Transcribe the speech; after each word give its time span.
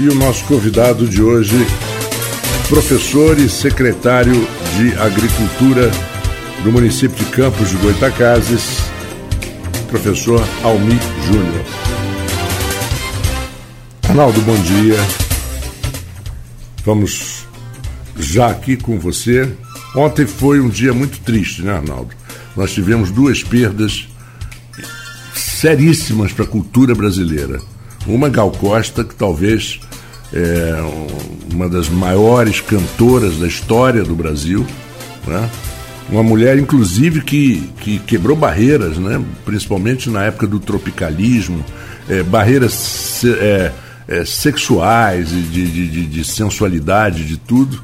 E 0.00 0.08
o 0.08 0.14
nosso 0.14 0.44
convidado 0.44 1.08
de 1.08 1.20
hoje, 1.20 1.56
professor 2.68 3.36
e 3.36 3.48
secretário 3.48 4.46
de 4.76 4.96
Agricultura 4.96 5.90
do 6.62 6.70
município 6.70 7.16
de 7.16 7.24
Campos 7.32 7.70
de 7.70 7.76
Goitacazes, 7.78 8.78
professor 9.88 10.40
Almi 10.62 10.96
Júnior. 11.26 11.64
Arnaldo, 14.08 14.40
bom 14.42 14.54
dia. 14.62 14.96
Vamos 16.84 17.44
já 18.16 18.50
aqui 18.50 18.76
com 18.76 19.00
você. 19.00 19.52
Ontem 19.96 20.28
foi 20.28 20.60
um 20.60 20.68
dia 20.68 20.94
muito 20.94 21.18
triste, 21.22 21.62
né, 21.62 21.72
Arnaldo? 21.72 22.14
Nós 22.56 22.72
tivemos 22.72 23.10
duas 23.10 23.42
perdas 23.42 24.06
seríssimas 25.34 26.32
para 26.32 26.44
a 26.44 26.48
cultura 26.48 26.94
brasileira. 26.94 27.60
Uma 28.06 28.28
Gal 28.28 28.52
Costa, 28.52 29.02
que 29.02 29.16
talvez 29.16 29.80
é 30.32 30.74
uma 31.52 31.68
das 31.68 31.88
maiores 31.88 32.60
cantoras 32.60 33.38
da 33.38 33.46
história 33.46 34.02
do 34.02 34.14
Brasil, 34.14 34.66
né? 35.26 35.48
uma 36.10 36.22
mulher, 36.22 36.58
inclusive, 36.58 37.20
que, 37.20 37.70
que 37.80 37.98
quebrou 37.98 38.36
barreiras, 38.36 38.96
né? 38.96 39.22
principalmente 39.44 40.08
na 40.08 40.24
época 40.24 40.46
do 40.46 40.58
tropicalismo, 40.58 41.64
é, 42.08 42.22
barreiras 42.22 43.22
é, 43.24 43.72
é, 44.06 44.24
sexuais, 44.24 45.28
de, 45.28 45.42
de, 45.42 45.88
de, 45.88 46.06
de 46.06 46.24
sensualidade, 46.24 47.24
de 47.24 47.36
tudo, 47.36 47.82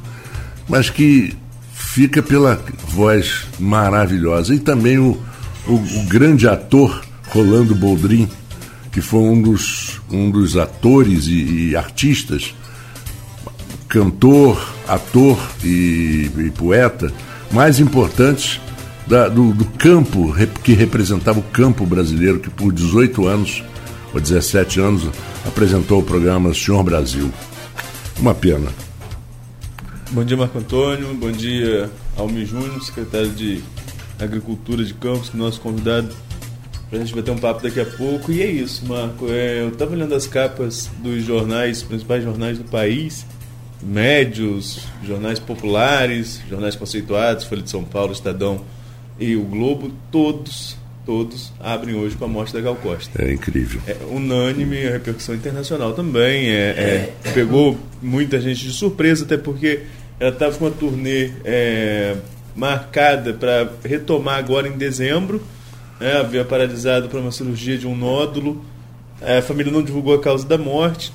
mas 0.69 0.89
que 0.89 1.35
fica 1.75 2.23
pela 2.23 2.61
voz 2.89 3.47
maravilhosa. 3.59 4.55
E 4.55 4.59
também 4.59 4.99
o, 4.99 5.19
o, 5.67 5.75
o 5.75 6.07
grande 6.09 6.49
ator 6.49 7.05
Rolando 7.29 7.75
Boldrin, 7.75 8.29
que 8.95 9.01
foi 9.01 9.21
um 9.23 9.43
dos, 9.43 10.01
um 10.09 10.31
dos 10.31 10.57
atores 10.57 11.27
e, 11.27 11.71
e 11.71 11.77
artistas, 11.77 12.55
cantor, 13.89 14.73
ator 14.87 15.37
e, 15.65 16.31
e 16.39 16.53
poeta 16.57 17.13
mais 17.51 17.81
importantes 17.81 18.61
da, 19.05 19.29
do, 19.29 19.53
do, 19.53 19.65
campo, 19.65 20.33
que 20.63 20.75
representava 20.75 21.41
o 21.41 21.43
campo 21.43 21.85
brasileiro, 21.85 22.39
que 22.39 22.49
por 22.49 22.73
18 22.73 23.27
anos, 23.27 23.65
ou 24.15 24.21
17 24.21 24.79
anos, 24.79 25.11
apresentou 25.45 25.99
o 25.99 26.03
programa 26.05 26.55
Senhor 26.55 26.83
Brasil. 26.85 27.33
Uma 28.21 28.33
pena. 28.33 28.71
Bom 30.13 30.25
dia, 30.25 30.37
Marco 30.37 30.57
Antônio. 30.57 31.13
Bom 31.15 31.33
dia, 31.33 31.91
Almi 32.17 32.47
Júnior, 32.47 32.81
secretário 32.85 33.31
de 33.31 33.61
Agricultura 34.21 34.85
de 34.85 34.95
Campos, 34.95 35.33
nosso 35.35 35.61
convidado 35.61 36.15
para 36.95 37.03
a 37.03 37.05
gente 37.05 37.15
bater 37.17 37.31
um 37.33 37.39
papo 37.39 37.61
daqui 37.61 37.81
a 37.81 37.85
pouco. 37.85 38.31
E 38.31 38.41
é 38.41 38.47
isso, 38.47 38.87
Marco. 38.87 39.27
É, 39.29 39.63
eu 39.63 39.71
estava 39.71 39.93
olhando 39.93 40.15
as 40.15 40.29
capas 40.29 40.89
dos 40.99 41.25
jornais, 41.25 41.83
principais 41.83 42.23
jornais 42.23 42.57
do 42.57 42.65
país, 42.65 43.27
médios, 43.83 44.87
jornais 45.03 45.41
populares, 45.41 46.41
jornais 46.49 46.77
conceituados, 46.77 47.45
Folha 47.45 47.63
de 47.63 47.71
São 47.71 47.83
Paulo, 47.83 48.13
Estadão 48.13 48.61
e 49.19 49.35
o 49.35 49.43
Globo, 49.43 49.91
todos 50.11 50.77
todos 51.05 51.53
abrem 51.61 51.95
hoje 51.95 52.17
com 52.17 52.25
a 52.25 52.29
morte 52.29 52.55
da 52.55 52.63
Gal 52.63 52.77
Costa. 52.77 53.23
É 53.23 53.35
incrível. 53.35 53.79
É 53.87 53.95
unânime, 54.11 54.87
a 54.87 54.93
repercussão 54.93 55.35
internacional 55.35 55.93
também. 55.93 56.49
É, 56.49 57.13
é, 57.25 57.31
pegou 57.35 57.77
muita 58.01 58.41
gente 58.41 58.65
de 58.65 58.73
surpresa, 58.73 59.25
até 59.25 59.37
porque 59.37 59.81
ela 60.19 60.31
estava 60.31 60.57
com 60.57 60.65
uma 60.65 60.71
turnê 60.71 61.31
é, 61.45 62.17
marcada 62.57 63.35
para 63.35 63.71
retomar 63.85 64.39
agora 64.39 64.67
em 64.67 64.79
dezembro. 64.79 65.43
Né, 66.01 66.17
havia 66.19 66.45
paralisado 66.45 67.09
para 67.09 67.21
uma 67.21 67.33
cirurgia 67.33 67.79
de 67.79 67.87
um 67.87 67.97
nódulo. 67.97 68.65
A 69.23 69.41
família 69.43 69.73
não 69.73 69.83
divulgou 69.83 70.15
a 70.15 70.21
causa 70.21 70.47
da 70.47 70.59
morte 70.59 71.13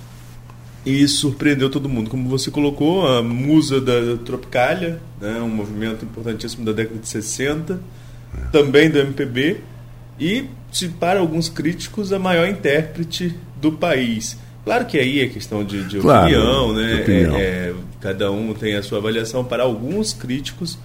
e 0.86 1.08
surpreendeu 1.08 1.69
todo 1.69 1.89
mundo. 1.89 2.09
Como 2.09 2.30
você 2.30 2.49
colocou, 2.49 3.08
a 3.08 3.21
musa 3.21 3.81
da 3.81 4.17
Tropicália, 4.23 5.02
né, 5.19 5.39
um 5.41 5.49
movimento 5.49 6.05
importantíssimo 6.05 6.66
da 6.66 6.71
década 6.71 6.99
de 6.99 7.08
60, 7.08 7.80
também 8.52 8.89
do 8.89 8.99
MPB, 8.99 9.61
e, 10.20 10.48
para 10.99 11.20
alguns 11.20 11.49
críticos, 11.49 12.11
a 12.11 12.20
maior 12.20 12.48
intérprete 12.48 13.36
do 13.59 13.71
país. 13.71 14.37
Claro 14.65 14.86
que 14.86 14.98
aí 14.98 15.21
é 15.21 15.27
questão 15.27 15.64
de, 15.64 15.83
de 15.86 15.99
claro, 15.99 16.26
opinião, 16.26 16.73
né? 16.73 17.02
Opinião. 17.02 17.36
É, 17.36 17.39
é, 17.39 17.73
cada 18.02 18.32
um 18.32 18.53
tem 18.53 18.76
a 18.76 18.83
sua 18.83 18.98
avaliação. 18.98 19.43
Para 19.43 19.64
alguns 19.64 20.14
críticos, 20.14 20.77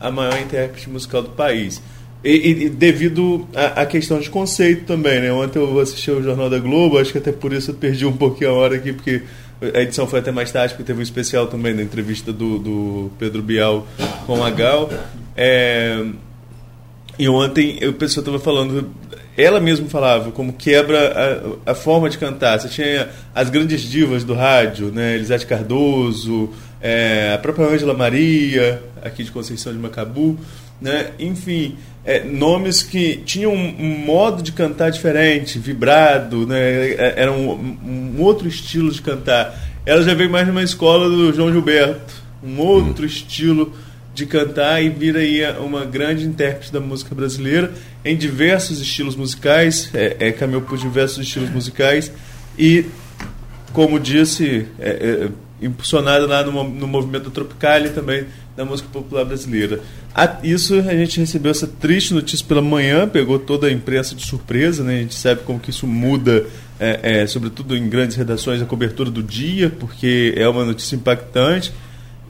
a 0.00 0.10
maior 0.10 0.38
intérprete 0.40 0.90
musical 0.90 1.22
do 1.22 1.30
país. 1.30 1.80
E, 2.22 2.64
e 2.64 2.68
devido 2.68 3.48
à 3.54 3.86
questão 3.86 4.20
de 4.20 4.28
conceito 4.28 4.84
também, 4.84 5.20
né? 5.20 5.32
Ontem 5.32 5.58
eu 5.58 5.80
assisti 5.80 6.10
o 6.10 6.22
Jornal 6.22 6.50
da 6.50 6.58
Globo, 6.58 6.98
acho 6.98 7.12
que 7.12 7.18
até 7.18 7.32
por 7.32 7.52
isso 7.52 7.70
eu 7.70 7.74
perdi 7.74 8.04
um 8.04 8.16
pouquinho 8.16 8.50
a 8.50 8.52
hora 8.52 8.76
aqui, 8.76 8.92
porque 8.92 9.22
a 9.74 9.80
edição 9.80 10.06
foi 10.06 10.20
até 10.20 10.30
mais 10.30 10.52
tarde, 10.52 10.74
porque 10.74 10.84
teve 10.84 11.00
um 11.00 11.02
especial 11.02 11.46
também 11.46 11.74
na 11.74 11.82
entrevista 11.82 12.32
do, 12.32 12.58
do 12.58 13.10
Pedro 13.18 13.42
Bial 13.42 13.86
com 14.26 14.44
a 14.44 14.50
Gal. 14.50 14.90
É, 15.34 16.04
e 17.18 17.28
ontem 17.28 17.78
o 17.86 17.92
pessoal 17.92 18.22
estava 18.22 18.38
falando, 18.38 18.90
ela 19.36 19.60
mesma 19.60 19.88
falava 19.88 20.30
como 20.30 20.52
quebra 20.52 21.58
a, 21.66 21.72
a, 21.72 21.74
forma 21.74 22.08
de 22.08 22.16
cantar. 22.16 22.58
Você 22.58 22.68
tinha 22.68 23.08
as 23.34 23.50
grandes 23.50 23.82
divas 23.82 24.24
do 24.24 24.34
rádio, 24.34 24.86
né? 24.86 25.14
Elisete 25.14 25.46
Cardoso, 25.46 26.50
é, 26.80 27.32
a 27.34 27.38
própria 27.38 27.66
Ângela 27.66 27.92
Maria, 27.92 28.82
aqui 29.02 29.24
de 29.24 29.30
Conceição 29.30 29.72
de 29.72 29.78
Macabu, 29.78 30.38
né? 30.80 31.10
Enfim, 31.18 31.76
é, 32.04 32.24
nomes 32.24 32.82
que 32.82 33.16
tinham 33.18 33.52
um, 33.52 34.04
modo 34.04 34.42
de 34.42 34.52
cantar 34.52 34.90
diferente, 34.90 35.58
vibrado, 35.58 36.46
né? 36.46 36.90
É, 36.90 37.14
era 37.16 37.32
um, 37.32 37.52
um, 37.52 38.14
outro 38.18 38.48
estilo 38.48 38.90
de 38.90 39.02
cantar. 39.02 39.58
Ela 39.84 40.02
já 40.02 40.14
veio 40.14 40.30
mais 40.30 40.46
numa 40.46 40.62
escola 40.62 41.08
do 41.08 41.32
João 41.32 41.52
Gilberto, 41.52 42.14
um 42.42 42.58
outro 42.60 43.04
hum. 43.04 43.06
estilo 43.06 43.74
de 44.14 44.26
cantar 44.26 44.82
e 44.82 44.88
vira 44.88 45.20
aí 45.20 45.40
uma 45.58 45.84
grande 45.84 46.26
intérprete 46.26 46.72
da 46.72 46.80
música 46.80 47.14
brasileira 47.14 47.72
em 48.04 48.16
diversos 48.16 48.80
estilos 48.80 49.16
musicais, 49.16 49.90
é, 49.94 50.16
é 50.18 50.32
caminhou 50.32 50.62
por 50.62 50.76
diversos 50.76 51.24
estilos 51.24 51.50
musicais 51.50 52.12
e, 52.58 52.86
como 53.72 54.00
disse, 54.00 54.66
é, 54.78 54.88
é, 54.90 55.28
impulsionada 55.64 56.26
lá 56.26 56.42
no, 56.42 56.64
no 56.64 56.86
movimento 56.88 57.30
tropical 57.30 57.80
e 57.80 57.90
também 57.90 58.26
da 58.60 58.64
música 58.66 58.88
popular 58.92 59.24
brasileira. 59.24 59.80
A, 60.14 60.36
isso 60.44 60.74
a 60.74 60.94
gente 60.94 61.18
recebeu 61.18 61.50
essa 61.50 61.66
triste 61.66 62.12
notícia 62.12 62.44
pela 62.46 62.60
manhã, 62.60 63.08
pegou 63.08 63.38
toda 63.38 63.66
a 63.66 63.72
imprensa 63.72 64.14
de 64.14 64.26
surpresa, 64.26 64.84
né? 64.84 64.98
A 64.98 65.00
gente 65.00 65.14
sabe 65.14 65.40
como 65.44 65.58
que 65.58 65.70
isso 65.70 65.86
muda, 65.86 66.44
é, 66.78 67.22
é, 67.22 67.26
sobretudo 67.26 67.74
em 67.74 67.88
grandes 67.88 68.16
redações, 68.16 68.60
a 68.60 68.66
cobertura 68.66 69.10
do 69.10 69.22
dia, 69.22 69.70
porque 69.70 70.34
é 70.36 70.46
uma 70.46 70.64
notícia 70.64 70.94
impactante. 70.94 71.72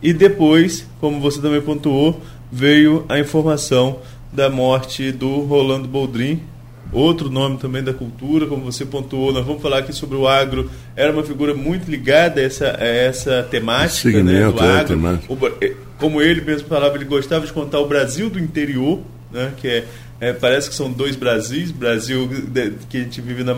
E 0.01 0.13
depois, 0.13 0.87
como 1.01 1.21
você 1.21 1.41
também 1.41 1.61
pontuou, 1.61 2.23
veio 2.51 3.05
a 3.09 3.19
informação 3.19 3.99
da 4.33 4.49
morte 4.49 5.11
do 5.11 5.41
Rolando 5.41 5.89
Boldrin, 5.89 6.41
outro 6.93 7.29
nome 7.29 7.59
também 7.59 7.83
da 7.83 7.93
cultura, 7.93 8.47
como 8.47 8.71
você 8.71 8.87
pontuou, 8.87 9.33
nós 9.33 9.45
vamos 9.45 9.61
falar 9.61 9.79
aqui 9.79 9.93
sobre 9.93 10.17
o 10.17 10.29
agro, 10.29 10.71
era 10.95 11.13
uma 11.13 11.25
figura 11.25 11.55
muito 11.55 11.91
ligada 11.91 12.41
a 12.41 12.45
essa, 12.45 12.77
a 12.81 12.87
essa 12.87 13.43
temática 13.51 14.23
né, 14.23 14.49
do 14.49 14.61
é, 14.61 14.79
agro. 14.81 15.21
É, 15.61 15.90
como 16.01 16.21
ele 16.21 16.41
mesmo 16.41 16.67
falava, 16.67 16.97
ele 16.97 17.05
gostava 17.05 17.47
de 17.47 17.53
contar 17.53 17.79
o 17.79 17.87
Brasil 17.87 18.31
do 18.31 18.39
interior, 18.39 19.01
né, 19.31 19.53
que 19.59 19.69
é, 19.69 19.85
é 20.21 20.33
parece 20.33 20.69
que 20.69 20.75
são 20.75 20.91
dois 20.91 21.15
Brasis, 21.15 21.71
Brasil 21.71 22.29
que 22.89 22.97
a 22.97 23.01
gente 23.01 23.21
vive 23.21 23.45
na 23.45 23.55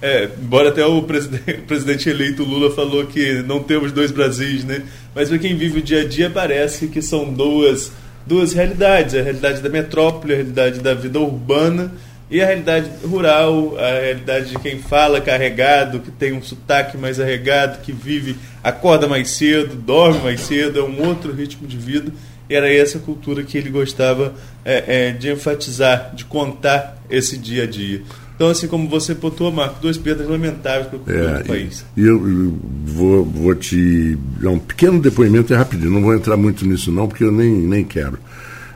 é, 0.00 0.28
embora 0.40 0.70
até 0.70 0.84
o 0.84 1.02
presidente, 1.02 1.50
o 1.62 1.66
presidente, 1.66 2.08
eleito 2.08 2.42
Lula 2.42 2.74
falou 2.74 3.06
que 3.06 3.42
não 3.42 3.62
temos 3.62 3.92
dois 3.92 4.10
Brasis, 4.10 4.64
né? 4.64 4.82
Mas 5.14 5.28
para 5.28 5.38
quem 5.38 5.56
vive 5.56 5.78
o 5.78 5.82
dia 5.82 6.00
a 6.00 6.04
dia 6.04 6.28
parece 6.28 6.88
que 6.88 7.02
são 7.02 7.32
duas 7.32 7.92
duas 8.26 8.52
realidades, 8.52 9.14
a 9.14 9.22
realidade 9.22 9.60
da 9.60 9.68
metrópole, 9.68 10.32
a 10.32 10.36
realidade 10.36 10.80
da 10.80 10.94
vida 10.94 11.18
urbana 11.18 11.92
e 12.32 12.40
a 12.40 12.46
realidade 12.46 12.90
rural, 13.04 13.76
a 13.78 14.00
realidade 14.00 14.48
de 14.48 14.58
quem 14.58 14.78
fala 14.78 15.20
carregado, 15.20 16.00
que 16.00 16.10
tem 16.10 16.32
um 16.32 16.40
sotaque 16.40 16.96
mais 16.96 17.20
arregado, 17.20 17.82
que 17.82 17.92
vive, 17.92 18.36
acorda 18.64 19.06
mais 19.06 19.28
cedo, 19.28 19.76
dorme 19.76 20.18
mais 20.20 20.40
cedo, 20.40 20.78
é 20.78 20.82
um 20.82 21.06
outro 21.06 21.30
ritmo 21.30 21.68
de 21.68 21.76
vida. 21.76 22.10
E 22.48 22.54
era 22.54 22.72
essa 22.72 22.98
cultura 22.98 23.42
que 23.42 23.58
ele 23.58 23.68
gostava 23.68 24.32
é, 24.64 25.08
é, 25.08 25.12
de 25.12 25.30
enfatizar, 25.30 26.14
de 26.14 26.24
contar 26.24 26.96
esse 27.10 27.36
dia 27.36 27.64
a 27.64 27.66
dia. 27.66 28.00
Então, 28.34 28.48
assim 28.48 28.66
como 28.66 28.88
você 28.88 29.14
pontuou, 29.14 29.52
Marco, 29.52 29.78
duas 29.82 29.98
perdas 29.98 30.26
lamentáveis 30.26 30.86
para 30.86 30.98
o 30.98 31.38
é, 31.38 31.44
país. 31.44 31.84
E 31.94 32.00
eu, 32.00 32.16
eu 32.26 32.58
vou, 32.86 33.24
vou 33.26 33.54
te 33.54 34.16
dar 34.40 34.50
um 34.50 34.58
pequeno 34.58 34.98
depoimento, 35.02 35.52
é 35.52 35.56
rapidinho, 35.56 35.90
não 35.90 36.00
vou 36.00 36.14
entrar 36.14 36.38
muito 36.38 36.66
nisso 36.66 36.90
não, 36.90 37.06
porque 37.06 37.24
eu 37.24 37.30
nem, 37.30 37.50
nem 37.50 37.84
quero. 37.84 38.18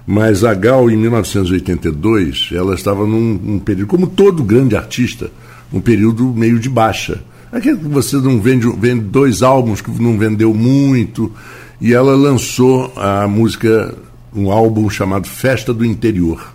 Mas 0.07 0.45
a 0.45 0.55
Gal, 0.55 0.89
em 0.89 0.97
1982, 0.97 2.51
ela 2.53 2.75
estava 2.75 3.05
num, 3.05 3.35
num 3.35 3.59
período, 3.59 3.89
como 3.89 4.07
todo 4.07 4.45
grande 4.45 4.77
artista, 4.77 5.31
um 5.73 5.81
período 5.81 6.33
meio 6.33 6.61
de 6.61 6.69
baixa. 6.69 7.21
Aquele 7.51 7.79
que 7.79 7.89
você 7.89 8.17
não 8.19 8.41
vende, 8.41 8.69
vende 8.79 9.03
dois 9.03 9.43
álbuns 9.43 9.81
que 9.81 9.91
não 10.01 10.17
vendeu 10.17 10.55
muito, 10.55 11.33
e 11.81 11.93
ela 11.93 12.15
lançou 12.15 12.93
a 12.97 13.27
música, 13.27 13.95
um 14.35 14.51
álbum 14.51 14.89
chamado 14.89 15.27
Festa 15.27 15.75
do 15.75 15.85
Interior, 15.85 16.53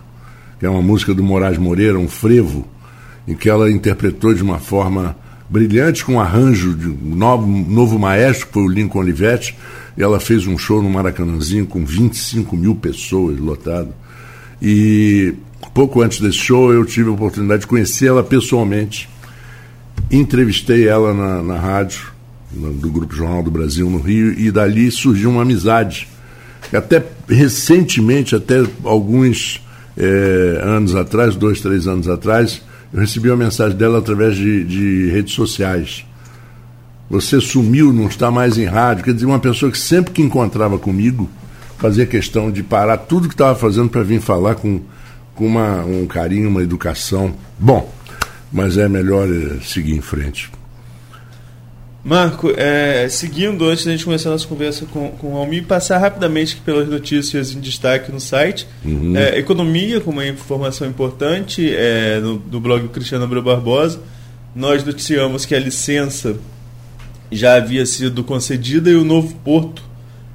que 0.58 0.64
é 0.64 0.70
uma 0.70 0.82
música 0.82 1.12
do 1.12 1.22
Moraes 1.22 1.58
Moreira, 1.58 1.98
um 1.98 2.08
frevo, 2.08 2.66
em 3.28 3.34
que 3.34 3.50
ela 3.50 3.70
interpretou 3.70 4.32
de 4.32 4.42
uma 4.42 4.58
forma 4.58 5.14
brilhante, 5.48 6.04
com 6.04 6.14
um 6.14 6.20
arranjo 6.20 6.74
de 6.74 6.88
um 6.88 7.14
novo, 7.14 7.46
novo 7.46 7.98
maestro, 7.98 8.46
que 8.46 8.52
foi 8.54 8.62
o 8.62 8.68
Lincoln 8.68 9.00
Olivetti, 9.00 9.54
ela 9.96 10.18
fez 10.18 10.46
um 10.46 10.56
show 10.56 10.82
no 10.82 10.88
Maracanãzinho 10.88 11.66
com 11.66 11.84
25 11.84 12.56
mil 12.56 12.74
pessoas 12.74 13.38
lotado. 13.38 13.92
E 14.60 15.34
pouco 15.74 16.02
antes 16.02 16.20
desse 16.20 16.38
show 16.38 16.72
eu 16.72 16.84
tive 16.84 17.08
a 17.08 17.12
oportunidade 17.12 17.62
de 17.62 17.66
conhecê-la 17.66 18.22
pessoalmente. 18.22 19.08
Entrevistei 20.10 20.86
ela 20.86 21.14
na, 21.14 21.42
na 21.42 21.58
rádio, 21.58 22.12
do 22.52 22.90
Grupo 22.90 23.14
Jornal 23.14 23.42
do 23.42 23.50
Brasil 23.50 23.88
no 23.88 23.98
Rio, 23.98 24.38
e 24.38 24.50
dali 24.50 24.90
surgiu 24.90 25.30
uma 25.30 25.42
amizade. 25.42 26.08
Até 26.72 27.04
recentemente, 27.28 28.34
até 28.34 28.62
alguns 28.84 29.62
é, 29.96 30.60
anos 30.62 30.94
atrás, 30.94 31.34
dois, 31.34 31.60
três 31.60 31.86
anos 31.86 32.08
atrás, 32.08 32.62
eu 32.92 33.00
recebi 33.00 33.30
uma 33.30 33.36
mensagem 33.36 33.76
dela 33.76 33.98
através 33.98 34.36
de, 34.36 34.64
de 34.64 35.10
redes 35.10 35.34
sociais. 35.34 36.04
Você 37.12 37.42
sumiu, 37.42 37.92
não 37.92 38.06
está 38.06 38.30
mais 38.30 38.56
em 38.56 38.64
rádio. 38.64 39.04
Quer 39.04 39.12
dizer, 39.12 39.26
uma 39.26 39.38
pessoa 39.38 39.70
que 39.70 39.76
sempre 39.76 40.14
que 40.14 40.22
encontrava 40.22 40.78
comigo 40.78 41.28
fazia 41.76 42.06
questão 42.06 42.50
de 42.50 42.62
parar 42.62 42.96
tudo 42.96 43.28
que 43.28 43.34
estava 43.34 43.54
fazendo 43.54 43.90
para 43.90 44.02
vir 44.02 44.18
falar 44.18 44.54
com, 44.54 44.80
com 45.34 45.46
uma, 45.46 45.84
um 45.84 46.06
carinho, 46.06 46.48
uma 46.48 46.62
educação. 46.62 47.34
Bom, 47.58 47.92
mas 48.50 48.78
é 48.78 48.88
melhor 48.88 49.28
é, 49.28 49.60
seguir 49.62 49.92
em 49.94 50.00
frente. 50.00 50.50
Marco, 52.02 52.50
é, 52.56 53.06
seguindo, 53.10 53.66
antes 53.66 53.84
da 53.84 53.90
gente 53.90 54.06
começar 54.06 54.30
a 54.30 54.32
nossa 54.32 54.46
conversa 54.46 54.86
com, 54.86 55.10
com 55.10 55.34
o 55.34 55.36
Almir, 55.36 55.66
passar 55.66 55.98
rapidamente 55.98 56.56
pelas 56.64 56.88
notícias 56.88 57.52
em 57.52 57.60
destaque 57.60 58.10
no 58.10 58.20
site. 58.20 58.66
Uhum. 58.82 59.14
É, 59.14 59.38
economia, 59.38 60.00
com 60.00 60.12
uma 60.12 60.26
informação 60.26 60.88
importante, 60.88 61.74
é, 61.76 62.18
no, 62.20 62.42
no 62.50 62.58
blog 62.58 62.84
do 62.84 62.88
Cristiano 62.88 63.24
Abreu 63.24 63.42
Barbosa, 63.42 64.00
nós 64.56 64.82
noticiamos 64.82 65.44
que 65.44 65.54
a 65.54 65.60
licença 65.60 66.38
já 67.32 67.56
havia 67.56 67.84
sido 67.86 68.22
concedida 68.22 68.90
e 68.90 68.94
o 68.94 69.04
novo 69.04 69.34
porto 69.44 69.82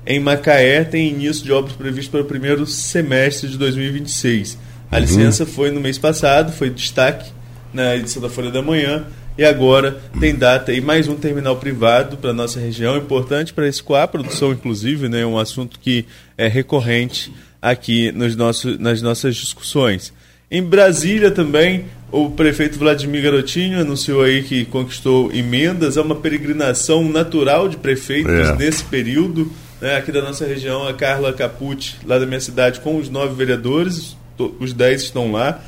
em 0.06 0.20
Macaé 0.20 0.84
tem 0.84 1.10
início 1.10 1.44
de 1.44 1.52
obras 1.52 1.76
previsto 1.76 2.12
para 2.12 2.22
o 2.22 2.26
primeiro 2.26 2.66
semestre 2.66 3.50
de 3.50 3.58
2026. 3.58 4.58
A 4.90 4.96
uhum. 4.96 5.02
licença 5.02 5.46
foi 5.46 5.70
no 5.70 5.82
mês 5.82 5.98
passado, 5.98 6.52
foi 6.52 6.70
destaque 6.70 7.32
na 7.74 7.96
edição 7.96 8.22
da 8.22 8.30
Folha 8.30 8.50
da 8.50 8.62
Manhã 8.62 9.06
e 9.38 9.44
agora 9.44 10.00
tem 10.20 10.34
data 10.34 10.74
e 10.74 10.82
mais 10.82 11.08
um 11.08 11.16
terminal 11.16 11.58
privado 11.58 12.18
para 12.18 12.34
nossa 12.34 12.60
região, 12.60 12.98
importante 12.98 13.54
para 13.54 13.68
escoar 13.68 14.04
a 14.04 14.08
produção, 14.08 14.52
inclusive, 14.52 15.10
né, 15.10 15.26
um 15.26 15.38
assunto 15.38 15.78
que 15.80 16.06
é 16.38 16.48
recorrente 16.48 17.32
aqui 17.62 18.12
nos 18.12 18.36
nossos, 18.36 18.80
nas 18.80 19.02
nossas 19.02 19.36
discussões. 19.36 20.14
Em 20.50 20.64
Brasília 20.64 21.30
também, 21.30 21.86
o 22.12 22.30
prefeito 22.32 22.80
Vladimir 22.80 23.22
Garotinho 23.22 23.80
anunciou 23.80 24.22
aí 24.22 24.44
que 24.44 24.66
conquistou 24.66 25.32
emendas. 25.34 25.98
É 25.98 26.02
uma 26.02 26.16
peregrinação 26.16 27.08
natural 27.08 27.68
de 27.68 27.78
prefeitos 27.78 28.32
é. 28.32 28.56
nesse 28.56 28.84
período. 28.84 29.52
Né? 29.82 29.96
Aqui 29.96 30.12
da 30.12 30.22
nossa 30.22 30.46
região, 30.46 30.88
a 30.88 30.94
Carla 30.94 31.34
Capucci, 31.34 31.96
lá 32.06 32.18
da 32.18 32.26
minha 32.26 32.40
cidade, 32.40 32.80
com 32.80 32.98
os 32.98 33.10
nove 33.10 33.36
vereadores, 33.36 34.16
os 34.60 34.72
dez 34.72 35.04
estão 35.04 35.32
lá, 35.32 35.62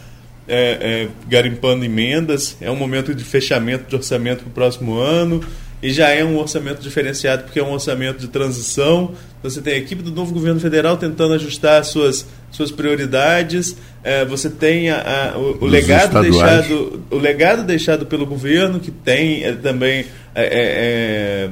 é, 0.48 1.04
é, 1.04 1.08
garimpando 1.28 1.84
emendas. 1.84 2.56
É 2.62 2.72
um 2.72 2.76
momento 2.76 3.14
de 3.14 3.24
fechamento 3.24 3.90
de 3.90 3.96
orçamento 3.96 4.44
para 4.44 4.50
o 4.50 4.52
próximo 4.52 4.98
ano 4.98 5.44
e 5.82 5.92
já 5.92 6.10
é 6.10 6.24
um 6.24 6.38
orçamento 6.38 6.82
diferenciado 6.82 7.44
porque 7.44 7.60
é 7.60 7.64
um 7.64 7.72
orçamento 7.72 8.20
de 8.20 8.28
transição. 8.28 9.12
Você 9.42 9.62
tem 9.62 9.74
a 9.74 9.78
equipe 9.78 10.04
do 10.04 10.12
novo 10.12 10.34
governo 10.34 10.60
federal 10.60 10.98
tentando 10.98 11.34
ajustar 11.34 11.84
suas, 11.86 12.26
suas 12.52 12.70
prioridades. 12.70 13.78
É, 14.04 14.26
você 14.26 14.50
tem 14.50 14.90
a, 14.90 15.32
a, 15.34 15.38
o, 15.38 15.58
o 15.62 15.66
legado 15.66 16.22
deixado 16.22 17.04
o 17.10 17.18
legado 17.18 17.64
deixado 17.64 18.06
pelo 18.06 18.26
governo 18.26 18.80
que 18.80 18.92
tem 18.92 19.44
é, 19.44 19.54
também 19.54 20.06
é, 20.36 20.44
é, 20.44 20.50
é 20.52 21.50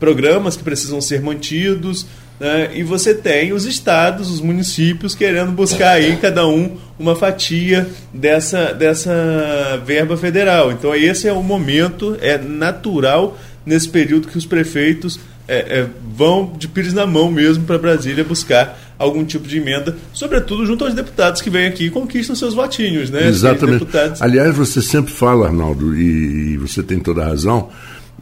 programas 0.00 0.56
que 0.56 0.64
precisam 0.64 1.00
ser 1.00 1.20
mantidos. 1.20 2.06
Né? 2.40 2.70
E 2.74 2.82
você 2.82 3.14
tem 3.14 3.52
os 3.52 3.66
estados, 3.66 4.30
os 4.30 4.40
municípios 4.40 5.14
querendo 5.14 5.52
buscar 5.52 5.92
aí 5.92 6.16
cada 6.16 6.46
um 6.46 6.76
uma 6.98 7.14
fatia 7.14 7.88
dessa, 8.12 8.72
dessa 8.72 9.82
verba 9.84 10.16
federal. 10.16 10.72
Então 10.72 10.94
esse 10.94 11.28
é 11.28 11.32
o 11.32 11.42
momento, 11.42 12.16
é 12.22 12.38
natural 12.38 13.36
nesse 13.66 13.88
período 13.88 14.28
que 14.28 14.38
os 14.38 14.46
prefeitos 14.46 15.18
é, 15.48 15.80
é, 15.80 15.86
vão 16.14 16.52
de 16.56 16.68
pires 16.68 16.92
na 16.92 17.06
mão 17.06 17.30
mesmo 17.30 17.64
para 17.64 17.78
Brasília 17.78 18.24
buscar 18.24 18.78
algum 18.98 19.24
tipo 19.24 19.46
de 19.46 19.58
emenda, 19.58 19.96
sobretudo 20.12 20.64
junto 20.64 20.84
aos 20.84 20.94
deputados 20.94 21.42
que 21.42 21.50
vêm 21.50 21.66
aqui 21.66 21.86
e 21.86 21.90
conquistam 21.90 22.34
seus 22.34 22.54
votinhos, 22.54 23.10
né? 23.10 23.28
Exatamente. 23.28 23.80
Deputados... 23.80 24.22
Aliás, 24.22 24.56
você 24.56 24.80
sempre 24.80 25.12
fala, 25.12 25.48
Arnaldo, 25.48 25.94
e, 25.94 26.56
você 26.56 26.82
tem 26.82 26.98
toda 26.98 27.22
a 27.22 27.26
razão, 27.26 27.68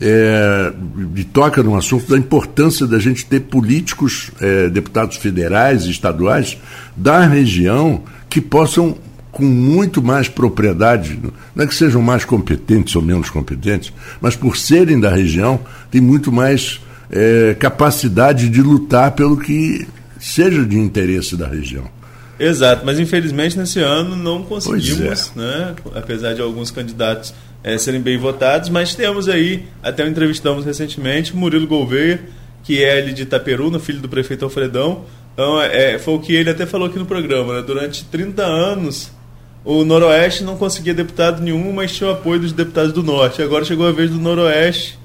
é, 0.00 0.72
e 1.14 1.24
toca 1.24 1.62
num 1.62 1.76
assunto 1.76 2.10
da 2.10 2.18
importância 2.18 2.86
da 2.86 2.98
gente 2.98 3.24
ter 3.24 3.40
políticos, 3.40 4.32
é, 4.40 4.68
deputados 4.68 5.16
federais 5.16 5.84
e 5.84 5.90
estaduais 5.90 6.58
da 6.96 7.24
região 7.24 8.02
que 8.28 8.40
possam 8.40 8.96
com 9.34 9.44
muito 9.44 10.00
mais 10.00 10.28
propriedade, 10.28 11.18
não 11.54 11.64
é 11.64 11.66
que 11.66 11.74
sejam 11.74 12.00
mais 12.00 12.24
competentes 12.24 12.94
ou 12.94 13.02
menos 13.02 13.28
competentes, 13.28 13.92
mas 14.20 14.36
por 14.36 14.56
serem 14.56 14.98
da 14.98 15.10
região, 15.10 15.60
tem 15.90 16.00
muito 16.00 16.30
mais 16.30 16.80
é, 17.10 17.54
capacidade 17.58 18.48
de 18.48 18.62
lutar 18.62 19.10
pelo 19.12 19.36
que 19.36 19.86
seja 20.20 20.64
de 20.64 20.78
interesse 20.78 21.36
da 21.36 21.48
região. 21.48 21.84
Exato, 22.38 22.86
mas 22.86 22.98
infelizmente 23.00 23.58
nesse 23.58 23.80
ano 23.80 24.16
não 24.16 24.44
conseguimos, 24.44 25.32
é. 25.36 25.38
né, 25.38 25.74
apesar 25.94 26.34
de 26.34 26.40
alguns 26.40 26.70
candidatos 26.70 27.34
é, 27.62 27.76
serem 27.76 28.00
bem 28.00 28.16
votados, 28.16 28.68
mas 28.68 28.94
temos 28.94 29.28
aí, 29.28 29.64
até 29.82 30.04
o 30.04 30.08
entrevistamos 30.08 30.64
recentemente, 30.64 31.34
Murilo 31.34 31.66
Gouveia, 31.66 32.20
que 32.62 32.84
é 32.84 32.98
ali 32.98 33.12
de 33.12 33.22
Itaperuna, 33.22 33.80
filho 33.80 34.00
do 34.00 34.08
prefeito 34.08 34.44
Alfredão. 34.44 35.04
Então, 35.32 35.60
é, 35.60 35.98
foi 35.98 36.14
o 36.14 36.20
que 36.20 36.34
ele 36.34 36.50
até 36.50 36.64
falou 36.64 36.86
aqui 36.86 36.98
no 36.98 37.04
programa, 37.04 37.56
né? 37.56 37.62
durante 37.62 38.04
30 38.04 38.42
anos 38.44 39.10
o 39.64 39.84
Noroeste 39.84 40.44
não 40.44 40.56
conseguia 40.56 40.92
deputado 40.92 41.42
nenhum, 41.42 41.72
mas 41.72 41.92
tinha 41.92 42.10
o 42.10 42.12
apoio 42.12 42.40
dos 42.40 42.52
deputados 42.52 42.92
do 42.92 43.02
Norte. 43.02 43.42
Agora 43.42 43.64
chegou 43.64 43.86
a 43.86 43.92
vez 43.92 44.10
do 44.10 44.18
Noroeste 44.18 44.98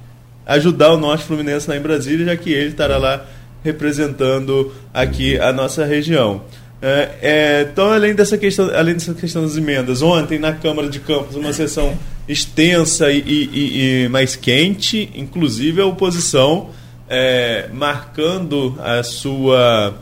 ajudar 0.45 0.91
o 0.91 0.97
Norte 0.97 1.23
Fluminense 1.23 1.69
lá 1.69 1.77
em 1.77 1.81
Brasília, 1.81 2.25
já 2.25 2.35
que 2.35 2.51
ele 2.51 2.69
estará 2.69 2.97
lá 2.97 3.25
representando 3.63 4.73
aqui 4.93 5.39
a 5.39 5.53
nossa 5.53 5.85
região. 5.85 6.41
É, 6.81 7.09
é, 7.21 7.69
então, 7.71 7.91
além 7.91 8.15
dessa, 8.15 8.37
questão, 8.37 8.69
além 8.73 8.95
dessa 8.95 9.13
questão 9.13 9.43
das 9.43 9.55
emendas, 9.57 10.01
ontem 10.01 10.39
na 10.39 10.53
Câmara 10.53 10.89
de 10.89 10.99
Campos, 10.99 11.35
uma 11.35 11.53
sessão 11.53 11.97
extensa 12.27 13.11
e, 13.11 13.19
e, 13.19 14.05
e 14.05 14.09
mais 14.09 14.35
quente, 14.35 15.09
inclusive 15.13 15.81
a 15.81 15.85
oposição 15.85 16.69
é, 17.07 17.69
marcando 17.73 18.77
a 18.79 19.03
sua 19.03 19.95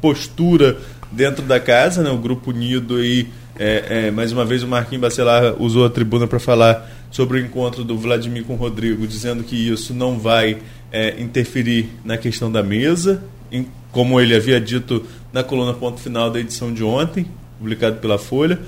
postura 0.00 0.76
dentro 1.10 1.42
da 1.42 1.60
casa, 1.60 2.02
né, 2.02 2.10
o 2.10 2.18
Grupo 2.18 2.50
Unido 2.50 2.96
aí 2.96 3.28
é, 3.58 4.06
é, 4.06 4.10
mais 4.10 4.32
uma 4.32 4.44
vez 4.44 4.62
o 4.62 4.68
Marquinhos 4.68 5.00
Bacelar 5.02 5.54
usou 5.62 5.84
a 5.84 5.90
tribuna 5.90 6.26
para 6.26 6.40
falar 6.40 6.90
sobre 7.10 7.38
o 7.38 7.40
encontro 7.40 7.84
do 7.84 7.96
Vladimir 7.96 8.44
com 8.44 8.54
o 8.54 8.56
Rodrigo, 8.56 9.06
dizendo 9.06 9.44
que 9.44 9.54
isso 9.54 9.94
não 9.94 10.18
vai 10.18 10.58
é, 10.90 11.20
interferir 11.20 11.88
na 12.04 12.16
questão 12.16 12.50
da 12.50 12.62
mesa, 12.62 13.22
em, 13.52 13.66
como 13.92 14.20
ele 14.20 14.34
havia 14.34 14.60
dito 14.60 15.04
na 15.32 15.44
coluna 15.44 15.72
ponto 15.72 16.00
final 16.00 16.30
da 16.30 16.40
edição 16.40 16.72
de 16.74 16.82
ontem, 16.82 17.26
publicado 17.58 17.96
pela 17.98 18.18
Folha, 18.18 18.58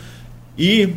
e 0.57 0.91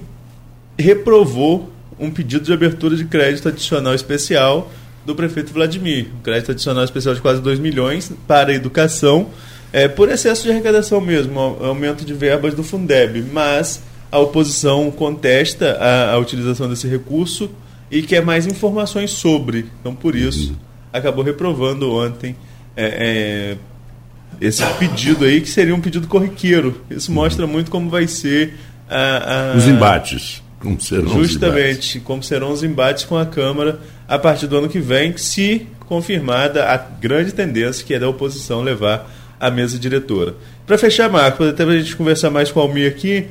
reprovou 0.77 1.71
um 1.99 2.11
pedido 2.11 2.45
de 2.45 2.53
abertura 2.53 2.95
de 2.95 3.05
crédito 3.05 3.49
adicional 3.49 3.93
especial 3.95 4.71
do 5.05 5.15
prefeito 5.15 5.51
Vladimir. 5.51 6.07
Um 6.19 6.21
crédito 6.21 6.51
adicional 6.51 6.83
especial 6.83 7.15
de 7.15 7.21
quase 7.21 7.41
2 7.41 7.59
milhões 7.59 8.11
para 8.27 8.51
a 8.51 8.55
educação 8.55 9.29
é, 9.71 9.87
por 9.87 10.09
excesso 10.09 10.43
de 10.43 10.51
arrecadação 10.51 10.99
mesmo, 10.99 11.39
aumento 11.39 12.03
de 12.03 12.13
verbas 12.13 12.53
do 12.53 12.63
Fundeb, 12.63 13.23
mas 13.31 13.81
a 14.11 14.17
oposição 14.19 14.89
contesta 14.89 15.77
a, 15.79 16.13
a 16.13 16.17
utilização 16.17 16.67
desse 16.67 16.87
recurso 16.87 17.49
e 17.91 18.01
quer 18.01 18.23
mais 18.23 18.47
informações 18.47 19.11
sobre. 19.11 19.67
Então, 19.79 19.93
por 19.93 20.15
isso, 20.15 20.51
uhum. 20.51 20.57
acabou 20.91 21.23
reprovando 21.23 21.91
ontem 21.91 22.35
é, 22.75 23.57
é, 24.41 24.45
esse 24.45 24.63
pedido 24.79 25.25
aí, 25.25 25.41
que 25.41 25.49
seria 25.49 25.75
um 25.75 25.81
pedido 25.81 26.07
corriqueiro. 26.07 26.81
Isso 26.89 27.11
mostra 27.11 27.45
uhum. 27.45 27.51
muito 27.51 27.69
como 27.69 27.89
vai 27.89 28.07
ser 28.07 28.55
a, 28.89 29.51
a, 29.51 29.55
os 29.55 29.67
embates. 29.67 30.41
Como 30.59 30.79
serão 30.81 31.23
justamente, 31.23 31.99
como 32.01 32.21
serão 32.21 32.51
os 32.51 32.63
embates 32.63 33.05
com 33.05 33.17
a 33.17 33.25
Câmara 33.25 33.79
a 34.07 34.19
partir 34.19 34.45
do 34.45 34.57
ano 34.57 34.67
que 34.67 34.79
vem, 34.79 35.15
se 35.15 35.67
confirmada 35.87 36.65
a 36.65 36.77
grande 36.77 37.31
tendência 37.31 37.85
que 37.85 37.93
é 37.93 37.99
da 37.99 38.09
oposição 38.09 38.61
levar 38.61 39.09
a 39.39 39.49
mesa 39.49 39.79
diretora. 39.79 40.35
Para 40.67 40.77
fechar, 40.77 41.09
Marco, 41.09 41.43
até 41.43 41.63
para 41.63 41.73
a 41.73 41.79
gente 41.79 41.95
conversar 41.95 42.29
mais 42.29 42.51
com 42.51 42.59
o 42.59 42.63
Almir 42.63 42.87
aqui, 42.87 43.27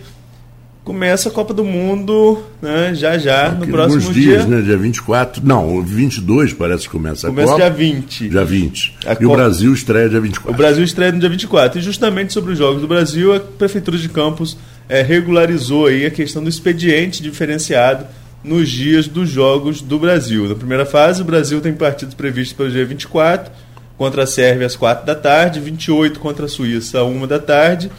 começa 0.89 1.29
a 1.29 1.33
Copa 1.33 1.53
do 1.53 1.63
Mundo 1.63 2.43
né, 2.63 2.95
já 2.95 3.19
já, 3.19 3.51
no 3.51 3.67
próximo 3.67 4.11
dias, 4.11 4.47
dia. 4.47 4.57
né? 4.57 4.63
Dia 4.63 4.79
24. 4.79 5.47
Não, 5.47 5.83
22 5.83 6.55
parece 6.55 6.85
que 6.85 6.89
começa 6.89 7.27
a 7.27 7.31
começa 7.31 7.53
Copa. 7.53 7.63
Começa 7.63 7.77
dia 7.77 7.93
20. 7.93 8.29
Dia 8.31 8.45
20. 8.45 8.95
A 9.05 9.13
e 9.13 9.17
Copa... 9.17 9.27
o 9.27 9.37
Brasil 9.37 9.75
estreia 9.75 10.09
dia 10.09 10.21
24. 10.21 10.51
O 10.51 10.57
Brasil 10.57 10.83
estreia 10.83 11.13
no 11.13 11.19
dia 11.21 11.29
24. 11.29 11.79
E 11.79 11.83
justamente 11.83 12.33
sobre 12.33 12.53
os 12.53 12.59
Jogos 12.59 12.81
do 12.81 12.89
Brasil, 12.89 13.35
a 13.35 13.39
Prefeitura 13.39 13.99
de 13.99 14.09
Campos 14.09 14.57
é, 14.89 15.03
regularizou 15.03 15.87
aí 15.87 16.07
a 16.07 16.11
questão 16.11 16.43
do 16.43 16.49
expediente 16.49 17.23
diferenciado 17.23 18.07
nos 18.43 18.71
dias 18.71 19.07
dos 19.07 19.29
Jogos 19.29 19.83
do 19.83 19.99
Brasil. 19.99 20.49
Na 20.49 20.55
primeira 20.55 20.87
fase, 20.87 21.21
o 21.21 21.25
Brasil 21.25 21.61
tem 21.61 21.75
partidos 21.75 22.15
previstos 22.15 22.57
para 22.57 22.67
o 22.67 22.71
dia 22.71 22.87
24, 22.87 23.53
contra 23.99 24.23
a 24.23 24.27
Sérvia 24.27 24.67
às 24.67 24.77
4 24.77 25.05
da 25.05 25.15
tarde, 25.15 25.61
28 25.61 26.21
contra 26.21 26.47
a 26.47 26.49
Suíça 26.49 27.01
às 27.01 27.07
1 27.07 27.27
da 27.27 27.41
tarde, 27.41 27.91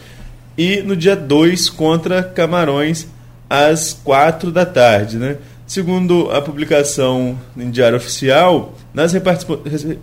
e 0.58 0.82
no 0.82 0.96
dia 0.96 1.16
2 1.16 1.70
contra 1.70 2.24
Camarões 2.24 3.08
às 3.50 3.94
4 3.94 4.52
da 4.52 4.66
tarde. 4.66 5.18
Né? 5.18 5.38
Segundo 5.68 6.32
a 6.32 6.42
publicação 6.42 7.38
em 7.56 7.70
Diário 7.70 7.98
Oficial, 7.98 8.74
nas 8.94 9.14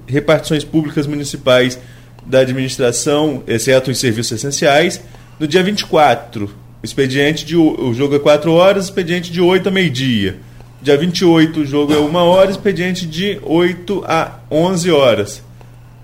repartições 0.06 0.62
públicas 0.62 1.06
municipais 1.06 1.78
da 2.24 2.40
administração, 2.40 3.42
exceto 3.46 3.90
os 3.90 3.98
serviços 3.98 4.32
essenciais, 4.32 5.00
no 5.40 5.46
dia 5.46 5.62
24, 5.62 6.44
o 6.46 6.50
expediente 6.84 7.44
de 7.44 7.56
o 7.56 7.92
jogo 7.94 8.16
é 8.16 8.18
4 8.18 8.52
horas, 8.52 8.84
expediente 8.84 9.32
de 9.32 9.40
8 9.40 9.68
a 9.68 9.72
meio-dia. 9.72 10.36
Dia 10.80 10.96
28, 10.96 11.60
o 11.60 11.66
jogo 11.66 11.92
é 11.92 11.98
1 11.98 12.14
hora, 12.14 12.50
expediente 12.50 13.06
de 13.06 13.40
8 13.42 14.04
a 14.06 14.40
11 14.50 14.90
horas. 14.90 15.45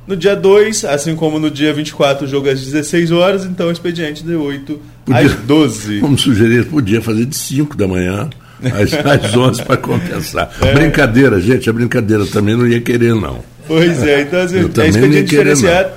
No 0.06 0.16
dia 0.16 0.34
2, 0.34 0.84
assim 0.84 1.14
como 1.14 1.38
no 1.38 1.50
dia 1.50 1.72
24, 1.72 2.26
o 2.26 2.28
jogo 2.28 2.48
é 2.48 2.52
às 2.52 2.60
16 2.60 3.12
horas, 3.12 3.44
então 3.44 3.68
o 3.68 3.72
expediente 3.72 4.24
de 4.24 4.34
8 4.34 4.80
podia, 5.04 5.20
às 5.20 5.34
12. 5.34 6.00
Como 6.00 6.18
sugerir, 6.18 6.66
podia 6.66 7.00
fazer 7.00 7.24
de 7.24 7.36
5 7.36 7.76
da 7.76 7.86
manhã 7.86 8.28
às, 8.64 8.92
às 9.24 9.36
11 9.36 9.64
para 9.64 9.76
compensar. 9.76 10.50
É. 10.60 10.74
Brincadeira, 10.74 11.40
gente, 11.40 11.68
é 11.68 11.72
brincadeira. 11.72 12.26
também 12.26 12.56
não 12.56 12.66
ia 12.66 12.80
querer, 12.80 13.14
não. 13.14 13.44
Pois 13.66 14.02
é, 14.02 14.22
então 14.22 14.40
assim, 14.40 14.58
é 14.58 14.88
expediente 14.88 15.30
diferenciado. 15.30 15.90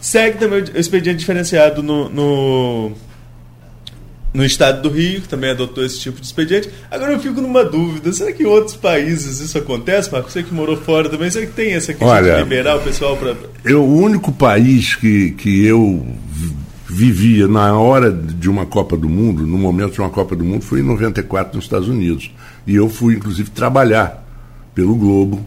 Segue 0.00 0.38
também 0.38 0.62
o 0.62 0.78
expediente 0.78 1.18
diferenciado 1.18 1.82
no, 1.82 2.08
no 2.08 2.92
no 4.38 4.44
estado 4.44 4.82
do 4.82 4.88
Rio, 4.88 5.20
que 5.20 5.28
também 5.28 5.50
adotou 5.50 5.84
esse 5.84 5.98
tipo 5.98 6.20
de 6.20 6.26
expediente. 6.26 6.70
Agora 6.88 7.12
eu 7.12 7.18
fico 7.18 7.40
numa 7.40 7.64
dúvida: 7.64 8.12
será 8.12 8.32
que 8.32 8.44
em 8.44 8.46
outros 8.46 8.76
países 8.76 9.40
isso 9.40 9.58
acontece, 9.58 10.12
Marcos? 10.12 10.32
Você 10.32 10.44
que 10.44 10.54
morou 10.54 10.76
fora 10.76 11.08
também, 11.08 11.28
será 11.28 11.44
que 11.44 11.52
tem 11.52 11.72
essa 11.72 11.92
questão 11.92 12.08
Olha, 12.08 12.36
de 12.36 12.42
liberar 12.44 12.76
o 12.76 12.80
pessoal 12.80 13.16
para. 13.16 13.36
Eu, 13.64 13.82
o 13.82 13.96
único 13.96 14.30
país 14.30 14.94
que, 14.94 15.32
que 15.32 15.66
eu 15.66 16.06
vivia 16.86 17.48
na 17.48 17.76
hora 17.76 18.12
de 18.12 18.48
uma 18.48 18.64
Copa 18.64 18.96
do 18.96 19.08
Mundo, 19.08 19.44
no 19.44 19.58
momento 19.58 19.94
de 19.94 20.00
uma 20.00 20.10
Copa 20.10 20.36
do 20.36 20.44
Mundo, 20.44 20.62
foi 20.62 20.78
em 20.78 20.84
94 20.84 21.56
nos 21.56 21.64
Estados 21.64 21.88
Unidos. 21.88 22.32
E 22.64 22.76
eu 22.76 22.88
fui, 22.88 23.14
inclusive, 23.14 23.50
trabalhar 23.50 24.24
pelo 24.72 24.94
Globo. 24.94 25.44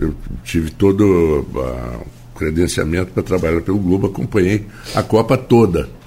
Eu 0.00 0.14
tive 0.42 0.70
todo 0.70 1.04
o 1.04 2.38
credenciamento 2.38 3.12
para 3.12 3.22
trabalhar 3.22 3.60
pelo 3.60 3.78
Globo, 3.78 4.06
acompanhei 4.06 4.64
a 4.94 5.02
Copa 5.02 5.36
toda 5.36 5.99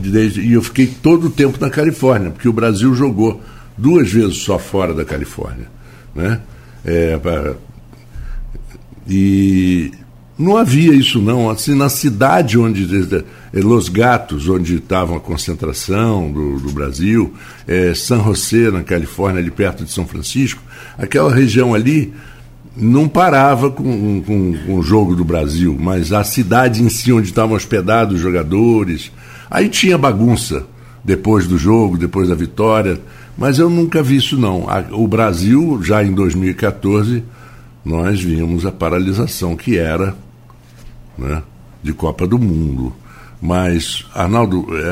desde, 0.00 0.40
e 0.40 0.52
eu 0.52 0.62
fiquei 0.62 0.86
todo 0.86 1.28
o 1.28 1.30
tempo 1.30 1.58
na 1.60 1.70
Califórnia, 1.70 2.30
porque 2.30 2.48
o 2.48 2.52
Brasil 2.52 2.94
jogou 2.94 3.40
duas 3.76 4.10
vezes 4.10 4.38
só 4.38 4.58
fora 4.58 4.92
da 4.92 5.04
Califórnia. 5.04 5.66
Né? 6.14 6.40
É, 6.84 7.16
pra, 7.18 7.54
e 9.08 9.90
não 10.38 10.56
havia 10.56 10.92
isso 10.92 11.20
não. 11.20 11.50
Assim, 11.50 11.74
na 11.74 11.88
cidade 11.88 12.58
onde 12.58 12.84
eh, 12.84 13.24
Los 13.54 13.88
Gatos, 13.88 14.48
onde 14.48 14.76
estava 14.76 15.16
a 15.16 15.20
concentração 15.20 16.30
do, 16.30 16.60
do 16.60 16.70
Brasil, 16.70 17.34
é, 17.66 17.94
San 17.94 18.22
José, 18.22 18.70
na 18.70 18.82
Califórnia, 18.82 19.40
ali 19.40 19.50
perto 19.50 19.84
de 19.84 19.90
São 19.90 20.06
Francisco, 20.06 20.62
aquela 20.98 21.34
região 21.34 21.74
ali 21.74 22.12
não 22.76 23.08
parava 23.08 23.70
com, 23.70 24.22
com, 24.22 24.54
com 24.64 24.74
o 24.78 24.82
jogo 24.82 25.16
do 25.16 25.24
Brasil, 25.24 25.76
mas 25.78 26.12
a 26.12 26.22
cidade 26.22 26.82
em 26.82 26.88
si, 26.88 27.12
onde 27.12 27.28
estavam 27.28 27.56
hospedados 27.56 28.14
os 28.14 28.20
jogadores, 28.20 29.10
Aí 29.50 29.68
tinha 29.68 29.96
bagunça 29.96 30.66
depois 31.04 31.46
do 31.46 31.56
jogo, 31.56 31.96
depois 31.96 32.28
da 32.28 32.34
vitória, 32.34 33.00
mas 33.36 33.58
eu 33.58 33.70
nunca 33.70 34.02
vi 34.02 34.16
isso 34.16 34.36
não. 34.36 34.66
O 34.92 35.06
Brasil, 35.06 35.80
já 35.82 36.04
em 36.04 36.12
2014, 36.12 37.22
nós 37.84 38.20
vimos 38.20 38.66
a 38.66 38.72
paralisação 38.72 39.56
que 39.56 39.78
era 39.78 40.14
né, 41.16 41.42
de 41.82 41.92
Copa 41.92 42.26
do 42.26 42.38
Mundo. 42.38 42.92
Mas, 43.40 44.04
Arnaldo, 44.14 44.66
é, 44.76 44.90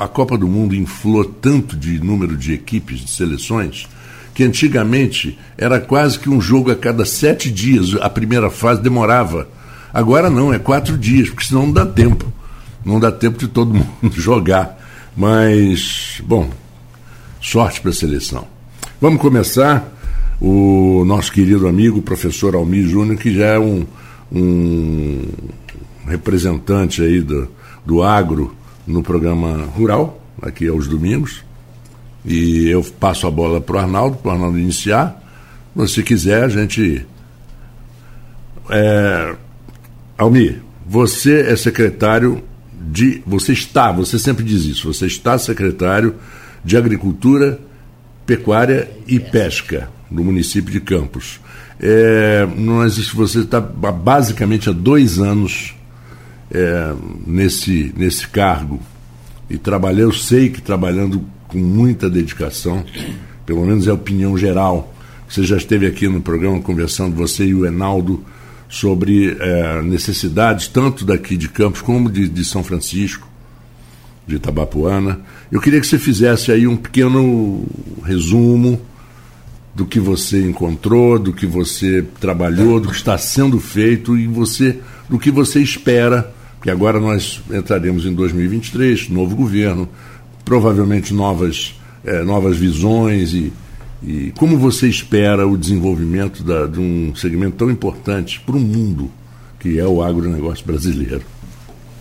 a 0.00 0.08
Copa 0.08 0.38
do 0.38 0.46
Mundo 0.46 0.74
inflou 0.74 1.24
tanto 1.24 1.76
de 1.76 1.98
número 1.98 2.36
de 2.36 2.52
equipes, 2.54 3.00
de 3.00 3.10
seleções, 3.10 3.88
que 4.32 4.44
antigamente 4.44 5.36
era 5.58 5.80
quase 5.80 6.18
que 6.18 6.30
um 6.30 6.40
jogo 6.40 6.70
a 6.70 6.76
cada 6.76 7.04
sete 7.04 7.50
dias. 7.50 7.94
A 8.00 8.08
primeira 8.08 8.48
fase 8.48 8.80
demorava. 8.80 9.48
Agora 9.92 10.30
não, 10.30 10.54
é 10.54 10.58
quatro 10.58 10.96
dias, 10.96 11.28
porque 11.28 11.46
senão 11.46 11.66
não 11.66 11.72
dá 11.72 11.84
tempo 11.84 12.32
não 12.86 13.00
dá 13.00 13.10
tempo 13.10 13.36
de 13.36 13.48
todo 13.48 13.74
mundo 13.74 14.14
jogar. 14.14 14.78
Mas, 15.16 16.22
bom, 16.24 16.48
sorte 17.40 17.80
para 17.80 17.90
a 17.90 17.94
seleção. 17.94 18.46
Vamos 19.00 19.20
começar. 19.20 19.92
O 20.38 21.02
nosso 21.06 21.32
querido 21.32 21.66
amigo, 21.66 22.02
professor 22.02 22.54
Almir 22.54 22.86
Júnior, 22.86 23.18
que 23.18 23.34
já 23.34 23.46
é 23.46 23.58
um, 23.58 23.86
um 24.30 25.22
representante 26.06 27.00
aí 27.00 27.22
do, 27.22 27.48
do 27.86 28.02
agro 28.02 28.54
no 28.86 29.02
programa 29.02 29.64
Rural, 29.74 30.22
aqui 30.42 30.68
aos 30.68 30.86
domingos. 30.86 31.42
E 32.22 32.68
eu 32.68 32.84
passo 33.00 33.26
a 33.26 33.30
bola 33.30 33.62
para 33.62 33.76
o 33.76 33.78
Arnaldo, 33.78 34.18
para 34.18 34.28
o 34.28 34.32
Arnaldo 34.34 34.58
iniciar. 34.58 35.22
Se 35.88 36.02
quiser, 36.02 36.44
a 36.44 36.48
gente. 36.48 37.06
É... 38.68 39.34
Almir, 40.18 40.62
você 40.86 41.40
é 41.40 41.56
secretário 41.56 42.42
de. 42.86 43.22
Você 43.26 43.52
está, 43.52 43.90
você 43.90 44.18
sempre 44.18 44.44
diz 44.44 44.64
isso, 44.64 44.92
você 44.92 45.06
está 45.06 45.38
secretário 45.38 46.14
de 46.64 46.76
Agricultura, 46.76 47.60
Pecuária 48.24 48.90
e 49.06 49.18
Pesca 49.18 49.90
no 50.10 50.24
município 50.24 50.72
de 50.72 50.80
Campos. 50.80 51.40
É, 51.78 52.46
nós, 52.56 52.96
você 53.10 53.40
está 53.40 53.60
basicamente 53.60 54.70
há 54.70 54.72
dois 54.72 55.18
anos 55.18 55.74
é, 56.50 56.94
nesse, 57.26 57.92
nesse 57.96 58.26
cargo 58.28 58.80
e 59.48 59.58
trabalhei, 59.58 60.04
eu 60.04 60.12
sei 60.12 60.48
que 60.48 60.62
trabalhando 60.62 61.22
com 61.48 61.58
muita 61.58 62.08
dedicação, 62.08 62.84
pelo 63.44 63.64
menos 63.64 63.86
é 63.86 63.90
a 63.90 63.94
opinião 63.94 64.36
geral. 64.36 64.92
Você 65.28 65.44
já 65.44 65.56
esteve 65.56 65.86
aqui 65.86 66.08
no 66.08 66.20
programa 66.20 66.60
conversando, 66.60 67.14
você 67.14 67.46
e 67.46 67.54
o 67.54 67.66
Enaldo, 67.66 68.24
sobre 68.68 69.36
é, 69.38 69.82
necessidades 69.82 70.68
tanto 70.68 71.04
daqui 71.04 71.36
de 71.36 71.48
Campos 71.48 71.80
como 71.80 72.10
de, 72.10 72.28
de 72.28 72.44
São 72.44 72.64
Francisco, 72.64 73.28
de 74.26 74.36
Itabapuana. 74.36 75.20
Eu 75.50 75.60
queria 75.60 75.80
que 75.80 75.86
você 75.86 75.98
fizesse 75.98 76.50
aí 76.50 76.66
um 76.66 76.76
pequeno 76.76 77.64
resumo 78.04 78.80
do 79.74 79.84
que 79.84 80.00
você 80.00 80.42
encontrou, 80.42 81.18
do 81.18 81.32
que 81.32 81.46
você 81.46 82.04
trabalhou, 82.18 82.80
do 82.80 82.88
que 82.88 82.96
está 82.96 83.16
sendo 83.18 83.60
feito 83.60 84.16
e 84.16 84.26
você 84.26 84.78
do 85.08 85.18
que 85.18 85.30
você 85.30 85.60
espera, 85.60 86.34
porque 86.56 86.70
agora 86.70 86.98
nós 86.98 87.40
entraremos 87.50 88.06
em 88.06 88.12
2023, 88.12 89.08
novo 89.08 89.36
governo, 89.36 89.88
provavelmente 90.44 91.14
novas, 91.14 91.74
é, 92.04 92.24
novas 92.24 92.56
visões 92.56 93.32
e 93.34 93.52
e 94.02 94.32
como 94.38 94.58
você 94.58 94.88
espera 94.88 95.46
o 95.46 95.56
desenvolvimento 95.56 96.42
da, 96.42 96.66
de 96.66 96.78
um 96.78 97.14
segmento 97.14 97.56
tão 97.56 97.70
importante 97.70 98.40
para 98.40 98.56
o 98.56 98.60
mundo, 98.60 99.10
que 99.58 99.78
é 99.78 99.86
o 99.86 100.02
agronegócio 100.02 100.66
brasileiro? 100.66 101.22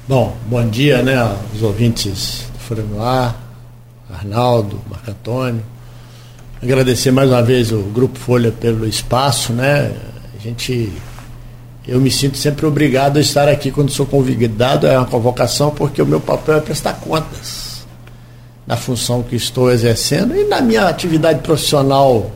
Bom, 0.07 0.35
bom 0.47 0.67
dia 0.67 1.01
né, 1.01 1.17
aos 1.17 1.61
ouvintes 1.61 2.47
do 2.69 3.01
Ar, 3.01 3.39
Arnaldo, 4.11 4.79
Marco 4.89 5.11
Antônio. 5.11 5.63
Agradecer 6.61 7.11
mais 7.11 7.29
uma 7.29 7.41
vez 7.41 7.71
o 7.71 7.79
Grupo 7.79 8.17
Folha 8.17 8.51
pelo 8.51 8.87
espaço, 8.87 9.53
né? 9.53 9.91
A 10.35 10.41
gente. 10.41 10.91
Eu 11.87 12.01
me 12.01 12.09
sinto 12.09 12.37
sempre 12.37 12.65
obrigado 12.65 13.17
a 13.17 13.21
estar 13.21 13.47
aqui 13.47 13.69
quando 13.69 13.91
sou 13.91 14.07
convidado, 14.07 14.87
é 14.87 14.97
uma 14.97 15.05
convocação, 15.05 15.69
porque 15.69 16.01
o 16.01 16.05
meu 16.05 16.19
papel 16.19 16.55
é 16.55 16.61
prestar 16.61 16.93
contas 16.93 17.64
na 18.65 18.75
função 18.75 19.21
que 19.21 19.35
estou 19.35 19.71
exercendo 19.71 20.35
e 20.35 20.45
na 20.45 20.61
minha 20.61 20.87
atividade 20.87 21.39
profissional 21.39 22.31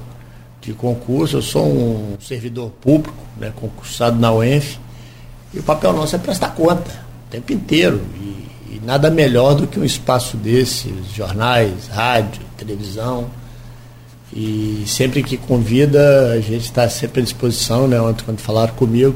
de 0.62 0.74
concurso. 0.74 1.38
Eu 1.38 1.42
sou 1.42 1.66
um 1.66 2.18
servidor 2.20 2.72
público, 2.82 3.18
né, 3.38 3.52
concursado 3.56 4.20
na 4.20 4.32
UENF, 4.32 4.78
e 5.54 5.60
o 5.60 5.64
papel 5.64 5.94
nosso 5.94 6.16
é 6.16 6.20
prestar 6.20 6.50
conta 6.50 6.92
o 7.28 7.32
tempo 7.32 7.52
inteiro. 7.52 8.02
E, 8.16 8.76
e 8.76 8.82
nada 8.86 9.10
melhor 9.10 9.56
do 9.56 9.66
que 9.66 9.80
um 9.80 9.86
espaço 9.86 10.38
desse, 10.38 10.94
jornais, 11.16 11.88
rádio, 11.88 12.42
televisão. 12.56 13.28
E 14.32 14.84
sempre 14.86 15.24
que 15.24 15.38
convida, 15.38 16.34
a 16.34 16.40
gente 16.40 16.66
está 16.66 16.88
sempre 16.88 17.22
à 17.22 17.24
disposição, 17.24 17.88
né? 17.88 18.00
Ontem 18.00 18.24
quando 18.24 18.40
falaram 18.40 18.74
comigo. 18.76 19.16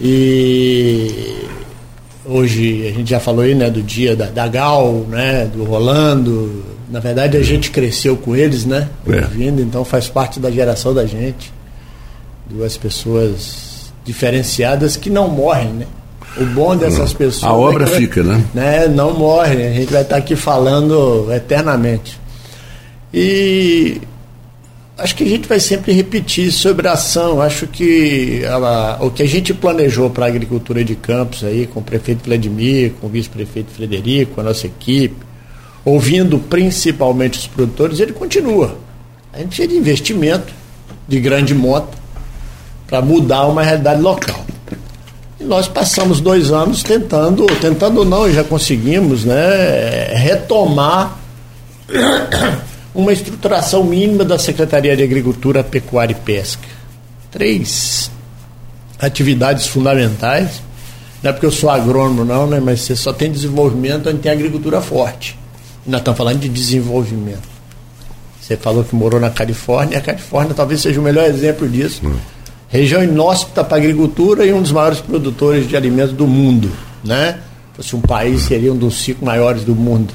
E 0.00 1.46
Hoje 2.24 2.86
a 2.86 2.92
gente 2.92 3.10
já 3.10 3.18
falou 3.18 3.42
aí, 3.42 3.54
né, 3.54 3.70
do 3.70 3.82
dia 3.82 4.14
da, 4.14 4.26
da 4.26 4.46
Gal, 4.46 5.06
né, 5.08 5.46
do 5.46 5.64
Rolando. 5.64 6.62
Na 6.90 7.00
verdade 7.00 7.36
a 7.36 7.42
gente 7.42 7.70
cresceu 7.70 8.16
com 8.16 8.36
eles, 8.36 8.64
né, 8.64 8.88
é. 9.08 9.22
ouvindo, 9.22 9.62
então 9.62 9.84
faz 9.84 10.08
parte 10.08 10.38
da 10.38 10.50
geração 10.50 10.92
da 10.92 11.06
gente. 11.06 11.52
Duas 12.48 12.76
pessoas 12.76 13.92
diferenciadas 14.04 14.96
que 14.96 15.08
não 15.08 15.28
morrem, 15.28 15.72
né? 15.72 15.86
O 16.36 16.44
bom 16.46 16.76
dessas 16.76 17.12
pessoas. 17.12 17.44
A 17.44 17.54
obra 17.54 17.84
é 17.84 17.88
que, 17.88 17.96
fica, 17.96 18.22
né? 18.22 18.44
né? 18.54 18.88
Não 18.88 19.14
morrem, 19.14 19.66
a 19.66 19.72
gente 19.72 19.92
vai 19.92 20.02
estar 20.02 20.16
aqui 20.16 20.36
falando 20.36 21.28
eternamente. 21.32 22.18
E 23.12 24.00
acho 25.00 25.16
que 25.16 25.24
a 25.24 25.26
gente 25.26 25.48
vai 25.48 25.58
sempre 25.58 25.92
repetir 25.92 26.52
sobre 26.52 26.86
a 26.86 26.92
ação. 26.92 27.40
Acho 27.40 27.66
que 27.66 28.42
a, 28.44 28.98
o 29.00 29.10
que 29.10 29.22
a 29.22 29.26
gente 29.26 29.52
planejou 29.52 30.10
para 30.10 30.26
a 30.26 30.28
agricultura 30.28 30.84
de 30.84 30.94
Campos 30.94 31.42
aí, 31.42 31.66
com 31.66 31.80
o 31.80 31.82
prefeito 31.82 32.24
Vladimir, 32.24 32.92
com 33.00 33.06
o 33.06 33.10
vice-prefeito 33.10 33.70
Frederico, 33.70 34.34
com 34.34 34.40
a 34.40 34.44
nossa 34.44 34.66
equipe, 34.66 35.16
ouvindo 35.84 36.38
principalmente 36.38 37.38
os 37.38 37.46
produtores, 37.46 37.98
ele 38.00 38.12
continua. 38.12 38.76
A 39.32 39.38
gente 39.38 39.48
precisa 39.48 39.68
de 39.68 39.76
investimento 39.76 40.52
de 41.08 41.20
grande 41.20 41.54
monta 41.54 41.98
para 42.86 43.00
mudar 43.00 43.46
uma 43.46 43.62
realidade 43.62 44.00
local. 44.00 44.44
E 45.38 45.44
nós 45.44 45.66
passamos 45.66 46.20
dois 46.20 46.50
anos 46.52 46.82
tentando, 46.82 47.46
tentando 47.60 48.04
não, 48.04 48.30
já 48.30 48.44
conseguimos, 48.44 49.24
né, 49.24 50.12
retomar 50.14 51.18
uma 52.94 53.12
estruturação 53.12 53.84
mínima 53.84 54.24
da 54.24 54.38
Secretaria 54.38 54.96
de 54.96 55.02
Agricultura, 55.02 55.62
Pecuária 55.62 56.12
e 56.12 56.16
Pesca. 56.16 56.66
Três 57.30 58.10
atividades 58.98 59.66
fundamentais. 59.66 60.62
Não 61.22 61.30
é 61.30 61.32
porque 61.32 61.46
eu 61.46 61.50
sou 61.50 61.70
agrônomo, 61.70 62.24
não, 62.24 62.46
né? 62.46 62.60
mas 62.60 62.80
você 62.80 62.96
só 62.96 63.12
tem 63.12 63.30
desenvolvimento 63.30 64.08
onde 64.08 64.18
tem 64.18 64.32
agricultura 64.32 64.80
forte. 64.80 65.38
Nós 65.86 66.00
estamos 66.00 66.18
falando 66.18 66.40
de 66.40 66.48
desenvolvimento. 66.48 67.48
Você 68.40 68.56
falou 68.56 68.82
que 68.82 68.94
morou 68.94 69.20
na 69.20 69.30
Califórnia, 69.30 69.98
a 69.98 70.00
Califórnia 70.00 70.54
talvez 70.54 70.80
seja 70.80 71.00
o 71.00 71.04
melhor 71.04 71.24
exemplo 71.26 71.68
disso. 71.68 72.00
Hum. 72.04 72.16
Região 72.68 73.02
inóspita 73.02 73.62
para 73.64 73.76
a 73.76 73.80
agricultura 73.80 74.46
e 74.46 74.52
um 74.52 74.62
dos 74.62 74.72
maiores 74.72 75.00
produtores 75.00 75.68
de 75.68 75.76
alimentos 75.76 76.12
do 76.12 76.26
mundo. 76.26 76.70
Né? 77.04 77.38
Se 77.72 77.76
fosse 77.76 77.96
um 77.96 78.00
país, 78.00 78.42
seria 78.42 78.72
um 78.72 78.76
dos 78.76 79.02
cinco 79.02 79.24
maiores 79.24 79.64
do 79.64 79.74
mundo. 79.74 80.12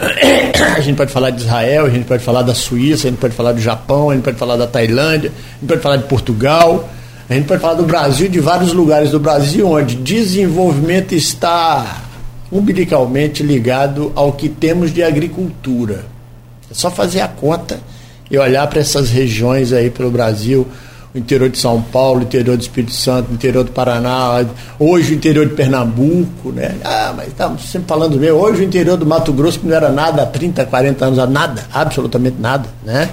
A 0.76 0.80
gente 0.80 0.96
pode 0.96 1.12
falar 1.12 1.30
de 1.30 1.42
Israel, 1.42 1.86
a 1.86 1.90
gente 1.90 2.04
pode 2.06 2.22
falar 2.22 2.42
da 2.42 2.54
Suíça, 2.54 3.06
a 3.06 3.10
gente 3.10 3.20
pode 3.20 3.34
falar 3.34 3.52
do 3.52 3.60
Japão, 3.60 4.10
a 4.10 4.14
gente 4.14 4.24
pode 4.24 4.36
falar 4.36 4.56
da 4.56 4.66
Tailândia, 4.66 5.30
a 5.30 5.60
gente 5.60 5.68
pode 5.68 5.80
falar 5.80 5.96
de 5.96 6.04
Portugal, 6.04 6.88
a 7.28 7.34
gente 7.34 7.46
pode 7.46 7.60
falar 7.60 7.74
do 7.74 7.84
Brasil, 7.84 8.28
de 8.28 8.40
vários 8.40 8.72
lugares 8.72 9.10
do 9.10 9.20
Brasil 9.20 9.68
onde 9.68 9.96
desenvolvimento 9.96 11.14
está 11.14 12.02
umbilicalmente 12.50 13.42
ligado 13.42 14.10
ao 14.14 14.32
que 14.32 14.48
temos 14.48 14.92
de 14.92 15.02
agricultura. 15.02 16.04
É 16.70 16.74
só 16.74 16.90
fazer 16.90 17.20
a 17.20 17.28
conta 17.28 17.78
e 18.30 18.38
olhar 18.38 18.66
para 18.68 18.80
essas 18.80 19.10
regiões 19.10 19.72
aí 19.72 19.90
pelo 19.90 20.10
Brasil, 20.10 20.66
o 21.12 21.18
interior 21.18 21.48
de 21.50 21.58
São 21.58 21.82
Paulo, 21.82 22.20
o 22.20 22.22
interior 22.22 22.56
do 22.56 22.60
Espírito 22.62 22.92
Santo, 22.92 23.30
o 23.30 23.34
interior 23.34 23.64
do 23.64 23.72
Paraná, 23.72 24.44
hoje 24.78 25.12
o 25.12 25.16
interior 25.16 25.46
de 25.46 25.54
Pernambuco, 25.54 26.52
né? 26.52 26.76
Ah, 26.84 27.12
mas 27.16 27.28
estamos 27.28 27.62
sempre 27.68 27.88
falando 27.88 28.16
mesmo. 28.16 28.38
Hoje 28.38 28.62
o 28.62 28.64
interior 28.64 28.96
do 28.96 29.04
Mato 29.04 29.32
Grosso, 29.32 29.60
não 29.64 29.74
era 29.74 29.90
nada 29.90 30.22
há 30.22 30.26
30, 30.26 30.64
40 30.66 31.04
anos, 31.04 31.30
nada, 31.30 31.66
absolutamente 31.72 32.36
nada, 32.38 32.68
né? 32.84 33.10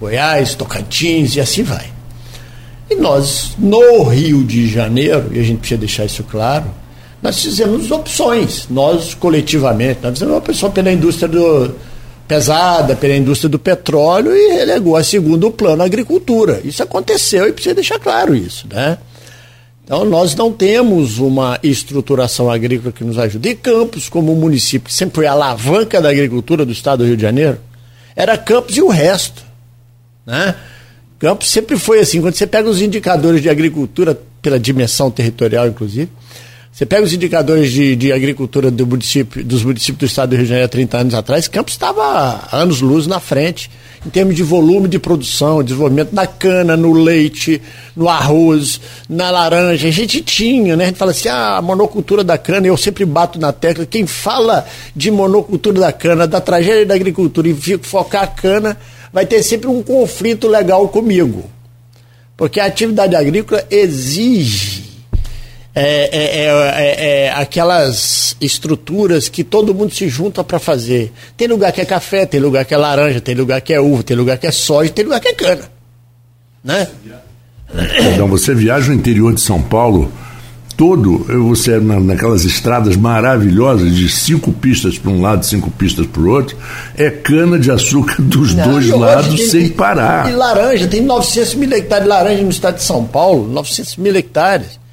Goiás, 0.00 0.54
Tocantins 0.54 1.36
e 1.36 1.40
assim 1.40 1.62
vai. 1.62 1.92
E 2.90 2.94
nós, 2.94 3.52
no 3.58 4.04
Rio 4.04 4.42
de 4.42 4.66
Janeiro, 4.66 5.30
e 5.32 5.38
a 5.38 5.42
gente 5.42 5.58
precisa 5.58 5.80
deixar 5.80 6.04
isso 6.06 6.24
claro, 6.24 6.66
nós 7.22 7.42
fizemos 7.42 7.90
opções, 7.90 8.66
nós 8.70 9.14
coletivamente, 9.14 10.00
nós 10.02 10.14
fizemos 10.14 10.34
uma 10.34 10.38
opção 10.38 10.70
pela 10.70 10.92
indústria 10.92 11.28
do, 11.28 11.74
pesada 12.26 12.96
pela 12.96 13.14
indústria 13.14 13.48
do 13.48 13.58
petróleo 13.58 14.34
e 14.34 14.54
relegou 14.54 14.96
a 14.96 15.04
segundo 15.04 15.50
plano 15.50 15.82
a 15.82 15.86
agricultura. 15.86 16.60
Isso 16.64 16.82
aconteceu 16.82 17.48
e 17.48 17.52
precisa 17.52 17.74
deixar 17.74 17.98
claro 17.98 18.34
isso, 18.34 18.66
né? 18.72 18.98
Então 19.84 20.04
nós 20.06 20.34
não 20.34 20.50
temos 20.50 21.18
uma 21.18 21.58
estruturação 21.62 22.50
agrícola 22.50 22.90
que 22.90 23.04
nos 23.04 23.18
ajude. 23.18 23.50
E 23.50 23.54
Campos, 23.54 24.08
como 24.08 24.34
município 24.34 24.88
que 24.88 24.94
sempre 24.94 25.16
foi 25.16 25.26
a 25.26 25.32
alavanca 25.32 26.00
da 26.00 26.08
agricultura 26.08 26.64
do 26.64 26.72
estado 26.72 27.00
do 27.00 27.06
Rio 27.06 27.16
de 27.16 27.22
Janeiro, 27.22 27.58
era 28.16 28.38
Campos 28.38 28.76
e 28.76 28.82
o 28.82 28.88
resto, 28.88 29.42
né? 30.24 30.54
Campos 31.18 31.48
sempre 31.48 31.78
foi 31.78 32.00
assim, 32.00 32.20
quando 32.20 32.34
você 32.34 32.46
pega 32.46 32.68
os 32.68 32.80
indicadores 32.80 33.42
de 33.42 33.48
agricultura 33.48 34.18
pela 34.40 34.58
dimensão 34.58 35.10
territorial, 35.10 35.66
inclusive, 35.66 36.10
você 36.74 36.84
pega 36.84 37.04
os 37.04 37.12
indicadores 37.12 37.70
de, 37.70 37.94
de 37.94 38.12
agricultura 38.12 38.68
do 38.68 38.84
município, 38.84 39.44
dos 39.44 39.62
municípios 39.62 39.96
do 39.96 40.06
estado 40.06 40.30
do 40.30 40.34
Rio 40.34 40.42
de 40.42 40.48
Janeiro 40.48 40.66
há 40.66 40.68
30 40.68 40.98
anos 40.98 41.14
atrás, 41.14 41.46
Campos 41.46 41.74
estava 41.74 42.48
anos-luz 42.50 43.06
na 43.06 43.20
frente, 43.20 43.70
em 44.04 44.10
termos 44.10 44.34
de 44.34 44.42
volume 44.42 44.88
de 44.88 44.98
produção, 44.98 45.62
desenvolvimento 45.62 46.12
na 46.12 46.26
cana, 46.26 46.76
no 46.76 46.92
leite, 46.92 47.62
no 47.94 48.08
arroz, 48.08 48.80
na 49.08 49.30
laranja. 49.30 49.86
A 49.86 49.90
gente 49.92 50.20
tinha, 50.20 50.74
né? 50.74 50.82
A 50.82 50.86
gente 50.88 50.96
fala 50.96 51.12
assim, 51.12 51.28
ah, 51.28 51.58
a 51.58 51.62
monocultura 51.62 52.24
da 52.24 52.36
cana, 52.36 52.66
eu 52.66 52.76
sempre 52.76 53.04
bato 53.04 53.38
na 53.38 53.52
tecla. 53.52 53.86
Quem 53.86 54.04
fala 54.04 54.66
de 54.96 55.12
monocultura 55.12 55.78
da 55.78 55.92
cana, 55.92 56.26
da 56.26 56.40
tragédia 56.40 56.84
da 56.84 56.94
agricultura 56.96 57.48
e 57.48 57.54
focar 57.82 58.24
a 58.24 58.26
cana, 58.26 58.76
vai 59.12 59.24
ter 59.24 59.44
sempre 59.44 59.68
um 59.68 59.80
conflito 59.80 60.48
legal 60.48 60.88
comigo. 60.88 61.48
Porque 62.36 62.58
a 62.58 62.64
atividade 62.66 63.14
agrícola 63.14 63.64
exige 63.70 64.83
é 65.74 66.08
é, 66.12 66.44
é, 66.44 66.46
é, 66.46 67.24
é, 67.24 67.32
aquelas 67.32 68.36
estruturas 68.40 69.28
que 69.28 69.42
todo 69.42 69.74
mundo 69.74 69.92
se 69.92 70.08
junta 70.08 70.44
para 70.44 70.60
fazer. 70.60 71.12
Tem 71.36 71.48
lugar 71.48 71.72
que 71.72 71.80
é 71.80 71.84
café, 71.84 72.24
tem 72.24 72.38
lugar 72.38 72.64
que 72.64 72.72
é 72.72 72.76
laranja, 72.76 73.20
tem 73.20 73.34
lugar 73.34 73.60
que 73.60 73.74
é 73.74 73.80
uva, 73.80 74.04
tem 74.04 74.16
lugar 74.16 74.38
que 74.38 74.46
é 74.46 74.52
soja, 74.52 74.90
tem 74.90 75.04
lugar 75.04 75.20
que 75.20 75.28
é 75.28 75.34
cana. 75.34 75.68
Né? 76.62 76.86
Então, 78.12 78.28
você 78.28 78.54
viaja 78.54 78.88
no 78.88 78.94
interior 78.94 79.34
de 79.34 79.40
São 79.40 79.60
Paulo 79.60 80.12
todo, 80.76 81.24
você 81.48 81.80
na, 81.80 81.98
naquelas 81.98 82.44
estradas 82.44 82.96
maravilhosas 82.96 83.94
de 83.96 84.08
cinco 84.08 84.52
pistas 84.52 84.96
para 84.96 85.10
um 85.10 85.20
lado, 85.20 85.44
cinco 85.44 85.70
pistas 85.72 86.06
para 86.06 86.22
o 86.22 86.28
outro, 86.28 86.56
é 86.96 87.10
cana 87.10 87.58
de 87.58 87.72
açúcar 87.72 88.16
dos 88.22 88.54
Não, 88.54 88.70
dois 88.70 88.88
lados 88.90 89.34
tem, 89.34 89.48
sem 89.48 89.68
parar. 89.70 90.30
E 90.30 90.36
laranja, 90.36 90.86
tem 90.86 91.00
900 91.00 91.54
mil 91.56 91.72
hectares 91.72 92.04
de 92.04 92.08
laranja 92.08 92.42
no 92.44 92.50
estado 92.50 92.76
de 92.76 92.84
São 92.84 93.04
Paulo, 93.04 93.48
900 93.48 93.96
mil 93.96 94.14
hectares 94.14 94.83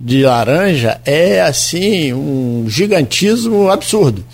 de 0.00 0.22
laranja 0.22 1.00
é 1.04 1.40
assim 1.40 2.12
um 2.12 2.66
gigantismo 2.68 3.70
absurdo. 3.70 4.24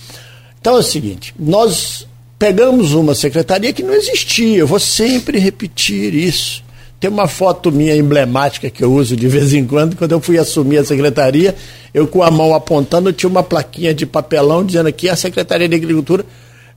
Então 0.61 0.77
é 0.77 0.81
o 0.81 0.83
seguinte, 0.83 1.35
nós 1.39 2.07
pegamos 2.39 2.93
uma 2.93 3.15
secretaria 3.15 3.73
que 3.73 3.83
não 3.83 3.95
existia, 3.95 4.59
eu 4.59 4.67
vou 4.67 4.81
sempre 4.81 5.39
repetir 5.39 6.15
isso. 6.15 6.63
Tem 7.01 7.11
uma 7.11 7.29
foto 7.29 7.71
minha 7.71 7.95
emblemática 7.95 8.71
que 8.71 8.83
eu 8.83 8.93
uso 8.93 9.17
de 9.17 9.29
vez 9.29 9.53
em 9.53 9.67
quando, 9.67 9.97
quando 9.97 10.13
eu 10.13 10.21
fui 10.21 10.39
assumir 10.39 10.79
a 10.79 10.85
secretaria, 10.85 11.55
eu 11.93 12.07
com 12.07 12.23
a 12.23 12.31
mão 12.31 12.55
apontando, 12.55 13.13
tinha 13.13 13.29
uma 13.29 13.43
plaquinha 13.43 13.93
de 13.93 14.07
papelão 14.07 14.65
dizendo 14.65 14.89
aqui 14.89 15.09
a 15.09 15.17
Secretaria 15.17 15.69
de 15.69 15.75
Agricultura, 15.75 16.25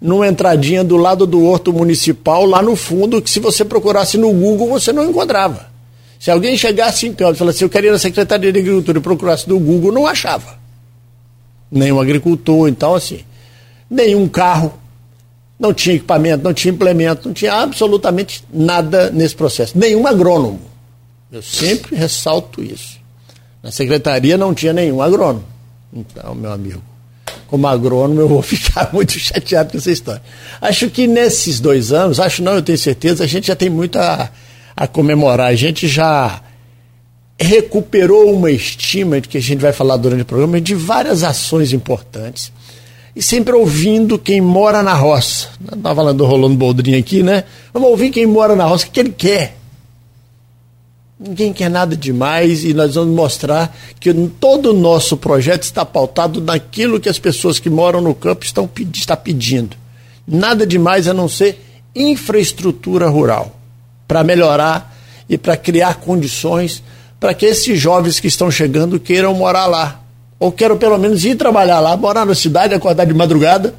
numa 0.02 0.28
entradinha 0.28 0.84
do 0.84 0.98
lado 0.98 1.26
do 1.26 1.46
horto 1.46 1.72
municipal, 1.72 2.46
lá 2.46 2.62
no 2.62 2.76
fundo, 2.76 3.22
que 3.22 3.30
se 3.30 3.40
você 3.40 3.64
procurasse 3.64 4.18
no 4.18 4.32
Google 4.32 4.68
você 4.68 4.92
não 4.92 5.10
encontrava. 5.10 5.77
Se 6.20 6.32
alguém 6.32 6.58
chegasse 6.58 7.08
em 7.08 7.14
campo 7.14 7.34
e 7.34 7.38
falasse, 7.38 7.64
eu 7.64 7.70
queria 7.70 7.90
ir 7.90 7.94
na 7.94 8.00
Secretaria 8.00 8.52
de 8.52 8.60
Agricultura 8.60 8.98
e 8.98 9.02
procurasse 9.02 9.48
no 9.48 9.60
Google, 9.60 9.92
não 9.92 10.08
achava. 10.08 10.58
Nenhum 11.72 12.00
agricultor, 12.00 12.68
então 12.68 12.96
assim, 12.96 13.22
nenhum 13.90 14.28
carro, 14.28 14.74
não 15.60 15.74
tinha 15.74 15.96
equipamento, 15.96 16.44
não 16.44 16.54
tinha 16.54 16.74
implemento, 16.74 17.28
não 17.28 17.34
tinha 17.34 17.54
absolutamente 17.54 18.44
nada 18.52 19.10
nesse 19.12 19.36
processo. 19.36 19.78
Nenhum 19.78 20.06
agrônomo. 20.08 20.62
Eu 21.32 21.42
sempre 21.42 21.96
ressalto 21.96 22.64
isso. 22.64 22.98
Na 23.62 23.72
secretaria 23.72 24.38
não 24.38 24.54
tinha 24.54 24.72
nenhum 24.72 25.02
agrônomo. 25.02 25.44
Então, 25.92 26.36
meu 26.36 26.52
amigo, 26.52 26.82
como 27.48 27.68
agrônomo, 27.68 28.22
eu 28.22 28.28
vou 28.28 28.42
ficar 28.44 28.94
muito 28.94 29.18
chateado 29.20 29.72
com 29.72 29.78
essa 29.78 29.92
história. 29.92 30.22
Acho 30.62 30.90
que 30.90 31.08
nesses 31.08 31.60
dois 31.60 31.92
anos, 31.92 32.20
acho 32.20 32.44
não, 32.44 32.56
eu 32.56 32.62
tenho 32.62 32.78
certeza, 32.78 33.24
a 33.24 33.28
gente 33.28 33.48
já 33.48 33.56
tem 33.56 33.70
muita 33.70 34.32
a 34.78 34.86
comemorar. 34.86 35.48
A 35.48 35.56
gente 35.56 35.88
já 35.88 36.40
recuperou 37.40 38.32
uma 38.32 38.52
estima 38.52 39.20
de 39.20 39.28
que 39.28 39.40
a 39.40 39.42
gente 39.42 39.60
vai 39.60 39.74
falar 39.74 39.98
durante 39.98 40.22
o 40.22 40.26
programa 40.26 40.62
de 40.62 40.76
várias 40.76 41.24
ações 41.24 41.74
importantes. 41.74 42.54
E 43.16 43.22
sempre 43.22 43.56
ouvindo 43.56 44.20
quem 44.20 44.40
mora 44.40 44.84
na 44.84 44.94
roça. 44.94 45.50
Estava 45.64 45.96
falando 45.96 46.18
do 46.20 46.26
Rolando 46.26 46.56
Boldrin 46.56 46.96
aqui, 46.96 47.24
né? 47.24 47.46
Vamos 47.74 47.90
ouvir 47.90 48.12
quem 48.12 48.28
mora 48.28 48.56
na 48.56 48.66
roça, 48.66 48.86
o 48.86 48.92
que 48.92 49.00
ele 49.00 49.10
quer. 49.10 49.58
Ninguém 51.20 51.52
quer 51.52 51.72
nada 51.72 51.98
demais 51.98 52.64
e 52.64 52.76
nós 52.76 52.94
vamos 52.94 53.16
mostrar 53.16 53.76
que 54.00 54.14
todo 54.40 54.70
o 54.70 54.80
nosso 54.80 55.18
projeto 55.18 55.64
está 55.64 55.84
pautado 55.84 56.40
naquilo 56.40 57.00
que 57.00 57.10
as 57.10 57.18
pessoas 57.18 57.58
que 57.58 57.72
moram 57.72 58.02
no 58.02 58.14
campo 58.14 58.46
estão 58.46 58.70
está 58.94 59.18
pedindo. 59.18 59.76
Nada 60.28 60.68
demais 60.68 61.08
a 61.08 61.16
não 61.16 61.28
ser 61.28 61.60
infraestrutura 61.96 63.10
rural 63.10 63.57
para 64.08 64.24
melhorar 64.24 64.96
e 65.30 65.38
para 65.38 65.58
criar 65.58 65.96
condições 65.96 66.82
para 67.20 67.34
que 67.34 67.46
esses 67.46 67.80
jovens 67.80 68.20
que 68.20 68.28
estão 68.28 68.50
chegando 68.50 69.00
queiram 69.00 69.34
morar 69.34 69.66
lá. 69.66 70.02
Ou 70.40 70.52
queiram 70.52 70.78
pelo 70.78 70.98
menos 70.98 71.26
ir 71.26 71.36
trabalhar 71.36 71.80
lá, 71.80 71.98
morar 71.98 72.26
na 72.26 72.36
cidade, 72.36 72.74
acordar 72.74 73.06
de 73.06 73.14
madrugada 73.14 73.74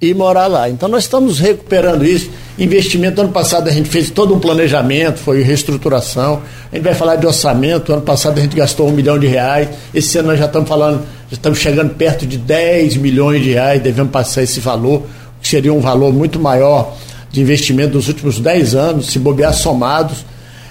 e 0.00 0.12
morar 0.12 0.48
lá. 0.48 0.68
Então 0.68 0.88
nós 0.88 1.04
estamos 1.04 1.38
recuperando 1.38 2.04
isso. 2.04 2.28
Investimento, 2.58 3.20
ano 3.20 3.30
passado 3.30 3.68
a 3.68 3.72
gente 3.72 3.88
fez 3.88 4.10
todo 4.10 4.34
um 4.34 4.40
planejamento, 4.40 5.18
foi 5.18 5.42
reestruturação. 5.42 6.42
A 6.72 6.74
gente 6.74 6.84
vai 6.84 6.94
falar 6.94 7.16
de 7.16 7.26
orçamento, 7.26 7.92
ano 7.92 8.02
passado 8.02 8.38
a 8.38 8.42
gente 8.42 8.56
gastou 8.56 8.88
um 8.88 8.92
milhão 8.92 9.16
de 9.16 9.28
reais. 9.28 9.68
Esse 9.94 10.18
ano 10.18 10.28
nós 10.28 10.38
já 10.40 10.46
estamos 10.46 10.68
falando, 10.68 11.02
já 11.30 11.34
estamos 11.36 11.60
chegando 11.60 11.94
perto 11.94 12.26
de 12.26 12.36
10 12.36 12.96
milhões 12.96 13.42
de 13.42 13.52
reais, 13.52 13.80
devemos 13.80 14.10
passar 14.10 14.42
esse 14.42 14.58
valor, 14.58 15.02
que 15.40 15.48
seria 15.48 15.72
um 15.72 15.80
valor 15.80 16.12
muito 16.12 16.40
maior 16.40 16.96
de 17.34 17.40
investimento 17.40 17.96
nos 17.96 18.06
últimos 18.06 18.38
10 18.38 18.76
anos, 18.76 19.06
se 19.06 19.18
bobear 19.18 19.52
somados. 19.52 20.24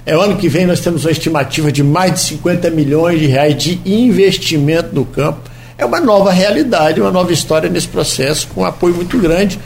É, 0.05 0.13
ano 0.13 0.37
que 0.37 0.47
vem 0.47 0.65
nós 0.65 0.79
temos 0.79 1.03
uma 1.03 1.11
estimativa 1.11 1.71
de 1.71 1.83
mais 1.83 2.13
de 2.13 2.19
50 2.21 2.69
milhões 2.69 3.19
de 3.19 3.27
reais 3.27 3.61
de 3.61 3.81
investimento 3.85 4.95
no 4.95 5.03
campo. 5.03 5.51
É 5.77 5.83
uma 5.83 5.99
nova 5.99 6.31
realidade, 6.31 7.01
uma 7.01 7.11
nova 7.11 7.33
história 7.33 7.69
nesse 7.69 7.89
processo, 7.89 8.47
com 8.47 8.61
um 8.61 8.65
apoio 8.65 8.95
muito 8.95 9.17
grande 9.17 9.59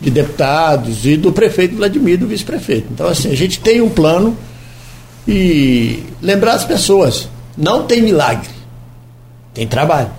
de 0.00 0.10
deputados 0.10 1.04
e 1.04 1.16
do 1.16 1.32
prefeito 1.32 1.74
Vladimir, 1.74 2.18
do 2.18 2.26
vice-prefeito. 2.28 2.86
Então, 2.92 3.08
assim, 3.08 3.32
a 3.32 3.36
gente 3.36 3.58
tem 3.58 3.80
um 3.80 3.88
plano 3.88 4.36
e 5.26 6.04
lembrar 6.22 6.52
as 6.52 6.64
pessoas, 6.64 7.28
não 7.56 7.84
tem 7.84 8.00
milagre, 8.00 8.50
tem 9.52 9.66
trabalho. 9.66 10.10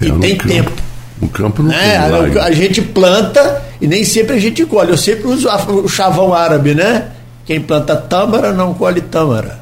É, 0.00 0.06
e 0.06 0.12
tem 0.12 0.36
campo, 0.36 0.52
tempo. 0.54 0.72
O 1.20 1.28
campo 1.28 1.62
não 1.62 1.72
é, 1.72 1.98
tem 1.98 2.06
milagre. 2.06 2.38
A 2.38 2.52
gente 2.52 2.80
planta 2.80 3.67
e 3.80 3.86
nem 3.86 4.04
sempre 4.04 4.36
a 4.36 4.38
gente 4.38 4.64
colhe. 4.64 4.90
Eu 4.90 4.96
sempre 4.96 5.26
uso 5.28 5.48
o 5.48 5.88
chavão 5.88 6.34
árabe, 6.34 6.74
né? 6.74 7.08
Quem 7.46 7.60
planta 7.60 7.96
tâmara 7.96 8.52
não 8.52 8.74
colhe 8.74 9.00
tâmara. 9.00 9.58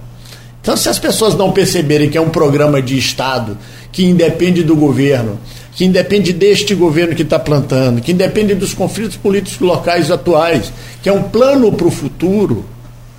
Então, 0.60 0.76
se 0.76 0.88
as 0.88 0.98
pessoas 0.98 1.36
não 1.36 1.52
perceberem 1.52 2.10
que 2.10 2.18
é 2.18 2.20
um 2.20 2.30
programa 2.30 2.82
de 2.82 2.98
Estado 2.98 3.56
que 3.92 4.04
independe 4.04 4.64
do 4.64 4.74
governo, 4.74 5.38
que 5.72 5.84
independe 5.84 6.32
deste 6.32 6.74
governo 6.74 7.14
que 7.14 7.22
está 7.22 7.38
plantando, 7.38 8.00
que 8.00 8.10
independe 8.10 8.54
dos 8.54 8.74
conflitos 8.74 9.16
políticos 9.16 9.60
locais 9.60 10.10
atuais, 10.10 10.72
que 11.02 11.08
é 11.08 11.12
um 11.12 11.22
plano 11.22 11.70
para 11.70 11.86
o 11.86 11.90
futuro, 11.90 12.64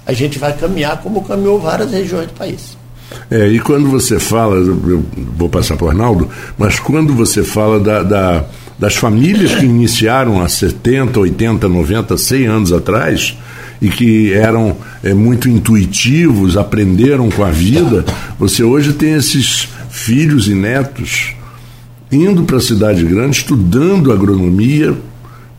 a 0.05 0.11
gente 0.11 0.37
vai 0.37 0.51
caminhar 0.53 1.01
como 1.01 1.23
caminhou 1.23 1.59
várias 1.59 1.91
regiões 1.91 2.27
do 2.27 2.33
país. 2.33 2.77
É, 3.31 3.47
e 3.47 3.59
quando 3.59 3.89
você 3.89 4.19
fala, 4.19 4.55
eu 4.55 5.05
vou 5.37 5.47
passar 5.47 5.77
para 5.77 5.85
o 5.85 5.89
Arnaldo, 5.89 6.29
mas 6.57 6.79
quando 6.79 7.13
você 7.13 7.43
fala 7.43 7.79
da, 7.79 8.03
da, 8.03 8.45
das 8.77 8.95
famílias 8.95 9.55
que 9.55 9.65
iniciaram 9.65 10.41
há 10.41 10.47
70, 10.47 11.19
80, 11.19 11.67
90, 11.67 12.17
100 12.17 12.45
anos 12.45 12.73
atrás 12.73 13.37
e 13.81 13.89
que 13.89 14.33
eram 14.33 14.77
é, 15.03 15.13
muito 15.13 15.49
intuitivos, 15.49 16.57
aprenderam 16.57 17.29
com 17.29 17.43
a 17.43 17.51
vida, 17.51 18.05
você 18.39 18.63
hoje 18.63 18.93
tem 18.93 19.13
esses 19.13 19.67
filhos 19.89 20.47
e 20.47 20.53
netos 20.53 21.35
indo 22.11 22.43
para 22.43 22.57
a 22.57 22.61
cidade 22.61 23.03
grande, 23.03 23.37
estudando 23.37 24.11
agronomia, 24.11 24.95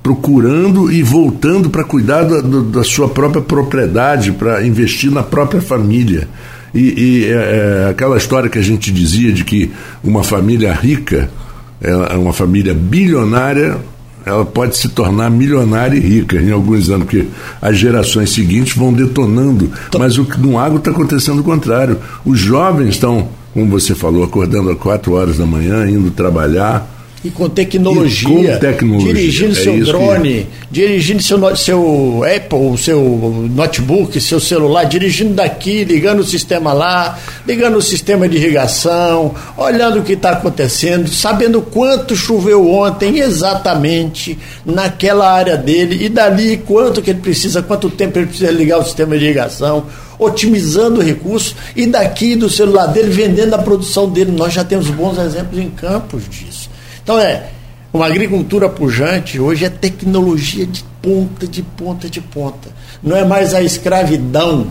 procurando 0.03 0.91
e 0.91 1.03
voltando 1.03 1.69
para 1.69 1.85
cuidar 1.85 2.23
da, 2.23 2.41
da, 2.41 2.85
sua 2.85 3.09
própria 3.09 3.43
propriedade, 3.43 4.33
para 4.33 4.67
investir 4.67 5.11
na 5.11 5.23
própria 5.23 5.61
família. 5.61 6.29
E, 6.75 6.81
e 6.81 7.25
é, 7.27 7.89
aquela 7.91 8.17
história 8.17 8.49
que 8.49 8.59
a 8.59 8.63
gente 8.63 8.91
dizia 8.91 9.33
de 9.33 9.45
que 9.45 9.71
uma 10.03 10.23
família 10.23 10.73
rica, 10.73 11.31
é 11.81 12.17
uma 12.17 12.33
família 12.33 12.75
bilionária, 12.75 13.79
ela 14.27 14.45
pode 14.45 14.77
se 14.77 14.89
tornar 14.89 15.31
milionária 15.31 15.97
e 15.97 16.01
rica 16.01 16.37
em 16.37 16.51
alguns 16.51 16.91
anos, 16.91 17.05
porque 17.05 17.27
as 17.63 17.79
gerações 17.79 18.31
seguintes 18.31 18.77
vão 18.77 18.93
detonando. 18.93 19.71
Mas 19.99 20.19
o, 20.19 20.27
no 20.39 20.59
agro 20.59 20.79
está 20.79 20.91
acontecendo 20.91 21.41
o 21.41 21.45
contrário. 21.45 21.99
Os 22.25 22.39
jovens 22.39 22.91
estão, 22.91 23.29
como 23.55 23.71
você 23.71 23.95
falou, 23.95 24.25
acordando 24.25 24.71
às 24.71 24.79
quatro 24.79 25.13
horas 25.13 25.39
da 25.39 25.47
manhã, 25.47 25.89
indo 25.89 26.11
trabalhar 26.11 26.98
e 27.25 27.31
com 27.31 27.49
tecnologia, 27.49 28.29
e 28.29 28.53
com 28.53 28.59
tecnologia. 28.61 29.15
dirigindo 29.15 29.53
é 29.53 29.63
seu 29.63 29.85
drone, 29.85 30.31
que... 30.31 30.47
dirigindo 30.71 31.23
seu, 31.23 31.57
seu 31.57 32.23
Apple, 32.25 32.79
seu 32.79 33.49
notebook, 33.53 34.21
seu 34.21 34.39
celular, 34.39 34.85
dirigindo 34.85 35.35
daqui, 35.35 35.83
ligando 35.83 36.21
o 36.21 36.25
sistema 36.25 36.73
lá, 36.73 37.19
ligando 37.47 37.77
o 37.77 37.83
sistema 37.83 38.29
de 38.29 38.37
irrigação, 38.37 39.35
olhando 39.57 39.99
o 39.99 40.03
que 40.03 40.13
está 40.13 40.31
acontecendo, 40.31 41.09
sabendo 41.09 41.61
quanto 41.61 42.15
choveu 42.15 42.71
ontem 42.71 43.19
exatamente 43.19 44.39
naquela 44.65 45.33
área 45.33 45.57
dele 45.57 46.05
e 46.05 46.09
dali 46.09 46.59
quanto 46.59 47.03
que 47.03 47.11
ele 47.11 47.21
precisa, 47.21 47.63
quanto 47.63 47.91
tempo 47.91 48.19
ele 48.19 48.27
precisa 48.27 48.51
ligar 48.53 48.79
o 48.79 48.85
sistema 48.85 49.19
de 49.19 49.25
irrigação, 49.25 49.87
otimizando 50.19 51.01
o 51.01 51.03
recurso 51.03 51.57
e 51.75 51.87
daqui 51.87 52.37
do 52.37 52.49
celular 52.49 52.87
dele 52.87 53.11
vendendo 53.11 53.55
a 53.55 53.59
produção 53.59 54.09
dele. 54.09 54.31
Nós 54.31 54.53
já 54.53 54.65
temos 54.65 54.89
bons 54.89 55.19
exemplos 55.19 55.61
em 55.61 55.71
campos 55.71 56.23
disso. 56.29 56.68
Então 57.09 57.19
é 57.19 57.45
uma 57.91 58.05
agricultura 58.05 58.69
pujante, 58.69 59.41
hoje 59.41 59.65
é 59.65 59.71
tecnologia 59.71 60.67
de 60.67 60.85
ponta, 61.01 61.47
de 61.47 61.63
ponta, 61.63 62.07
de 62.07 62.21
ponta. 62.21 62.69
Não 63.03 63.17
é 63.17 63.25
mais 63.25 63.55
a 63.55 63.63
escravidão 63.63 64.67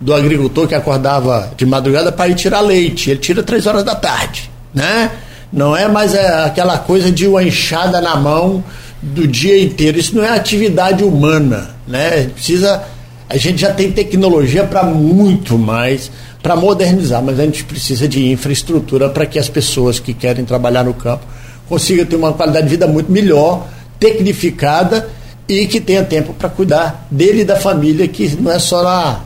do 0.00 0.14
agricultor 0.14 0.68
que 0.68 0.76
acordava 0.76 1.50
de 1.56 1.66
madrugada 1.66 2.12
para 2.12 2.28
ir 2.28 2.36
tirar 2.36 2.60
leite. 2.60 3.10
Ele 3.10 3.18
tira 3.18 3.42
três 3.42 3.66
horas 3.66 3.82
da 3.82 3.96
tarde, 3.96 4.48
né? 4.72 5.10
Não 5.52 5.76
é 5.76 5.88
mais 5.88 6.14
é, 6.14 6.44
aquela 6.44 6.78
coisa 6.78 7.10
de 7.10 7.26
uma 7.26 7.42
enxada 7.42 8.00
na 8.00 8.14
mão 8.14 8.62
do 9.02 9.26
dia 9.26 9.60
inteiro. 9.60 9.98
Isso 9.98 10.14
não 10.14 10.22
é 10.22 10.28
atividade 10.28 11.02
humana, 11.02 11.74
né? 11.84 12.28
Precisa 12.32 12.80
a 13.28 13.36
gente 13.36 13.60
já 13.60 13.72
tem 13.72 13.90
tecnologia 13.90 14.62
para 14.62 14.84
muito 14.84 15.58
mais, 15.58 16.12
para 16.40 16.54
modernizar, 16.54 17.20
mas 17.20 17.40
a 17.40 17.44
gente 17.44 17.64
precisa 17.64 18.06
de 18.06 18.30
infraestrutura 18.30 19.08
para 19.08 19.26
que 19.26 19.36
as 19.36 19.48
pessoas 19.48 19.98
que 19.98 20.14
querem 20.14 20.44
trabalhar 20.44 20.84
no 20.84 20.94
campo 20.94 21.26
consiga 21.68 22.04
ter 22.04 22.16
uma 22.16 22.32
qualidade 22.32 22.66
de 22.66 22.70
vida 22.70 22.86
muito 22.86 23.10
melhor, 23.10 23.66
tecnificada 23.98 25.08
e 25.48 25.66
que 25.66 25.80
tenha 25.80 26.02
tempo 26.04 26.32
para 26.34 26.48
cuidar 26.48 27.06
dele 27.10 27.42
e 27.42 27.44
da 27.44 27.56
família, 27.56 28.06
que 28.08 28.34
não 28.36 28.50
é 28.50 28.58
só 28.58 28.82
na, 28.82 29.20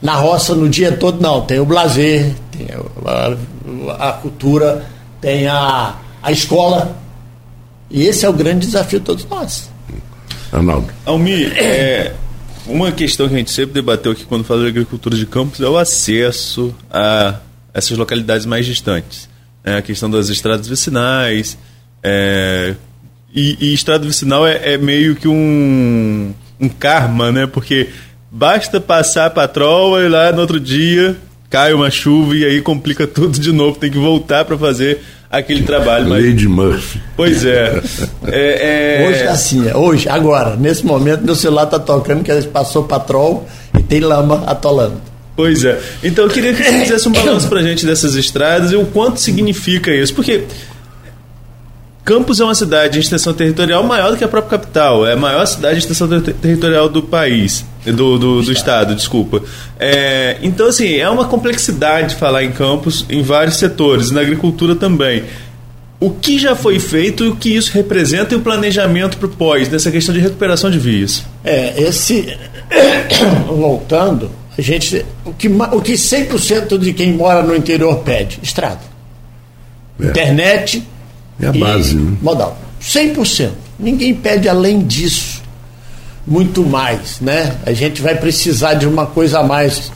na 0.00 0.14
roça 0.14 0.54
no 0.54 0.68
dia 0.68 0.92
todo, 0.92 1.20
não. 1.20 1.42
Tem 1.42 1.60
o 1.60 1.64
blazer, 1.64 2.32
tem 2.50 2.68
a, 3.04 4.08
a 4.08 4.12
cultura, 4.12 4.86
tem 5.20 5.46
a, 5.46 5.96
a 6.22 6.32
escola. 6.32 6.96
E 7.90 8.06
esse 8.06 8.24
é 8.24 8.28
o 8.28 8.32
grande 8.32 8.66
desafio 8.66 8.98
de 8.98 9.04
todos 9.04 9.24
nós. 9.26 9.70
Arnaldo. 10.50 10.88
Almi, 11.04 11.44
é, 11.44 12.14
uma 12.66 12.92
questão 12.92 13.28
que 13.28 13.34
a 13.34 13.38
gente 13.38 13.50
sempre 13.50 13.74
debateu 13.74 14.12
aqui 14.12 14.24
quando 14.24 14.44
fala 14.44 14.62
de 14.62 14.68
agricultura 14.68 15.16
de 15.16 15.26
campos 15.26 15.60
é 15.60 15.68
o 15.68 15.76
acesso 15.76 16.74
a 16.90 17.36
essas 17.74 17.96
localidades 17.96 18.46
mais 18.46 18.64
distantes 18.66 19.31
é, 19.64 19.76
a 19.76 19.82
questão 19.82 20.10
das 20.10 20.28
estradas 20.28 20.66
vicinais. 20.68 21.56
É, 22.02 22.74
e, 23.34 23.56
e, 23.60 23.74
estrada 23.74 24.04
vicinal 24.04 24.46
é, 24.46 24.74
é, 24.74 24.78
meio 24.78 25.14
que 25.16 25.28
um, 25.28 26.32
um 26.60 26.68
karma, 26.68 27.32
né? 27.32 27.46
Porque 27.46 27.88
basta 28.30 28.80
passar 28.80 29.26
a 29.26 29.30
patroa 29.30 30.02
e 30.02 30.08
lá 30.08 30.32
no 30.32 30.40
outro 30.40 30.60
dia 30.60 31.16
cai 31.48 31.72
uma 31.72 31.90
chuva 31.90 32.34
e 32.34 32.44
aí 32.44 32.60
complica 32.60 33.06
tudo 33.06 33.38
de 33.38 33.52
novo, 33.52 33.78
tem 33.78 33.90
que 33.90 33.98
voltar 33.98 34.44
para 34.44 34.56
fazer 34.56 35.00
aquele 35.30 35.62
trabalho. 35.62 36.08
Mas... 36.08 36.24
Lady 36.24 36.48
Murphy. 36.48 37.00
Pois 37.16 37.44
é. 37.44 37.80
é, 38.26 39.02
é... 39.04 39.08
Hoje 39.08 39.20
é 39.20 39.28
assim, 39.28 39.68
é, 39.68 39.76
hoje, 39.76 40.08
agora, 40.08 40.56
nesse 40.56 40.84
momento, 40.84 41.24
meu 41.24 41.34
celular 41.34 41.64
está 41.64 41.78
tocando 41.78 42.22
que 42.22 42.42
passou 42.48 42.84
patrol 42.84 43.46
e 43.78 43.82
tem 43.82 44.00
lama 44.00 44.44
atolando. 44.46 45.11
Pois 45.34 45.64
é. 45.64 45.80
Então 46.02 46.24
eu 46.24 46.30
queria 46.30 46.52
que 46.52 46.62
você 46.62 46.80
fizesse 46.80 47.08
um 47.08 47.12
balanço 47.12 47.48
pra 47.48 47.62
gente 47.62 47.86
dessas 47.86 48.14
estradas 48.14 48.72
e 48.72 48.76
o 48.76 48.84
quanto 48.86 49.18
significa 49.18 49.94
isso. 49.94 50.14
Porque 50.14 50.44
Campos 52.04 52.40
é 52.40 52.44
uma 52.44 52.54
cidade 52.54 52.94
de 52.94 52.98
extensão 52.98 53.32
territorial 53.32 53.84
maior 53.84 54.10
do 54.10 54.16
que 54.16 54.24
a 54.24 54.28
própria 54.28 54.58
capital. 54.58 55.06
É 55.06 55.12
a 55.12 55.16
maior 55.16 55.46
cidade 55.46 55.76
de 55.76 55.80
extensão 55.82 56.08
ter 56.08 56.34
territorial 56.34 56.88
do 56.88 57.02
país. 57.02 57.64
Do, 57.84 58.18
do, 58.18 58.42
do 58.42 58.52
estado, 58.52 58.94
desculpa. 58.94 59.42
É, 59.78 60.36
então, 60.42 60.66
assim, 60.66 60.96
é 60.96 61.08
uma 61.08 61.26
complexidade 61.26 62.16
falar 62.16 62.42
em 62.44 62.52
campos 62.52 63.06
em 63.08 63.22
vários 63.22 63.56
setores, 63.56 64.10
na 64.10 64.20
agricultura 64.20 64.74
também. 64.74 65.24
O 66.00 66.10
que 66.10 66.38
já 66.38 66.56
foi 66.56 66.80
feito 66.80 67.24
e 67.24 67.28
o 67.28 67.36
que 67.36 67.54
isso 67.54 67.72
representa 67.72 68.34
e 68.34 68.36
o 68.36 68.40
planejamento 68.40 69.16
para 69.16 69.26
o 69.26 69.30
pós, 69.30 69.68
nessa 69.68 69.90
questão 69.90 70.12
de 70.12 70.20
recuperação 70.20 70.70
de 70.70 70.78
vias? 70.78 71.24
É, 71.44 71.80
esse. 71.80 72.36
Voltando, 73.46 74.30
a 74.56 74.60
gente, 74.60 75.04
o 75.24 75.32
que, 75.32 75.48
o 75.48 75.80
que 75.80 75.92
100% 75.94 76.78
de 76.78 76.92
quem 76.92 77.12
mora 77.12 77.42
no 77.42 77.56
interior 77.56 78.00
pede? 78.00 78.38
Estrada. 78.42 78.80
É. 80.00 80.06
Internet. 80.06 80.82
É 81.40 81.46
a 81.46 81.52
base, 81.52 81.94
né? 81.94 82.16
Modal. 82.20 82.58
100%. 82.80 83.50
Ninguém 83.78 84.14
pede 84.14 84.48
além 84.48 84.82
disso. 84.82 85.42
Muito 86.26 86.64
mais, 86.64 87.20
né? 87.20 87.56
A 87.64 87.72
gente 87.72 88.02
vai 88.02 88.14
precisar 88.14 88.74
de 88.74 88.86
uma 88.86 89.06
coisa 89.06 89.40
a 89.40 89.42
mais 89.42 89.90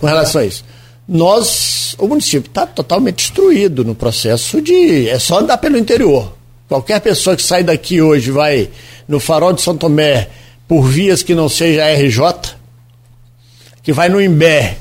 com 0.00 0.06
relação 0.06 0.40
a 0.40 0.44
isso. 0.44 0.64
Nós, 1.06 1.94
o 1.98 2.08
município 2.08 2.48
está 2.48 2.66
totalmente 2.66 3.16
destruído 3.16 3.84
no 3.84 3.94
processo 3.94 4.60
de. 4.60 5.08
É 5.08 5.18
só 5.18 5.40
andar 5.40 5.58
pelo 5.58 5.78
interior. 5.78 6.34
Qualquer 6.68 7.00
pessoa 7.00 7.36
que 7.36 7.42
sai 7.42 7.62
daqui 7.62 8.00
hoje 8.00 8.30
vai 8.30 8.68
no 9.06 9.20
farol 9.20 9.52
de 9.52 9.62
São 9.62 9.76
Tomé 9.76 10.28
por 10.66 10.82
vias 10.82 11.22
que 11.22 11.34
não 11.34 11.48
seja 11.48 11.90
RJ, 11.90 12.57
que 13.88 13.92
vai 13.94 14.10
no 14.10 14.20
Imbé, 14.20 14.76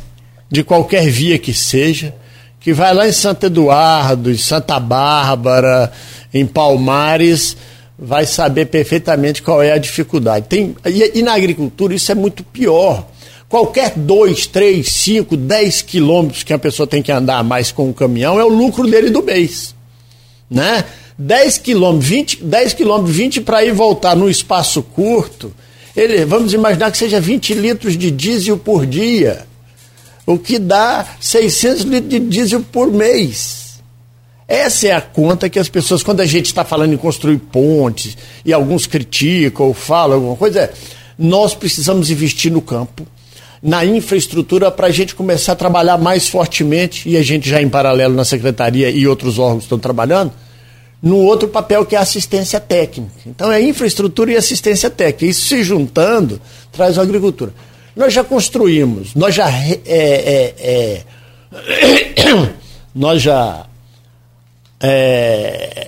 de 0.51 0.65
qualquer 0.65 1.09
via 1.09 1.39
que 1.39 1.53
seja, 1.53 2.13
que 2.59 2.73
vai 2.73 2.93
lá 2.93 3.07
em 3.07 3.13
Santo 3.13 3.45
Eduardo, 3.45 4.29
em 4.29 4.37
Santa 4.37 4.77
Bárbara, 4.81 5.93
em 6.33 6.45
Palmares, 6.45 7.55
vai 7.97 8.25
saber 8.25 8.65
perfeitamente 8.65 9.41
qual 9.41 9.63
é 9.63 9.71
a 9.71 9.77
dificuldade. 9.77 10.47
Tem, 10.49 10.75
e, 10.85 11.19
e 11.19 11.21
na 11.21 11.35
agricultura 11.35 11.95
isso 11.95 12.11
é 12.11 12.15
muito 12.15 12.43
pior. 12.43 13.07
Qualquer 13.47 13.93
2, 13.95 14.45
3, 14.47 14.85
5, 14.85 15.37
10 15.37 15.83
quilômetros 15.83 16.43
que 16.43 16.51
a 16.51 16.59
pessoa 16.59 16.85
tem 16.85 17.01
que 17.01 17.09
andar 17.09 17.45
mais 17.45 17.71
com 17.71 17.89
o 17.89 17.93
caminhão 17.93 18.37
é 18.37 18.43
o 18.43 18.49
lucro 18.49 18.85
dele 18.91 19.09
do 19.09 19.23
mês. 19.23 19.73
Né? 20.51 20.83
10 21.17 21.59
quilômetros, 21.59 22.09
20, 22.09 22.43
10 22.43 22.73
quilômetros, 22.73 23.15
20 23.15 23.39
para 23.39 23.63
ir 23.63 23.71
voltar 23.71 24.17
num 24.17 24.27
espaço 24.27 24.83
curto 24.83 25.53
Ele, 25.97 26.23
vamos 26.25 26.53
imaginar 26.53 26.91
que 26.91 26.97
seja 26.99 27.19
20 27.19 27.55
litros 27.55 27.97
de 27.97 28.11
diesel 28.11 28.55
por 28.55 28.85
dia, 28.85 29.47
o 30.27 30.37
que 30.37 30.59
dá 30.59 31.03
600 31.19 31.81
litros 31.85 32.09
de 32.11 32.19
diesel 32.19 32.61
por 32.61 32.91
mês. 32.91 33.81
Essa 34.47 34.89
é 34.89 34.91
a 34.91 35.01
conta 35.01 35.49
que 35.49 35.57
as 35.57 35.67
pessoas, 35.67 36.03
quando 36.03 36.21
a 36.21 36.25
gente 36.25 36.45
está 36.45 36.63
falando 36.63 36.93
em 36.93 36.97
construir 36.97 37.39
pontes, 37.39 38.15
e 38.45 38.53
alguns 38.53 38.85
criticam 38.85 39.65
ou 39.65 39.73
falam 39.73 40.17
alguma 40.17 40.35
coisa, 40.35 40.61
é, 40.61 40.73
nós 41.17 41.55
precisamos 41.55 42.11
investir 42.11 42.51
no 42.51 42.61
campo, 42.61 43.07
na 43.59 43.83
infraestrutura, 43.83 44.69
para 44.69 44.85
a 44.85 44.91
gente 44.91 45.15
começar 45.15 45.53
a 45.53 45.55
trabalhar 45.55 45.97
mais 45.97 46.29
fortemente, 46.29 47.09
e 47.09 47.17
a 47.17 47.23
gente 47.23 47.49
já 47.49 47.59
em 47.59 47.67
paralelo 47.67 48.13
na 48.13 48.23
secretaria 48.23 48.91
e 48.91 49.07
outros 49.07 49.39
órgãos 49.39 49.63
estão 49.63 49.79
trabalhando, 49.79 50.31
no 51.01 51.17
outro 51.17 51.47
papel 51.47 51.85
que 51.85 51.95
é 51.95 51.99
assistência 51.99 52.59
técnica. 52.59 53.11
Então 53.25 53.51
é 53.51 53.61
infraestrutura 53.61 54.31
e 54.31 54.35
assistência 54.35 54.89
técnica. 54.89 55.25
Isso 55.25 55.47
se 55.47 55.63
juntando 55.63 56.41
traz 56.71 56.97
a 56.97 57.01
agricultura. 57.01 57.53
Nós 57.95 58.13
já 58.13 58.23
construímos, 58.23 59.15
nós 59.15 59.33
já 59.33 59.49
é, 59.49 59.79
é, 59.85 60.53
é, 60.59 61.03
nós 62.93 63.21
já 63.21 63.65
é, 64.79 65.87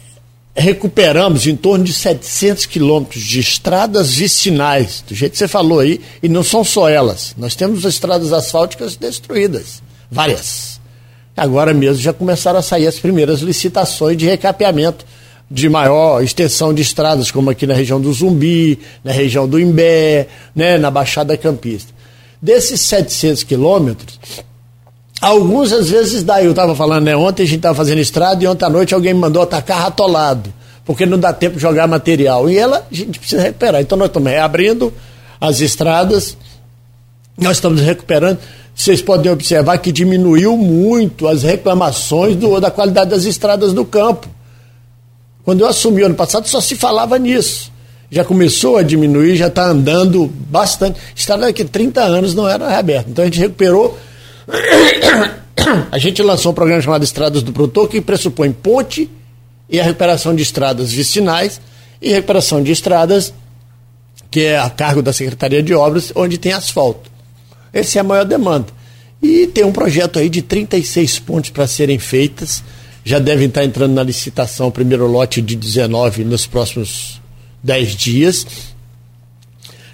recuperamos 0.55 1.47
em 1.47 1.55
torno 1.55 1.85
de 1.85 1.93
700 1.93 2.65
quilômetros 2.65 3.23
de 3.23 3.39
estradas 3.39 4.11
vicinais, 4.11 5.03
do 5.07 5.15
jeito 5.15 5.33
que 5.33 5.37
você 5.37 5.47
falou 5.47 5.79
aí, 5.79 6.01
e 6.21 6.27
não 6.27 6.43
são 6.43 6.63
só 6.63 6.89
elas. 6.89 7.33
Nós 7.37 7.55
temos 7.55 7.85
estradas 7.85 8.33
asfálticas 8.33 8.95
destruídas, 8.95 9.81
várias. 10.11 10.68
Agora 11.35 11.73
mesmo 11.73 12.01
já 12.01 12.11
começaram 12.11 12.59
a 12.59 12.61
sair 12.61 12.87
as 12.87 12.99
primeiras 12.99 13.39
licitações 13.39 14.17
de 14.17 14.25
recapeamento 14.25 15.05
de 15.49 15.67
maior 15.67 16.21
extensão 16.21 16.73
de 16.73 16.81
estradas, 16.81 17.31
como 17.31 17.49
aqui 17.49 17.65
na 17.65 17.73
região 17.73 17.99
do 17.99 18.11
Zumbi, 18.13 18.79
na 19.03 19.11
região 19.11 19.47
do 19.47 19.59
Imbé, 19.59 20.27
né, 20.55 20.77
na 20.77 20.91
Baixada 20.91 21.35
Campista. 21.35 21.91
Desses 22.41 22.81
700 22.81 23.43
quilômetros, 23.43 24.19
alguns 25.19 25.73
às 25.73 25.89
vezes 25.89 26.23
dá. 26.23 26.43
Eu 26.43 26.51
estava 26.51 26.75
falando, 26.75 27.05
né, 27.05 27.15
ontem 27.15 27.43
a 27.43 27.45
gente 27.45 27.57
estava 27.57 27.75
fazendo 27.75 27.99
estrada 27.99 28.43
e 28.43 28.47
ontem 28.47 28.65
à 28.65 28.69
noite 28.69 28.93
alguém 28.93 29.13
me 29.13 29.19
mandou 29.19 29.41
atacar 29.41 29.81
ratolado, 29.81 30.53
porque 30.85 31.05
não 31.05 31.17
dá 31.17 31.33
tempo 31.33 31.55
de 31.55 31.61
jogar 31.61 31.87
material. 31.87 32.49
E 32.49 32.57
ela, 32.57 32.85
a 32.89 32.95
gente 32.95 33.17
precisa 33.17 33.41
recuperar. 33.41 33.81
Então 33.81 33.97
nós 33.97 34.09
estamos 34.09 34.29
reabrindo 34.29 34.93
as 35.41 35.61
estradas, 35.61 36.37
nós 37.37 37.57
estamos 37.57 37.81
recuperando 37.81 38.37
vocês 38.79 39.01
podem 39.01 39.29
observar 39.29 39.77
que 39.79 39.91
diminuiu 39.91 40.55
muito 40.55 41.27
as 41.27 41.43
reclamações 41.43 42.37
do, 42.37 42.61
da 42.61 42.71
qualidade 42.71 43.09
das 43.09 43.25
estradas 43.25 43.73
do 43.73 43.83
campo. 43.83 44.25
Quando 45.43 45.59
eu 45.59 45.67
assumi 45.67 46.01
ano 46.01 46.15
passado, 46.15 46.47
só 46.47 46.61
se 46.61 46.77
falava 46.77 47.19
nisso. 47.19 47.73
Já 48.09 48.23
começou 48.23 48.77
a 48.77 48.81
diminuir, 48.81 49.35
já 49.35 49.47
está 49.47 49.65
andando 49.65 50.27
bastante. 50.27 50.97
Estrada 51.13 51.51
que 51.51 51.65
30 51.65 52.01
anos 52.01 52.33
não 52.33 52.47
era 52.47 52.69
reaberta. 52.69 53.09
Então 53.09 53.23
a 53.23 53.27
gente 53.27 53.39
recuperou. 53.39 53.99
A 55.91 55.97
gente 55.97 56.23
lançou 56.23 56.53
um 56.53 56.55
programa 56.55 56.81
chamado 56.81 57.03
Estradas 57.03 57.43
do 57.43 57.51
Produtor, 57.51 57.89
que 57.89 57.99
pressupõe 57.99 58.51
ponte 58.51 59.09
e 59.69 59.77
a 59.79 59.83
recuperação 59.83 60.33
de 60.33 60.41
estradas 60.41 60.91
vicinais 60.91 61.59
e 62.01 62.09
recuperação 62.11 62.63
de 62.63 62.71
estradas, 62.71 63.33
que 64.31 64.45
é 64.45 64.57
a 64.57 64.69
cargo 64.69 65.01
da 65.01 65.11
Secretaria 65.11 65.61
de 65.61 65.73
Obras, 65.73 66.13
onde 66.15 66.37
tem 66.37 66.53
asfalto. 66.53 67.18
Essa 67.73 67.99
é 67.99 68.01
a 68.01 68.03
maior 68.03 68.25
demanda. 68.25 68.67
E 69.21 69.47
tem 69.47 69.63
um 69.63 69.71
projeto 69.71 70.17
aí 70.17 70.29
de 70.29 70.41
36 70.41 71.19
pontes 71.19 71.51
para 71.51 71.67
serem 71.67 71.99
feitas. 71.99 72.63
Já 73.03 73.19
devem 73.19 73.47
estar 73.47 73.63
entrando 73.63 73.93
na 73.93 74.03
licitação 74.03 74.67
o 74.67 74.71
primeiro 74.71 75.07
lote 75.07 75.41
de 75.41 75.55
19 75.55 76.23
nos 76.23 76.45
próximos 76.45 77.21
10 77.63 77.95
dias. 77.95 78.45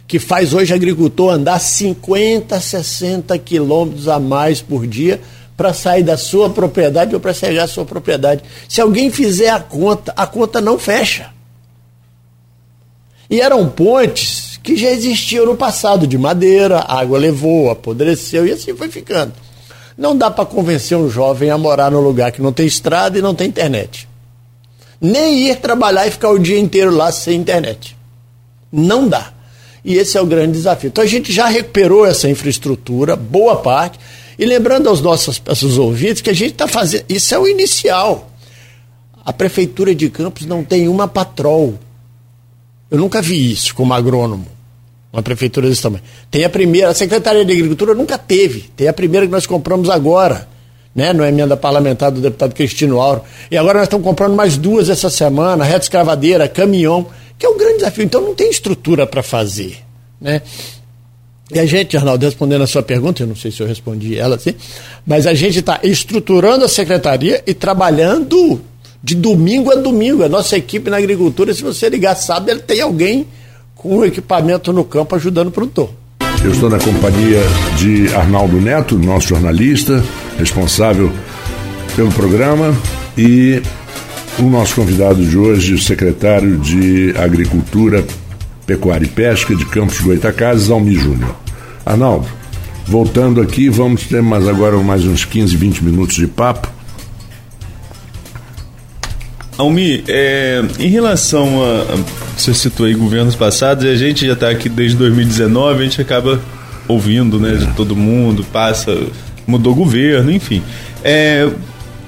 Que 0.08 0.20
faz 0.20 0.54
hoje 0.54 0.74
agricultor 0.74 1.34
andar 1.34 1.60
50, 1.60 2.60
60 2.60 3.38
quilômetros 3.40 4.08
a 4.08 4.20
mais 4.20 4.62
por 4.62 4.86
dia 4.86 5.20
para 5.58 5.74
sair 5.74 6.04
da 6.04 6.18
sua 6.18 6.50
propriedade 6.50 7.16
ou 7.16 7.20
para 7.20 7.34
sair 7.34 7.56
da 7.56 7.68
sua 7.68 7.86
propriedade. 7.86 8.44
Se 8.68 8.82
alguém 8.82 9.10
fizer 9.10 9.50
a 9.50 9.60
conta, 9.60 10.14
a 10.16 10.28
conta 10.28 10.62
não 10.62 10.78
fecha. 10.78 11.32
E 13.30 13.42
eram 13.42 13.68
pontes 13.70 14.45
que 14.66 14.76
já 14.76 14.90
existiam 14.90 15.46
no 15.46 15.56
passado, 15.56 16.08
de 16.08 16.18
madeira, 16.18 16.80
a 16.80 17.00
água 17.00 17.20
levou, 17.20 17.70
apodreceu 17.70 18.48
e 18.48 18.52
assim 18.52 18.76
foi 18.76 18.90
ficando. 18.90 19.32
Não 19.96 20.18
dá 20.18 20.32
para 20.32 20.44
convencer 20.44 20.98
um 20.98 21.08
jovem 21.08 21.52
a 21.52 21.58
morar 21.58 21.92
num 21.92 22.02
lugar 22.02 22.32
que 22.32 22.42
não 22.42 22.52
tem 22.52 22.66
estrada 22.66 23.18
e 23.18 23.22
não 23.22 23.36
tem 23.36 23.48
internet. 23.48 24.10
Nem 25.00 25.48
ir 25.48 25.58
trabalhar 25.58 26.08
e 26.08 26.12
ficar 26.12 26.32
o 26.32 26.40
dia 26.40 26.58
inteiro 26.58 26.90
lá 26.90 27.12
sem 27.12 27.40
internet. 27.40 27.96
Não 28.72 29.08
dá. 29.08 29.32
E 29.84 29.98
esse 29.98 30.18
é 30.18 30.22
o 30.22 30.26
grande 30.26 30.54
desafio. 30.54 30.88
Então 30.88 31.04
a 31.04 31.08
gente 31.08 31.32
já 31.32 31.46
recuperou 31.46 32.04
essa 32.04 32.28
infraestrutura, 32.28 33.16
boa 33.16 33.58
parte. 33.58 34.00
E 34.38 34.46
lembrando 34.46 34.90
aos 34.90 35.00
nossos, 35.00 35.40
ouvintes 35.78 36.24
que 36.24 36.30
a 36.32 36.34
gente 36.34 36.54
está 36.54 36.68
fazendo. 36.68 37.06
Isso 37.08 37.36
é 37.36 37.38
o 37.38 37.48
inicial. 37.48 38.32
A 39.24 39.32
Prefeitura 39.32 39.94
de 39.94 40.10
Campos 40.10 40.48
não 40.48 40.64
tem 40.64 40.88
uma 40.88 41.08
patrol. 41.08 41.76
Eu 42.90 42.98
nunca 42.98 43.22
vi 43.22 43.52
isso 43.52 43.76
como 43.76 43.94
agrônomo 43.94 44.55
uma 45.16 45.24
prefeitura 45.24 45.70
desse 45.70 45.82
tamanho. 45.82 46.04
Tem 46.30 46.44
a 46.44 46.50
primeira, 46.50 46.90
a 46.90 46.94
Secretaria 46.94 47.46
de 47.46 47.52
Agricultura 47.54 47.96
nunca 47.96 48.18
teve, 48.18 48.70
tem 48.76 48.88
a 48.88 48.94
primeira 48.94 49.26
que 49.26 49.32
nós 49.32 49.46
compramos 49.46 49.90
agora, 49.90 50.48
né, 50.94 51.14
no 51.14 51.24
emenda 51.24 51.56
parlamentar 51.56 52.12
do 52.12 52.20
deputado 52.20 52.54
Cristino 52.54 53.00
Auro. 53.00 53.22
E 53.50 53.58
agora 53.58 53.80
nós 53.80 53.86
estamos 53.86 54.06
comprando 54.06 54.36
mais 54.36 54.58
duas 54.58 54.90
essa 54.90 55.10
semana, 55.10 55.64
reta 55.64 55.86
escravadeira, 55.86 56.50
caminhão, 56.50 57.08
que 57.40 57.46
é 57.46 57.50
um 57.50 57.58
grande 57.58 57.78
desafio. 57.78 58.04
Então 58.04 58.20
não 58.20 58.36
tem 58.36 58.50
estrutura 58.50 59.08
para 59.08 59.24
fazer, 59.24 59.78
né? 60.20 60.42
E 61.52 61.60
a 61.60 61.66
gente, 61.66 61.96
Arnaldo, 61.96 62.26
respondendo 62.26 62.64
a 62.64 62.68
sua 62.68 62.82
pergunta, 62.82 63.24
eu 63.24 63.28
não 63.28 63.36
sei 63.36 63.52
se 63.52 63.62
eu 63.62 63.68
respondi 63.68 64.18
ela 64.18 64.36
assim, 64.36 64.56
mas 65.06 65.28
a 65.28 65.34
gente 65.34 65.60
está 65.60 65.80
estruturando 65.84 66.66
a 66.66 66.68
secretaria 66.68 67.42
e 67.46 67.54
trabalhando 67.54 68.62
de 69.02 69.16
domingo 69.16 69.72
a 69.72 69.76
domingo. 69.76 70.24
A 70.24 70.30
nossa 70.30 70.58
equipe 70.58 70.90
na 70.90 70.98
agricultura, 70.98 71.54
se 71.54 71.62
você 71.62 71.88
ligar, 71.88 72.16
sabe, 72.16 72.54
tem 72.60 72.82
alguém 72.82 73.28
com 73.86 73.98
o 73.98 74.06
equipamento 74.06 74.74
no 74.74 74.84
campo 74.84 75.16
ajudando 75.16 75.50
o 75.50 75.52
produtor. 75.52 75.92
Eu 76.44 76.52
estou 76.52 76.72
na 76.72 76.80
companhia 76.80 77.40
de 77.78 78.08
Arnaldo 78.16 78.60
Neto, 78.60 78.98
nosso 78.98 79.28
jornalista, 79.28 80.04
responsável 80.40 81.12
pelo 81.96 82.12
programa, 82.12 82.76
e 83.16 83.62
o 84.40 84.44
nosso 84.44 84.76
convidado 84.76 85.24
de 85.24 85.38
hoje, 85.38 85.76
o 85.76 85.80
secretário 85.80 86.58
de 86.58 87.14
Agricultura, 87.16 88.04
Pecuária 88.66 89.06
e 89.06 89.10
Pesca 89.10 89.56
de 89.56 89.66
Campos 89.66 90.02
Goitacazes, 90.02 90.72
Almi 90.72 90.96
Júnior. 90.96 91.36
Arnaldo, 91.86 92.28
voltando 92.88 93.40
aqui, 93.40 93.70
vamos 93.70 94.06
ter 94.08 94.24
mais 94.24 94.48
agora 94.48 94.76
mais 94.78 95.06
uns 95.06 95.26
15, 95.26 95.56
20 95.56 95.84
minutos 95.84 96.16
de 96.16 96.26
papo. 96.26 96.68
Almi, 99.58 100.04
é, 100.08 100.62
em 100.80 100.90
relação 100.90 101.64
a, 101.64 101.98
você 102.38 102.54
citou 102.54 102.86
aí 102.86 102.94
governos 102.94 103.36
passados, 103.36 103.86
e 103.86 103.88
a 103.88 103.96
gente 103.96 104.26
já 104.26 104.34
está 104.34 104.50
aqui 104.50 104.68
desde 104.68 104.98
2019, 104.98 105.80
a 105.80 105.84
gente 105.84 106.02
acaba 106.02 106.42
ouvindo, 106.88 107.40
né, 107.40 107.56
de 107.56 107.68
todo 107.74 107.96
mundo, 107.96 108.44
passa, 108.52 108.96
mudou 109.48 109.74
governo, 109.74 110.32
enfim. 110.32 110.62
É, 111.04 111.50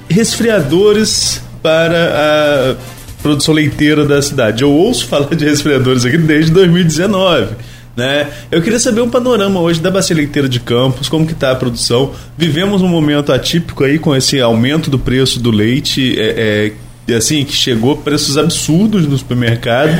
resfriadores 0.08 1.42
para 1.62 2.76
a 2.76 3.22
produção 3.22 3.54
leiteira 3.54 4.04
da 4.04 4.20
cidade. 4.22 4.62
Eu 4.62 4.70
ouço 4.70 5.06
falar 5.06 5.34
de 5.34 5.44
resfriadores 5.44 6.04
aqui 6.04 6.18
desde 6.18 6.52
2019. 6.52 7.56
Né? 7.96 8.28
Eu 8.50 8.62
queria 8.62 8.78
saber 8.78 9.00
um 9.00 9.10
panorama 9.10 9.58
hoje 9.58 9.80
da 9.80 9.90
bacia 9.90 10.14
leiteira 10.14 10.48
de 10.48 10.60
Campos, 10.60 11.08
como 11.08 11.26
que 11.26 11.32
está 11.32 11.50
a 11.50 11.56
produção. 11.56 12.12
Vivemos 12.36 12.80
um 12.80 12.86
momento 12.86 13.32
atípico 13.32 13.82
aí 13.82 13.98
com 13.98 14.14
esse 14.14 14.40
aumento 14.40 14.88
do 14.88 15.00
preço 15.00 15.40
do 15.40 15.50
leite, 15.50 16.14
é, 16.16 16.22
é, 16.22 16.72
assim, 17.14 17.44
que 17.44 17.52
chegou 17.52 17.92
a 17.92 17.96
preços 17.96 18.36
absurdos 18.36 19.06
no 19.06 19.16
supermercado. 19.16 19.96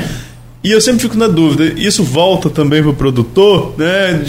E 0.62 0.72
eu 0.72 0.80
sempre 0.80 1.02
fico 1.02 1.16
na 1.16 1.28
dúvida, 1.28 1.80
isso 1.80 2.02
volta 2.02 2.50
também 2.50 2.82
para 2.82 2.90
o 2.90 2.94
produtor, 2.94 3.74
né? 3.78 4.20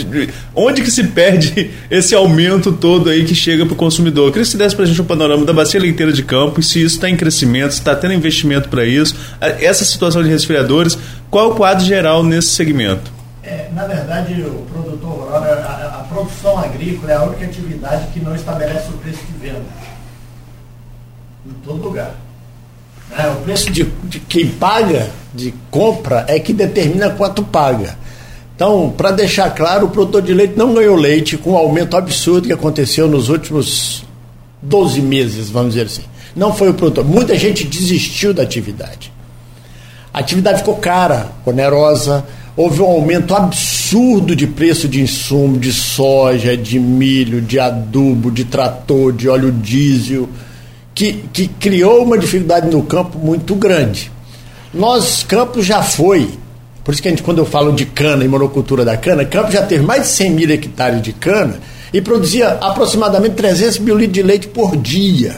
Onde 0.56 0.84
que 0.84 0.92
se 0.92 1.06
perde 1.06 1.72
esse 1.90 2.14
aumento 2.14 2.72
todo 2.72 3.10
aí 3.10 3.26
que 3.26 3.34
chega 3.34 3.66
para 3.66 3.74
o 3.74 3.76
consumidor? 3.76 4.28
Eu 4.28 4.32
queria 4.32 4.46
que 4.46 4.52
você 4.52 4.58
desse 4.58 4.76
para 4.76 4.86
a 4.86 4.88
gente 4.88 5.02
um 5.02 5.06
panorama 5.06 5.44
da 5.44 5.52
bacia 5.52 5.80
leiteira 5.80 6.14
de 6.14 6.22
campo, 6.22 6.60
e 6.60 6.64
se 6.64 6.84
isso 6.84 6.96
está 6.96 7.10
em 7.10 7.18
crescimento, 7.18 7.72
se 7.72 7.80
está 7.80 7.96
tendo 7.96 8.14
investimento 8.14 8.70
para 8.70 8.86
isso, 8.86 9.16
essa 9.42 9.84
situação 9.84 10.22
de 10.22 10.30
resfriadores, 10.30 11.00
qual 11.32 11.50
é 11.50 11.54
o 11.54 11.56
quadro 11.56 11.84
geral 11.84 12.24
nesse 12.24 12.50
segmento? 12.50 13.12
É, 13.42 13.68
na 13.74 13.88
verdade, 13.88 14.40
o 14.44 14.68
produtor 14.72 15.10
rural, 15.10 15.44
a, 15.44 16.00
a 16.00 16.04
produção 16.08 16.60
agrícola 16.60 17.12
é 17.12 17.16
a 17.16 17.24
única 17.24 17.46
atividade 17.46 18.08
que 18.14 18.20
não 18.20 18.36
estabelece 18.36 18.90
o 18.90 18.98
preço 19.00 19.20
de 19.26 19.48
venda. 19.48 19.66
Em 21.44 21.54
todo 21.66 21.82
lugar. 21.82 22.29
É, 23.18 23.28
o 23.28 23.36
preço 23.38 23.72
de, 23.72 23.84
de 24.04 24.20
quem 24.20 24.48
paga, 24.48 25.10
de 25.34 25.54
compra, 25.72 26.26
é 26.28 26.40
que 26.40 26.54
determina 26.54 27.10
quanto 27.10 27.44
paga. 27.44 27.98
Então, 28.56 28.94
para 28.96 29.12
deixar 29.12 29.50
claro, 29.52 29.88
o 29.88 29.90
produtor 29.90 30.22
de 30.22 30.34
leite 30.34 30.56
não 30.58 30.74
ganhou 30.74 30.96
leite 30.96 31.38
com 31.38 31.52
o 31.52 31.58
aumento 31.58 31.96
absurdo 31.96 32.48
que 32.48 32.54
aconteceu 32.54 33.08
nos 33.08 33.30
últimos 33.30 34.04
12 34.62 35.02
meses, 35.02 35.50
vamos 35.50 35.76
dizer 35.76 35.86
assim. 35.86 36.04
Não 36.36 36.54
foi 36.54 36.70
o 36.70 36.74
produtor. 36.74 37.06
Muita 37.06 37.38
gente 37.38 37.64
desistiu 37.64 38.34
da 38.34 38.44
atividade. 38.44 39.12
A 40.14 40.20
atividade 40.20 40.60
ficou 40.60 40.76
cara, 40.76 41.32
onerosa. 41.46 42.26
houve 42.56 42.82
um 42.82 42.86
aumento 42.86 43.34
absurdo 43.34 44.36
de 44.36 44.46
preço 44.46 44.88
de 44.88 45.02
insumo, 45.02 45.58
de 45.58 45.72
soja, 45.72 46.58
de 46.58 46.78
milho, 46.78 47.42
de 47.42 47.60
adubo, 47.60 48.30
de 48.30 48.44
trator, 48.44 49.14
de 49.14 49.30
óleo 49.30 49.52
diesel, 49.52 50.28
que, 51.00 51.14
que 51.32 51.48
criou 51.48 52.04
uma 52.04 52.18
dificuldade 52.18 52.70
no 52.70 52.84
campo 52.84 53.18
muito 53.18 53.56
grande. 53.56 54.12
Nós, 54.74 55.24
Campos 55.24 55.66
já 55.66 55.82
foi, 55.82 56.30
por 56.84 56.92
isso 56.92 57.02
que 57.02 57.08
a 57.08 57.12
gente, 57.12 57.24
quando 57.24 57.38
eu 57.38 57.46
falo 57.46 57.72
de 57.72 57.86
cana 57.86 58.26
e 58.26 58.28
monocultura 58.28 58.84
da 58.84 58.98
cana, 58.98 59.24
Campos 59.24 59.54
já 59.54 59.62
teve 59.62 59.86
mais 59.86 60.02
de 60.02 60.08
100 60.10 60.32
mil 60.32 60.50
hectares 60.52 61.02
de 61.02 61.14
cana 61.14 61.58
e 61.94 62.02
produzia 62.02 62.50
aproximadamente 62.50 63.36
300 63.36 63.80
mil 63.80 63.98
litros 63.98 64.14
de 64.14 64.24
leite 64.24 64.48
por 64.50 64.76
dia. 64.76 65.38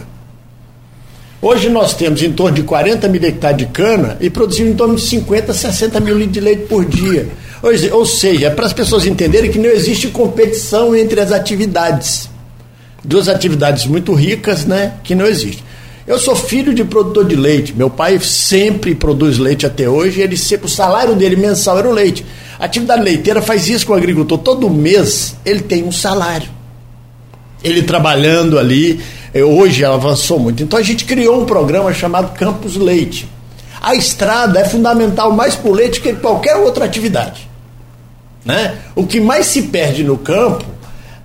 Hoje 1.39 1.69
nós 1.69 1.93
temos 1.93 2.24
em 2.24 2.32
torno 2.32 2.56
de 2.56 2.63
40 2.63 3.08
mil 3.08 3.24
hectares 3.24 3.58
de 3.60 3.67
cana 3.67 4.17
e 4.19 4.32
produzimos 4.32 4.71
em 4.71 4.76
torno 4.76 4.95
de 4.95 5.02
50, 5.02 5.54
60 5.54 6.00
mil 6.00 6.15
litros 6.15 6.34
de 6.34 6.39
leite 6.39 6.63
por 6.63 6.84
dia. 6.86 7.30
Ou 7.91 8.06
seja, 8.08 8.47
é 8.47 8.50
para 8.50 8.65
as 8.65 8.74
pessoas 8.74 9.06
entenderem 9.06 9.52
que 9.52 9.60
não 9.60 9.69
existe 9.69 10.08
competição 10.08 10.95
entre 10.95 11.21
as 11.21 11.32
atividades. 11.32 12.31
Duas 13.04 13.28
atividades 13.28 13.86
muito 13.86 14.14
ricas, 14.14 14.66
né? 14.66 14.94
Que 15.04 15.16
não 15.16 15.26
existem. 15.26 15.64
Eu 16.06 16.18
sou 16.18 16.36
filho 16.36 16.74
de 16.74 16.84
produtor 16.84 17.26
de 17.26 17.36
leite. 17.36 17.74
Meu 17.74 17.90
pai 17.90 18.20
sempre 18.20 18.94
produz 18.94 19.38
leite 19.38 19.66
até 19.66 19.88
hoje. 19.88 20.22
Ele 20.22 20.36
sempre, 20.36 20.66
o 20.66 20.70
salário 20.70 21.16
dele 21.16 21.36
mensal 21.36 21.78
era 21.78 21.88
o 21.88 21.92
leite. 21.92 22.26
A 22.60 22.66
atividade 22.66 23.02
leiteira 23.02 23.42
faz 23.42 23.68
isso 23.70 23.86
com 23.86 23.94
o 23.94 23.96
agricultor. 23.96 24.38
Todo 24.40 24.70
mês 24.70 25.36
ele 25.46 25.62
tem 25.62 25.84
um 25.84 25.92
salário. 25.92 26.50
Ele 27.64 27.84
trabalhando 27.84 28.58
ali, 28.58 29.00
eh, 29.34 29.44
hoje 29.44 29.86
avançou 29.86 30.40
muito. 30.40 30.62
Então 30.62 30.78
a 30.78 30.84
gente 30.84 31.06
criou 31.06 31.42
um 31.42 31.46
programa 31.46 31.94
chamado 31.94 32.38
Campus 32.38 32.76
Leite. 32.76 33.28
A 33.80 33.96
estrada 33.96 34.60
é 34.60 34.66
fundamental 34.66 35.32
mais 35.32 35.56
para 35.56 35.70
o 35.70 35.74
leite 35.74 36.02
que 36.02 36.14
qualquer 36.14 36.56
outra 36.56 36.86
atividade. 36.86 37.50
Né? 38.46 38.78
O 38.96 39.06
que 39.06 39.20
mais 39.20 39.48
se 39.48 39.64
perde 39.64 40.04
no 40.04 40.18
campo 40.18 40.66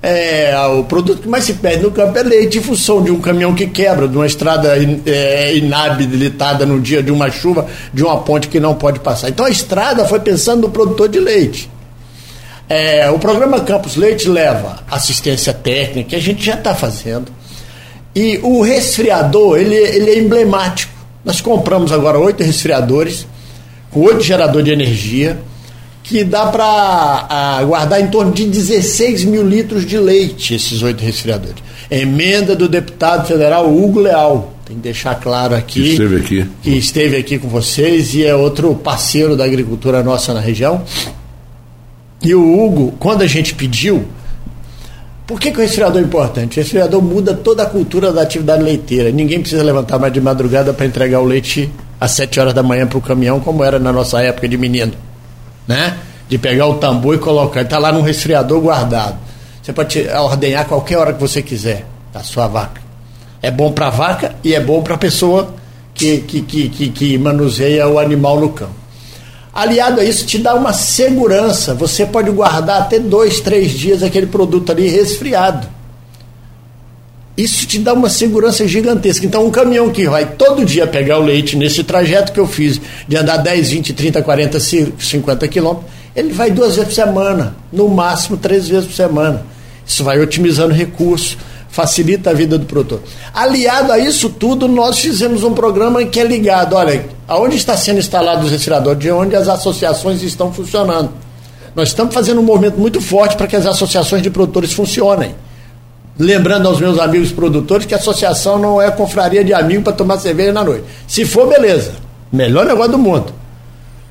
é, 0.08 0.56
o 0.68 0.84
produto 0.84 1.22
que 1.22 1.28
mais 1.28 1.42
se 1.42 1.54
perde 1.54 1.82
no 1.82 1.90
campo 1.90 2.16
é 2.16 2.22
leite 2.22 2.58
em 2.58 2.62
função 2.62 3.02
de 3.02 3.10
um 3.10 3.20
caminhão 3.20 3.52
que 3.52 3.66
quebra, 3.66 4.06
de 4.06 4.16
uma 4.16 4.24
estrada 4.24 4.78
in, 4.78 5.02
é, 5.04 5.56
inabilitada 5.56 6.64
no 6.64 6.80
dia 6.80 7.02
de 7.02 7.10
uma 7.10 7.28
chuva, 7.28 7.66
de 7.92 8.04
uma 8.04 8.18
ponte 8.20 8.46
que 8.46 8.60
não 8.60 8.76
pode 8.76 9.00
passar. 9.00 9.30
Então 9.30 9.44
a 9.44 9.50
estrada 9.50 10.04
foi 10.04 10.20
pensando 10.20 10.62
no 10.62 10.70
produtor 10.70 11.08
de 11.08 11.18
leite. 11.18 11.68
É, 12.68 13.10
o 13.10 13.18
programa 13.18 13.58
Campos 13.62 13.96
Leite 13.96 14.28
leva 14.28 14.78
assistência 14.88 15.52
técnica, 15.52 16.10
que 16.10 16.16
a 16.16 16.20
gente 16.20 16.44
já 16.44 16.54
está 16.54 16.72
fazendo. 16.72 17.32
E 18.14 18.38
o 18.44 18.62
resfriador, 18.62 19.58
ele, 19.58 19.74
ele 19.74 20.10
é 20.10 20.18
emblemático. 20.20 20.92
Nós 21.24 21.40
compramos 21.40 21.90
agora 21.90 22.16
oito 22.16 22.44
resfriadores, 22.44 23.26
com 23.90 24.02
oito 24.02 24.20
geradores 24.20 24.66
de 24.66 24.70
energia 24.70 25.36
que 26.08 26.22
dá 26.22 26.46
para 26.46 27.62
guardar 27.64 28.00
em 28.00 28.06
torno 28.06 28.32
de 28.32 28.46
16 28.46 29.24
mil 29.24 29.46
litros 29.46 29.84
de 29.84 29.98
leite, 29.98 30.54
esses 30.54 30.80
oito 30.82 31.02
resfriadores. 31.02 31.56
Emenda 31.90 32.54
do 32.54 32.68
deputado 32.68 33.26
federal 33.26 33.68
Hugo 33.68 34.00
Leal. 34.00 34.54
Tem 34.64 34.76
que 34.76 34.82
deixar 34.82 35.16
claro 35.16 35.54
aqui. 35.54 35.82
Que 35.82 35.90
esteve 35.90 36.16
aqui. 36.16 36.50
Que 36.62 36.70
esteve 36.70 37.16
aqui 37.16 37.38
com 37.38 37.48
vocês 37.48 38.14
e 38.14 38.24
é 38.24 38.34
outro 38.34 38.74
parceiro 38.74 39.36
da 39.36 39.44
agricultura 39.44 40.02
nossa 40.02 40.32
na 40.32 40.40
região. 40.40 40.82
E 42.22 42.34
o 42.34 42.60
Hugo, 42.60 42.94
quando 42.98 43.22
a 43.22 43.26
gente 43.26 43.54
pediu, 43.54 44.04
por 45.26 45.40
que, 45.40 45.50
que 45.50 45.58
o 45.58 45.60
resfriador 45.60 46.00
é 46.00 46.04
importante? 46.04 46.58
O 46.58 46.62
resfriador 46.62 47.02
muda 47.02 47.34
toda 47.34 47.64
a 47.64 47.66
cultura 47.66 48.12
da 48.12 48.22
atividade 48.22 48.62
leiteira. 48.62 49.10
Ninguém 49.10 49.40
precisa 49.40 49.62
levantar 49.62 49.98
mais 49.98 50.12
de 50.12 50.20
madrugada 50.20 50.72
para 50.72 50.86
entregar 50.86 51.20
o 51.20 51.24
leite 51.24 51.70
às 52.00 52.12
7 52.12 52.40
horas 52.40 52.54
da 52.54 52.62
manhã 52.62 52.86
para 52.86 52.98
o 52.98 53.02
caminhão, 53.02 53.40
como 53.40 53.62
era 53.62 53.78
na 53.78 53.92
nossa 53.92 54.20
época 54.22 54.48
de 54.48 54.56
menino 54.56 54.92
né? 55.66 55.98
De 56.28 56.38
pegar 56.38 56.66
o 56.66 56.74
tambor 56.74 57.14
e 57.14 57.18
colocar. 57.18 57.62
Está 57.62 57.78
lá 57.78 57.92
num 57.92 58.02
resfriador 58.02 58.60
guardado. 58.60 59.16
Você 59.62 59.72
pode 59.72 60.06
ordenhar 60.08 60.66
qualquer 60.66 60.98
hora 60.98 61.12
que 61.12 61.20
você 61.20 61.42
quiser 61.42 61.86
a 62.14 62.22
sua 62.22 62.46
vaca. 62.46 62.80
É 63.42 63.50
bom 63.50 63.72
para 63.72 63.88
a 63.88 63.90
vaca 63.90 64.34
e 64.42 64.54
é 64.54 64.60
bom 64.60 64.82
para 64.82 64.94
a 64.94 64.98
pessoa 64.98 65.54
que, 65.94 66.18
que, 66.18 66.42
que, 66.42 66.68
que, 66.68 66.88
que 66.90 67.18
manuseia 67.18 67.86
o 67.88 67.98
animal 67.98 68.40
no 68.40 68.50
campo. 68.50 68.74
Aliado 69.52 70.00
a 70.00 70.04
isso, 70.04 70.26
te 70.26 70.38
dá 70.38 70.54
uma 70.54 70.72
segurança. 70.72 71.74
Você 71.74 72.04
pode 72.04 72.30
guardar 72.30 72.82
até 72.82 72.98
dois, 72.98 73.40
três 73.40 73.72
dias 73.72 74.02
aquele 74.02 74.26
produto 74.26 74.70
ali 74.70 74.88
resfriado. 74.88 75.66
Isso 77.36 77.66
te 77.66 77.78
dá 77.78 77.92
uma 77.92 78.08
segurança 78.08 78.66
gigantesca. 78.66 79.26
Então, 79.26 79.44
um 79.44 79.50
caminhão 79.50 79.90
que 79.90 80.08
vai 80.08 80.24
todo 80.24 80.64
dia 80.64 80.86
pegar 80.86 81.18
o 81.18 81.22
leite 81.22 81.54
nesse 81.54 81.84
trajeto 81.84 82.32
que 82.32 82.40
eu 82.40 82.46
fiz, 82.46 82.80
de 83.06 83.16
andar 83.16 83.36
10, 83.36 83.70
20, 83.70 83.92
30, 83.92 84.22
40, 84.22 84.58
50 84.58 85.48
quilômetros, 85.48 85.90
ele 86.14 86.32
vai 86.32 86.50
duas 86.50 86.76
vezes 86.76 86.88
por 86.88 86.94
semana, 86.94 87.54
no 87.70 87.88
máximo 87.88 88.38
três 88.38 88.66
vezes 88.66 88.86
por 88.86 88.94
semana. 88.94 89.44
Isso 89.84 90.02
vai 90.02 90.18
otimizando 90.18 90.72
recursos, 90.72 91.36
facilita 91.68 92.30
a 92.30 92.32
vida 92.32 92.56
do 92.56 92.64
produtor. 92.64 93.02
Aliado 93.34 93.92
a 93.92 93.98
isso 93.98 94.30
tudo, 94.30 94.66
nós 94.66 94.98
fizemos 94.98 95.44
um 95.44 95.52
programa 95.52 96.02
que 96.06 96.18
é 96.18 96.24
ligado, 96.24 96.74
olha, 96.74 97.04
aonde 97.28 97.56
está 97.56 97.76
sendo 97.76 97.98
instalado 97.98 98.46
os 98.46 98.50
resfriadores, 98.50 98.98
de 98.98 99.10
onde 99.10 99.36
as 99.36 99.46
associações 99.46 100.22
estão 100.22 100.50
funcionando. 100.50 101.10
Nós 101.74 101.88
estamos 101.88 102.14
fazendo 102.14 102.40
um 102.40 102.44
movimento 102.44 102.80
muito 102.80 102.98
forte 102.98 103.36
para 103.36 103.46
que 103.46 103.54
as 103.54 103.66
associações 103.66 104.22
de 104.22 104.30
produtores 104.30 104.72
funcionem. 104.72 105.34
Lembrando 106.18 106.66
aos 106.66 106.80
meus 106.80 106.98
amigos 106.98 107.30
produtores 107.30 107.86
que 107.86 107.94
a 107.94 107.98
associação 107.98 108.58
não 108.58 108.80
é 108.80 108.90
confraria 108.90 109.44
de 109.44 109.52
amigos 109.52 109.84
para 109.84 109.92
tomar 109.92 110.18
cerveja 110.18 110.52
na 110.52 110.64
noite. 110.64 110.84
Se 111.06 111.24
for, 111.24 111.48
beleza. 111.48 111.92
Melhor 112.32 112.64
negócio 112.64 112.92
do 112.92 112.98
mundo. 112.98 113.32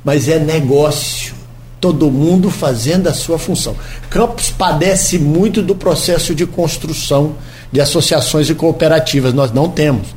Mas 0.04 0.28
é 0.28 0.38
negócio. 0.38 1.34
Todo 1.82 2.10
mundo 2.12 2.50
fazendo 2.50 3.08
a 3.08 3.14
sua 3.14 3.38
função. 3.38 3.76
Campos 4.10 4.50
padece 4.50 5.20
muito 5.20 5.62
do 5.62 5.76
processo 5.76 6.34
de 6.34 6.46
construção 6.46 7.36
de 7.72 7.82
associações 7.82 8.50
e 8.50 8.56
cooperativas. 8.56 9.34
Nós 9.34 9.52
não 9.52 9.70
temos. 9.70 10.08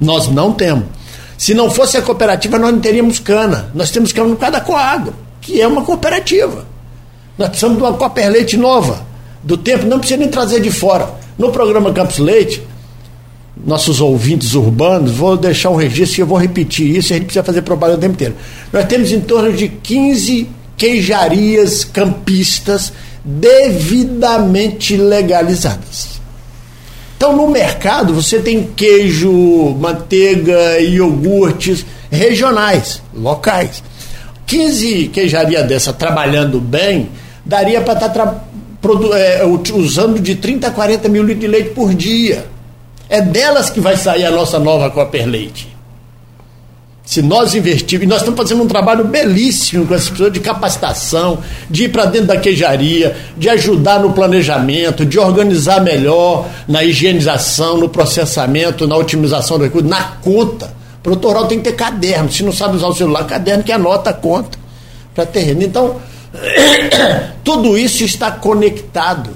Nós 0.00 0.28
não 0.28 0.52
temos. 0.52 0.86
Se 1.38 1.54
não 1.54 1.70
fosse 1.70 1.96
a 1.96 2.02
cooperativa, 2.02 2.58
nós 2.58 2.72
não 2.72 2.80
teríamos 2.80 3.18
cana. 3.18 3.70
Nós 3.74 3.90
temos 3.90 4.12
cana 4.12 4.28
no 4.28 4.36
cada 4.36 4.60
coagro, 4.60 5.14
que 5.40 5.60
é 5.60 5.66
uma 5.66 5.84
cooperativa. 5.84 6.64
Nós 7.38 7.50
precisamos 7.50 7.76
de 7.76 7.82
uma 7.82 7.92
Cooperleite 7.92 8.56
nova, 8.56 9.04
do 9.46 9.56
tempo, 9.56 9.86
não 9.86 10.00
precisa 10.00 10.18
nem 10.18 10.28
trazer 10.28 10.60
de 10.60 10.72
fora 10.72 11.08
no 11.38 11.52
programa 11.52 11.92
Campos 11.92 12.18
Leite, 12.18 12.60
nossos 13.64 14.00
ouvintes 14.00 14.54
urbanos, 14.54 15.12
vou 15.12 15.36
deixar 15.36 15.70
um 15.70 15.76
registro 15.76 16.18
e 16.18 16.22
eu 16.22 16.26
vou 16.26 16.36
repetir 16.36 16.96
isso, 16.96 17.12
a 17.12 17.16
gente 17.16 17.26
precisa 17.26 17.44
fazer 17.44 17.62
propaganda 17.62 17.98
o 17.98 18.00
tempo 18.00 18.14
inteiro. 18.14 18.34
Nós 18.72 18.84
temos 18.86 19.12
em 19.12 19.20
torno 19.20 19.52
de 19.52 19.68
15 19.68 20.48
queijarias 20.76 21.84
campistas 21.84 22.92
devidamente 23.24 24.96
legalizadas. 24.96 26.16
Então, 27.16 27.34
no 27.34 27.48
mercado, 27.48 28.12
você 28.12 28.40
tem 28.40 28.64
queijo, 28.76 29.30
manteiga 29.80 30.80
iogurtes 30.80 31.86
regionais, 32.10 33.00
locais. 33.14 33.82
15 34.44 35.08
queijarias 35.08 35.66
dessa 35.66 35.92
trabalhando 35.92 36.60
bem, 36.60 37.08
daria 37.44 37.80
para 37.80 37.94
estar 37.94 38.08
tá 38.10 38.44
é, 39.14 39.44
usando 39.74 40.20
de 40.20 40.34
30 40.34 40.68
a 40.68 40.70
40 40.70 41.08
mil 41.08 41.22
litros 41.22 41.40
de 41.40 41.46
leite 41.46 41.70
por 41.70 41.94
dia. 41.94 42.46
É 43.08 43.20
delas 43.20 43.70
que 43.70 43.80
vai 43.80 43.96
sair 43.96 44.24
a 44.24 44.30
nossa 44.30 44.58
nova 44.58 44.90
Copper 44.90 45.26
Leite. 45.26 45.76
Se 47.06 47.22
nós 47.22 47.54
investirmos, 47.54 48.08
nós 48.08 48.18
estamos 48.18 48.36
fazendo 48.36 48.64
um 48.64 48.66
trabalho 48.66 49.04
belíssimo 49.04 49.86
com 49.86 49.94
essas 49.94 50.10
pessoas 50.10 50.32
de 50.32 50.40
capacitação, 50.40 51.38
de 51.70 51.84
ir 51.84 51.88
para 51.90 52.04
dentro 52.04 52.26
da 52.26 52.36
queijaria, 52.36 53.16
de 53.36 53.48
ajudar 53.48 54.00
no 54.00 54.12
planejamento, 54.12 55.06
de 55.06 55.16
organizar 55.16 55.80
melhor 55.80 56.48
na 56.66 56.82
higienização, 56.82 57.78
no 57.78 57.88
processamento, 57.88 58.88
na 58.88 58.96
otimização 58.96 59.56
do 59.56 59.64
recurso, 59.64 59.86
na 59.86 60.02
conta. 60.20 60.74
O 60.98 61.02
produtor 61.02 61.46
tem 61.46 61.58
que 61.58 61.70
ter 61.70 61.76
caderno. 61.76 62.30
Se 62.30 62.42
não 62.42 62.50
sabe 62.50 62.76
usar 62.76 62.88
o 62.88 62.94
celular, 62.94 63.24
caderno 63.24 63.62
que 63.62 63.70
anota 63.70 64.10
a 64.10 64.12
conta 64.12 64.58
para 65.14 65.24
terreno. 65.24 65.62
Então, 65.62 66.00
Tudo 67.44 67.76
isso 67.76 68.04
está 68.04 68.30
conectado. 68.30 69.30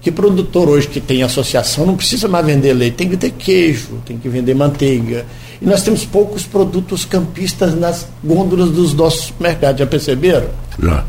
Que 0.00 0.12
produtor 0.12 0.68
hoje 0.68 0.86
que 0.86 1.00
tem 1.00 1.22
associação 1.22 1.84
não 1.84 1.96
precisa 1.96 2.28
mais 2.28 2.46
vender 2.46 2.72
leite, 2.72 2.94
tem 2.94 3.08
que 3.08 3.16
ter 3.16 3.32
queijo, 3.32 3.98
tem 4.06 4.16
que 4.16 4.28
vender 4.28 4.54
manteiga. 4.54 5.26
E 5.60 5.66
nós 5.66 5.82
temos 5.82 6.04
poucos 6.04 6.44
produtos 6.44 7.04
campistas 7.04 7.74
nas 7.74 8.06
gôndolas 8.22 8.70
dos 8.70 8.94
nossos 8.94 9.32
mercados, 9.40 9.80
já 9.80 9.86
perceberam? 9.86 10.48
Já. 10.80 11.04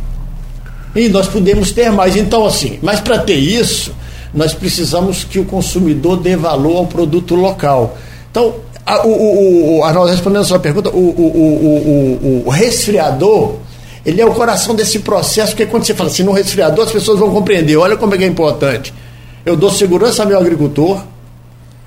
E 0.95 1.10
nós 1.10 1.28
podemos 1.28 1.72
ter 1.72 1.91
mais. 1.91 2.16
Então, 2.16 2.43
assim, 2.45 2.80
mas 2.82 3.00
para 3.00 3.20
ter 3.20 3.36
isso, 3.36 3.93
nós 4.34 4.54
precisamos 4.54 5.24
que 5.24 5.38
o 5.38 5.45
consumidor 5.45 6.18
dê 6.18 6.36
valor 6.36 6.78
ao 6.78 6.88
produto 6.88 7.36
local. 7.36 7.98
Então, 8.32 8.56
a, 8.84 9.06
o, 9.06 9.80
o, 9.80 9.84
a, 9.84 10.10
respondendo 10.10 10.41
a 10.41 10.45
sua 10.45 10.60
pergunta, 10.60 10.89
o, 10.89 10.98
o, 10.98 12.43
o 12.45 12.50
resfriador 12.50 13.58
ele 14.08 14.22
é 14.22 14.26
o 14.26 14.34
coração 14.34 14.74
desse 14.74 14.99
processo, 14.99 15.51
porque 15.51 15.66
quando 15.66 15.84
você 15.84 15.93
fala 15.93 16.10
assim, 16.10 16.24
no 16.24 16.32
resfriador, 16.32 16.86
as 16.86 16.91
pessoas 16.93 17.20
vão 17.20 17.30
compreender. 17.30 17.76
Olha 17.76 17.97
como 17.97 18.16
é 18.16 18.18
que 18.18 18.24
é 18.24 18.28
importante. 18.28 18.93
Eu 19.45 19.58
dou 19.58 19.70
segurança 19.70 20.24
ao 20.24 20.30
meu 20.30 20.39
agricultor, 20.39 21.03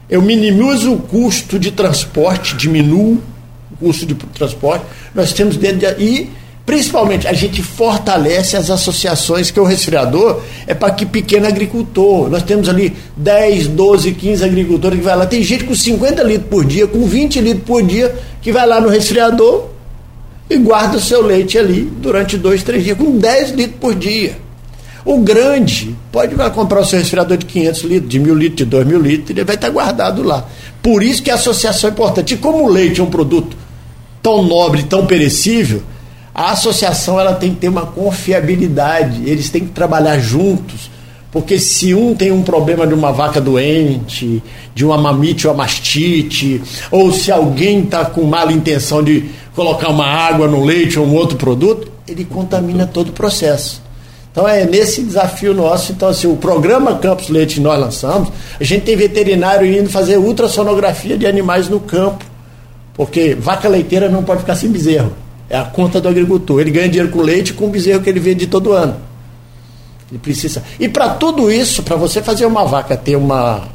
eu 0.07 0.21
minimizo 0.21 0.93
o 0.93 0.99
custo 0.99 1.59
de 1.59 1.71
transporte, 1.71 2.55
diminuo 2.57 3.23
o 3.73 3.87
custo 3.87 4.05
de 4.05 4.15
transporte. 4.15 4.85
Nós 5.15 5.33
temos 5.33 5.57
dentro 5.57 5.79
de, 5.79 6.05
e 6.05 6.31
Principalmente, 6.67 7.27
a 7.27 7.33
gente 7.33 7.63
fortalece 7.63 8.57
as 8.57 8.71
associações, 8.71 9.51
que 9.51 9.59
o 9.59 9.65
resfriador 9.65 10.41
é 10.69 10.75
para 10.75 10.93
que 10.93 11.05
pequeno 11.05 11.49
agricultor. 11.49 12.29
Nós 12.29 12.45
temos 12.45 12.69
ali 12.69 12.95
10, 13.17 13.67
12, 13.69 14.13
15 14.13 14.45
agricultores 14.45 14.99
que 14.99 15.05
vai 15.05 15.17
lá. 15.17 15.27
Tem 15.27 15.43
gente 15.43 15.65
com 15.65 15.75
50 15.75 16.23
litros 16.23 16.49
por 16.49 16.65
dia, 16.65 16.87
com 16.87 17.05
20 17.07 17.41
litros 17.41 17.65
por 17.65 17.83
dia, 17.83 18.15
que 18.41 18.53
vai 18.53 18.67
lá 18.69 18.81
no 18.81 18.89
resfriador 18.89 19.80
e 20.51 20.59
guarda 20.59 20.97
o 20.97 21.01
seu 21.01 21.23
leite 21.23 21.57
ali 21.57 21.83
durante 21.83 22.37
dois, 22.37 22.65
três 22.65 22.83
dias, 22.83 22.99
com 22.99 23.17
10 23.17 23.53
litros 23.53 23.79
por 23.81 23.95
dia. 23.95 24.37
O 25.05 25.19
grande 25.19 25.97
pode 26.11 26.35
comprar 26.53 26.81
o 26.81 26.85
seu 26.85 26.99
resfriador 26.99 27.37
de 27.37 27.47
500 27.47 27.83
litros, 27.85 28.11
de 28.11 28.19
mil 28.19 28.35
litros, 28.35 28.57
de 28.59 28.65
2 28.65 28.87
mil 28.87 29.01
litros, 29.01 29.31
ele 29.31 29.45
vai 29.45 29.55
estar 29.55 29.71
guardado 29.71 30.23
lá. 30.23 30.47
Por 30.83 31.03
isso 31.03 31.23
que 31.23 31.31
a 31.31 31.37
associação 31.37 31.89
é 31.89 31.93
importante. 31.93 32.35
E 32.35 32.37
como 32.37 32.65
o 32.65 32.69
leite 32.69 33.01
é 33.01 33.05
um 33.05 33.09
produto 33.09 33.57
tão 34.21 34.43
nobre, 34.43 34.83
tão 34.83 35.07
perecível, 35.07 35.83
a 36.35 36.51
associação 36.51 37.19
ela 37.19 37.35
tem 37.35 37.55
que 37.55 37.61
ter 37.61 37.69
uma 37.69 37.87
confiabilidade, 37.87 39.23
eles 39.25 39.49
têm 39.51 39.65
que 39.65 39.73
trabalhar 39.73 40.19
juntos. 40.19 40.91
Porque 41.33 41.59
se 41.59 41.95
um 41.95 42.15
tem 42.15 42.33
um 42.33 42.43
problema 42.43 42.87
de 42.87 42.93
uma 42.93 43.13
vaca 43.13 43.41
doente, 43.41 44.43
de 44.75 44.85
uma 44.85 44.99
mamite 44.99 45.47
ou 45.47 45.55
uma 45.55 45.63
mastite, 45.63 46.61
ou 46.91 47.13
se 47.13 47.31
alguém 47.31 47.85
está 47.85 48.05
com 48.05 48.23
mala 48.25 48.53
intenção 48.53 49.03
de 49.03 49.27
colocar 49.55 49.91
uma 49.91 50.07
água 50.07 50.49
no 50.49 50.65
leite 50.65 50.99
ou 50.99 51.07
um 51.07 51.15
outro 51.15 51.37
produto, 51.37 51.91
ele 52.09 52.25
contamina 52.25 52.87
todo 52.87 53.11
o 53.11 53.13
processo. 53.13 53.81
Então 54.33 54.47
é 54.47 54.65
nesse 54.65 55.03
desafio 55.03 55.55
nosso. 55.55 55.93
Então, 55.93 56.09
assim, 56.09 56.27
o 56.27 56.37
programa 56.37 56.97
Campos 56.99 57.29
Leite 57.29 57.61
nós 57.61 57.79
lançamos, 57.79 58.31
a 58.61 58.65
gente 58.65 58.83
tem 58.83 58.97
veterinário 58.97 59.67
indo 59.67 59.89
fazer 59.89 60.19
ultrassonografia 60.19 61.17
de 61.17 61.27
animais 61.27 61.69
no 61.69 61.81
campo. 61.81 62.25
Porque 62.95 63.35
vaca 63.35 63.69
leiteira 63.69 64.09
não 64.09 64.23
pode 64.23 64.41
ficar 64.41 64.57
sem 64.57 64.71
bezerro. 64.71 65.13
É 65.49 65.57
a 65.57 65.65
conta 65.65 66.01
do 66.01 66.09
agricultor. 66.09 66.61
Ele 66.61 66.71
ganha 66.71 66.89
dinheiro 66.89 67.11
com 67.11 67.23
leite 67.23 67.51
e 67.51 67.55
com 67.55 67.67
o 67.67 67.71
bezerro 67.71 68.03
que 68.03 68.11
ele 68.11 68.21
vende 68.21 68.47
todo 68.47 68.73
ano. 68.73 69.10
Ele 70.11 70.19
precisa. 70.19 70.63
E 70.79 70.89
para 70.89 71.11
tudo 71.11 71.51
isso, 71.51 71.83
para 71.83 71.97
você 71.97 72.21
fazer 72.23 72.47
uma 72.47 72.65
vaca 72.65 72.97
ter 72.97 73.17
uma, 73.17 73.69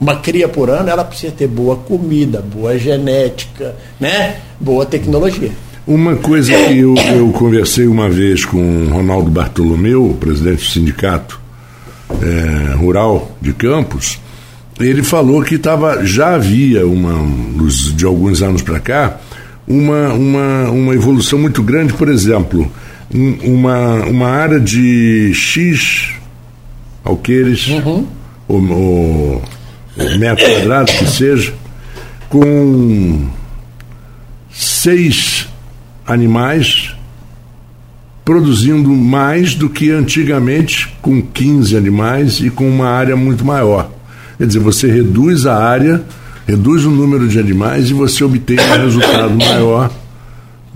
uma 0.00 0.16
cria 0.16 0.48
por 0.48 0.68
ano, 0.68 0.88
ela 0.88 1.04
precisa 1.04 1.32
ter 1.32 1.46
boa 1.46 1.76
comida, 1.76 2.42
boa 2.42 2.76
genética, 2.76 3.74
né? 3.98 4.40
boa 4.58 4.84
tecnologia. 4.84 5.52
Uma 5.86 6.16
coisa 6.16 6.52
que 6.52 6.78
eu, 6.78 6.94
eu 6.94 7.30
conversei 7.32 7.86
uma 7.86 8.08
vez 8.08 8.44
com 8.44 8.58
o 8.58 8.90
Ronaldo 8.90 9.30
Bartolomeu, 9.30 10.16
presidente 10.20 10.64
do 10.64 10.70
sindicato 10.70 11.40
é, 12.20 12.74
rural 12.74 13.36
de 13.40 13.52
Campos, 13.52 14.18
ele 14.78 15.02
falou 15.02 15.42
que 15.42 15.58
tava, 15.58 16.04
já 16.04 16.34
havia 16.34 16.86
uma, 16.86 17.12
de 17.94 18.04
alguns 18.04 18.42
anos 18.42 18.62
para 18.62 18.80
cá, 18.80 19.20
uma, 19.66 20.12
uma, 20.12 20.70
uma 20.70 20.94
evolução 20.94 21.38
muito 21.38 21.62
grande, 21.62 21.92
por 21.92 22.08
exemplo, 22.08 22.70
uma, 23.12 24.04
uma 24.04 24.28
área 24.28 24.60
de 24.60 25.32
X 25.34 26.14
alqueires, 27.04 27.66
uhum. 27.68 28.06
ou, 28.46 28.62
ou, 28.70 29.42
ou 29.98 30.18
metro 30.18 30.44
quadrado 30.44 30.92
que 30.92 31.06
seja, 31.06 31.52
com 32.28 33.28
seis 34.50 35.48
animais 36.06 36.94
produzindo 38.24 38.90
mais 38.90 39.56
do 39.56 39.68
que 39.68 39.90
antigamente 39.90 40.94
com 41.02 41.20
15 41.20 41.76
animais 41.76 42.40
e 42.40 42.48
com 42.48 42.68
uma 42.68 42.88
área 42.88 43.16
muito 43.16 43.44
maior. 43.44 43.90
Quer 44.38 44.46
dizer, 44.46 44.60
você 44.60 44.90
reduz 44.90 45.46
a 45.46 45.56
área, 45.56 46.02
reduz 46.46 46.84
o 46.84 46.90
número 46.90 47.26
de 47.26 47.40
animais 47.40 47.90
e 47.90 47.92
você 47.92 48.22
obtém 48.22 48.56
um 48.60 48.82
resultado 48.84 49.34
maior. 49.36 49.90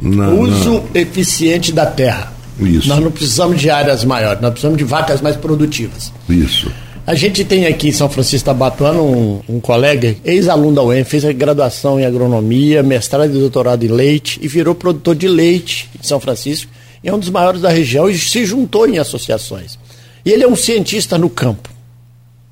Uso 0.03 0.83
eficiente 0.95 1.73
da 1.73 1.87
terra. 1.87 2.33
Isso. 2.61 2.89
Nós 2.89 3.01
não 3.01 3.11
precisamos 3.11 3.61
de 3.61 3.69
áreas 3.69 4.05
maiores, 4.05 4.41
nós 4.41 4.53
precisamos 4.53 4.79
de 4.79 4.85
vacas 4.85 5.21
mais 5.21 5.37
produtivas. 5.37 6.13
Isso. 6.29 6.71
A 7.07 7.15
gente 7.15 7.45
tem 7.45 7.67
aqui 7.67 7.89
em 7.89 7.93
São 7.93 8.09
Francisco 8.09 8.47
Tabatuano 8.47 9.03
um, 9.05 9.41
um 9.57 9.61
colega, 9.61 10.17
ex-aluno 10.25 10.77
da 10.77 10.83
UEM, 10.83 11.05
fez 11.05 11.25
a 11.25 11.33
graduação 11.33 12.01
em 12.01 12.07
agronomia, 12.07 12.83
mestrado 12.83 13.37
e 13.37 13.39
doutorado 13.39 13.85
em 13.85 13.89
leite 13.89 14.41
e 14.43 14.49
virou 14.49 14.75
produtor 14.75 15.15
de 15.15 15.29
leite 15.29 15.91
em 16.01 16.03
São 16.03 16.19
Francisco. 16.19 16.71
É 17.03 17.13
um 17.13 17.19
dos 17.19 17.29
maiores 17.29 17.61
da 17.61 17.69
região 17.69 18.09
e 18.09 18.19
se 18.19 18.47
juntou 18.47 18.89
em 18.89 18.99
associações. 18.99 19.79
E 20.25 20.31
ele 20.31 20.45
é 20.45 20.49
um 20.49 20.57
cientista 20.57 21.19
no 21.19 21.29
campo, 21.29 21.69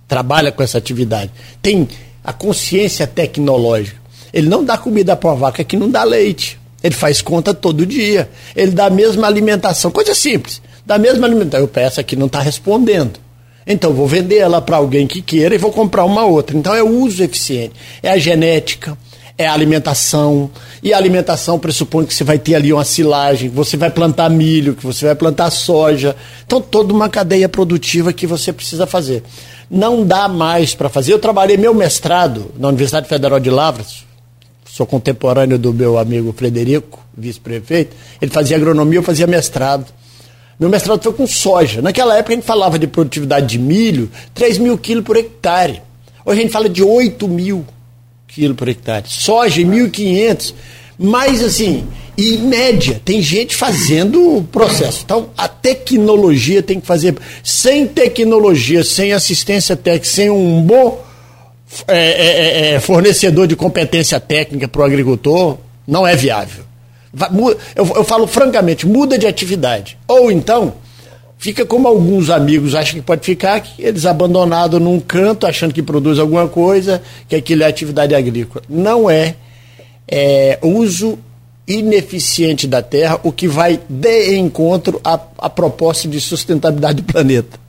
trabalha 0.06 0.52
com 0.52 0.62
essa 0.62 0.76
atividade, 0.76 1.30
tem 1.62 1.88
a 2.22 2.32
consciência 2.32 3.06
tecnológica. 3.06 3.96
Ele 4.34 4.50
não 4.50 4.62
dá 4.62 4.76
comida 4.76 5.16
para 5.16 5.30
uma 5.30 5.36
vaca 5.36 5.64
que 5.64 5.76
não 5.76 5.90
dá 5.90 6.04
leite. 6.04 6.60
Ele 6.82 6.94
faz 6.94 7.22
conta 7.22 7.54
todo 7.54 7.86
dia. 7.86 8.28
Ele 8.56 8.72
dá 8.72 8.86
a 8.86 8.90
mesma 8.90 9.26
alimentação, 9.26 9.90
coisa 9.90 10.14
simples. 10.14 10.60
Dá 10.84 10.96
a 10.96 10.98
mesma 10.98 11.26
alimentação. 11.26 11.60
Eu 11.60 11.68
peço 11.68 12.00
aqui, 12.00 12.16
não 12.16 12.26
está 12.26 12.40
respondendo. 12.40 13.20
Então, 13.66 13.92
vou 13.92 14.06
vender 14.06 14.38
ela 14.38 14.60
para 14.60 14.76
alguém 14.76 15.06
que 15.06 15.22
queira 15.22 15.54
e 15.54 15.58
vou 15.58 15.70
comprar 15.70 16.04
uma 16.04 16.24
outra. 16.24 16.56
Então, 16.56 16.74
é 16.74 16.82
o 16.82 16.88
uso 16.88 17.22
eficiente. 17.22 17.74
É 18.02 18.10
a 18.10 18.18
genética, 18.18 18.98
é 19.38 19.46
a 19.46 19.52
alimentação. 19.52 20.50
E 20.82 20.92
a 20.92 20.96
alimentação 20.96 21.58
pressupõe 21.58 22.04
que 22.04 22.12
você 22.12 22.24
vai 22.24 22.38
ter 22.38 22.56
ali 22.56 22.72
uma 22.72 22.84
silagem, 22.84 23.48
que 23.48 23.54
você 23.54 23.76
vai 23.76 23.90
plantar 23.90 24.28
milho, 24.28 24.74
que 24.74 24.84
você 24.84 25.06
vai 25.06 25.14
plantar 25.14 25.50
soja. 25.50 26.16
Então, 26.44 26.60
toda 26.60 26.92
uma 26.92 27.08
cadeia 27.08 27.48
produtiva 27.48 28.12
que 28.12 28.26
você 28.26 28.52
precisa 28.52 28.86
fazer. 28.86 29.22
Não 29.70 30.04
dá 30.04 30.26
mais 30.26 30.74
para 30.74 30.88
fazer. 30.88 31.12
Eu 31.12 31.18
trabalhei 31.20 31.56
meu 31.56 31.72
mestrado 31.72 32.50
na 32.58 32.68
Universidade 32.68 33.08
Federal 33.08 33.38
de 33.38 33.48
Lavras, 33.48 34.04
sou 34.72 34.86
contemporâneo 34.86 35.58
do 35.58 35.70
meu 35.74 35.98
amigo 35.98 36.32
Frederico, 36.32 36.98
vice-prefeito. 37.14 37.94
Ele 38.22 38.30
fazia 38.30 38.56
agronomia, 38.56 39.00
eu 39.00 39.02
fazia 39.02 39.26
mestrado. 39.26 39.84
Meu 40.58 40.70
mestrado 40.70 41.02
foi 41.02 41.12
com 41.12 41.26
soja. 41.26 41.82
Naquela 41.82 42.16
época 42.16 42.32
a 42.32 42.36
gente 42.36 42.46
falava 42.46 42.78
de 42.78 42.86
produtividade 42.86 43.46
de 43.46 43.58
milho, 43.58 44.10
3 44.32 44.56
mil 44.56 44.78
quilos 44.78 45.04
por 45.04 45.18
hectare. 45.18 45.82
Hoje 46.24 46.38
a 46.38 46.42
gente 46.42 46.52
fala 46.52 46.70
de 46.70 46.82
8 46.82 47.28
mil 47.28 47.66
quilos 48.26 48.56
por 48.56 48.66
hectare. 48.66 49.04
Soja, 49.08 49.60
1.500. 49.60 50.54
Mas, 50.98 51.42
assim, 51.42 51.86
em 52.16 52.38
média, 52.38 52.98
tem 53.04 53.20
gente 53.20 53.54
fazendo 53.54 54.38
o 54.38 54.42
processo. 54.42 55.02
Então, 55.04 55.28
a 55.36 55.48
tecnologia 55.48 56.62
tem 56.62 56.80
que 56.80 56.86
fazer. 56.86 57.14
Sem 57.44 57.86
tecnologia, 57.86 58.82
sem 58.82 59.12
assistência 59.12 59.76
técnica, 59.76 60.06
sem 60.06 60.30
um 60.30 60.62
bom 60.62 61.11
é, 61.88 61.96
é, 61.96 62.70
é, 62.70 62.74
é 62.74 62.80
fornecedor 62.80 63.46
de 63.46 63.56
competência 63.56 64.20
técnica 64.20 64.68
para 64.68 64.82
o 64.82 64.84
agricultor, 64.84 65.58
não 65.86 66.06
é 66.06 66.14
viável. 66.14 66.64
Eu, 67.74 67.86
eu 67.96 68.04
falo 68.04 68.26
francamente, 68.26 68.86
muda 68.86 69.18
de 69.18 69.26
atividade. 69.26 69.98
Ou 70.08 70.30
então, 70.30 70.74
fica 71.38 71.64
como 71.66 71.88
alguns 71.88 72.30
amigos 72.30 72.74
acham 72.74 73.00
que 73.00 73.06
pode 73.06 73.24
ficar, 73.24 73.62
eles 73.78 74.06
abandonados 74.06 74.80
num 74.80 75.00
canto, 75.00 75.46
achando 75.46 75.74
que 75.74 75.82
produz 75.82 76.18
alguma 76.18 76.48
coisa, 76.48 77.02
que 77.28 77.36
aquilo 77.36 77.62
é 77.62 77.66
atividade 77.66 78.14
agrícola. 78.14 78.64
Não 78.68 79.10
é, 79.10 79.34
é 80.08 80.58
uso 80.62 81.18
ineficiente 81.66 82.66
da 82.66 82.82
terra, 82.82 83.20
o 83.22 83.30
que 83.30 83.46
vai 83.46 83.80
de 83.88 84.36
encontro 84.36 85.00
à, 85.04 85.20
à 85.38 85.48
proposta 85.48 86.08
de 86.08 86.20
sustentabilidade 86.20 87.02
do 87.02 87.04
planeta. 87.04 87.61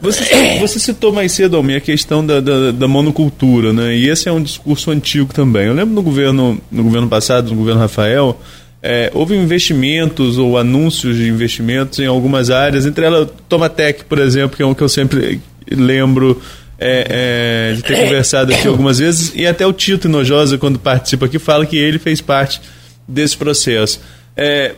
Você, 0.00 0.24
você 0.58 0.78
citou 0.78 1.12
mais 1.12 1.32
cedo, 1.32 1.56
Almir, 1.56 1.76
a 1.76 1.80
questão 1.80 2.24
da, 2.24 2.40
da, 2.40 2.72
da, 2.72 2.88
monocultura, 2.88 3.72
né? 3.72 3.94
E 3.94 4.08
esse 4.08 4.28
é 4.28 4.32
um 4.32 4.42
discurso 4.42 4.90
antigo 4.90 5.32
também. 5.32 5.66
Eu 5.66 5.74
lembro 5.74 5.94
no 5.94 6.02
governo, 6.02 6.60
no 6.70 6.82
governo 6.82 7.08
passado, 7.08 7.50
no 7.50 7.56
governo 7.56 7.80
Rafael, 7.80 8.40
é, 8.82 9.10
houve 9.14 9.36
investimentos 9.36 10.38
ou 10.38 10.56
anúncios 10.56 11.16
de 11.16 11.28
investimentos 11.28 11.98
em 11.98 12.06
algumas 12.06 12.50
áreas, 12.50 12.86
entre 12.86 13.04
elas 13.04 13.28
Tomatec, 13.48 14.04
por 14.04 14.18
exemplo, 14.18 14.56
que 14.56 14.62
é 14.62 14.66
um 14.66 14.74
que 14.74 14.82
eu 14.82 14.88
sempre 14.88 15.40
lembro 15.70 16.40
é, 16.78 17.70
é, 17.70 17.74
de 17.74 17.82
ter 17.82 18.00
conversado 18.02 18.54
aqui 18.54 18.66
algumas 18.66 18.98
vezes, 18.98 19.32
e 19.34 19.46
até 19.46 19.66
o 19.66 19.72
Tito 19.72 20.08
Inojosa, 20.08 20.56
quando 20.56 20.78
participa 20.78 21.26
aqui, 21.26 21.38
fala 21.38 21.66
que 21.66 21.76
ele 21.76 21.98
fez 21.98 22.22
parte 22.22 22.60
desse 23.06 23.36
processo. 23.36 24.00
É, 24.34 24.74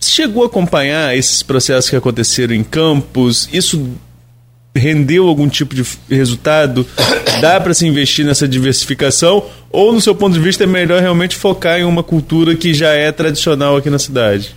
chegou 0.00 0.42
a 0.42 0.46
acompanhar 0.46 1.16
esses 1.16 1.42
processos 1.42 1.88
que 1.88 1.94
aconteceram 1.94 2.54
em 2.54 2.64
campos? 2.64 3.48
Isso 3.52 3.92
rendeu 4.74 5.26
algum 5.26 5.48
tipo 5.48 5.74
de 5.74 5.84
resultado? 6.08 6.86
Dá 7.40 7.60
para 7.60 7.74
se 7.74 7.86
investir 7.86 8.24
nessa 8.24 8.48
diversificação? 8.48 9.44
Ou, 9.70 9.92
no 9.92 10.00
seu 10.00 10.14
ponto 10.14 10.34
de 10.34 10.40
vista, 10.40 10.64
é 10.64 10.66
melhor 10.66 11.00
realmente 11.00 11.36
focar 11.36 11.78
em 11.78 11.84
uma 11.84 12.02
cultura 12.02 12.54
que 12.54 12.74
já 12.74 12.92
é 12.92 13.12
tradicional 13.12 13.76
aqui 13.76 13.90
na 13.90 13.98
cidade? 13.98 14.54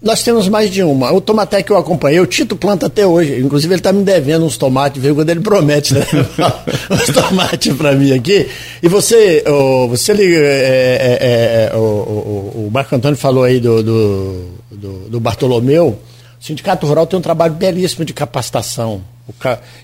Nós 0.00 0.22
temos 0.24 0.48
mais 0.48 0.68
de 0.68 0.82
uma. 0.82 1.12
O 1.12 1.20
tomate 1.20 1.62
que 1.62 1.70
eu 1.70 1.76
acompanhei, 1.76 2.18
o 2.18 2.26
Tito 2.26 2.56
planta 2.56 2.86
até 2.86 3.06
hoje. 3.06 3.38
Inclusive, 3.38 3.72
ele 3.72 3.78
está 3.78 3.92
me 3.92 4.02
devendo 4.02 4.44
uns 4.44 4.56
tomates, 4.56 5.00
viu? 5.00 5.14
Quando 5.14 5.30
ele 5.30 5.40
promete, 5.40 5.94
né? 5.94 6.04
uns 6.90 7.06
tomates 7.14 7.72
para 7.76 7.92
mim 7.92 8.12
aqui. 8.12 8.48
E 8.82 8.88
você, 8.88 9.44
oh, 9.46 9.86
você 9.86 10.12
liga. 10.12 10.38
É, 10.38 10.40
é, 10.40 11.70
é, 11.72 11.76
o, 11.76 11.78
o, 11.78 12.66
o 12.66 12.70
Marco 12.72 12.96
Antônio 12.96 13.16
falou 13.16 13.44
aí 13.44 13.60
do, 13.60 13.80
do, 13.80 14.44
do, 14.72 14.92
do 15.08 15.20
Bartolomeu. 15.20 15.96
O 16.40 16.44
Sindicato 16.44 16.84
Rural 16.84 17.06
tem 17.06 17.16
um 17.16 17.22
trabalho 17.22 17.54
belíssimo 17.54 18.04
de 18.04 18.12
capacitação 18.12 19.02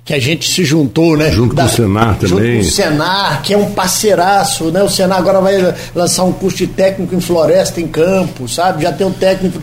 que 0.05 0.13
a 0.13 0.19
gente 0.19 0.49
se 0.49 0.65
juntou, 0.65 1.17
né? 1.17 1.31
Junto 1.31 1.55
da, 1.55 1.63
com 1.63 1.69
o 1.69 1.73
Senar 1.73 2.19
também. 2.19 2.29
Junto 2.29 2.43
com 2.43 2.59
o 2.59 2.65
Senar, 2.65 3.43
que 3.43 3.55
é 3.55 3.57
um 3.57 3.71
parceiraço, 3.71 4.71
né? 4.71 4.83
O 4.83 4.89
Senar 4.89 5.19
agora 5.19 5.41
vai 5.41 5.75
lançar 5.95 6.25
um 6.25 6.33
curso 6.33 6.59
de 6.59 6.67
técnico 6.67 7.15
em 7.15 7.21
floresta 7.21 7.81
em 7.81 7.87
campo, 7.87 8.49
sabe? 8.49 8.83
Já 8.83 8.93
tem 8.93 9.07
um 9.07 9.13
técnico. 9.13 9.63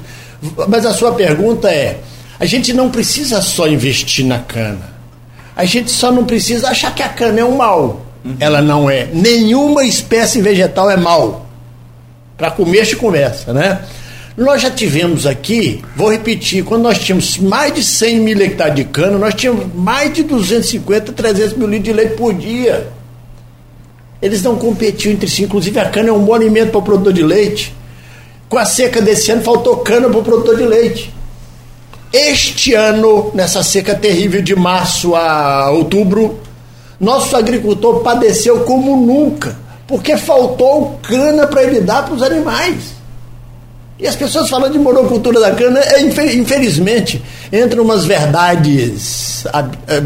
Mas 0.67 0.85
a 0.85 0.93
sua 0.93 1.13
pergunta 1.13 1.69
é: 1.69 1.99
a 2.39 2.45
gente 2.45 2.73
não 2.73 2.89
precisa 2.89 3.41
só 3.41 3.67
investir 3.67 4.25
na 4.25 4.39
cana. 4.39 4.95
A 5.55 5.65
gente 5.65 5.91
só 5.91 6.11
não 6.11 6.25
precisa 6.25 6.69
achar 6.69 6.93
que 6.93 7.03
a 7.03 7.09
cana 7.09 7.39
é 7.39 7.45
um 7.45 7.55
mal. 7.55 8.05
Uhum. 8.23 8.35
Ela 8.39 8.61
não 8.61 8.89
é. 8.89 9.07
Nenhuma 9.13 9.85
espécie 9.85 10.41
vegetal 10.41 10.89
é 10.89 10.97
mal. 10.97 11.45
Para 12.37 12.51
comer 12.51 12.85
se 12.85 12.95
conversa, 12.95 13.53
né? 13.53 13.81
Nós 14.37 14.61
já 14.61 14.69
tivemos 14.69 15.25
aqui, 15.25 15.81
vou 15.95 16.11
repetir, 16.11 16.61
quando 16.65 16.81
nós 16.81 16.99
tínhamos 16.99 17.37
mais 17.37 17.73
de 17.73 17.81
100 17.81 18.19
mil 18.19 18.41
hectares 18.41 18.75
de 18.75 18.83
cana, 18.83 19.17
nós 19.17 19.33
tínhamos 19.33 19.73
mais 19.73 20.11
de 20.11 20.23
250, 20.23 21.13
300 21.13 21.53
mil 21.57 21.67
litros 21.67 21.85
de 21.85 21.93
leite 21.93 22.15
por 22.15 22.33
dia. 22.33 22.91
Eles 24.21 24.41
não 24.43 24.57
competiam 24.57 25.13
entre 25.13 25.29
si, 25.29 25.43
inclusive 25.43 25.79
a 25.79 25.89
cana 25.89 26.09
é 26.09 26.11
um 26.11 26.19
bom 26.19 26.33
alimento 26.33 26.71
para 26.71 26.79
o 26.79 26.81
produtor 26.81 27.13
de 27.13 27.23
leite. 27.23 27.73
Com 28.49 28.57
a 28.57 28.65
seca 28.65 29.01
desse 29.01 29.31
ano, 29.31 29.41
faltou 29.41 29.77
cana 29.77 30.09
para 30.09 30.19
o 30.19 30.23
produtor 30.23 30.57
de 30.57 30.63
leite. 30.63 31.13
Este 32.11 32.73
ano, 32.73 33.31
nessa 33.33 33.63
seca 33.63 33.95
terrível 33.95 34.41
de 34.41 34.55
março 34.55 35.15
a 35.15 35.71
outubro, 35.71 36.41
nosso 36.99 37.37
agricultor 37.37 38.01
padeceu 38.01 38.61
como 38.65 38.97
nunca, 38.97 39.57
porque 39.87 40.17
faltou 40.17 40.99
cana 41.03 41.47
para 41.47 41.63
ele 41.63 41.79
dar 41.79 42.03
para 42.03 42.15
os 42.15 42.21
animais. 42.21 42.95
E 43.97 44.07
as 44.07 44.15
pessoas 44.15 44.49
falando 44.49 44.73
de 44.73 44.79
monocultura 44.79 45.39
da 45.39 45.51
cana, 45.51 45.79
é, 45.79 46.01
infelizmente, 46.01 47.21
entram 47.51 47.83
umas 47.83 48.03
verdades 48.03 49.35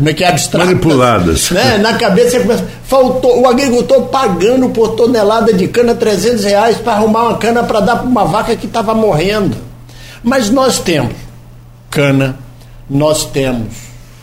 é 0.05 0.13
que 0.13 0.23
é 0.23 0.27
abstratas. 0.27 0.67
Manipuladas. 0.67 1.49
Né? 1.51 1.77
Na 1.77 1.93
cabeça 1.97 2.39
começa, 2.39 2.67
faltou 2.83 3.41
o 3.41 3.47
agricultor 3.47 4.03
pagando 4.07 4.69
por 4.69 4.89
tonelada 4.89 5.53
de 5.53 5.67
cana 5.67 5.95
300 5.95 6.43
reais 6.43 6.77
para 6.77 6.93
arrumar 6.93 7.23
uma 7.23 7.37
cana 7.37 7.63
para 7.63 7.79
dar 7.79 7.97
para 7.97 8.07
uma 8.07 8.25
vaca 8.25 8.55
que 8.55 8.65
estava 8.65 8.93
morrendo. 8.93 9.57
Mas 10.23 10.49
nós 10.49 10.79
temos 10.79 11.13
cana, 11.89 12.37
nós 12.89 13.25
temos 13.25 13.73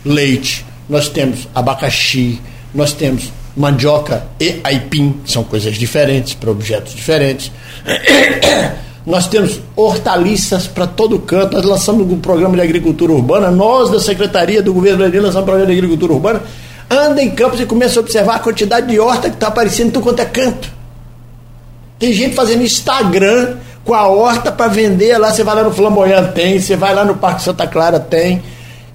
leite, 0.04 0.64
nós 0.88 1.08
temos 1.08 1.48
abacaxi, 1.54 2.40
nós 2.74 2.92
temos 2.92 3.32
mandioca 3.56 4.26
e 4.38 4.60
aipim, 4.62 5.20
são 5.24 5.42
coisas 5.42 5.76
diferentes, 5.76 6.34
para 6.34 6.50
objetos 6.50 6.94
diferentes. 6.94 7.50
Nós 9.06 9.28
temos 9.28 9.60
hortaliças 9.76 10.66
para 10.66 10.84
todo 10.84 11.16
canto. 11.20 11.56
Nós 11.56 11.64
lançamos 11.64 12.10
um 12.10 12.18
programa 12.18 12.56
de 12.56 12.62
agricultura 12.62 13.12
urbana. 13.12 13.52
Nós, 13.52 13.88
da 13.88 14.00
Secretaria 14.00 14.60
do 14.60 14.74
Governo 14.74 14.98
Brasileiro, 14.98 15.26
lançamos 15.26 15.44
um 15.44 15.46
programa 15.46 15.72
de 15.72 15.78
agricultura 15.78 16.12
urbana. 16.12 16.42
Anda 16.90 17.22
em 17.22 17.30
campos 17.30 17.60
e 17.60 17.66
começa 17.66 18.00
a 18.00 18.02
observar 18.02 18.36
a 18.36 18.38
quantidade 18.40 18.88
de 18.88 18.98
horta 18.98 19.28
que 19.30 19.36
está 19.36 19.46
aparecendo 19.46 19.88
em 19.88 19.90
tudo 19.92 20.02
quanto 20.02 20.20
é 20.20 20.24
canto. 20.24 20.68
Tem 22.00 22.12
gente 22.12 22.34
fazendo 22.34 22.62
Instagram 22.62 23.56
com 23.84 23.94
a 23.94 24.08
horta 24.08 24.50
para 24.50 24.66
vender 24.66 25.16
lá. 25.18 25.32
Você 25.32 25.44
vai 25.44 25.54
lá 25.54 25.62
no 25.62 25.72
Flamboyant, 25.72 26.32
tem. 26.32 26.58
Você 26.58 26.74
vai 26.74 26.92
lá 26.92 27.04
no 27.04 27.14
Parque 27.14 27.42
Santa 27.42 27.66
Clara, 27.66 28.00
tem. 28.00 28.42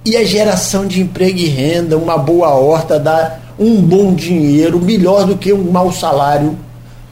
E 0.04 0.18
a 0.18 0.26
geração 0.26 0.86
de 0.86 1.00
emprego 1.00 1.38
e 1.38 1.48
renda, 1.48 1.98
uma 1.98 2.18
boa 2.18 2.50
horta 2.50 3.00
dá 3.00 3.40
um 3.58 3.80
bom 3.82 4.14
dinheiro, 4.14 4.80
melhor 4.80 5.26
do 5.26 5.38
que 5.38 5.54
um 5.54 5.72
mau 5.72 5.92
salário 5.92 6.58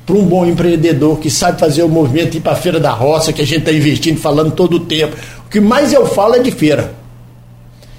para 0.10 0.18
um 0.18 0.26
bom 0.26 0.44
empreendedor 0.44 1.20
que 1.20 1.30
sabe 1.30 1.60
fazer 1.60 1.84
o 1.84 1.88
movimento 1.88 2.36
ir 2.36 2.40
para 2.40 2.54
a 2.54 2.56
feira 2.56 2.80
da 2.80 2.90
roça, 2.90 3.32
que 3.32 3.44
a 3.44 3.46
gente 3.46 3.60
está 3.60 3.72
investindo, 3.72 4.20
falando 4.20 4.52
todo 4.52 4.78
o 4.78 4.80
tempo. 4.80 5.16
O 5.46 5.50
que 5.52 5.60
mais 5.60 5.94
eu 5.94 6.04
falo 6.08 6.34
é 6.34 6.40
de 6.40 6.50
feira. 6.50 6.96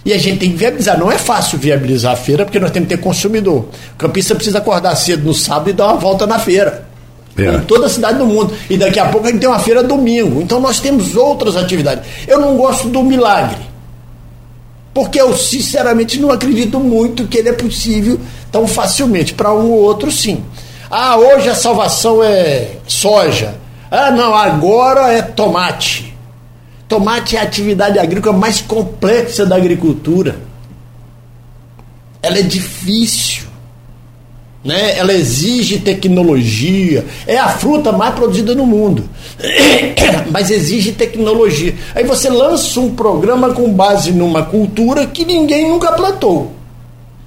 E 0.04 0.12
a 0.12 0.18
gente 0.18 0.40
tem 0.40 0.50
que 0.50 0.56
viabilizar. 0.56 0.98
Não 0.98 1.12
é 1.12 1.16
fácil 1.16 1.56
viabilizar 1.56 2.14
a 2.14 2.16
feira, 2.16 2.44
porque 2.44 2.58
nós 2.58 2.72
temos 2.72 2.88
que 2.88 2.96
ter 2.96 3.00
consumidor. 3.00 3.66
O 3.94 3.96
campista 3.96 4.34
precisa 4.34 4.58
acordar 4.58 4.96
cedo 4.96 5.24
no 5.24 5.32
sábado 5.32 5.70
e 5.70 5.72
dar 5.72 5.86
uma 5.86 5.98
volta 5.98 6.26
na 6.26 6.40
feira. 6.40 6.84
É. 7.38 7.54
Em 7.54 7.60
toda 7.60 7.86
a 7.86 7.88
cidade 7.88 8.18
do 8.18 8.26
mundo. 8.26 8.52
E 8.68 8.76
daqui 8.76 8.98
a 8.98 9.06
pouco 9.06 9.28
a 9.28 9.30
gente 9.30 9.40
tem 9.40 9.48
uma 9.48 9.60
feira 9.60 9.80
domingo. 9.80 10.42
Então 10.42 10.58
nós 10.58 10.80
temos 10.80 11.14
outras 11.14 11.54
atividades. 11.54 12.04
Eu 12.26 12.40
não 12.40 12.56
gosto 12.56 12.88
do 12.88 13.04
milagre. 13.04 13.60
Porque 14.92 15.20
eu, 15.20 15.32
sinceramente, 15.36 16.18
não 16.18 16.32
acredito 16.32 16.80
muito 16.80 17.28
que 17.28 17.38
ele 17.38 17.50
é 17.50 17.52
possível 17.52 18.18
tão 18.50 18.66
facilmente. 18.66 19.32
Para 19.32 19.54
um 19.54 19.70
ou 19.70 19.78
outro, 19.78 20.10
sim. 20.10 20.42
Ah, 20.90 21.16
hoje 21.16 21.48
a 21.48 21.54
salvação 21.54 22.20
é 22.20 22.72
soja. 22.84 23.54
Ah, 23.88 24.10
não, 24.10 24.34
agora 24.34 25.12
é 25.12 25.22
tomate. 25.22 26.12
Tomate 26.88 27.36
é 27.36 27.40
a 27.40 27.44
atividade 27.44 27.96
agrícola 27.96 28.36
mais 28.36 28.60
complexa 28.60 29.46
da 29.46 29.54
agricultura. 29.54 30.40
Ela 32.20 32.38
é 32.38 32.42
difícil. 32.42 33.44
Né? 34.64 34.98
Ela 34.98 35.12
exige 35.12 35.78
tecnologia. 35.78 37.06
É 37.24 37.38
a 37.38 37.50
fruta 37.50 37.92
mais 37.92 38.12
produzida 38.16 38.52
no 38.52 38.66
mundo. 38.66 39.08
Mas 40.32 40.50
exige 40.50 40.90
tecnologia. 40.90 41.72
Aí 41.94 42.02
você 42.02 42.28
lança 42.28 42.80
um 42.80 42.96
programa 42.96 43.54
com 43.54 43.72
base 43.72 44.10
numa 44.10 44.42
cultura 44.42 45.06
que 45.06 45.24
ninguém 45.24 45.68
nunca 45.68 45.92
plantou. 45.92 46.50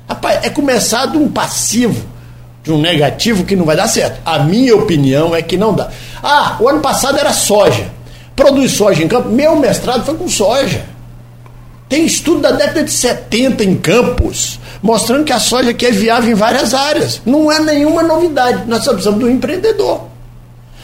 Rapaz, 0.06 0.44
é 0.44 0.50
começado 0.50 1.18
um 1.18 1.30
passivo 1.30 2.13
de 2.64 2.72
um 2.72 2.80
negativo 2.80 3.44
que 3.44 3.56
não 3.56 3.66
vai 3.66 3.76
dar 3.76 3.88
certo. 3.88 4.22
A 4.26 4.40
minha 4.40 4.76
opinião 4.76 5.36
é 5.36 5.42
que 5.42 5.58
não 5.58 5.74
dá. 5.74 5.90
Ah, 6.24 6.56
o 6.62 6.70
ano 6.70 6.80
passado 6.80 7.20
era 7.20 7.34
soja. 7.34 7.92
Produz 8.36 8.72
soja 8.72 9.04
em 9.04 9.08
campo. 9.08 9.30
Meu 9.30 9.58
mestrado 9.58 10.06
foi 10.06 10.16
com 10.16 10.30
soja. 10.30 10.86
Tem 11.90 12.06
estudo 12.06 12.42
da 12.42 12.52
década 12.52 12.84
de 12.84 12.92
70 12.92 13.64
em 13.64 13.76
campos, 13.76 14.60
mostrando 14.82 15.26
que 15.26 15.34
a 15.34 15.40
soja 15.40 15.72
aqui 15.72 15.86
é 15.86 15.92
viável 15.92 16.32
em 16.32 16.34
várias 16.34 16.74
áreas. 16.74 17.22
Não 17.26 17.52
é 17.52 17.60
nenhuma 17.60 18.02
novidade. 18.02 18.64
Nós 18.66 18.84
precisamos 18.86 19.20
do 19.20 19.30
empreendedor. 19.30 20.08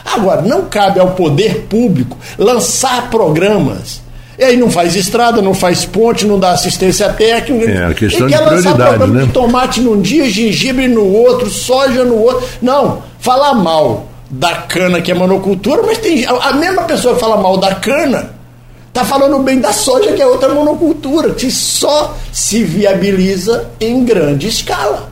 Agora, 0.05 0.41
não 0.41 0.65
cabe 0.65 0.99
ao 0.99 1.11
poder 1.11 1.61
público 1.69 2.17
lançar 2.38 3.09
programas 3.09 4.01
e 4.40 4.44
aí 4.44 4.56
não 4.56 4.72
faz 4.72 4.96
estrada, 4.96 5.42
não 5.42 5.54
faz 5.54 5.84
ponte, 5.84 6.26
não 6.26 6.40
dá 6.40 6.52
assistência 6.52 7.10
técnica. 7.10 7.70
É, 7.70 7.88
a 7.88 7.94
questão 7.94 8.26
de 8.26 8.38
prioridade, 8.38 9.08
né? 9.08 9.26
De 9.26 9.32
tomate 9.34 9.82
num 9.82 10.02
dia, 10.02 10.30
gengibre 10.30 10.88
no 10.88 11.06
outro, 11.12 11.50
soja 11.50 12.06
no 12.06 12.16
outro. 12.16 12.48
Não, 12.62 13.04
falar 13.20 13.54
mal 13.54 14.08
da 14.30 14.56
cana 14.56 15.02
que 15.02 15.12
é 15.12 15.14
monocultura, 15.14 15.84
mas 15.86 15.98
tem 15.98 16.26
a 16.26 16.54
mesma 16.54 16.84
pessoa 16.84 17.16
que 17.16 17.20
fala 17.20 17.36
mal 17.36 17.58
da 17.58 17.76
cana 17.76 18.40
está 18.88 19.04
falando 19.04 19.40
bem 19.40 19.60
da 19.60 19.74
soja 19.74 20.14
que 20.14 20.22
é 20.22 20.26
outra 20.26 20.54
monocultura, 20.54 21.32
que 21.32 21.52
só 21.52 22.16
se 22.32 22.64
viabiliza 22.64 23.70
em 23.80 24.06
grande 24.06 24.48
escala. 24.48 25.12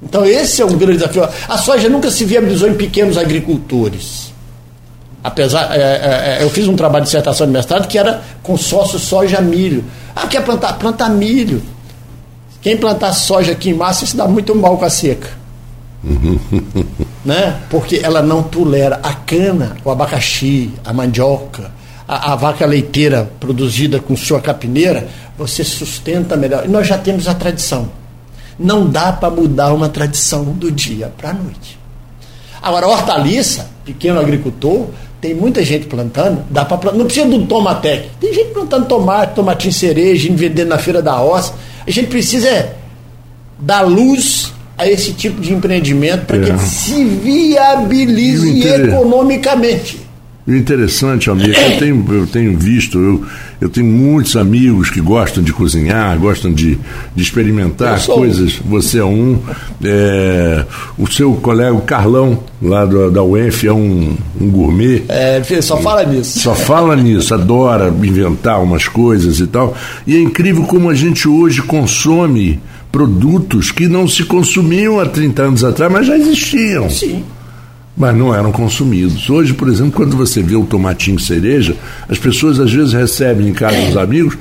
Então 0.00 0.24
esse 0.24 0.62
é 0.62 0.64
um 0.64 0.76
grande 0.76 0.98
desafio. 0.98 1.28
A 1.48 1.58
soja 1.58 1.88
nunca 1.88 2.12
se 2.12 2.24
viabilizou 2.24 2.68
em 2.68 2.74
pequenos 2.74 3.18
agricultores. 3.18 4.32
Apesar, 5.22 5.76
é, 5.76 5.80
é, 5.80 6.38
é, 6.38 6.44
eu 6.44 6.50
fiz 6.50 6.68
um 6.68 6.76
trabalho 6.76 7.04
de 7.04 7.08
dissertação 7.08 7.46
de 7.46 7.52
mestrado 7.52 7.88
que 7.88 7.98
era 7.98 8.22
com 8.42 8.56
sócio 8.56 8.98
soja 8.98 9.40
milho. 9.40 9.84
Ah, 10.14 10.26
quer 10.26 10.44
plantar? 10.44 10.74
Planta 10.74 11.08
milho. 11.08 11.62
Quem 12.60 12.76
plantar 12.76 13.12
soja 13.12 13.52
aqui 13.52 13.70
em 13.70 13.74
massa 13.74 14.06
se 14.06 14.16
dá 14.16 14.26
muito 14.26 14.54
mal 14.54 14.76
com 14.76 14.84
a 14.84 14.90
seca. 14.90 15.28
né? 17.24 17.60
Porque 17.68 18.00
ela 18.02 18.22
não 18.22 18.42
tolera 18.42 19.00
a 19.02 19.12
cana, 19.12 19.76
o 19.84 19.90
abacaxi, 19.90 20.72
a 20.84 20.92
mandioca, 20.92 21.70
a, 22.06 22.32
a, 22.32 22.36
vaca 22.36 22.64
leiteira 22.64 23.30
produzida 23.38 23.98
com 24.00 24.16
sua 24.16 24.40
capineira, 24.40 25.08
você 25.36 25.64
sustenta 25.64 26.36
melhor. 26.36 26.64
E 26.64 26.68
nós 26.68 26.86
já 26.86 26.96
temos 26.96 27.28
a 27.28 27.34
tradição. 27.34 27.90
Não 28.58 28.88
dá 28.88 29.12
para 29.12 29.30
mudar 29.30 29.72
uma 29.72 29.88
tradição 29.88 30.44
do 30.44 30.70
dia 30.70 31.12
para 31.16 31.30
a 31.30 31.32
noite. 31.32 31.78
Agora, 32.60 32.88
hortaliça, 32.88 33.70
pequeno 33.84 34.18
agricultor, 34.18 34.88
tem 35.20 35.34
muita 35.34 35.64
gente 35.64 35.86
plantando, 35.86 36.44
dá 36.50 36.64
para 36.64 36.76
plantar. 36.76 36.98
Não 36.98 37.04
precisa 37.06 37.26
do 37.26 37.46
tomatec. 37.46 38.08
Tem 38.20 38.32
gente 38.32 38.50
plantando 38.50 38.86
tomate, 38.86 39.34
tomatinho 39.34 39.72
cereja, 39.72 40.28
vendendo 40.32 40.68
na 40.68 40.78
feira 40.78 41.02
da 41.02 41.12
roça. 41.12 41.54
A 41.86 41.90
gente 41.90 42.08
precisa 42.08 42.48
é, 42.48 42.74
dar 43.58 43.82
luz 43.82 44.52
a 44.76 44.86
esse 44.86 45.12
tipo 45.12 45.40
de 45.40 45.52
empreendimento 45.52 46.24
para 46.24 46.36
é. 46.36 46.40
que 46.40 46.50
ele 46.50 46.58
se 46.58 47.04
viabilize 47.04 48.64
economicamente. 48.64 50.07
O 50.48 50.54
interessante, 50.54 51.28
amigo, 51.28 51.52
eu 51.52 51.78
tenho, 51.78 52.06
eu 52.08 52.26
tenho 52.26 52.58
visto, 52.58 52.98
eu, 52.98 53.22
eu 53.60 53.68
tenho 53.68 53.86
muitos 53.86 54.34
amigos 54.34 54.88
que 54.88 54.98
gostam 54.98 55.44
de 55.44 55.52
cozinhar, 55.52 56.18
gostam 56.18 56.50
de, 56.50 56.78
de 57.14 57.22
experimentar 57.22 58.02
coisas. 58.06 58.58
Um. 58.64 58.70
Você 58.70 58.98
é 58.98 59.04
um. 59.04 59.38
É, 59.84 60.64
o 60.96 61.06
seu 61.06 61.34
colega, 61.34 61.74
o 61.74 61.82
Carlão, 61.82 62.42
lá 62.62 62.86
do, 62.86 63.10
da 63.10 63.22
UENF, 63.22 63.66
é 63.66 63.72
um, 63.74 64.16
um 64.40 64.50
gourmet. 64.50 65.02
É, 65.10 65.42
só 65.60 65.76
fala 65.76 66.02
nisso. 66.04 66.38
Só 66.38 66.54
fala 66.54 66.96
nisso, 66.96 67.34
adora 67.34 67.88
inventar 67.88 68.62
umas 68.62 68.88
coisas 68.88 69.40
e 69.40 69.46
tal. 69.46 69.76
E 70.06 70.16
é 70.16 70.18
incrível 70.18 70.62
como 70.62 70.88
a 70.88 70.94
gente 70.94 71.28
hoje 71.28 71.60
consome 71.60 72.58
produtos 72.90 73.70
que 73.70 73.86
não 73.86 74.08
se 74.08 74.24
consumiam 74.24 74.98
há 74.98 75.04
30 75.04 75.42
anos 75.42 75.62
atrás, 75.62 75.92
mas 75.92 76.06
já 76.06 76.16
existiam. 76.16 76.88
Sim. 76.88 77.22
Mas 77.98 78.16
não 78.16 78.32
eram 78.32 78.52
consumidos. 78.52 79.28
Hoje, 79.28 79.52
por 79.52 79.68
exemplo, 79.68 79.92
quando 79.92 80.16
você 80.16 80.40
vê 80.40 80.54
o 80.54 80.64
tomatinho 80.64 81.18
cereja, 81.18 81.76
as 82.08 82.16
pessoas 82.16 82.60
às 82.60 82.72
vezes 82.72 82.92
recebem 82.92 83.48
em 83.48 83.52
casa 83.52 83.76
dos 83.86 83.96
amigos 83.96 84.38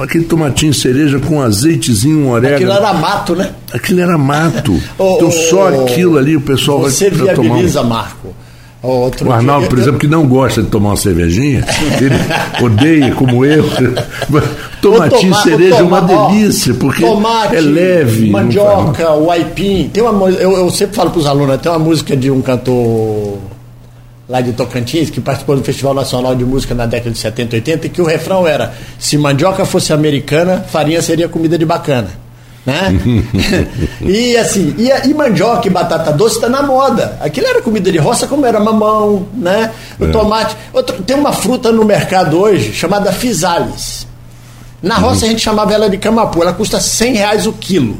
aquele 0.00 0.24
tomatinho 0.24 0.72
cereja 0.72 1.18
com 1.18 1.42
azeitezinho, 1.42 2.20
um 2.20 2.30
orégano. 2.30 2.56
Aquilo 2.56 2.72
era 2.72 2.94
mato, 2.94 3.34
né? 3.34 3.50
Aquilo 3.72 4.00
era 4.00 4.16
mato. 4.16 4.72
então 4.94 5.30
só 5.30 5.82
aquilo 5.82 6.16
ali 6.16 6.36
o 6.36 6.40
pessoal 6.40 6.80
você 6.80 7.10
vai 7.10 7.34
viabiliza, 7.34 7.80
tomar. 7.80 7.94
Um... 7.94 8.04
Marco. 8.04 8.43
Outro 8.84 9.30
o 9.30 9.32
Arnaldo, 9.32 9.66
por 9.66 9.78
exemplo, 9.78 9.98
que 9.98 10.06
não 10.06 10.26
gosta 10.26 10.62
de 10.62 10.68
tomar 10.68 10.90
uma 10.90 10.96
cervejinha, 10.96 11.64
ele 11.98 12.14
odeia, 12.62 13.14
como 13.14 13.42
eu. 13.42 13.64
Tomatinho 14.82 15.32
toma, 15.32 15.42
cereja 15.42 15.76
é 15.76 15.82
uma 15.82 16.02
delícia, 16.02 16.74
porque 16.74 17.00
tomate, 17.00 17.56
é 17.56 17.60
leve. 17.62 18.28
Mandioca, 18.28 19.10
o 19.12 19.30
aipim. 19.30 19.88
Tem 19.88 20.02
uma, 20.02 20.28
eu, 20.28 20.52
eu 20.52 20.70
sempre 20.70 20.94
falo 20.94 21.10
para 21.10 21.20
os 21.20 21.26
alunos, 21.26 21.58
tem 21.62 21.72
uma 21.72 21.78
música 21.78 22.14
de 22.14 22.30
um 22.30 22.42
cantor 22.42 23.38
lá 24.28 24.42
de 24.42 24.52
Tocantins, 24.52 25.08
que 25.08 25.20
participou 25.20 25.56
do 25.56 25.64
Festival 25.64 25.94
Nacional 25.94 26.34
de 26.34 26.44
Música 26.44 26.74
na 26.74 26.84
década 26.84 27.10
de 27.10 27.18
70 27.18 27.56
e 27.56 27.58
80, 27.60 27.88
que 27.88 28.02
o 28.02 28.04
refrão 28.04 28.46
era: 28.46 28.74
se 28.98 29.16
mandioca 29.16 29.64
fosse 29.64 29.94
americana, 29.94 30.62
farinha 30.68 31.00
seria 31.00 31.26
comida 31.26 31.56
de 31.56 31.64
bacana 31.64 32.23
né? 32.64 32.98
e 34.00 34.36
assim, 34.36 34.74
e, 34.78 34.88
e, 35.08 35.14
mandioca 35.14 35.66
e 35.66 35.70
batata 35.70 36.12
doce 36.12 36.36
está 36.36 36.48
na 36.48 36.62
moda. 36.62 37.18
Aquilo 37.20 37.46
era 37.46 37.60
comida 37.60 37.92
de 37.92 37.98
roça, 37.98 38.26
como 38.26 38.46
era 38.46 38.58
mamão, 38.58 39.26
né? 39.34 39.70
O 40.00 40.04
é. 40.04 40.08
tomate. 40.08 40.56
Outro, 40.72 41.02
tem 41.02 41.16
uma 41.16 41.32
fruta 41.32 41.70
no 41.70 41.84
mercado 41.84 42.38
hoje 42.38 42.72
chamada 42.72 43.12
fisales. 43.12 44.06
Na 44.82 44.96
roça 44.96 45.20
uhum. 45.20 45.26
a 45.26 45.30
gente 45.30 45.42
chamava 45.42 45.72
ela 45.72 45.88
de 45.88 45.98
camapu, 45.98 46.42
ela 46.42 46.52
custa 46.52 46.80
100 46.80 47.14
reais 47.14 47.46
o 47.46 47.52
quilo. 47.52 47.96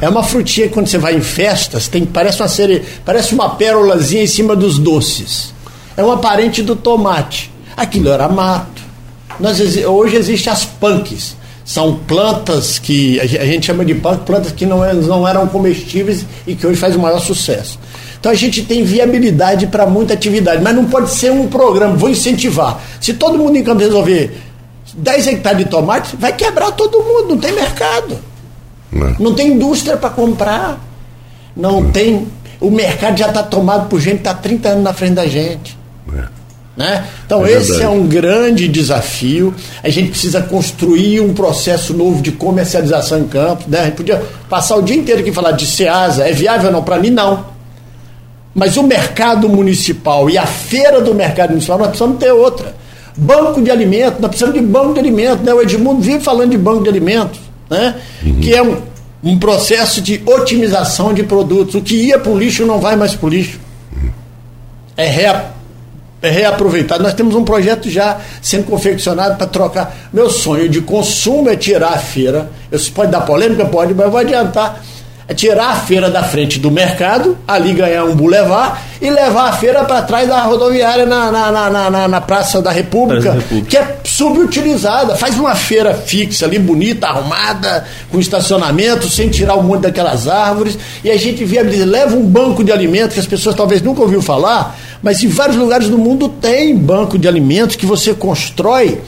É. 0.00 0.06
é 0.06 0.08
uma 0.08 0.22
frutinha 0.22 0.68
que 0.68 0.74
quando 0.74 0.86
você 0.86 0.98
vai 0.98 1.14
em 1.14 1.20
festas, 1.20 1.88
tem, 1.88 2.04
parece 2.04 2.40
uma 2.40 2.48
série, 2.48 2.84
parece 3.04 3.34
uma 3.34 3.50
pérolazinha 3.56 4.22
em 4.22 4.26
cima 4.26 4.54
dos 4.54 4.78
doces. 4.78 5.52
É 5.96 6.02
uma 6.02 6.18
parente 6.18 6.62
do 6.62 6.74
tomate. 6.74 7.50
Aquilo 7.76 8.10
era 8.10 8.28
mato. 8.28 8.82
Nós, 9.40 9.58
hoje 9.84 10.16
existem 10.16 10.52
as 10.52 10.64
punks 10.64 11.36
são 11.72 11.96
plantas 12.06 12.78
que 12.78 13.18
a 13.18 13.24
gente 13.24 13.64
chama 13.64 13.82
de 13.82 13.94
plantas 13.94 14.52
que 14.52 14.66
não, 14.66 14.84
é, 14.84 14.92
não 14.92 15.26
eram 15.26 15.46
comestíveis 15.46 16.26
e 16.46 16.54
que 16.54 16.66
hoje 16.66 16.78
faz 16.78 16.94
o 16.94 16.98
maior 16.98 17.18
sucesso. 17.18 17.78
Então 18.20 18.30
a 18.30 18.34
gente 18.34 18.62
tem 18.62 18.84
viabilidade 18.84 19.66
para 19.68 19.86
muita 19.86 20.12
atividade, 20.12 20.62
mas 20.62 20.76
não 20.76 20.84
pode 20.84 21.08
ser 21.08 21.32
um 21.32 21.48
programa, 21.48 21.96
vou 21.96 22.10
incentivar. 22.10 22.78
Se 23.00 23.14
todo 23.14 23.38
mundo 23.38 23.56
em 23.56 23.64
Campos 23.64 23.84
resolver 23.84 24.38
10 24.92 25.26
hectares 25.28 25.60
de 25.60 25.64
tomate, 25.64 26.14
vai 26.14 26.34
quebrar 26.34 26.72
todo 26.72 26.98
mundo, 26.98 27.30
não 27.30 27.38
tem 27.38 27.52
mercado. 27.52 28.18
Não, 28.92 29.16
não 29.18 29.34
tem 29.34 29.48
indústria 29.48 29.96
para 29.96 30.10
comprar. 30.10 30.78
Não, 31.56 31.80
não, 31.80 31.90
tem. 31.90 32.28
O 32.60 32.70
mercado 32.70 33.16
já 33.16 33.28
está 33.28 33.42
tomado 33.42 33.88
por 33.88 33.98
gente 33.98 34.16
que 34.16 34.28
está 34.28 34.34
30 34.34 34.68
anos 34.68 34.84
na 34.84 34.92
frente 34.92 35.14
da 35.14 35.26
gente. 35.26 35.78
Né? 36.76 37.04
Então, 37.26 37.44
é 37.44 37.52
esse 37.52 37.82
é 37.82 37.88
um 37.88 38.06
grande 38.06 38.66
desafio. 38.66 39.54
A 39.82 39.90
gente 39.90 40.10
precisa 40.10 40.40
construir 40.40 41.20
um 41.20 41.34
processo 41.34 41.92
novo 41.92 42.22
de 42.22 42.32
comercialização 42.32 43.20
em 43.20 43.28
campo. 43.28 43.64
Né? 43.68 43.80
A 43.80 43.84
gente 43.84 43.96
podia 43.96 44.22
passar 44.48 44.76
o 44.76 44.82
dia 44.82 44.96
inteiro 44.96 45.20
aqui 45.20 45.32
falar 45.32 45.52
de 45.52 45.66
SEASA. 45.66 46.26
É 46.26 46.32
viável 46.32 46.68
ou 46.68 46.72
não? 46.72 46.82
Para 46.82 46.98
mim, 46.98 47.10
não. 47.10 47.44
Mas 48.54 48.76
o 48.76 48.82
mercado 48.82 49.48
municipal 49.48 50.28
e 50.28 50.36
a 50.36 50.46
feira 50.46 51.00
do 51.00 51.14
mercado 51.14 51.50
municipal, 51.50 51.78
nós 51.78 51.88
precisamos 51.88 52.18
ter 52.18 52.32
outra. 52.32 52.74
Banco 53.16 53.60
de 53.60 53.70
alimentos, 53.70 54.20
nós 54.20 54.28
precisamos 54.28 54.58
de 54.58 54.66
banco 54.66 54.94
de 54.94 55.00
alimentos. 55.00 55.44
Né? 55.44 55.52
O 55.52 55.60
Edmundo 55.60 56.00
vive 56.00 56.20
falando 56.20 56.50
de 56.50 56.58
banco 56.58 56.82
de 56.82 56.88
alimentos, 56.88 57.40
né? 57.68 57.96
Uhum. 58.22 58.40
que 58.40 58.54
é 58.54 58.62
um, 58.62 58.78
um 59.22 59.38
processo 59.38 60.00
de 60.00 60.22
otimização 60.24 61.12
de 61.12 61.22
produtos. 61.22 61.74
O 61.74 61.82
que 61.82 61.94
ia 61.94 62.18
para 62.18 62.32
o 62.32 62.38
lixo 62.38 62.64
não 62.64 62.78
vai 62.78 62.96
mais 62.96 63.14
para 63.14 63.26
o 63.26 63.28
lixo. 63.28 63.60
É 64.96 65.06
é 65.06 65.52
reaproveitado. 66.30 67.02
Nós 67.02 67.14
temos 67.14 67.34
um 67.34 67.44
projeto 67.44 67.90
já 67.90 68.18
sendo 68.40 68.64
confeccionado 68.64 69.36
para 69.36 69.46
trocar. 69.46 69.94
Meu 70.12 70.30
sonho 70.30 70.68
de 70.68 70.80
consumo 70.80 71.48
é 71.50 71.56
tirar 71.56 71.94
a 71.94 71.98
feira. 71.98 72.50
Isso 72.70 72.92
pode 72.92 73.10
dar 73.10 73.22
polêmica? 73.22 73.64
Pode, 73.64 73.94
mas 73.94 74.10
vai 74.10 74.24
adiantar 74.24 74.82
é 75.28 75.34
tirar 75.34 75.70
a 75.70 75.76
feira 75.76 76.10
da 76.10 76.22
frente 76.22 76.58
do 76.58 76.70
mercado, 76.70 77.38
ali 77.46 77.72
ganhar 77.72 78.04
um 78.04 78.14
bulevar 78.14 78.82
e 79.00 79.08
levar 79.08 79.50
a 79.50 79.52
feira 79.52 79.84
para 79.84 80.02
trás 80.02 80.28
da 80.28 80.42
rodoviária 80.42 81.06
na, 81.06 81.30
na, 81.30 81.50
na, 81.50 81.90
na, 81.90 82.08
na 82.08 82.20
Praça 82.20 82.60
da 82.60 82.72
República, 82.72 83.32
República, 83.32 83.68
que 83.68 83.76
é 83.76 83.96
subutilizada. 84.04 85.14
Faz 85.16 85.38
uma 85.38 85.54
feira 85.54 85.94
fixa 85.94 86.44
ali, 86.44 86.58
bonita, 86.58 87.06
arrumada, 87.06 87.84
com 88.10 88.18
estacionamento, 88.18 89.08
sem 89.08 89.28
tirar 89.28 89.56
um 89.56 89.62
monte 89.62 89.82
daquelas 89.82 90.26
árvores, 90.26 90.76
e 91.04 91.10
a 91.10 91.16
gente 91.16 91.44
viabiliza, 91.44 91.86
leva 91.86 92.16
um 92.16 92.26
banco 92.26 92.64
de 92.64 92.72
alimentos 92.72 93.14
que 93.14 93.20
as 93.20 93.26
pessoas 93.26 93.54
talvez 93.54 93.80
nunca 93.80 94.02
ouviram 94.02 94.22
falar, 94.22 94.76
mas 95.02 95.22
em 95.22 95.28
vários 95.28 95.56
lugares 95.56 95.88
do 95.88 95.98
mundo 95.98 96.28
tem 96.28 96.76
banco 96.76 97.18
de 97.18 97.26
alimentos 97.26 97.76
que 97.76 97.86
você 97.86 98.14
constrói, 98.14 99.00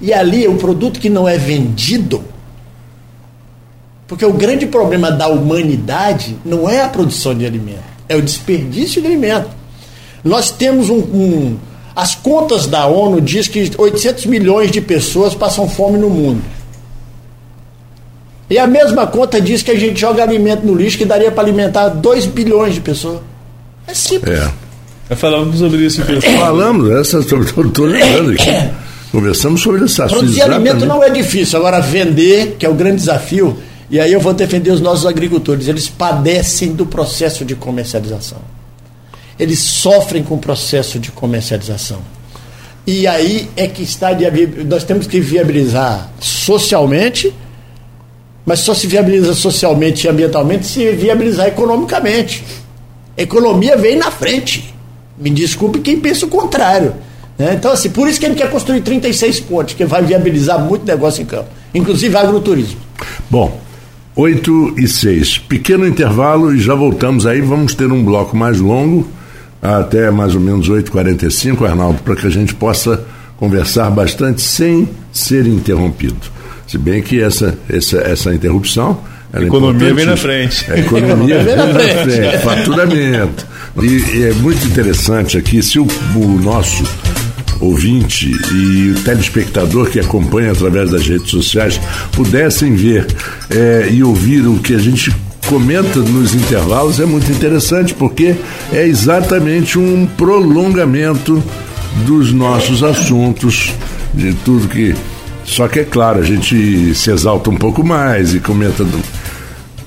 e 0.00 0.12
ali 0.12 0.44
é 0.44 0.50
um 0.50 0.56
produto 0.56 0.98
que 0.98 1.08
não 1.08 1.28
é 1.28 1.38
vendido 1.38 2.24
porque 4.12 4.26
o 4.26 4.32
grande 4.34 4.66
problema 4.66 5.10
da 5.10 5.26
humanidade 5.26 6.36
não 6.44 6.68
é 6.68 6.82
a 6.82 6.88
produção 6.88 7.34
de 7.34 7.46
alimento, 7.46 7.82
é 8.06 8.14
o 8.14 8.20
desperdício 8.20 9.00
de 9.00 9.08
alimento. 9.08 9.48
Nós 10.22 10.50
temos 10.50 10.90
um, 10.90 10.98
um 10.98 11.56
as 11.96 12.14
contas 12.14 12.66
da 12.66 12.86
ONU 12.86 13.22
diz 13.22 13.48
que 13.48 13.70
800 13.74 14.26
milhões 14.26 14.70
de 14.70 14.82
pessoas 14.82 15.34
passam 15.34 15.66
fome 15.66 15.96
no 15.96 16.10
mundo. 16.10 16.42
E 18.50 18.58
a 18.58 18.66
mesma 18.66 19.06
conta 19.06 19.40
diz 19.40 19.62
que 19.62 19.70
a 19.70 19.78
gente 19.78 19.98
joga 19.98 20.22
alimento 20.22 20.66
no 20.66 20.74
lixo 20.74 20.98
que 20.98 21.06
daria 21.06 21.32
para 21.32 21.44
alimentar 21.44 21.88
2 21.88 22.26
bilhões 22.26 22.74
de 22.74 22.82
pessoas. 22.82 23.20
É 23.86 23.94
simples. 23.94 24.40
É. 24.40 24.52
Falamos 25.16 25.58
sobre 25.58 25.84
isso, 25.84 26.02
pessoal. 26.02 26.38
Falamos, 26.38 26.90
essa 26.90 27.18
estou 27.18 27.86
lembrando 27.86 28.30
aqui. 28.32 28.50
Conversamos 29.10 29.60
sobre 29.60 29.84
esse 29.84 30.00
assunto. 30.00 30.20
Produzir 30.20 30.42
alimento 30.42 30.86
não 30.86 31.02
é 31.02 31.10
difícil, 31.10 31.58
agora 31.58 31.80
vender, 31.80 32.56
que 32.58 32.64
é 32.64 32.68
o 32.68 32.74
grande 32.74 32.96
desafio, 32.96 33.58
e 33.90 34.00
aí 34.00 34.10
eu 34.10 34.20
vou 34.20 34.32
defender 34.32 34.70
os 34.70 34.80
nossos 34.80 35.04
agricultores. 35.04 35.68
Eles 35.68 35.86
padecem 35.86 36.72
do 36.72 36.86
processo 36.86 37.44
de 37.44 37.54
comercialização. 37.54 38.38
Eles 39.38 39.58
sofrem 39.58 40.22
com 40.22 40.36
o 40.36 40.38
processo 40.38 40.98
de 40.98 41.10
comercialização. 41.10 41.98
E 42.86 43.06
aí 43.06 43.50
é 43.54 43.66
que 43.66 43.82
está. 43.82 44.08
Nós 44.66 44.82
temos 44.82 45.06
que 45.06 45.20
viabilizar 45.20 46.10
socialmente, 46.18 47.34
mas 48.46 48.60
só 48.60 48.74
se 48.74 48.86
viabiliza 48.86 49.34
socialmente 49.34 50.06
e 50.06 50.10
ambientalmente 50.10 50.66
se 50.66 50.90
viabilizar 50.92 51.48
economicamente. 51.48 52.42
economia 53.16 53.76
vem 53.76 53.96
na 53.96 54.10
frente. 54.10 54.71
Me 55.22 55.30
desculpe 55.30 55.78
quem 55.78 56.00
pensa 56.00 56.26
o 56.26 56.28
contrário. 56.28 56.94
Né? 57.38 57.54
Então, 57.54 57.72
assim, 57.72 57.90
por 57.90 58.08
isso 58.08 58.18
que 58.18 58.26
ele 58.26 58.34
quer 58.34 58.50
construir 58.50 58.80
36 58.80 59.40
pontes, 59.40 59.74
que 59.74 59.84
vai 59.84 60.02
viabilizar 60.02 60.60
muito 60.60 60.84
negócio 60.84 61.22
em 61.22 61.26
campo, 61.26 61.48
inclusive 61.72 62.16
agroturismo. 62.16 62.80
Bom, 63.30 63.60
8 64.14 64.74
e 64.78 64.86
6. 64.86 65.38
Pequeno 65.38 65.86
intervalo 65.86 66.54
e 66.54 66.60
já 66.60 66.74
voltamos 66.74 67.26
aí. 67.26 67.40
Vamos 67.40 67.74
ter 67.74 67.90
um 67.90 68.04
bloco 68.04 68.36
mais 68.36 68.60
longo, 68.60 69.08
até 69.60 70.10
mais 70.10 70.34
ou 70.34 70.40
menos 70.40 70.68
8h45, 70.68 71.66
Arnaldo, 71.66 72.02
para 72.02 72.16
que 72.16 72.26
a 72.26 72.30
gente 72.30 72.54
possa 72.54 73.04
conversar 73.36 73.90
bastante 73.90 74.42
sem 74.42 74.88
ser 75.12 75.46
interrompido. 75.46 76.16
Se 76.66 76.78
bem 76.78 77.02
que 77.02 77.20
essa, 77.20 77.58
essa, 77.68 77.98
essa 77.98 78.34
interrupção. 78.34 78.98
A 79.32 79.42
economia 79.42 79.92
vem 79.94 80.06
na 80.06 80.16
frente. 80.16 80.70
A 80.70 80.78
economia 80.78 81.42
vem 81.42 81.56
na 81.56 81.68
frente. 81.68 82.38
Faturamento. 82.42 83.46
E, 83.80 83.86
e, 83.86 84.24
é 84.24 84.32
muito 84.34 84.66
interessante 84.66 85.38
aqui, 85.38 85.62
se 85.62 85.78
o, 85.78 85.86
o 86.14 86.40
nosso 86.42 86.84
ouvinte 87.60 88.30
e 88.52 88.90
o 88.90 89.00
telespectador 89.02 89.88
que 89.88 90.00
acompanha 90.00 90.50
através 90.50 90.90
das 90.90 91.06
redes 91.06 91.30
sociais 91.30 91.80
pudessem 92.12 92.74
ver 92.74 93.06
é, 93.48 93.88
e 93.90 94.02
ouvir 94.02 94.46
o 94.46 94.58
que 94.58 94.74
a 94.74 94.78
gente 94.78 95.14
comenta 95.46 96.00
nos 96.00 96.34
intervalos 96.34 96.98
é 96.98 97.06
muito 97.06 97.30
interessante 97.30 97.94
porque 97.94 98.34
é 98.72 98.86
exatamente 98.86 99.78
um 99.78 100.06
prolongamento 100.06 101.42
dos 102.06 102.32
nossos 102.32 102.82
assuntos, 102.82 103.72
de 104.14 104.32
tudo 104.44 104.68
que. 104.68 104.94
Só 105.44 105.68
que 105.68 105.80
é 105.80 105.84
claro, 105.84 106.20
a 106.20 106.22
gente 106.22 106.94
se 106.94 107.10
exalta 107.10 107.50
um 107.50 107.56
pouco 107.56 107.84
mais 107.84 108.34
e 108.34 108.40
comenta. 108.40 108.84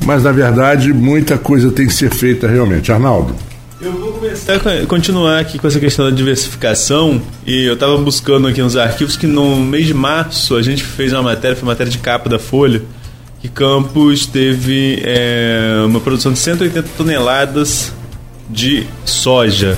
Mas 0.06 0.24
na 0.24 0.32
verdade, 0.32 0.94
muita 0.94 1.38
coisa 1.38 1.72
tem 1.72 1.88
que 1.88 1.94
ser 1.94 2.14
feita 2.14 2.48
realmente. 2.48 2.92
Arnaldo. 2.92 3.36
Eu 3.82 3.92
vou 3.92 4.14
começar 4.14 4.56
a 4.56 4.86
continuar 4.86 5.40
aqui 5.40 5.60
com 5.60 5.68
essa 5.68 5.80
questão 5.80 6.06
da 6.06 6.16
diversificação 6.16 7.22
e 7.46 7.66
eu 7.66 7.74
estava 7.74 7.98
buscando 7.98 8.48
aqui 8.48 8.62
nos 8.62 8.78
arquivos 8.78 9.18
que 9.18 9.28
no 9.28 9.58
mês 9.58 9.86
de 9.86 9.94
março 9.94 10.56
a 10.56 10.62
gente 10.62 10.84
fez 10.84 11.12
uma 11.12 11.24
matéria, 11.24 11.56
foi 11.58 11.64
uma 11.64 11.74
matéria 11.74 11.92
de 11.92 11.98
capa 11.98 12.30
da 12.30 12.40
Folha, 12.40 12.82
que 13.42 13.50
Campos 13.50 14.26
teve 14.26 15.02
é, 15.04 15.84
uma 15.86 16.00
produção 16.00 16.32
de 16.32 16.40
180 16.40 16.90
toneladas 16.98 17.92
de 18.50 18.88
soja. 19.04 19.78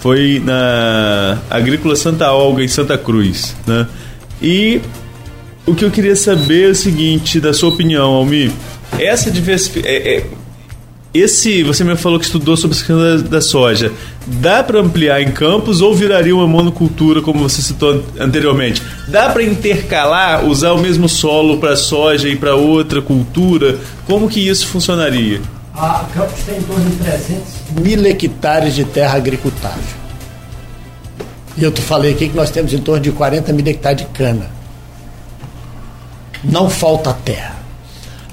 Foi 0.00 0.40
na 0.44 1.38
Agrícola 1.50 1.96
Santa 1.96 2.30
Olga, 2.30 2.62
em 2.62 2.68
Santa 2.68 2.96
Cruz. 2.96 3.56
Né? 3.66 3.86
E 4.40 4.80
o 5.66 5.74
que 5.74 5.84
eu 5.84 5.90
queria 5.90 6.14
saber 6.14 6.68
é 6.68 6.70
o 6.70 6.74
seguinte, 6.74 7.40
da 7.40 7.52
sua 7.52 7.70
opinião, 7.70 8.12
Almi, 8.12 8.52
essa 8.98 9.30
diversificação... 9.30 9.90
É, 9.90 10.16
é, 10.16 10.26
esse, 11.14 11.62
você 11.62 11.82
me 11.82 11.96
falou 11.96 12.18
que 12.18 12.26
estudou 12.26 12.58
sobre 12.58 12.76
a 12.76 12.78
questão 12.78 12.98
da, 12.98 13.16
da 13.16 13.40
soja. 13.40 13.90
Dá 14.26 14.62
para 14.62 14.80
ampliar 14.80 15.22
em 15.22 15.30
campos 15.30 15.80
ou 15.80 15.94
viraria 15.94 16.34
uma 16.34 16.46
monocultura, 16.46 17.22
como 17.22 17.40
você 17.48 17.62
citou 17.62 18.04
anteriormente? 18.20 18.82
Dá 19.08 19.30
para 19.30 19.42
intercalar, 19.42 20.44
usar 20.44 20.72
o 20.72 20.78
mesmo 20.78 21.08
solo 21.08 21.56
para 21.58 21.74
soja 21.74 22.28
e 22.28 22.36
para 22.36 22.54
outra 22.54 23.00
cultura? 23.00 23.78
Como 24.06 24.28
que 24.28 24.46
isso 24.46 24.66
funcionaria? 24.66 25.40
A 25.74 26.06
Campos 26.12 26.40
tem 26.44 26.58
em 26.58 26.62
torno 26.62 26.88
de 26.88 26.96
300 26.96 27.42
mil 27.80 28.06
hectares 28.06 28.74
de 28.74 28.84
terra 28.84 29.16
agricultável. 29.16 29.82
E 31.56 31.64
eu 31.64 31.72
te 31.72 31.80
falei 31.80 32.12
aqui 32.12 32.28
que 32.28 32.36
nós 32.36 32.50
temos 32.50 32.72
em 32.74 32.78
torno 32.78 33.02
de 33.02 33.12
40 33.12 33.52
mil 33.52 33.66
hectares 33.66 33.98
de 33.98 34.06
cana. 34.06 34.50
Não 36.44 36.68
falta 36.68 37.14
terra. 37.24 37.55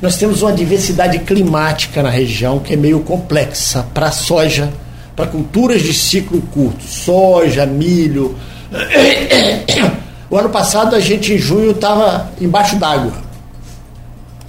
Nós 0.04 0.18
temos 0.18 0.42
uma 0.42 0.52
diversidade 0.52 1.18
climática 1.20 2.04
na 2.04 2.10
região 2.10 2.60
que 2.60 2.74
é 2.74 2.76
meio 2.76 3.00
complexa 3.00 3.88
para 3.94 4.12
soja, 4.12 4.70
para 5.16 5.28
culturas 5.28 5.82
de 5.82 5.94
ciclo 5.94 6.42
curto, 6.54 6.84
soja, 6.84 7.66
milho. 7.66 8.36
O 10.30 10.38
ano 10.38 10.50
passado 10.50 10.96
a 10.96 11.00
gente 11.00 11.32
em 11.32 11.38
junho 11.38 11.72
estava 11.72 12.32
embaixo 12.42 12.76
d'água. 12.76 13.14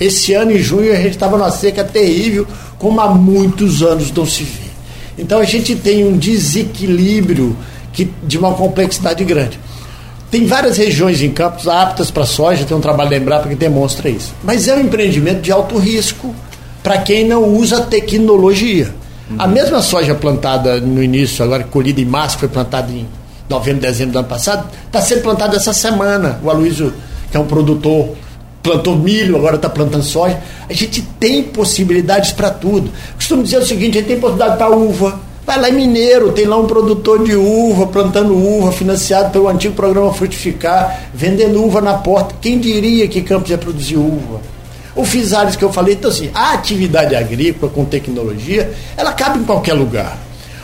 Esse 0.00 0.32
ano 0.32 0.50
em 0.50 0.59
junho 0.59 0.90
a 0.90 0.96
gente 0.96 1.11
estava 1.11 1.36
numa 1.36 1.50
seca 1.50 1.84
terrível, 1.84 2.46
como 2.78 3.00
há 3.00 3.14
muitos 3.14 3.82
anos 3.82 4.11
não 4.11 4.24
se 4.26 4.44
vê. 4.44 4.70
Então 5.18 5.38
a 5.38 5.44
gente 5.44 5.76
tem 5.76 6.05
um 6.05 6.16
desequilíbrio 6.16 7.55
que, 7.92 8.11
de 8.22 8.38
uma 8.38 8.55
complexidade 8.55 9.22
grande. 9.24 9.61
Tem 10.35 10.47
várias 10.47 10.76
regiões 10.76 11.22
em 11.22 11.30
Campos 11.30 11.68
aptas 11.68 12.11
para 12.11 12.26
soja, 12.26 12.64
tem 12.64 12.76
um 12.76 12.80
trabalho 12.80 13.09
da 13.09 13.16
Embrapa 13.16 13.49
que 13.49 13.55
demonstra 13.55 14.09
isso. 14.09 14.35
Mas 14.43 14.66
é 14.66 14.74
um 14.74 14.80
empreendimento 14.80 15.41
de 15.41 15.53
alto 15.53 15.78
risco 15.78 16.35
para 16.82 16.99
quem 16.99 17.24
não 17.24 17.45
usa 17.55 17.82
tecnologia. 17.82 18.93
Uhum. 19.30 19.37
A 19.39 19.47
mesma 19.47 19.80
soja 19.80 20.12
plantada 20.12 20.80
no 20.80 21.01
início, 21.01 21.45
agora 21.45 21.62
colhida 21.62 22.01
em 22.01 22.05
março, 22.05 22.37
foi 22.37 22.49
plantada 22.49 22.91
em 22.91 23.07
novembro, 23.49 23.82
dezembro 23.82 24.14
do 24.14 24.18
ano 24.18 24.26
passado, 24.26 24.68
está 24.85 25.01
sendo 25.01 25.22
plantada 25.22 25.55
essa 25.55 25.72
semana. 25.72 26.41
O 26.43 26.51
Aloysio, 26.51 26.93
que 27.30 27.37
é 27.37 27.39
um 27.39 27.47
produtor, 27.47 28.16
plantou 28.61 28.97
milho, 28.97 29.37
agora 29.37 29.55
está 29.55 29.68
plantando 29.68 30.03
soja. 30.03 30.37
A 30.68 30.72
gente 30.72 31.01
tem 31.20 31.45
possibilidades 31.45 32.32
para 32.32 32.51
tudo. 32.51 32.91
Costumo 33.14 33.45
dizer 33.45 33.59
o 33.59 33.64
seguinte: 33.64 33.99
a 33.99 34.01
gente 34.01 34.09
tem 34.09 34.18
possibilidade 34.18 34.59
para 34.59 34.68
uva 34.68 35.16
Vai 35.47 35.61
lá 35.61 35.68
em 35.68 35.72
Mineiro, 35.72 36.32
tem 36.32 36.47
lá 36.47 36.57
um 36.57 36.66
produtor 36.66 37.22
de 37.22 37.36
uva, 37.36 37.86
plantando 37.86 38.34
uva, 38.34 38.72
financiado 38.72 39.30
pelo 39.30 39.47
antigo 39.49 39.74
programa 39.74 40.12
Frutificar, 40.12 41.11
vendendo 41.12 41.62
uva 41.62 41.82
na 41.82 41.95
porta. 41.95 42.34
Quem 42.40 42.59
diria 42.59 43.07
que 43.07 43.20
Campos 43.20 43.51
ia 43.51 43.59
produzir 43.59 43.97
uva? 43.97 44.40
O 44.97 45.05
Fisares 45.05 45.55
que 45.55 45.62
eu 45.62 45.70
falei, 45.70 45.95
então 45.95 46.11
assim, 46.11 46.30
a 46.32 46.53
atividade 46.53 47.14
agrícola 47.14 47.70
com 47.70 47.84
tecnologia, 47.84 48.72
ela 48.97 49.12
cabe 49.12 49.40
em 49.40 49.45
qualquer 49.45 49.74
lugar. 49.74 50.16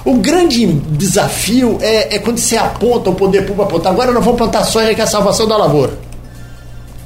O 0.02 0.14
grande 0.14 0.66
desafio 0.66 1.76
é, 1.82 2.16
é 2.16 2.18
quando 2.18 2.38
você 2.38 2.56
aponta 2.56 3.10
o 3.10 3.14
poder 3.14 3.42
público 3.42 3.62
apontar. 3.62 3.92
Agora 3.92 4.12
nós 4.12 4.24
vamos 4.24 4.38
plantar 4.38 4.64
soja 4.64 4.94
que 4.94 5.00
é 5.00 5.04
a 5.04 5.06
salvação 5.06 5.46
da 5.46 5.58
lavoura. 5.58 5.98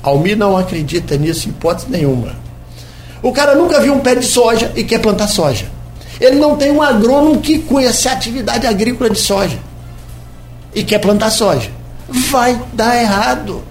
Almir 0.00 0.36
não 0.36 0.56
acredita 0.56 1.16
nisso, 1.16 1.48
hipótese 1.48 1.86
nenhuma. 1.90 2.36
O 3.20 3.32
cara 3.32 3.56
nunca 3.56 3.80
viu 3.80 3.94
um 3.94 4.00
pé 4.00 4.14
de 4.14 4.26
soja 4.26 4.70
e 4.76 4.84
quer 4.84 5.00
plantar 5.00 5.26
soja. 5.26 5.73
Ele 6.20 6.36
não 6.36 6.56
tem 6.56 6.70
um 6.70 6.82
agrônomo 6.82 7.40
que 7.40 7.58
conhece 7.60 8.08
a 8.08 8.12
atividade 8.12 8.66
agrícola 8.66 9.10
de 9.10 9.18
soja 9.18 9.58
e 10.74 10.82
quer 10.82 10.98
plantar 10.98 11.30
soja. 11.30 11.70
Vai 12.08 12.60
dar 12.72 12.96
errado. 12.96 13.62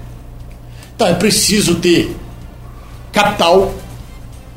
Então 0.95 1.07
é 1.07 1.13
preciso 1.13 1.75
ter 1.75 2.15
capital. 3.11 3.73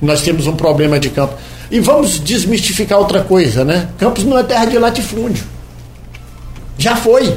Nós 0.01 0.23
temos 0.23 0.47
um 0.47 0.57
problema 0.57 0.99
de 0.99 1.11
campo. 1.11 1.35
E 1.71 1.81
vamos 1.81 2.21
desmistificar 2.21 2.99
outra 2.99 3.25
coisa, 3.25 3.65
né? 3.65 3.89
Campos 3.99 4.25
não 4.25 4.39
é 4.39 4.43
terra 4.43 4.67
de 4.67 4.79
latifúndio. 4.79 5.45
Já 6.79 6.95
foi. 6.95 7.37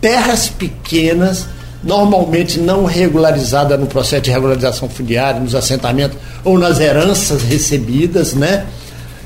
Terras 0.00 0.48
pequenas 0.48 1.48
normalmente 1.86 2.58
não 2.58 2.84
regularizada 2.84 3.76
no 3.76 3.86
processo 3.86 4.22
de 4.22 4.30
regularização 4.30 4.88
fundiária, 4.88 5.40
nos 5.40 5.54
assentamentos 5.54 6.18
ou 6.44 6.58
nas 6.58 6.80
heranças 6.80 7.42
recebidas, 7.42 8.34
né? 8.34 8.66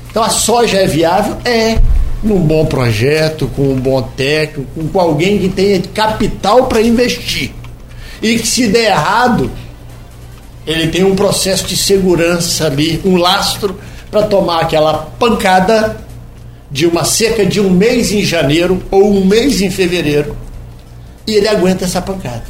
Então 0.09 0.21
a 0.21 0.29
soja 0.29 0.77
é 0.77 0.85
viável? 0.85 1.37
É. 1.43 1.79
Num 2.23 2.39
bom 2.39 2.65
projeto, 2.67 3.49
com 3.55 3.63
um 3.63 3.79
bom 3.79 4.01
técnico, 4.15 4.69
com 4.93 4.99
alguém 4.99 5.39
que 5.39 5.49
tenha 5.49 5.81
capital 5.81 6.67
para 6.67 6.79
investir. 6.79 7.51
E 8.21 8.37
que 8.37 8.47
se 8.47 8.67
der 8.67 8.91
errado, 8.91 9.49
ele 10.67 10.87
tem 10.89 11.03
um 11.03 11.15
processo 11.15 11.65
de 11.65 11.75
segurança 11.75 12.67
ali, 12.67 13.01
um 13.03 13.17
lastro 13.17 13.79
para 14.11 14.21
tomar 14.23 14.61
aquela 14.61 14.93
pancada 15.17 15.97
de 16.69 16.85
uma 16.85 17.03
seca 17.03 17.43
de 17.43 17.59
um 17.59 17.71
mês 17.71 18.11
em 18.11 18.23
janeiro 18.23 18.83
ou 18.91 19.11
um 19.11 19.25
mês 19.25 19.61
em 19.61 19.71
fevereiro 19.71 20.37
e 21.25 21.35
ele 21.35 21.47
aguenta 21.47 21.85
essa 21.85 22.01
pancada. 22.01 22.43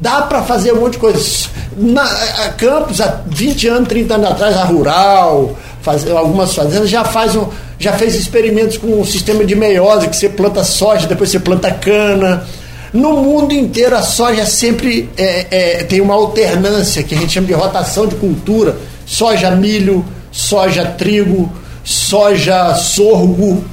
Dá 0.00 0.22
para 0.22 0.42
fazer 0.42 0.72
um 0.72 0.80
monte 0.80 0.92
de 0.92 0.98
coisas. 0.98 1.48
Na, 1.76 2.02
a 2.02 2.48
Campos, 2.50 3.00
há 3.00 3.22
20 3.26 3.68
anos, 3.68 3.88
30 3.88 4.14
anos 4.14 4.30
atrás, 4.30 4.56
a 4.56 4.64
Rural, 4.64 5.56
faz, 5.82 6.08
algumas 6.10 6.54
fazendas 6.54 6.88
já, 6.88 7.04
faz 7.04 7.36
um, 7.36 7.46
já 7.78 7.92
fez 7.92 8.14
experimentos 8.14 8.78
com 8.78 9.00
um 9.00 9.04
sistema 9.04 9.44
de 9.44 9.54
meiose, 9.54 10.08
que 10.08 10.16
você 10.16 10.28
planta 10.28 10.64
soja, 10.64 11.06
depois 11.06 11.30
você 11.30 11.38
planta 11.38 11.70
cana. 11.70 12.46
No 12.92 13.16
mundo 13.18 13.52
inteiro, 13.52 13.96
a 13.96 14.02
soja 14.02 14.46
sempre 14.46 15.10
é, 15.16 15.46
é, 15.50 15.84
tem 15.84 16.00
uma 16.00 16.14
alternância, 16.14 17.02
que 17.02 17.14
a 17.14 17.18
gente 17.18 17.32
chama 17.32 17.46
de 17.46 17.52
rotação 17.52 18.06
de 18.06 18.14
cultura: 18.16 18.76
soja, 19.04 19.50
milho, 19.50 20.04
soja, 20.30 20.84
trigo, 20.86 21.50
soja, 21.84 22.74
sorgo 22.74 23.64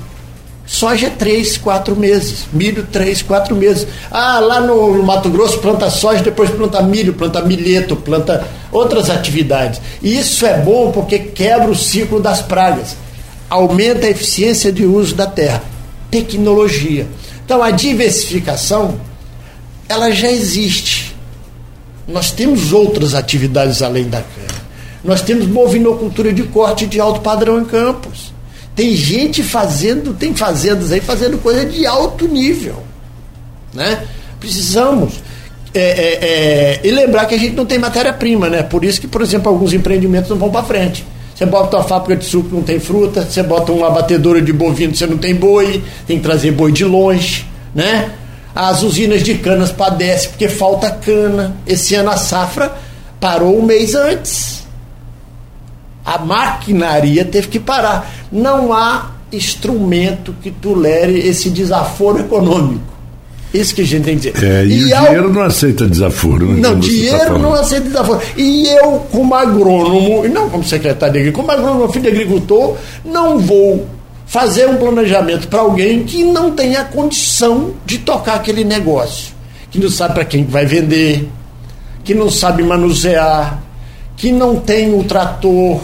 Soja 0.65 1.09
três, 1.09 1.57
quatro 1.57 1.95
meses. 1.95 2.45
Milho 2.51 2.87
três, 2.89 3.21
quatro 3.21 3.55
meses. 3.55 3.85
Ah, 4.09 4.39
lá 4.39 4.61
no, 4.61 5.03
Mato 5.03 5.29
Grosso 5.29 5.59
planta 5.59 5.89
soja, 5.89 6.23
depois 6.23 6.49
planta 6.49 6.81
milho, 6.81 7.13
planta 7.13 7.41
milheto, 7.41 7.95
planta 7.95 8.47
outras 8.71 9.09
atividades. 9.09 9.81
E 10.01 10.17
isso 10.17 10.45
é 10.45 10.57
bom 10.57 10.91
porque 10.91 11.19
quebra 11.19 11.69
o 11.69 11.75
ciclo 11.75 12.19
das 12.19 12.41
pragas. 12.41 12.95
Aumenta 13.49 14.07
a 14.07 14.09
eficiência 14.09 14.71
de 14.71 14.85
uso 14.85 15.15
da 15.15 15.27
terra. 15.27 15.61
Tecnologia. 16.09 17.07
Então 17.45 17.61
a 17.61 17.69
diversificação, 17.69 18.99
ela 19.89 20.11
já 20.11 20.31
existe. 20.31 21.13
Nós 22.07 22.31
temos 22.31 22.71
outras 22.71 23.13
atividades 23.13 23.81
além 23.81 24.09
da 24.09 24.21
cana. 24.21 24.63
Nós 25.03 25.21
temos 25.21 25.45
bovinocultura 25.45 26.31
de 26.31 26.43
corte 26.43 26.85
de 26.85 26.99
alto 26.99 27.19
padrão 27.19 27.59
em 27.59 27.65
campos. 27.65 28.32
Tem 28.75 28.95
gente 28.95 29.43
fazendo, 29.43 30.13
tem 30.13 30.33
fazendas 30.33 30.91
aí 30.91 30.99
fazendo 30.99 31.37
coisa 31.37 31.65
de 31.65 31.85
alto 31.85 32.27
nível. 32.27 32.83
Né? 33.73 34.03
Precisamos. 34.39 35.13
É, 35.73 35.79
é, 35.79 36.19
é, 36.21 36.79
e 36.83 36.91
lembrar 36.91 37.25
que 37.25 37.33
a 37.33 37.37
gente 37.37 37.55
não 37.55 37.65
tem 37.65 37.79
matéria-prima, 37.79 38.47
né? 38.47 38.61
Por 38.61 38.85
isso 38.85 39.01
que, 39.01 39.07
por 39.07 39.21
exemplo, 39.21 39.49
alguns 39.49 39.73
empreendimentos 39.73 40.29
não 40.29 40.37
vão 40.37 40.51
para 40.51 40.63
frente. 40.63 41.03
Você 41.33 41.45
bota 41.47 41.77
uma 41.77 41.83
fábrica 41.83 42.15
de 42.15 42.25
suco, 42.25 42.55
não 42.55 42.61
tem 42.61 42.79
fruta. 42.79 43.23
Você 43.23 43.41
bota 43.41 43.71
uma 43.71 43.87
abatedora 43.87 44.41
de 44.41 44.53
bovino, 44.53 44.95
você 44.95 45.07
não 45.07 45.17
tem 45.17 45.33
boi. 45.33 45.83
Tem 46.05 46.17
que 46.17 46.23
trazer 46.23 46.51
boi 46.51 46.71
de 46.71 46.85
longe, 46.85 47.45
né? 47.73 48.11
As 48.55 48.83
usinas 48.83 49.23
de 49.23 49.35
canas 49.35 49.71
padecem 49.71 50.29
porque 50.29 50.47
falta 50.47 50.91
cana. 50.91 51.55
Esse 51.65 51.95
ano 51.95 52.11
a 52.11 52.17
safra 52.17 52.71
parou 53.19 53.59
um 53.59 53.63
mês 53.63 53.95
antes. 53.95 54.62
A 56.05 56.17
maquinaria 56.17 57.23
teve 57.23 57.47
que 57.47 57.59
parar. 57.59 58.11
Não 58.31 58.73
há 58.73 59.11
instrumento 59.31 60.35
que 60.41 60.51
tolere 60.51 61.19
esse 61.19 61.49
desaforo 61.49 62.19
econômico. 62.19 62.93
Isso 63.53 63.75
que 63.75 63.81
a 63.81 63.85
gente 63.85 64.03
tem 64.03 64.17
que 64.17 64.31
dizer. 64.31 64.43
É, 64.43 64.65
e, 64.65 64.79
e 64.79 64.91
o 64.91 64.97
ao... 64.97 65.05
dinheiro 65.05 65.33
não 65.33 65.41
aceita 65.43 65.85
desaforo. 65.85 66.47
Né, 66.47 66.59
não, 66.59 66.79
dinheiro 66.79 67.33
tá 67.33 67.37
não 67.37 67.53
aceita 67.53 67.87
desaforo. 67.87 68.21
E 68.35 68.67
eu, 68.67 68.99
como 69.11 69.35
agrônomo, 69.35 70.25
e 70.25 70.29
não 70.29 70.49
como 70.49 70.63
secretário 70.63 71.13
de 71.13 71.19
agricultura, 71.19 71.55
como 71.55 71.67
agrônomo, 71.67 71.93
filho 71.93 72.03
de 72.03 72.09
agricultor, 72.09 72.77
não 73.05 73.37
vou 73.37 73.87
fazer 74.25 74.67
um 74.67 74.77
planejamento 74.77 75.47
para 75.47 75.61
alguém 75.61 76.03
que 76.03 76.23
não 76.23 76.51
tem 76.51 76.75
a 76.75 76.83
condição 76.83 77.73
de 77.85 77.99
tocar 77.99 78.35
aquele 78.35 78.63
negócio. 78.63 79.33
Que 79.69 79.79
não 79.79 79.89
sabe 79.89 80.15
para 80.15 80.25
quem 80.25 80.43
vai 80.45 80.65
vender, 80.65 81.29
que 82.03 82.15
não 82.15 82.31
sabe 82.31 82.63
manusear, 82.63 83.62
que 84.23 84.31
não 84.31 84.55
tem 84.55 84.97
o 84.97 85.03
trator, 85.03 85.81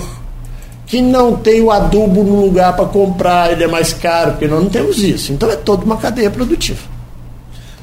que 0.88 1.02
não 1.02 1.36
tem 1.36 1.62
o 1.62 1.70
adubo 1.70 2.24
no 2.24 2.40
lugar 2.40 2.74
para 2.74 2.86
comprar, 2.86 3.52
ele 3.52 3.66
é 3.66 3.68
mais 3.68 3.92
caro, 3.92 4.32
porque 4.32 4.48
nós 4.48 4.64
não 4.64 4.70
temos 4.70 5.04
isso. 5.04 5.34
Então 5.34 5.52
é 5.52 5.58
toda 5.58 5.84
uma 5.84 5.98
cadeia 5.98 6.30
produtiva. 6.30 6.80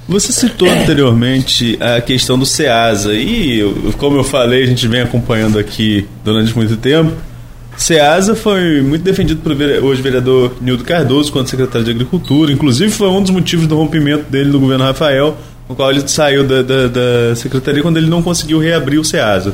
Você 0.09 0.33
citou 0.33 0.67
anteriormente 0.67 1.79
a 1.79 2.01
questão 2.01 2.39
do 2.39 2.47
SEASA 2.47 3.13
e, 3.13 3.93
como 3.99 4.17
eu 4.17 4.25
falei, 4.25 4.63
a 4.63 4.67
gente 4.67 4.89
vem 4.89 5.03
acompanhando 5.03 5.59
aqui 5.59 6.09
durante 6.25 6.57
muito 6.57 6.75
tempo. 6.79 7.13
SEASA 7.77 8.35
foi 8.35 8.81
muito 8.81 9.03
defendido 9.03 9.43
pelo 9.43 9.87
hoje 9.87 10.01
vereador 10.01 10.57
Nildo 10.63 10.85
Cardoso 10.85 11.31
quando 11.31 11.49
secretário 11.49 11.85
de 11.85 11.91
Agricultura. 11.91 12.51
Inclusive 12.51 12.91
foi 12.91 13.09
um 13.09 13.21
dos 13.21 13.31
motivos 13.31 13.67
do 13.67 13.77
rompimento 13.77 14.31
dele 14.31 14.51
do 14.51 14.59
governo 14.59 14.85
Rafael, 14.85 15.37
no 15.69 15.77
qual 15.77 15.91
ele 15.91 16.09
saiu 16.09 16.45
da, 16.45 16.63
da, 16.63 16.89
da 16.89 17.37
secretaria 17.37 17.83
quando 17.83 17.99
ele 17.99 18.09
não 18.09 18.23
conseguiu 18.23 18.59
reabrir 18.59 18.99
o 18.99 19.05
SEASA. 19.05 19.53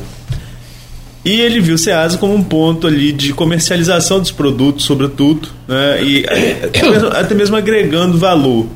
E 1.25 1.39
ele 1.39 1.61
viu 1.61 1.75
o 1.75 1.77
SEASA 1.77 2.17
como 2.17 2.33
um 2.33 2.43
ponto 2.43 2.85
ali 2.85 3.13
de 3.13 3.33
comercialização 3.33 4.19
dos 4.19 4.31
produtos, 4.31 4.85
sobretudo, 4.85 5.47
né? 5.67 6.03
e 6.03 6.25
até 6.65 6.89
mesmo, 6.89 7.07
até 7.07 7.35
mesmo 7.35 7.55
agregando 7.55 8.17
valor. 8.17 8.67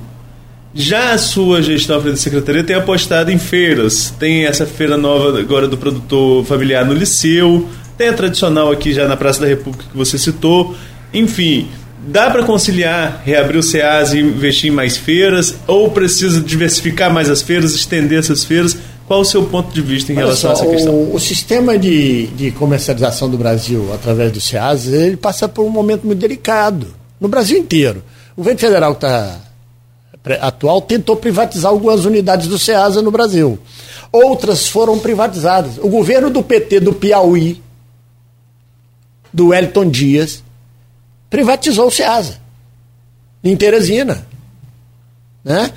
Já 0.74 1.14
a 1.14 1.18
sua 1.18 1.62
gestão 1.62 1.98
à 1.98 2.02
frente 2.02 2.14
da 2.14 2.22
secretaria 2.22 2.64
tem 2.64 2.76
apostado 2.76 3.32
em 3.32 3.38
feiras. 3.38 4.14
Tem 4.20 4.46
essa 4.46 4.66
feira 4.66 4.96
nova 4.96 5.40
agora 5.40 5.68
do 5.68 5.78
produtor 5.78 6.46
familiar 6.46 6.86
no 6.86 6.94
Liceu, 6.94 7.68
tem 7.98 8.10
a 8.10 8.14
tradicional 8.14 8.72
aqui 8.72 8.94
já 8.94 9.08
na 9.08 9.18
Praça 9.18 9.42
da 9.42 9.48
República 9.48 9.86
que 9.92 9.98
você 9.98 10.18
citou. 10.20 10.76
Enfim, 11.12 11.68
dá 12.08 12.30
para 12.30 12.44
conciliar, 12.44 13.24
reabrir 13.26 13.58
o 13.58 13.64
SEAS 13.64 14.14
e 14.14 14.20
investir 14.20 14.72
em 14.72 14.74
mais 14.74 14.96
feiras? 14.96 15.56
Ou 15.66 15.90
precisa 15.90 16.40
diversificar 16.40 17.12
mais 17.12 17.30
as 17.30 17.42
feiras, 17.42 17.74
estender 17.74 18.20
essas 18.20 18.46
feiras? 18.46 18.78
Qual 19.08 19.22
o 19.22 19.26
seu 19.26 19.46
ponto 19.46 19.74
de 19.74 19.82
vista 19.82 20.12
em 20.12 20.18
Olha 20.18 20.26
relação 20.26 20.54
só, 20.54 20.64
a 20.64 20.66
essa 20.66 20.76
questão? 20.76 20.94
O, 20.94 21.16
o 21.16 21.20
sistema 21.20 21.78
de, 21.78 22.28
de 22.28 22.52
comercialização 22.52 23.30
do 23.30 23.38
Brasil 23.38 23.90
através 23.94 24.34
do 24.34 24.42
SEAS, 24.42 24.88
ele 24.88 25.16
passa 25.16 25.48
por 25.48 25.66
um 25.66 25.70
momento 25.70 26.06
muito 26.06 26.20
delicado. 26.20 26.94
No 27.20 27.30
Brasil 27.30 27.58
inteiro. 27.58 28.04
O 28.36 28.42
governo 28.42 28.60
federal 28.60 28.94
que 28.94 29.06
está 29.06 29.40
atual 30.42 30.82
tentou 30.82 31.16
privatizar 31.16 31.72
algumas 31.72 32.04
unidades 32.04 32.48
do 32.48 32.60
SEASA 32.60 33.02
no 33.02 33.10
Brasil. 33.10 33.58
Outras 34.12 34.68
foram 34.68 35.00
privatizadas. 35.00 35.78
O 35.78 35.88
governo 35.88 36.30
do 36.30 36.44
PT 36.44 36.82
do 36.82 36.92
Piauí, 36.94 37.62
do 39.34 39.48
Wellington 39.48 39.90
Dias, 39.90 40.44
privatizou 41.30 41.88
o 41.88 41.92
SEASA, 41.92 42.40
em 43.42 43.56
Teresina. 43.56 44.28
Né? 45.44 45.72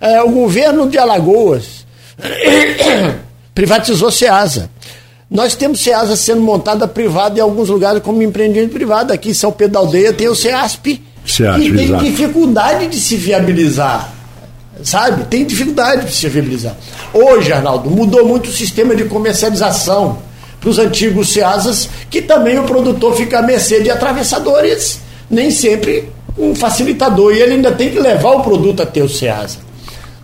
É, 0.00 0.22
o 0.22 0.30
governo 0.30 0.88
de 0.88 0.98
Alagoas 0.98 1.85
privatizou 3.54 4.10
SEASA. 4.10 4.70
Nós 5.30 5.54
temos 5.54 5.80
SEASA 5.80 6.14
sendo 6.16 6.40
montada 6.40 6.86
privada 6.86 7.38
em 7.38 7.42
alguns 7.42 7.68
lugares 7.68 8.02
como 8.02 8.22
empreendimento 8.22 8.72
privado. 8.72 9.12
Aqui 9.12 9.30
em 9.30 9.34
São 9.34 9.50
Pedro 9.50 9.74
da 9.74 9.78
Aldeia 9.80 10.12
tem 10.12 10.28
o 10.28 10.34
SEASP, 10.34 11.02
SEASP 11.26 11.62
que 11.62 11.76
tem 11.76 11.84
exato. 11.86 12.04
dificuldade 12.04 12.86
de 12.86 12.96
se 12.96 13.16
viabilizar. 13.16 14.12
Sabe? 14.82 15.24
Tem 15.24 15.44
dificuldade 15.44 16.06
de 16.06 16.14
se 16.14 16.28
viabilizar. 16.28 16.76
Hoje, 17.12 17.52
Arnaldo, 17.52 17.90
mudou 17.90 18.26
muito 18.26 18.50
o 18.50 18.52
sistema 18.52 18.94
de 18.94 19.04
comercialização 19.04 20.18
para 20.60 20.68
os 20.70 20.78
antigos 20.78 21.32
SEASAs, 21.32 21.88
que 22.10 22.22
também 22.22 22.58
o 22.58 22.64
produtor 22.64 23.16
fica 23.16 23.38
à 23.38 23.42
mercê 23.42 23.82
de 23.82 23.90
atravessadores, 23.90 25.00
nem 25.30 25.50
sempre 25.50 26.10
um 26.38 26.54
facilitador. 26.54 27.32
E 27.32 27.40
ele 27.40 27.54
ainda 27.54 27.72
tem 27.72 27.90
que 27.90 27.98
levar 27.98 28.32
o 28.32 28.42
produto 28.42 28.82
até 28.82 29.02
o 29.02 29.08
SEASA. 29.08 29.58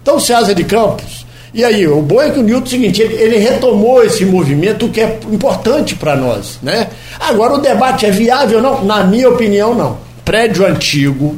Então, 0.02 0.16
o 0.16 0.20
SEASA 0.20 0.54
de 0.54 0.64
Campos 0.64 1.21
e 1.54 1.62
aí, 1.62 1.86
o 1.86 2.00
bom 2.00 2.20
é 2.22 2.30
que 2.30 2.38
o 2.38 2.42
Newton 2.42 2.64
é 2.64 2.66
o 2.66 2.70
seguinte, 2.70 3.02
ele, 3.02 3.14
ele 3.14 3.36
retomou 3.36 4.02
esse 4.02 4.24
movimento 4.24 4.88
que 4.88 5.00
é 5.00 5.18
importante 5.30 5.94
para 5.94 6.16
nós, 6.16 6.58
né? 6.62 6.88
Agora 7.20 7.54
o 7.54 7.58
debate 7.58 8.06
é 8.06 8.10
viável 8.10 8.62
não? 8.62 8.84
Na 8.84 9.04
minha 9.04 9.28
opinião, 9.28 9.74
não. 9.74 9.98
Prédio 10.24 10.66
antigo 10.66 11.36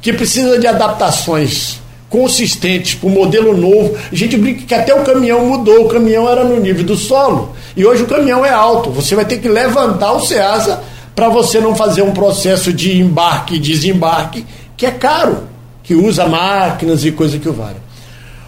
que 0.00 0.12
precisa 0.12 0.58
de 0.58 0.66
adaptações 0.66 1.80
consistentes 2.08 2.94
para 2.94 3.08
o 3.08 3.10
modelo 3.10 3.56
novo. 3.56 3.96
A 4.12 4.14
gente 4.14 4.36
brinca 4.36 4.62
que 4.66 4.74
até 4.74 4.94
o 4.94 5.02
caminhão 5.02 5.46
mudou, 5.46 5.86
o 5.86 5.88
caminhão 5.88 6.28
era 6.28 6.44
no 6.44 6.60
nível 6.60 6.84
do 6.84 6.96
solo 6.96 7.56
e 7.76 7.84
hoje 7.84 8.02
o 8.02 8.06
caminhão 8.06 8.44
é 8.44 8.50
alto. 8.50 8.90
Você 8.90 9.14
vai 9.14 9.24
ter 9.24 9.38
que 9.38 9.48
levantar 9.48 10.12
o 10.12 10.20
Ceasa 10.20 10.82
para 11.14 11.28
você 11.28 11.60
não 11.60 11.74
fazer 11.74 12.02
um 12.02 12.12
processo 12.12 12.72
de 12.72 13.00
embarque 13.00 13.56
e 13.56 13.58
desembarque 13.58 14.44
que 14.76 14.84
é 14.84 14.90
caro, 14.90 15.44
que 15.82 15.94
usa 15.94 16.26
máquinas 16.26 17.04
e 17.04 17.10
coisa 17.10 17.38
que 17.38 17.48
o 17.48 17.52
vale. 17.52 17.85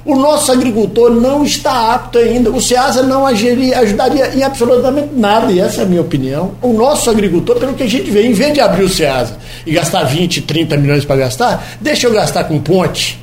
O 0.09 0.17
nosso 0.17 0.51
agricultor 0.51 1.11
não 1.11 1.45
está 1.45 1.93
apto 1.93 2.17
ainda. 2.17 2.51
O 2.51 2.63
SEASA 2.63 3.03
não 3.03 3.27
agiria, 3.27 3.79
ajudaria 3.79 4.35
em 4.35 4.43
absolutamente 4.43 5.11
nada, 5.15 5.53
e 5.53 5.61
essa 5.61 5.83
é 5.83 5.85
a 5.85 5.87
minha 5.87 6.01
opinião. 6.01 6.53
O 6.63 6.73
nosso 6.73 7.11
agricultor, 7.11 7.57
pelo 7.57 7.75
que 7.75 7.83
a 7.83 7.87
gente 7.87 8.11
vê, 8.11 8.23
em 8.23 8.33
vez 8.33 8.55
de 8.55 8.59
abrir 8.59 8.85
o 8.85 8.89
SEASA 8.89 9.37
e 9.67 9.73
gastar 9.73 10.05
20, 10.05 10.41
30 10.41 10.79
milhões 10.79 11.05
para 11.05 11.17
gastar, 11.17 11.77
deixa 11.79 12.07
eu 12.07 12.13
gastar 12.15 12.45
com 12.45 12.59
ponte. 12.59 13.23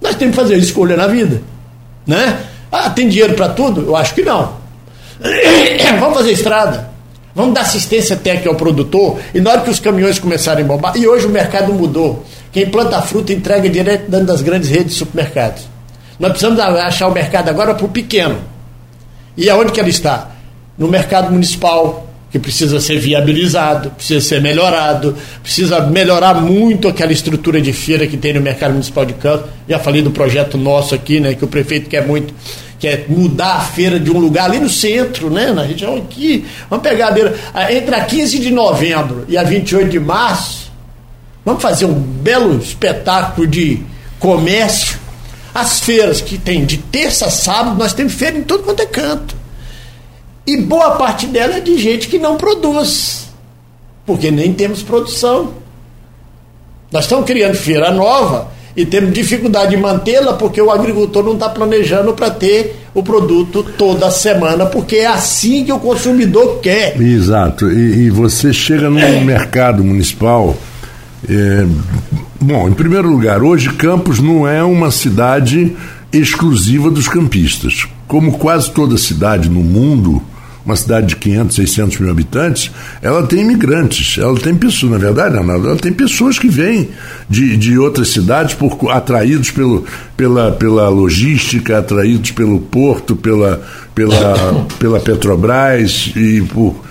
Nós 0.00 0.14
temos 0.14 0.36
que 0.36 0.40
fazer 0.40 0.56
escolha 0.58 0.96
na 0.96 1.08
vida. 1.08 1.42
Né? 2.06 2.38
Ah, 2.70 2.88
tem 2.90 3.08
dinheiro 3.08 3.34
para 3.34 3.48
tudo? 3.48 3.80
Eu 3.80 3.96
acho 3.96 4.14
que 4.14 4.22
não. 4.22 4.52
Vamos 5.98 6.18
fazer 6.18 6.30
estrada. 6.30 6.94
Vamos 7.34 7.52
dar 7.52 7.62
assistência 7.62 8.14
técnica 8.14 8.48
ao 8.48 8.54
produtor. 8.54 9.18
E 9.34 9.40
na 9.40 9.50
hora 9.50 9.60
que 9.62 9.70
os 9.70 9.80
caminhões 9.80 10.20
começarem 10.20 10.64
a 10.64 10.68
bombar, 10.68 10.96
e 10.96 11.08
hoje 11.08 11.26
o 11.26 11.30
mercado 11.30 11.74
mudou. 11.74 12.24
Quem 12.54 12.66
planta 12.66 13.02
fruta 13.02 13.32
entrega 13.32 13.68
direto 13.68 14.08
dentro 14.08 14.26
das 14.26 14.40
grandes 14.40 14.70
redes 14.70 14.92
de 14.92 14.98
supermercados. 15.00 15.64
Nós 16.20 16.30
precisamos 16.30 16.60
achar 16.60 17.08
o 17.08 17.12
mercado 17.12 17.48
agora 17.48 17.74
para 17.74 17.84
o 17.84 17.88
pequeno. 17.88 18.38
E 19.36 19.50
aonde 19.50 19.72
que 19.72 19.80
ele 19.80 19.90
está? 19.90 20.30
No 20.78 20.86
mercado 20.86 21.32
municipal, 21.32 22.08
que 22.30 22.38
precisa 22.38 22.80
ser 22.80 23.00
viabilizado, 23.00 23.90
precisa 23.90 24.20
ser 24.20 24.40
melhorado, 24.40 25.16
precisa 25.42 25.80
melhorar 25.80 26.34
muito 26.34 26.86
aquela 26.86 27.12
estrutura 27.12 27.60
de 27.60 27.72
feira 27.72 28.06
que 28.06 28.16
tem 28.16 28.32
no 28.32 28.40
mercado 28.40 28.70
municipal 28.70 29.04
de 29.04 29.14
Campos. 29.14 29.50
Já 29.68 29.80
falei 29.80 30.02
do 30.02 30.12
projeto 30.12 30.56
nosso 30.56 30.94
aqui, 30.94 31.18
né, 31.18 31.34
que 31.34 31.44
o 31.44 31.48
prefeito 31.48 31.90
quer 31.90 32.06
muito, 32.06 32.32
que 32.78 32.86
é 32.86 33.04
mudar 33.08 33.56
a 33.56 33.60
feira 33.62 33.98
de 33.98 34.12
um 34.12 34.18
lugar 34.20 34.44
ali 34.44 34.60
no 34.60 34.68
centro, 34.68 35.28
né, 35.28 35.50
na 35.50 35.62
região 35.62 35.96
aqui. 35.96 36.46
Vamos 36.70 36.88
pegar 36.88 37.08
a 37.08 37.10
beira, 37.10 37.34
entre 37.68 37.96
a 37.96 38.04
15 38.04 38.38
de 38.38 38.52
novembro 38.52 39.24
e 39.28 39.36
a 39.36 39.42
28 39.42 39.90
de 39.90 39.98
março, 39.98 40.63
Vamos 41.44 41.62
fazer 41.62 41.84
um 41.84 41.94
belo 41.94 42.58
espetáculo 42.58 43.46
de 43.46 43.80
comércio. 44.18 44.98
As 45.54 45.80
feiras 45.80 46.20
que 46.20 46.38
tem 46.38 46.64
de 46.64 46.78
terça 46.78 47.26
a 47.26 47.30
sábado, 47.30 47.76
nós 47.76 47.92
temos 47.92 48.14
feira 48.14 48.36
em 48.36 48.42
todo 48.42 48.64
quanto 48.64 48.80
é 48.80 48.86
canto. 48.86 49.36
E 50.46 50.56
boa 50.56 50.92
parte 50.92 51.26
dela 51.26 51.56
é 51.56 51.60
de 51.60 51.78
gente 51.78 52.08
que 52.08 52.18
não 52.18 52.36
produz, 52.36 53.28
porque 54.04 54.30
nem 54.30 54.52
temos 54.52 54.82
produção. 54.82 55.54
Nós 56.90 57.04
estamos 57.04 57.24
criando 57.24 57.54
feira 57.54 57.90
nova 57.90 58.48
e 58.76 58.84
temos 58.84 59.12
dificuldade 59.12 59.70
de 59.70 59.76
mantê-la 59.76 60.34
porque 60.34 60.60
o 60.60 60.70
agricultor 60.70 61.24
não 61.24 61.34
está 61.34 61.48
planejando 61.48 62.12
para 62.14 62.30
ter 62.30 62.76
o 62.92 63.02
produto 63.02 63.64
toda 63.78 64.10
semana, 64.10 64.66
porque 64.66 64.96
é 64.96 65.06
assim 65.06 65.64
que 65.64 65.72
o 65.72 65.78
consumidor 65.78 66.60
quer. 66.60 67.00
Exato. 67.00 67.70
E, 67.70 68.06
e 68.06 68.10
você 68.10 68.52
chega 68.52 68.90
no 68.90 68.98
é. 68.98 69.20
mercado 69.20 69.82
municipal 69.82 70.54
é, 71.28 71.66
bom, 72.40 72.68
em 72.68 72.72
primeiro 72.72 73.08
lugar, 73.08 73.42
hoje 73.42 73.70
Campos 73.70 74.20
não 74.20 74.46
é 74.46 74.62
uma 74.62 74.90
cidade 74.90 75.74
exclusiva 76.12 76.90
dos 76.90 77.08
campistas. 77.08 77.86
Como 78.06 78.38
quase 78.38 78.70
toda 78.70 78.96
cidade 78.96 79.48
no 79.48 79.62
mundo, 79.62 80.22
uma 80.64 80.76
cidade 80.76 81.08
de 81.08 81.16
500, 81.16 81.56
600 81.56 81.98
mil 81.98 82.10
habitantes, 82.10 82.70
ela 83.02 83.26
tem 83.26 83.40
imigrantes, 83.40 84.18
ela 84.18 84.38
tem 84.38 84.54
pessoas, 84.54 84.92
na 84.92 84.98
verdade, 84.98 85.36
Arnaldo, 85.36 85.68
ela 85.68 85.76
tem 85.76 85.92
pessoas 85.92 86.38
que 86.38 86.48
vêm 86.48 86.88
de, 87.28 87.56
de 87.56 87.78
outras 87.78 88.08
cidades 88.08 88.54
por, 88.54 88.90
atraídos 88.90 89.50
pelo, 89.50 89.84
pela, 90.16 90.52
pela 90.52 90.88
logística, 90.88 91.78
atraídos 91.78 92.30
pelo 92.30 92.60
porto, 92.60 93.16
pela, 93.16 93.62
pela, 93.94 94.66
pela 94.78 95.00
Petrobras 95.00 96.12
e 96.16 96.42
por 96.42 96.83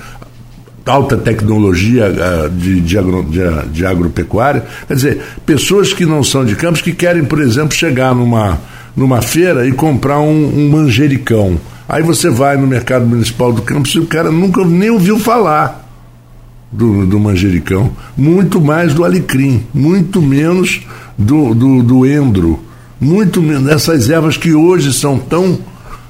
alta 0.86 1.18
tecnologia 1.18 2.08
uh, 2.08 2.50
de, 2.50 2.82
de, 2.82 2.98
agro, 2.98 3.24
de, 3.24 3.40
de, 3.72 3.86
agropecuária. 3.86 4.66
Quer 4.88 4.94
dizer, 4.96 5.22
pessoas 5.46 5.94
que 5.94 6.06
não 6.06 6.24
são 6.24 6.44
de 6.44 6.56
campos 6.56 6.82
que 6.82 6.92
querem, 6.92 7.24
por 7.24 7.42
exemplo, 7.42 7.74
chegar 7.74 8.14
numa, 8.14 8.60
numa 8.96 9.22
feira 9.22 9.68
e 9.68 9.72
comprar 9.72 10.20
um, 10.20 10.60
um 10.60 10.70
manjericão. 10.70 11.58
Aí 11.88 12.02
você 12.02 12.30
vai 12.30 12.58
no 12.58 12.68
mercado 12.68 13.06
municipal 13.06 13.52
do 13.52 13.62
Campos 13.62 13.92
e 13.92 14.00
o 14.00 14.06
cara 14.06 14.32
nunca 14.32 14.66
nem 14.66 14.90
ouviu 14.90 15.20
falar 15.20 15.84
do, 16.72 17.06
do 17.06 17.20
manjericão, 17.20 17.92
muito 18.18 18.60
mais 18.60 18.94
do 18.94 19.04
alecrim, 19.04 19.64
muito 19.74 20.22
menos 20.22 20.82
do, 21.18 21.54
do, 21.54 21.84
do 21.84 22.06
endro, 22.06 22.60
muito 23.00 23.42
menos 23.42 23.64
dessas 23.64 24.10
ervas 24.10 24.38
que 24.38 24.54
hoje 24.54 24.92
são 24.92 25.20
tão 25.20 25.60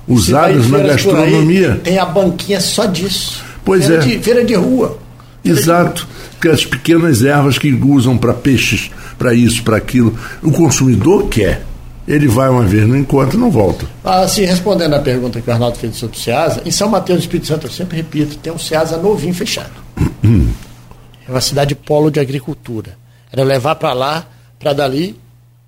usadas 0.08 0.70
na 0.70 0.80
gastronomia. 0.80 1.74
Aí, 1.74 1.80
tem 1.80 1.98
a 1.98 2.06
banquinha 2.06 2.62
só 2.62 2.86
disso. 2.86 3.44
Pois 3.66 3.86
feira 3.86 4.04
é. 4.04 4.08
De, 4.08 4.20
feira 4.20 4.46
de 4.46 4.54
rua. 4.56 4.98
Feira 5.44 5.60
Exato. 5.60 6.08
Que 6.42 6.50
as 6.50 6.66
pequenas 6.66 7.24
ervas 7.24 7.58
que 7.58 7.74
usam 7.74 8.18
para 8.18 8.34
peixes, 8.34 8.92
para 9.18 9.34
isso, 9.34 9.64
para 9.64 9.78
aquilo. 9.78 10.18
O 10.42 10.52
consumidor 10.52 11.28
quer. 11.28 11.66
Ele 12.06 12.28
vai 12.28 12.50
uma 12.50 12.64
vez 12.64 12.86
no 12.86 12.98
encontro 12.98 13.38
e 13.38 13.40
não 13.40 13.50
volta. 13.50 13.86
Assim, 14.04 14.44
respondendo 14.44 14.94
à 14.94 15.00
pergunta 15.00 15.40
que 15.40 15.50
o 15.50 15.54
Arnaldo 15.54 15.78
fez 15.78 15.96
sobre 15.96 16.18
o 16.18 16.20
SEASA, 16.20 16.62
em 16.66 16.72
São 16.72 16.90
Mateus 16.90 17.20
do 17.20 17.22
Espírito 17.22 17.48
Santo, 17.48 17.68
eu 17.68 17.72
sempre 17.72 17.96
repito, 17.96 18.36
tem 18.38 18.52
um 18.52 18.60
SEASA 18.60 18.98
novinho 18.98 19.34
fechado. 19.34 19.72
é 21.26 21.32
uma 21.32 21.40
cidade 21.40 21.74
polo 21.76 22.12
de 22.12 22.20
agricultura. 22.20 22.98
Era 23.32 23.44
levar 23.44 23.76
para 23.76 23.94
lá, 23.94 24.26
para 24.60 24.74
dali, 24.74 25.18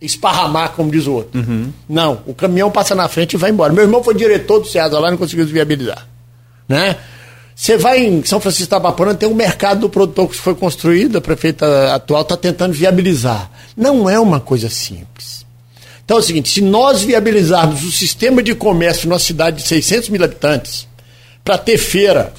esparramar, 0.02 0.74
como 0.74 0.92
diz 0.92 1.08
o 1.08 1.14
outro. 1.14 1.40
Uhum. 1.40 1.72
Não, 1.88 2.20
o 2.26 2.34
caminhão 2.34 2.70
passa 2.70 2.94
na 2.94 3.08
frente 3.08 3.34
e 3.34 3.38
vai 3.38 3.52
embora. 3.52 3.72
Meu 3.72 3.84
irmão 3.84 4.04
foi 4.04 4.14
diretor 4.14 4.60
do 4.60 4.68
SEASA 4.68 5.00
lá 5.00 5.08
e 5.08 5.12
não 5.12 5.18
conseguiu 5.18 5.46
viabilizar. 5.46 6.06
Né? 6.68 6.98
Você 7.56 7.78
vai 7.78 8.06
em 8.06 8.24
São 8.26 8.42
Francisco 8.42 8.70
da 8.70 8.80
Baporã, 8.80 9.16
tem 9.16 9.30
um 9.30 9.34
mercado 9.34 9.80
do 9.82 9.90
produtor 9.90 10.30
que 10.30 10.36
foi 10.36 10.54
construído, 10.54 11.18
a 11.18 11.22
prefeita 11.22 11.96
atual 11.96 12.22
está 12.22 12.36
tentando 12.36 12.74
viabilizar. 12.74 13.50
Não 13.78 14.10
é 14.10 14.20
uma 14.20 14.42
coisa 14.42 14.70
simples. 14.70 15.46
Então 16.04 16.18
é 16.18 16.20
o 16.20 16.24
seguinte: 16.24 16.50
se 16.50 16.62
nós 16.62 17.02
viabilizarmos 17.02 17.84
o 17.84 17.92
sistema 17.92 18.44
de 18.44 18.54
comércio 18.54 19.08
numa 19.08 19.20
cidade 19.20 19.58
de 19.58 19.68
600 19.70 20.10
mil 20.10 20.24
habitantes, 20.24 20.86
para 21.46 21.58
ter 21.58 21.78
feira, 21.78 22.34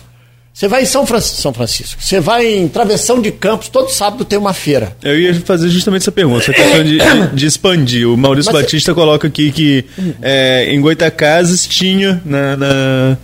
Você 0.53 0.69
vai 0.69 0.83
em 0.83 0.87
São, 0.87 1.07
Fran 1.07 1.21
São 1.21 1.53
Francisco, 1.53 2.03
você 2.03 2.19
vai 2.19 2.47
em 2.47 2.67
Travessão 2.67 3.21
de 3.21 3.31
Campos, 3.31 3.69
todo 3.69 3.91
sábado 3.91 4.25
tem 4.25 4.39
uma 4.39 4.55
feira. 4.55 4.97
Eu 5.03 5.19
ia 5.19 5.35
fazer 5.35 5.69
justamente 5.69 6.03
essa 6.03 6.13
pergunta, 6.13 6.39
essa 6.39 6.53
questão 6.53 6.83
de, 6.83 6.99
de 7.35 7.47
expandir. 7.47 8.09
O 8.09 8.17
Maurício 8.17 8.53
Mas 8.53 8.63
Batista 8.63 8.95
coloca 8.95 9.29
aqui 9.29 9.53
que 9.53 9.85
é, 10.23 10.73
em 10.73 10.81
Goitacazes 10.81 11.67
tinha 11.67 12.23
na, 12.25 12.57
na, 12.57 13.19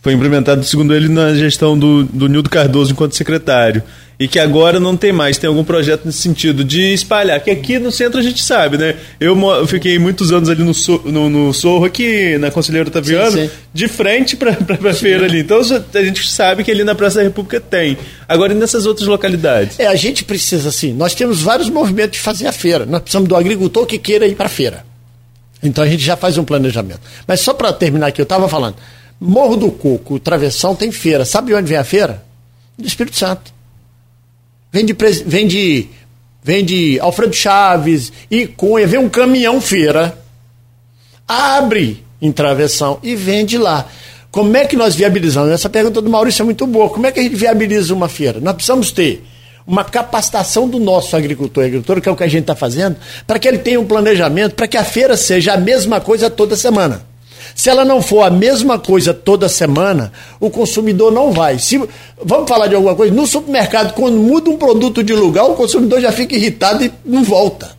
foi 0.00 0.12
implementado, 0.12 0.64
segundo 0.64 0.94
ele, 0.94 1.08
na 1.08 1.34
gestão 1.34 1.78
do, 1.78 2.04
do 2.04 2.28
Nildo 2.28 2.48
Cardoso 2.48 2.92
enquanto 2.92 3.14
secretário 3.14 3.82
e 4.18 4.26
que 4.26 4.38
agora 4.38 4.80
não 4.80 4.96
tem 4.96 5.12
mais. 5.12 5.38
Tem 5.38 5.46
algum 5.48 5.62
projeto 5.62 6.04
nesse 6.04 6.18
sentido 6.18 6.64
de 6.64 6.92
espalhar? 6.92 7.38
Que 7.40 7.50
aqui 7.50 7.78
no 7.78 7.92
centro 7.92 8.18
a 8.18 8.22
gente 8.22 8.42
sabe, 8.42 8.76
né? 8.76 8.96
Eu, 9.20 9.36
fiquei 9.66 9.98
muitos 9.98 10.32
anos 10.32 10.48
ali 10.48 10.64
no, 10.64 10.72
no, 11.10 11.30
no 11.30 11.54
Sorro, 11.54 11.84
aqui 11.84 12.36
na 12.38 12.50
Conselheiro 12.50 12.90
Taviano, 12.90 13.30
sim, 13.30 13.46
sim. 13.46 13.50
de 13.72 13.86
frente 13.86 14.36
para 14.36 14.50
a 14.90 14.94
feira 14.94 15.24
ali. 15.24 15.40
Então 15.40 15.60
a 15.60 16.02
gente 16.02 16.28
sabe 16.28 16.64
que 16.64 16.70
ali 16.70 16.82
na 16.82 16.94
Praça 16.94 17.18
da 17.18 17.22
República 17.22 17.60
tem. 17.60 17.96
Agora 18.28 18.52
e 18.52 18.56
nessas 18.56 18.86
outras 18.86 19.06
localidades? 19.06 19.78
É, 19.78 19.86
a 19.86 19.94
gente 19.94 20.24
precisa, 20.24 20.68
assim, 20.68 20.92
nós 20.92 21.14
temos 21.14 21.40
vários 21.40 21.70
movimentos 21.70 22.12
de 22.12 22.20
fazer 22.20 22.46
a 22.48 22.52
feira. 22.52 22.84
Nós 22.84 23.00
precisamos 23.00 23.28
do 23.28 23.36
agricultor 23.36 23.86
que 23.86 23.98
queira 23.98 24.26
ir 24.26 24.34
para 24.34 24.46
a 24.46 24.50
feira. 24.50 24.84
Então 25.62 25.82
a 25.82 25.86
gente 25.86 26.04
já 26.04 26.16
faz 26.16 26.38
um 26.38 26.44
planejamento. 26.44 27.00
Mas 27.26 27.40
só 27.40 27.52
para 27.54 27.72
terminar 27.72 28.08
aqui, 28.08 28.20
eu 28.20 28.24
estava 28.24 28.48
falando. 28.48 28.76
Morro 29.20 29.56
do 29.56 29.70
Coco, 29.70 30.18
Travessão 30.20 30.74
tem 30.74 30.92
feira. 30.92 31.24
Sabe 31.24 31.54
onde 31.54 31.68
vem 31.68 31.78
a 31.78 31.84
feira? 31.84 32.24
Do 32.76 32.86
Espírito 32.86 33.16
Santo. 33.16 33.52
Vem 34.70 34.84
de, 34.84 34.96
vem 35.26 35.46
de, 35.46 35.88
vem 36.42 36.64
de 36.64 37.00
Alfredo 37.00 37.34
Chaves 37.34 38.12
e 38.30 38.46
Cunha, 38.46 38.86
vem 38.86 39.00
um 39.00 39.08
caminhão 39.08 39.60
feira, 39.60 40.16
abre 41.26 42.04
em 42.20 42.30
travessão 42.30 42.98
e 43.02 43.16
vende 43.16 43.56
lá. 43.56 43.88
Como 44.30 44.56
é 44.56 44.66
que 44.66 44.76
nós 44.76 44.94
viabilizamos? 44.94 45.50
Essa 45.50 45.70
pergunta 45.70 46.02
do 46.02 46.10
Maurício 46.10 46.42
é 46.42 46.44
muito 46.44 46.66
boa. 46.66 46.90
Como 46.90 47.06
é 47.06 47.12
que 47.12 47.18
a 47.18 47.22
gente 47.22 47.34
viabiliza 47.34 47.94
uma 47.94 48.08
feira? 48.08 48.40
Nós 48.40 48.54
precisamos 48.54 48.92
ter 48.92 49.24
uma 49.66 49.84
capacitação 49.84 50.68
do 50.68 50.78
nosso 50.78 51.16
agricultor 51.16 51.64
e 51.64 51.66
agricultora, 51.66 52.00
que 52.00 52.08
é 52.08 52.12
o 52.12 52.16
que 52.16 52.24
a 52.24 52.28
gente 52.28 52.42
está 52.42 52.54
fazendo, 52.54 52.96
para 53.26 53.38
que 53.38 53.48
ele 53.48 53.58
tenha 53.58 53.80
um 53.80 53.86
planejamento, 53.86 54.54
para 54.54 54.68
que 54.68 54.76
a 54.76 54.84
feira 54.84 55.16
seja 55.16 55.54
a 55.54 55.56
mesma 55.56 56.00
coisa 56.00 56.30
toda 56.30 56.56
semana. 56.56 57.07
Se 57.58 57.68
ela 57.68 57.84
não 57.84 58.00
for 58.00 58.22
a 58.22 58.30
mesma 58.30 58.78
coisa 58.78 59.12
toda 59.12 59.48
semana, 59.48 60.12
o 60.38 60.48
consumidor 60.48 61.10
não 61.10 61.32
vai. 61.32 61.58
Se, 61.58 61.76
vamos 62.24 62.48
falar 62.48 62.68
de 62.68 62.76
alguma 62.76 62.94
coisa? 62.94 63.12
No 63.12 63.26
supermercado, 63.26 63.94
quando 63.94 64.16
muda 64.16 64.48
um 64.48 64.56
produto 64.56 65.02
de 65.02 65.12
lugar, 65.12 65.42
o 65.42 65.56
consumidor 65.56 66.00
já 66.00 66.12
fica 66.12 66.36
irritado 66.36 66.84
e 66.84 66.92
não 67.04 67.24
volta. 67.24 67.76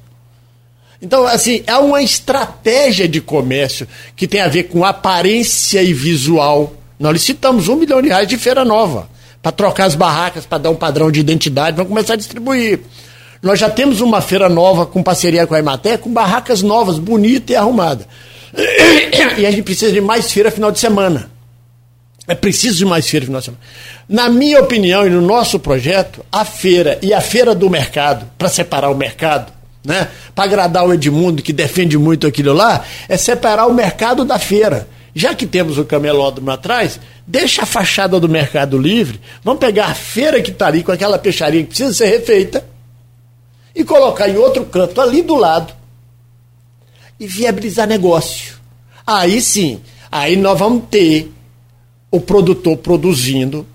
Então, 1.02 1.26
assim, 1.26 1.64
é 1.66 1.78
uma 1.78 2.04
estratégia 2.04 3.08
de 3.08 3.22
comércio 3.22 3.88
que 4.18 4.28
tem 4.28 4.42
a 4.42 4.50
ver 4.50 4.64
com 4.64 4.84
aparência 4.84 5.82
e 5.82 5.94
visual. 5.94 6.74
Nós 7.00 7.14
licitamos 7.14 7.70
um 7.70 7.78
milhão 7.78 8.02
de 8.02 8.10
reais 8.10 8.28
de 8.28 8.36
feira 8.36 8.66
nova 8.66 9.08
para 9.42 9.54
trocar 9.54 9.86
as 9.86 9.96
barracas, 9.96 10.46
para 10.46 10.58
dar 10.58 10.72
um 10.72 10.76
padrão 10.76 11.10
de 11.10 11.22
identidade, 11.22 11.78
vamos 11.78 11.90
começar 11.90 12.16
a 12.16 12.18
distribuir. 12.18 12.82
Nós 13.42 13.58
já 13.58 13.70
temos 13.70 14.02
uma 14.02 14.20
feira 14.20 14.50
nova 14.50 14.86
com 14.86 15.02
parceria 15.02 15.48
com 15.48 15.56
a 15.56 15.60
Emater, 15.60 16.00
com 16.00 16.12
barracas 16.12 16.62
novas, 16.62 17.00
bonita 17.00 17.54
e 17.54 17.56
arrumada. 17.56 18.06
E 19.38 19.46
a 19.46 19.52
gente 19.52 19.64
precisa 19.64 19.92
de 19.92 20.02
mais 20.02 20.32
feira 20.32 20.52
final 20.52 20.72
de 20.72 20.80
semana. 20.80 21.30
É 22.28 22.36
preciso 22.36 22.78
de 22.78 22.86
mais 22.86 23.10
feira 23.10 23.26
final 23.26 23.40
de 23.40 23.46
semana. 23.46 23.64
Na 24.08 24.30
minha 24.30 24.60
opinião 24.60 25.06
e 25.06 25.10
no 25.10 25.22
nosso 25.22 25.60
projeto, 25.60 26.24
a 26.32 26.46
feira 26.46 27.00
e 27.02 27.14
a 27.14 27.22
feira 27.22 27.56
do 27.56 27.70
mercado, 27.70 28.30
para 28.38 28.50
separar 28.50 28.90
o 28.90 28.96
mercado, 28.96 29.52
né? 29.84 30.10
Para 30.36 30.44
agradar 30.44 30.86
o 30.86 30.94
Edmundo, 30.94 31.42
que 31.42 31.52
defende 31.52 31.98
muito 31.98 32.28
aquilo 32.28 32.54
lá, 32.54 32.84
é 33.08 33.18
separar 33.18 33.66
o 33.66 33.74
mercado 33.74 34.24
da 34.24 34.38
feira. 34.38 34.88
Já 35.16 35.34
que 35.34 35.48
temos 35.48 35.80
o 35.80 35.86
camelódromo 35.86 36.52
atrás, 36.52 37.00
deixa 37.26 37.64
a 37.64 37.66
fachada 37.66 38.20
do 38.20 38.30
mercado 38.30 38.78
livre, 38.78 39.20
vamos 39.44 39.60
pegar 39.60 39.88
a 39.88 39.96
feira 39.96 40.42
que 40.42 40.52
está 40.52 40.68
ali 40.68 40.84
com 40.84 40.92
aquela 40.92 41.18
peixaria 41.18 41.64
que 41.64 41.70
precisa 41.70 41.94
ser 41.94 42.08
refeita 42.08 42.64
e 43.74 43.84
colocar 43.84 44.30
em 44.30 44.38
outro 44.38 44.66
canto 44.66 45.02
ali 45.02 45.24
do 45.24 45.36
lado 45.36 45.79
e 47.20 47.28
viabilizar 47.28 47.88
negócio. 47.88 48.56
Aí 49.06 49.42
sim, 49.42 49.82
aí 50.12 50.36
nós 50.36 50.58
vamos 50.58 50.84
ter 50.90 51.32
o 52.12 52.20
produtor 52.20 52.78
produzindo 52.78 53.66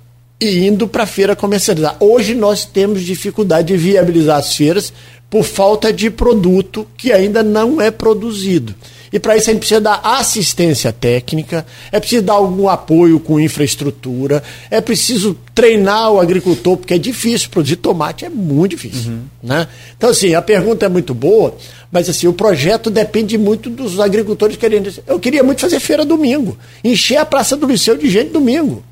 e 0.41 0.67
indo 0.67 0.89
para 0.89 1.05
a 1.05 1.07
feira 1.07 1.37
comercializar. 1.37 1.97
Hoje 2.01 2.35
nós 2.35 2.65
temos 2.65 3.03
dificuldade 3.03 3.69
de 3.69 3.77
viabilizar 3.77 4.39
as 4.39 4.55
feiras 4.55 4.93
por 5.31 5.45
falta 5.45 5.93
de 5.93 6.11
produto 6.11 6.87
que 6.97 7.13
ainda 7.13 7.43
não 7.43 7.81
é 7.81 7.91
produzido. 7.91 8.75
E 9.15 9.19
para 9.21 9.37
isso 9.37 9.49
a 9.49 9.53
gente 9.53 9.61
precisa 9.61 9.81
dar 9.81 10.01
assistência 10.03 10.93
técnica, 10.93 11.65
é 11.93 12.01
preciso 12.01 12.23
dar 12.23 12.33
algum 12.33 12.69
apoio 12.69 13.21
com 13.21 13.39
infraestrutura, 13.39 14.43
é 14.69 14.81
preciso 14.81 15.39
treinar 15.55 16.11
o 16.11 16.21
agricultor, 16.21 16.77
porque 16.77 16.95
é 16.95 16.99
difícil 16.99 17.49
produzir 17.49 17.77
tomate, 17.77 18.25
é 18.25 18.29
muito 18.29 18.73
difícil. 18.73 19.13
Uhum. 19.13 19.23
Né? 19.41 19.69
Então, 19.97 20.11
assim, 20.11 20.35
a 20.35 20.43
pergunta 20.43 20.87
é 20.87 20.89
muito 20.89 21.15
boa, 21.15 21.57
mas 21.93 22.09
assim, 22.09 22.27
o 22.27 22.33
projeto 22.33 22.91
depende 22.91 23.39
muito 23.39 23.71
dos 23.71 24.01
agricultores 24.01 24.57
querendo. 24.57 24.93
Eu 25.07 25.21
queria 25.21 25.45
muito 25.45 25.61
fazer 25.61 25.79
feira 25.79 26.05
domingo, 26.05 26.59
encher 26.83 27.19
a 27.19 27.25
Praça 27.25 27.57
do 27.57 27.69
Liceu 27.69 27.97
de 27.97 28.11
gente 28.11 28.33
domingo. 28.33 28.83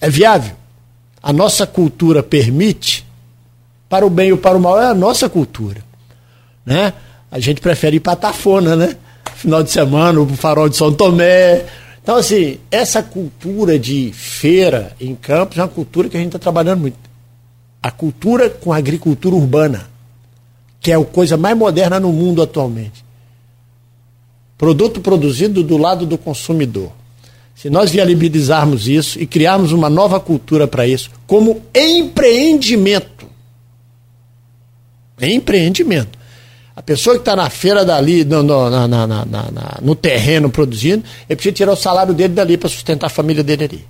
É 0.00 0.08
viável. 0.08 0.54
A 1.20 1.32
nossa 1.32 1.66
cultura 1.66 2.22
permite, 2.22 3.04
para 3.88 4.06
o 4.06 4.10
bem 4.10 4.30
ou 4.30 4.38
para 4.38 4.56
o 4.56 4.60
mal, 4.60 4.80
é 4.80 4.86
a 4.86 4.94
nossa 4.94 5.28
cultura. 5.28 5.82
Né? 6.64 6.92
A 7.32 7.40
gente 7.40 7.60
prefere 7.60 7.96
ir 7.96 8.00
para 8.00 8.14
Tafona, 8.14 8.76
né? 8.76 8.96
Final 9.44 9.62
de 9.62 9.70
semana, 9.70 10.20
o 10.20 10.26
farol 10.28 10.70
de 10.70 10.76
São 10.76 10.92
Tomé. 10.92 11.66
Então, 12.02 12.16
assim, 12.16 12.58
essa 12.70 13.02
cultura 13.02 13.78
de 13.78 14.10
feira 14.12 14.96
em 14.98 15.14
campos 15.14 15.58
é 15.58 15.62
uma 15.62 15.68
cultura 15.68 16.08
que 16.08 16.16
a 16.16 16.20
gente 16.20 16.28
está 16.28 16.38
trabalhando 16.38 16.80
muito. 16.80 16.98
A 17.82 17.90
cultura 17.90 18.48
com 18.48 18.72
a 18.72 18.78
agricultura 18.78 19.34
urbana, 19.34 19.86
que 20.80 20.90
é 20.90 20.96
a 20.96 21.04
coisa 21.04 21.36
mais 21.36 21.56
moderna 21.56 22.00
no 22.00 22.10
mundo 22.10 22.42
atualmente. 22.42 23.04
Produto 24.56 25.00
produzido 25.00 25.62
do 25.62 25.76
lado 25.76 26.06
do 26.06 26.16
consumidor. 26.16 26.90
Se 27.54 27.68
nós 27.68 27.90
viabilizarmos 27.90 28.88
isso 28.88 29.20
e 29.20 29.26
criarmos 29.26 29.72
uma 29.72 29.90
nova 29.90 30.18
cultura 30.18 30.66
para 30.66 30.86
isso, 30.86 31.10
como 31.26 31.62
empreendimento. 31.74 33.26
Empreendimento. 35.20 36.18
A 36.76 36.82
pessoa 36.82 37.14
que 37.14 37.20
está 37.20 37.36
na 37.36 37.48
feira 37.48 37.84
dali, 37.84 38.24
no, 38.24 38.42
no, 38.42 38.68
na, 38.68 38.88
na, 38.88 39.06
na, 39.06 39.78
no 39.80 39.94
terreno 39.94 40.50
produzindo, 40.50 41.04
ele 41.28 41.36
precisa 41.36 41.54
tirar 41.54 41.72
o 41.72 41.76
salário 41.76 42.12
dele 42.12 42.34
dali 42.34 42.56
para 42.56 42.68
sustentar 42.68 43.06
a 43.06 43.10
família 43.10 43.44
dele 43.44 43.64
ali. 43.64 43.84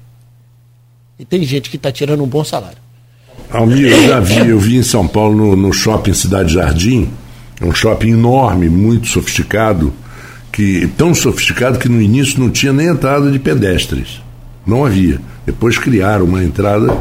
E 1.18 1.24
tem 1.24 1.42
gente 1.44 1.70
que 1.70 1.76
está 1.76 1.90
tirando 1.90 2.22
um 2.22 2.26
bom 2.26 2.44
salário. 2.44 2.76
Almir, 3.50 3.90
eu 3.90 4.08
já 4.08 4.20
vi, 4.20 4.48
eu 4.48 4.58
vi 4.58 4.76
em 4.76 4.82
São 4.82 5.08
Paulo 5.08 5.34
no, 5.34 5.56
no 5.56 5.72
shopping 5.72 6.12
Cidade 6.12 6.52
Jardim, 6.52 7.10
um 7.62 7.72
shopping 7.72 8.10
enorme, 8.10 8.68
muito 8.68 9.06
sofisticado, 9.06 9.92
que 10.52 10.86
tão 10.98 11.14
sofisticado 11.14 11.78
que 11.78 11.88
no 11.88 12.02
início 12.02 12.38
não 12.38 12.50
tinha 12.50 12.72
nem 12.72 12.88
entrada 12.88 13.30
de 13.30 13.38
pedestres. 13.38 14.20
Não 14.66 14.84
havia. 14.84 15.20
Depois 15.46 15.78
criaram 15.78 16.26
uma 16.26 16.44
entrada 16.44 16.94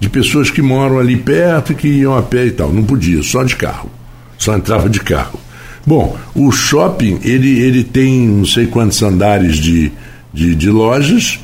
de 0.00 0.08
pessoas 0.08 0.50
que 0.50 0.62
moram 0.62 0.98
ali 0.98 1.16
perto 1.16 1.72
e 1.72 1.74
que 1.76 1.88
iam 1.88 2.16
a 2.16 2.22
pé 2.22 2.46
e 2.46 2.50
tal. 2.50 2.72
Não 2.72 2.82
podia, 2.82 3.22
só 3.22 3.44
de 3.44 3.54
carro 3.54 3.97
só 4.38 4.56
entrava 4.56 4.88
de 4.88 5.00
carro. 5.00 5.38
Bom, 5.86 6.16
o 6.34 6.50
shopping 6.52 7.18
ele, 7.22 7.60
ele 7.60 7.82
tem 7.82 8.26
não 8.28 8.46
sei 8.46 8.66
quantos 8.66 9.02
andares 9.02 9.56
de, 9.56 9.90
de, 10.32 10.54
de 10.54 10.70
lojas 10.70 11.40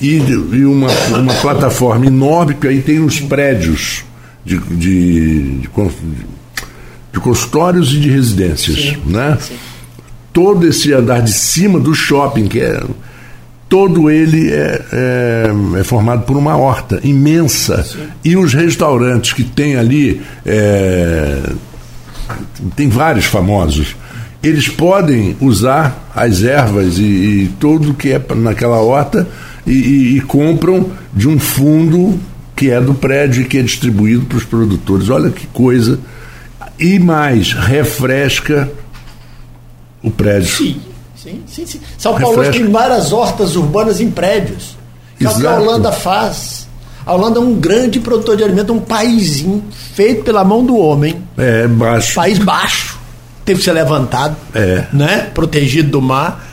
e, 0.00 0.16
e, 0.16 0.64
uma, 0.64 0.90
uma 1.18 1.34
plataforma 1.34 2.06
enorme 2.06 2.54
que 2.54 2.68
aí 2.68 2.80
tem 2.80 3.00
os 3.00 3.18
prédios 3.18 4.04
de, 4.44 4.58
de, 4.58 5.58
de, 5.58 5.68
de 7.12 7.20
consultórios 7.20 7.92
e 7.92 7.98
de 7.98 8.10
residências. 8.10 8.76
Sim, 8.76 8.96
né? 9.06 9.36
Sim. 9.40 9.54
Todo 10.32 10.66
esse 10.66 10.92
andar 10.92 11.20
de 11.20 11.32
cima 11.32 11.80
do 11.80 11.94
shopping, 11.94 12.46
que 12.46 12.60
é 12.60 12.80
todo 13.68 14.10
ele 14.10 14.50
é, 14.50 14.82
é, 14.92 15.80
é, 15.80 15.84
formado 15.84 16.22
por 16.22 16.36
uma 16.36 16.56
horta 16.56 17.00
imensa. 17.02 17.82
Sim. 17.82 18.06
E 18.24 18.36
os 18.36 18.54
restaurantes 18.54 19.32
que 19.32 19.44
tem 19.44 19.76
ali 19.76 20.22
é, 20.46 21.42
tem 22.76 22.88
vários 22.88 23.26
famosos. 23.26 23.96
Eles 24.42 24.68
podem 24.68 25.36
usar 25.40 26.10
as 26.14 26.42
ervas 26.42 26.98
e, 26.98 27.02
e 27.02 27.54
tudo 27.58 27.94
que 27.94 28.10
é 28.10 28.22
naquela 28.36 28.80
horta 28.80 29.28
e, 29.66 29.72
e, 29.72 30.16
e 30.16 30.20
compram 30.20 30.90
de 31.12 31.28
um 31.28 31.38
fundo 31.38 32.18
que 32.54 32.70
é 32.70 32.80
do 32.80 32.94
prédio 32.94 33.42
e 33.42 33.44
que 33.44 33.58
é 33.58 33.62
distribuído 33.62 34.26
para 34.26 34.38
os 34.38 34.44
produtores. 34.44 35.08
Olha 35.10 35.30
que 35.30 35.46
coisa. 35.48 35.98
E 36.78 36.98
mais, 36.98 37.52
refresca 37.52 38.70
o 40.02 40.10
prédio. 40.10 40.48
Sim, 40.48 40.80
sim, 41.16 41.42
sim. 41.46 41.66
sim. 41.66 41.80
São 41.96 42.18
Paulo 42.18 42.50
tem 42.50 42.70
várias 42.70 43.12
hortas 43.12 43.56
urbanas 43.56 44.00
em 44.00 44.10
prédios. 44.10 44.76
Que 45.18 45.26
é 45.26 45.30
o 45.30 45.36
que 45.36 45.46
a 45.46 45.58
Holanda 45.58 45.92
faz. 45.92 46.57
A 47.08 47.14
Holanda 47.14 47.38
é 47.38 47.42
um 47.42 47.54
grande 47.54 48.00
produtor 48.00 48.36
de 48.36 48.44
alimento, 48.44 48.70
um 48.70 48.80
paísinho 48.80 49.64
feito 49.94 50.24
pela 50.24 50.44
mão 50.44 50.62
do 50.62 50.76
homem. 50.76 51.16
É, 51.38 51.66
baixo. 51.66 52.14
País 52.14 52.38
baixo. 52.38 52.98
Teve 53.46 53.60
que 53.60 53.64
ser 53.64 53.72
levantado, 53.72 54.36
é. 54.54 54.84
né? 54.92 55.30
Protegido 55.32 55.90
do 55.90 56.02
mar. 56.02 56.46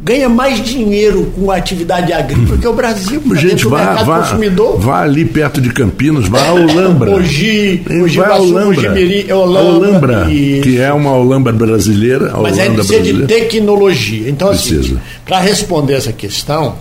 ganha 0.00 0.28
mais 0.28 0.60
dinheiro 0.60 1.32
com 1.36 1.48
a 1.48 1.54
atividade 1.54 2.12
agrícola 2.12 2.58
que 2.58 2.66
o 2.66 2.72
Brasil. 2.72 3.22
Gente, 3.36 3.66
vá, 3.66 4.02
vá, 4.02 4.18
consumidor. 4.18 4.80
vá 4.80 5.02
ali 5.02 5.24
perto 5.24 5.60
de 5.60 5.70
Campinos, 5.70 6.26
vá 6.26 6.44
ao 6.48 6.56
Olambra. 6.56 7.12
Mogi, 7.12 7.80
Mogi 7.88 8.18
vai 8.18 8.30
ao 8.32 8.42
Olambra. 8.42 8.90
Mogi, 8.90 9.32
Olambra, 9.32 10.26
que 10.26 10.80
é 10.80 10.92
uma 10.92 11.12
Olambra 11.12 11.52
brasileira. 11.52 12.34
Mas 12.42 12.58
é 12.58 12.68
precisa 12.68 13.00
de 13.00 13.26
tecnologia. 13.26 14.28
Então, 14.28 14.50
assim, 14.50 14.98
para 15.24 15.38
responder 15.38 15.94
essa 15.94 16.12
questão, 16.12 16.74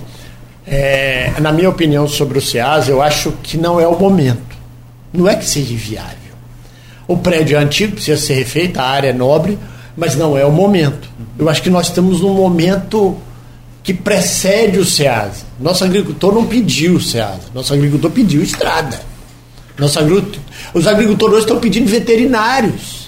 é, 0.66 1.34
na 1.40 1.52
minha 1.52 1.70
opinião 1.70 2.08
sobre 2.08 2.38
o 2.38 2.42
SEAS, 2.42 2.90
eu 2.90 3.02
acho 3.02 3.32
que 3.44 3.58
não 3.58 3.80
é 3.80 3.88
o 3.88 3.98
momento. 3.98 4.54
Não 5.12 5.28
é 5.28 5.36
que 5.36 5.46
seja 5.46 5.76
viável. 5.76 6.18
O 7.08 7.18
prédio 7.18 7.58
é 7.58 7.62
antigo, 7.62 7.94
precisa 7.94 8.20
ser 8.20 8.36
refeito, 8.36 8.80
a 8.80 8.84
área 8.84 9.10
é 9.10 9.14
nobre, 9.14 9.60
mas 9.96 10.16
não 10.16 10.38
é 10.38 10.46
o 10.46 10.52
momento. 10.52 11.10
Eu 11.38 11.50
acho 11.50 11.62
que 11.62 11.70
nós 11.70 11.88
estamos 11.88 12.22
num 12.22 12.34
momento 12.34 13.18
que 13.84 13.94
precede 13.94 14.80
o 14.80 14.86
SEASA. 14.86 15.46
Nosso 15.60 15.84
agricultor 15.84 16.34
não 16.34 16.46
pediu 16.46 16.96
o 16.96 17.02
SEASA, 17.02 17.50
nosso 17.54 17.74
agricultor 17.74 18.10
pediu 18.12 18.42
estrada. 18.42 19.02
Nosso 19.78 20.00
agricultor, 20.00 20.40
os 20.74 20.88
agricultores 20.88 21.34
hoje 21.34 21.46
estão 21.46 21.60
pedindo 21.60 21.90
veterinários. 21.90 23.03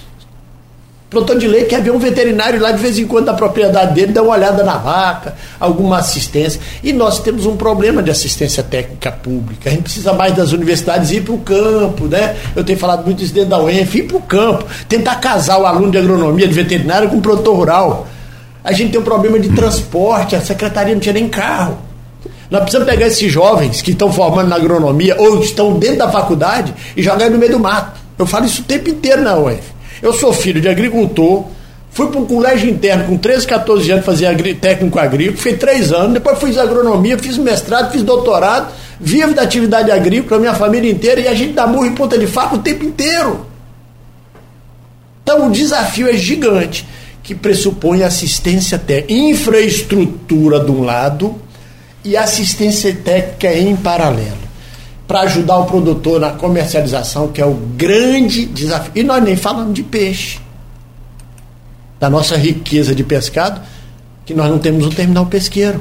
Plantão 1.16 1.38
de 1.38 1.48
lei 1.48 1.64
quer 1.64 1.80
ver 1.80 1.92
um 1.92 1.98
veterinário 1.98 2.60
lá 2.60 2.70
de 2.72 2.76
vez 2.76 2.98
em 2.98 3.06
quando 3.06 3.24
na 3.24 3.32
propriedade 3.32 3.94
dele, 3.94 4.12
dar 4.12 4.20
uma 4.20 4.34
olhada 4.34 4.62
na 4.62 4.76
vaca, 4.76 5.34
alguma 5.58 5.96
assistência. 5.96 6.60
E 6.84 6.92
nós 6.92 7.20
temos 7.20 7.46
um 7.46 7.56
problema 7.56 8.02
de 8.02 8.10
assistência 8.10 8.62
técnica 8.62 9.10
pública. 9.10 9.70
A 9.70 9.72
gente 9.72 9.84
precisa 9.84 10.12
mais 10.12 10.34
das 10.36 10.52
universidades 10.52 11.10
ir 11.12 11.22
para 11.22 11.32
o 11.32 11.38
campo, 11.38 12.04
né? 12.04 12.36
Eu 12.54 12.62
tenho 12.62 12.78
falado 12.78 13.06
muito 13.06 13.22
isso 13.22 13.32
dentro 13.32 13.48
da 13.48 13.58
UENF, 13.58 13.96
ir 13.96 14.02
para 14.02 14.16
o 14.18 14.20
campo, 14.20 14.66
tentar 14.90 15.14
casar 15.14 15.58
o 15.58 15.64
aluno 15.64 15.90
de 15.90 15.96
agronomia, 15.96 16.46
de 16.46 16.52
veterinário 16.52 17.08
com 17.08 17.16
o 17.16 17.22
produtor 17.22 17.56
rural. 17.56 18.06
A 18.62 18.72
gente 18.72 18.90
tem 18.90 19.00
um 19.00 19.04
problema 19.04 19.40
de 19.40 19.48
transporte, 19.48 20.36
a 20.36 20.42
secretaria 20.42 20.92
não 20.92 21.00
tinha 21.00 21.14
nem 21.14 21.30
carro. 21.30 21.78
Nós 22.50 22.60
precisamos 22.60 22.86
pegar 22.86 23.06
esses 23.06 23.32
jovens 23.32 23.80
que 23.80 23.92
estão 23.92 24.12
formando 24.12 24.48
na 24.48 24.56
agronomia 24.56 25.16
ou 25.18 25.40
estão 25.40 25.78
dentro 25.78 25.96
da 25.96 26.10
faculdade 26.10 26.74
e 26.94 27.02
jogar 27.02 27.30
no 27.30 27.38
meio 27.38 27.52
do 27.52 27.58
mato. 27.58 27.98
Eu 28.18 28.26
falo 28.26 28.44
isso 28.44 28.60
o 28.60 28.64
tempo 28.66 28.90
inteiro 28.90 29.22
na 29.22 29.34
UENF. 29.34 29.75
Eu 30.02 30.12
sou 30.12 30.32
filho 30.32 30.60
de 30.60 30.68
agricultor, 30.68 31.44
fui 31.90 32.08
para 32.08 32.20
um 32.20 32.26
colégio 32.26 32.68
interno 32.68 33.04
com 33.04 33.16
13, 33.16 33.46
14 33.46 33.90
anos 33.90 34.04
fazer 34.04 34.26
agri 34.26 34.54
técnico 34.54 34.98
agrícola, 34.98 35.36
fiz 35.36 35.58
três 35.58 35.92
anos, 35.92 36.14
depois 36.14 36.38
fiz 36.38 36.58
agronomia, 36.58 37.18
fiz 37.18 37.38
mestrado, 37.38 37.92
fiz 37.92 38.02
doutorado, 38.02 38.72
vivo 39.00 39.34
da 39.34 39.42
atividade 39.42 39.90
agrícola, 39.90 40.40
minha 40.40 40.54
família 40.54 40.90
inteira, 40.90 41.20
e 41.20 41.28
a 41.28 41.34
gente 41.34 41.54
dá 41.54 41.66
murro 41.66 41.86
em 41.86 41.94
ponta 41.94 42.18
de 42.18 42.26
faca 42.26 42.56
o 42.56 42.58
tempo 42.58 42.84
inteiro. 42.84 43.46
Então 45.22 45.48
o 45.48 45.50
desafio 45.50 46.08
é 46.08 46.14
gigante, 46.14 46.86
que 47.22 47.34
pressupõe 47.34 48.02
assistência 48.02 48.78
técnica, 48.78 49.12
infraestrutura 49.12 50.60
de 50.60 50.70
um 50.70 50.84
lado 50.84 51.34
e 52.04 52.16
assistência 52.16 52.94
técnica 52.94 53.52
em 53.52 53.74
paralelo 53.74 54.45
para 55.06 55.20
ajudar 55.20 55.58
o 55.58 55.66
produtor 55.66 56.20
na 56.20 56.30
comercialização, 56.30 57.28
que 57.28 57.40
é 57.40 57.46
o 57.46 57.54
grande 57.54 58.44
desafio. 58.46 58.92
E 58.94 59.02
nós 59.04 59.22
nem 59.22 59.36
falamos 59.36 59.74
de 59.74 59.82
peixe. 59.82 60.40
Da 61.98 62.10
nossa 62.10 62.36
riqueza 62.36 62.94
de 62.94 63.02
pescado, 63.02 63.60
que 64.24 64.34
nós 64.34 64.50
não 64.50 64.58
temos 64.58 64.84
um 64.84 64.90
terminal 64.90 65.26
pesqueiro. 65.26 65.80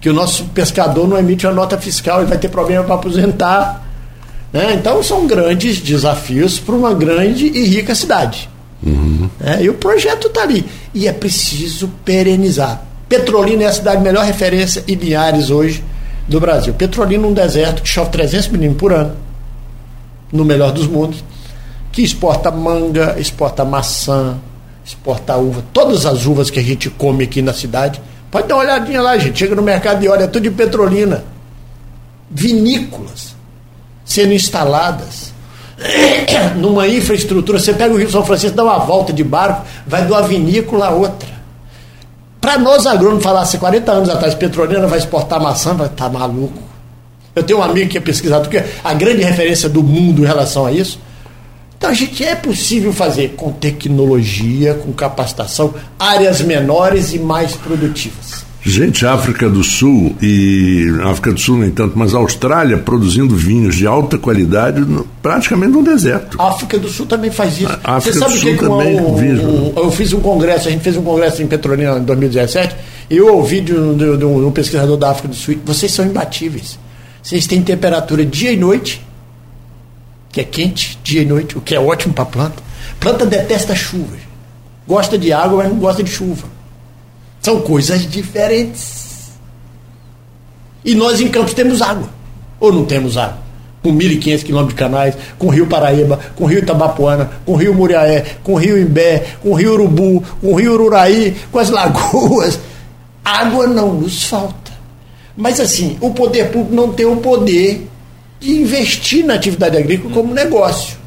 Que 0.00 0.10
o 0.10 0.12
nosso 0.12 0.44
pescador 0.46 1.08
não 1.08 1.18
emite 1.18 1.46
uma 1.46 1.54
nota 1.54 1.78
fiscal 1.78 2.22
e 2.22 2.26
vai 2.26 2.38
ter 2.38 2.48
problema 2.48 2.84
para 2.84 2.94
aposentar. 2.94 3.86
Né? 4.52 4.74
Então 4.74 5.02
são 5.02 5.26
grandes 5.26 5.80
desafios 5.80 6.58
para 6.58 6.74
uma 6.74 6.92
grande 6.92 7.46
e 7.46 7.64
rica 7.64 7.94
cidade. 7.94 8.48
Uhum. 8.84 9.30
É, 9.40 9.62
e 9.62 9.70
o 9.70 9.74
projeto 9.74 10.26
está 10.26 10.42
ali. 10.42 10.64
E 10.92 11.08
é 11.08 11.12
preciso 11.12 11.88
perenizar. 12.04 12.82
Petrolina 13.08 13.62
é 13.64 13.66
a 13.66 13.72
cidade 13.72 14.02
melhor 14.02 14.24
referência 14.24 14.84
e 14.86 14.94
Linhares 14.94 15.50
hoje 15.50 15.82
do 16.28 16.40
Brasil. 16.40 16.74
Petrolina, 16.74 17.26
um 17.26 17.32
deserto 17.32 17.82
que 17.82 17.88
chove 17.88 18.10
300 18.10 18.48
milímetros 18.48 18.80
por 18.80 18.92
ano, 18.92 19.16
no 20.32 20.44
melhor 20.44 20.72
dos 20.72 20.86
mundos, 20.86 21.22
que 21.90 22.02
exporta 22.02 22.50
manga, 22.50 23.16
exporta 23.18 23.64
maçã, 23.64 24.38
exporta 24.84 25.36
uva, 25.36 25.62
todas 25.72 26.06
as 26.06 26.26
uvas 26.26 26.50
que 26.50 26.58
a 26.58 26.62
gente 26.62 26.88
come 26.90 27.24
aqui 27.24 27.42
na 27.42 27.52
cidade. 27.52 28.00
Pode 28.30 28.48
dar 28.48 28.56
uma 28.56 28.62
olhadinha 28.62 29.02
lá, 29.02 29.18
gente. 29.18 29.38
Chega 29.38 29.54
no 29.54 29.62
mercado 29.62 30.02
e 30.02 30.08
olha, 30.08 30.24
é 30.24 30.26
tudo 30.26 30.44
de 30.44 30.50
Petrolina. 30.50 31.24
Vinícolas 32.30 33.36
sendo 34.04 34.32
instaladas 34.32 35.32
numa 36.56 36.88
infraestrutura. 36.88 37.58
Você 37.58 37.74
pega 37.74 37.92
o 37.92 37.98
Rio 37.98 38.10
São 38.10 38.24
Francisco, 38.24 38.56
dá 38.56 38.64
uma 38.64 38.78
volta 38.78 39.12
de 39.12 39.22
barco, 39.22 39.66
vai 39.86 40.04
de 40.04 40.12
uma 40.12 40.22
vinícola 40.22 40.86
a 40.86 40.90
outra. 40.90 41.28
Para 42.42 42.58
nós 42.58 42.86
agrônomos 42.86 43.22
falasse 43.22 43.56
40 43.56 43.92
anos 43.92 44.08
atrás, 44.08 44.34
Petrolina 44.34 44.88
vai 44.88 44.98
exportar 44.98 45.40
maçã, 45.40 45.74
vai 45.74 45.88
tá 45.88 46.08
maluco. 46.08 46.58
Eu 47.36 47.44
tenho 47.44 47.60
um 47.60 47.62
amigo 47.62 47.88
que 47.88 47.96
é 47.96 48.00
pesquisador, 48.00 48.52
é 48.52 48.66
a 48.82 48.92
grande 48.92 49.22
referência 49.22 49.68
do 49.68 49.80
mundo 49.80 50.24
em 50.24 50.26
relação 50.26 50.66
a 50.66 50.72
isso. 50.72 50.98
Então 51.78 51.88
a 51.88 51.94
gente 51.94 52.24
é 52.24 52.34
possível 52.34 52.92
fazer 52.92 53.36
com 53.36 53.52
tecnologia, 53.52 54.74
com 54.74 54.92
capacitação, 54.92 55.72
áreas 55.96 56.40
menores 56.40 57.14
e 57.14 57.18
mais 57.20 57.54
produtivas. 57.54 58.44
Gente, 58.64 59.04
África 59.04 59.50
do 59.50 59.64
Sul 59.64 60.14
e 60.22 60.86
África 61.04 61.32
do 61.32 61.40
Sul 61.40 61.58
nem 61.58 61.70
tanto, 61.70 61.98
mas 61.98 62.14
Austrália 62.14 62.78
produzindo 62.78 63.34
vinhos 63.34 63.74
de 63.74 63.88
alta 63.88 64.16
qualidade 64.16 64.86
praticamente 65.20 65.72
no 65.72 65.82
deserto. 65.82 66.40
A 66.40 66.48
África 66.48 66.78
do 66.78 66.88
Sul 66.88 67.06
também 67.06 67.30
faz 67.30 67.60
isso. 67.60 67.78
A 67.82 67.96
África 67.96 68.18
Você 68.18 68.18
sabe 68.20 68.34
do 68.34 68.38
Sul 68.38 68.52
que 68.52 68.58
também 68.58 69.00
o, 69.00 69.08
o, 69.08 69.72
eu 69.76 69.90
fiz 69.90 70.12
um 70.12 70.20
congresso, 70.20 70.68
a 70.68 70.70
gente 70.70 70.82
fez 70.82 70.96
um 70.96 71.02
congresso 71.02 71.42
em 71.42 71.46
Petrolina 71.48 71.98
em 71.98 72.04
2017 72.04 72.76
e 73.10 73.16
eu 73.16 73.34
ouvi 73.34 73.60
de 73.60 73.74
um, 73.74 73.96
de, 73.96 74.16
de 74.16 74.24
um 74.24 74.50
pesquisador 74.52 74.96
da 74.96 75.10
África 75.10 75.28
do 75.28 75.34
Sul, 75.34 75.56
vocês 75.64 75.90
são 75.90 76.06
imbatíveis. 76.06 76.78
Vocês 77.20 77.46
têm 77.48 77.62
temperatura 77.62 78.24
dia 78.24 78.52
e 78.52 78.56
noite, 78.56 79.04
que 80.30 80.40
é 80.40 80.44
quente, 80.44 80.98
dia 81.02 81.22
e 81.22 81.24
noite, 81.24 81.58
o 81.58 81.60
que 81.60 81.74
é 81.74 81.80
ótimo 81.80 82.14
para 82.14 82.24
a 82.24 82.26
planta. 82.26 82.62
Planta 83.00 83.26
detesta 83.26 83.74
chuva. 83.74 84.16
Gosta 84.86 85.18
de 85.18 85.32
água, 85.32 85.58
mas 85.58 85.68
não 85.68 85.78
gosta 85.78 86.02
de 86.02 86.10
chuva. 86.10 86.51
São 87.42 87.60
coisas 87.60 88.08
diferentes. 88.08 89.32
E 90.84 90.94
nós 90.94 91.20
em 91.20 91.28
Campos 91.28 91.52
temos 91.52 91.82
água. 91.82 92.08
Ou 92.60 92.72
não 92.72 92.84
temos 92.84 93.16
água? 93.16 93.42
Com 93.82 93.92
1.500 93.92 94.44
quilômetros 94.44 94.74
de 94.74 94.78
canais, 94.78 95.16
com 95.36 95.48
o 95.48 95.50
Rio 95.50 95.66
Paraíba, 95.66 96.20
com 96.36 96.44
o 96.44 96.46
Rio 96.46 96.60
Itabapuana, 96.60 97.32
com 97.44 97.52
o 97.52 97.56
Rio 97.56 97.74
Muriaé, 97.74 98.36
com 98.44 98.52
o 98.52 98.56
Rio 98.56 98.80
Imbé, 98.80 99.34
com 99.42 99.50
o 99.50 99.54
Rio 99.54 99.72
Urubu, 99.72 100.22
com 100.40 100.52
o 100.52 100.54
Rio 100.54 100.74
Ururaí, 100.74 101.36
com 101.50 101.58
as 101.58 101.68
lagoas. 101.70 102.60
Água 103.24 103.66
não 103.66 103.94
nos 103.94 104.22
falta. 104.22 104.70
Mas 105.36 105.58
assim, 105.58 105.98
o 106.00 106.10
poder 106.10 106.52
público 106.52 106.74
não 106.74 106.92
tem 106.92 107.06
o 107.06 107.16
poder 107.16 107.88
de 108.38 108.52
investir 108.52 109.24
na 109.24 109.34
atividade 109.34 109.76
agrícola 109.76 110.14
como 110.14 110.32
negócio 110.32 111.01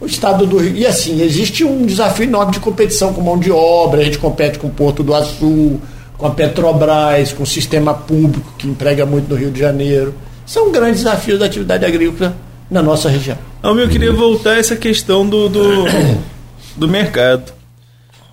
o 0.00 0.06
estado 0.06 0.46
do 0.46 0.58
Rio. 0.58 0.76
E 0.76 0.86
assim, 0.86 1.20
existe 1.20 1.64
um 1.64 1.84
desafio 1.84 2.24
enorme 2.24 2.52
de 2.52 2.60
competição 2.60 3.12
com 3.12 3.20
mão 3.20 3.38
de 3.38 3.50
obra, 3.50 4.00
a 4.00 4.04
gente 4.04 4.18
compete 4.18 4.58
com 4.58 4.68
o 4.68 4.70
Porto 4.70 5.02
do 5.02 5.14
Açu, 5.14 5.80
com 6.16 6.26
a 6.26 6.30
Petrobras, 6.30 7.32
com 7.32 7.42
o 7.42 7.46
sistema 7.46 7.92
público 7.92 8.54
que 8.58 8.66
emprega 8.66 9.04
muito 9.04 9.28
no 9.28 9.36
Rio 9.36 9.50
de 9.50 9.60
Janeiro. 9.60 10.14
São 10.46 10.72
grandes 10.72 11.04
desafios 11.04 11.38
da 11.38 11.46
atividade 11.46 11.84
agrícola 11.84 12.34
na 12.70 12.82
nossa 12.82 13.08
região. 13.08 13.36
eu 13.62 13.88
queria 13.88 14.12
voltar 14.12 14.52
a 14.52 14.58
essa 14.58 14.76
questão 14.76 15.28
do, 15.28 15.48
do, 15.48 15.84
do 16.76 16.88
mercado. 16.88 17.52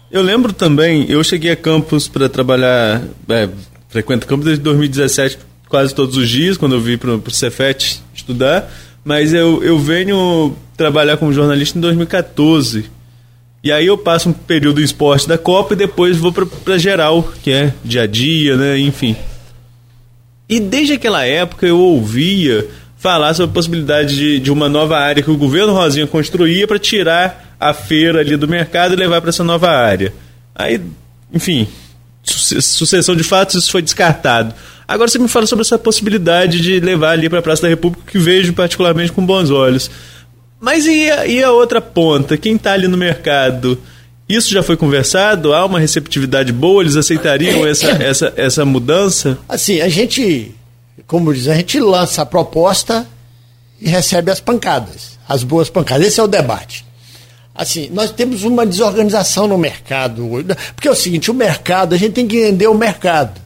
Eu 0.09 0.21
lembro 0.21 0.53
também, 0.53 1.05
eu 1.09 1.21
cheguei 1.23 1.51
a 1.51 1.55
Campos 1.55 2.07
para 2.07 2.29
trabalhar, 2.29 3.03
é, 3.27 3.49
frequento 3.89 4.25
Campos 4.25 4.45
desde 4.45 4.63
2017, 4.63 5.37
quase 5.67 5.93
todos 5.93 6.15
os 6.15 6.29
dias, 6.29 6.55
quando 6.55 6.75
eu 6.75 6.81
vim 6.81 6.97
para 6.97 7.11
o 7.11 7.31
Cefet 7.31 8.01
estudar 8.15 8.71
mas 9.07 9.33
eu, 9.33 9.63
eu 9.63 9.79
venho 9.79 10.53
trabalhar 10.77 11.17
como 11.17 11.33
jornalista 11.33 11.77
em 11.77 11.81
2014. 11.81 12.85
E 13.63 13.71
aí 13.71 13.87
eu 13.87 13.97
passo 13.97 14.29
um 14.29 14.33
período 14.33 14.79
em 14.79 14.83
esporte 14.83 15.27
da 15.27 15.37
Copa 15.37 15.73
e 15.73 15.77
depois 15.77 16.15
vou 16.17 16.31
para 16.31 16.77
geral, 16.77 17.29
que 17.43 17.51
é 17.51 17.73
dia 17.83 18.03
a 18.03 18.07
dia, 18.07 18.55
né? 18.55 18.79
Enfim. 18.79 19.15
E 20.47 20.59
desde 20.59 20.93
aquela 20.93 21.25
época 21.25 21.65
eu 21.65 21.77
ouvia 21.77 22.65
falar 22.97 23.33
sobre 23.33 23.51
a 23.51 23.53
possibilidade 23.53 24.15
de, 24.15 24.39
de 24.39 24.51
uma 24.51 24.69
nova 24.69 24.97
área 24.97 25.21
que 25.21 25.31
o 25.31 25.37
governo 25.37 25.73
Rosinha 25.73 26.07
construía 26.07 26.67
para 26.67 26.79
tirar 26.79 27.55
a 27.59 27.73
feira 27.73 28.19
ali 28.19 28.37
do 28.37 28.47
mercado 28.47 28.93
e 28.93 28.95
levar 28.95 29.19
para 29.19 29.29
essa 29.29 29.43
nova 29.43 29.69
área. 29.69 30.13
Aí, 30.55 30.79
enfim, 31.33 31.67
sucessão 32.23 33.15
de 33.15 33.23
fatos, 33.23 33.55
isso 33.55 33.71
foi 33.71 33.81
descartado. 33.81 34.53
Agora 34.87 35.09
você 35.09 35.19
me 35.19 35.27
fala 35.27 35.45
sobre 35.45 35.63
essa 35.63 35.77
possibilidade 35.77 36.61
de 36.61 36.79
levar 36.79 37.11
ali 37.11 37.27
para 37.29 37.39
a 37.39 37.41
Praça 37.41 37.63
da 37.63 37.67
República, 37.67 38.09
que 38.09 38.17
vejo 38.17 38.53
particularmente 38.53 39.11
com 39.11 39.25
bons 39.25 39.49
olhos. 39.49 39.91
Mas 40.59 40.85
e 40.85 41.09
a, 41.11 41.25
e 41.27 41.43
a 41.43 41.51
outra 41.51 41.79
ponta? 41.79 42.37
Quem 42.37 42.55
está 42.55 42.73
ali 42.73 42.87
no 42.87 42.97
mercado? 42.97 43.79
Isso 44.27 44.51
já 44.51 44.61
foi 44.61 44.75
conversado? 44.75 45.53
Há 45.53 45.65
uma 45.65 45.79
receptividade 45.79 46.51
boa? 46.51 46.83
Eles 46.83 46.95
aceitariam 46.95 47.65
essa, 47.65 47.87
essa, 48.03 48.33
essa 48.35 48.65
mudança? 48.65 49.37
Assim, 49.47 49.79
a 49.81 49.87
gente, 49.87 50.53
como 51.05 51.33
diz, 51.33 51.47
a 51.47 51.55
gente 51.55 51.79
lança 51.79 52.23
a 52.23 52.25
proposta 52.25 53.07
e 53.79 53.87
recebe 53.89 54.31
as 54.31 54.39
pancadas, 54.39 55.17
as 55.27 55.43
boas 55.43 55.69
pancadas. 55.69 56.07
Esse 56.07 56.19
é 56.19 56.23
o 56.23 56.27
debate. 56.27 56.85
Assim, 57.53 57.89
nós 57.91 58.11
temos 58.11 58.43
uma 58.43 58.65
desorganização 58.65 59.47
no 59.47 59.57
mercado. 59.57 60.27
Porque 60.75 60.87
é 60.87 60.91
o 60.91 60.95
seguinte, 60.95 61.31
o 61.31 61.33
mercado, 61.33 61.95
a 61.95 61.97
gente 61.97 62.13
tem 62.13 62.27
que 62.27 62.37
entender 62.37 62.67
o 62.67 62.75
mercado. 62.75 63.41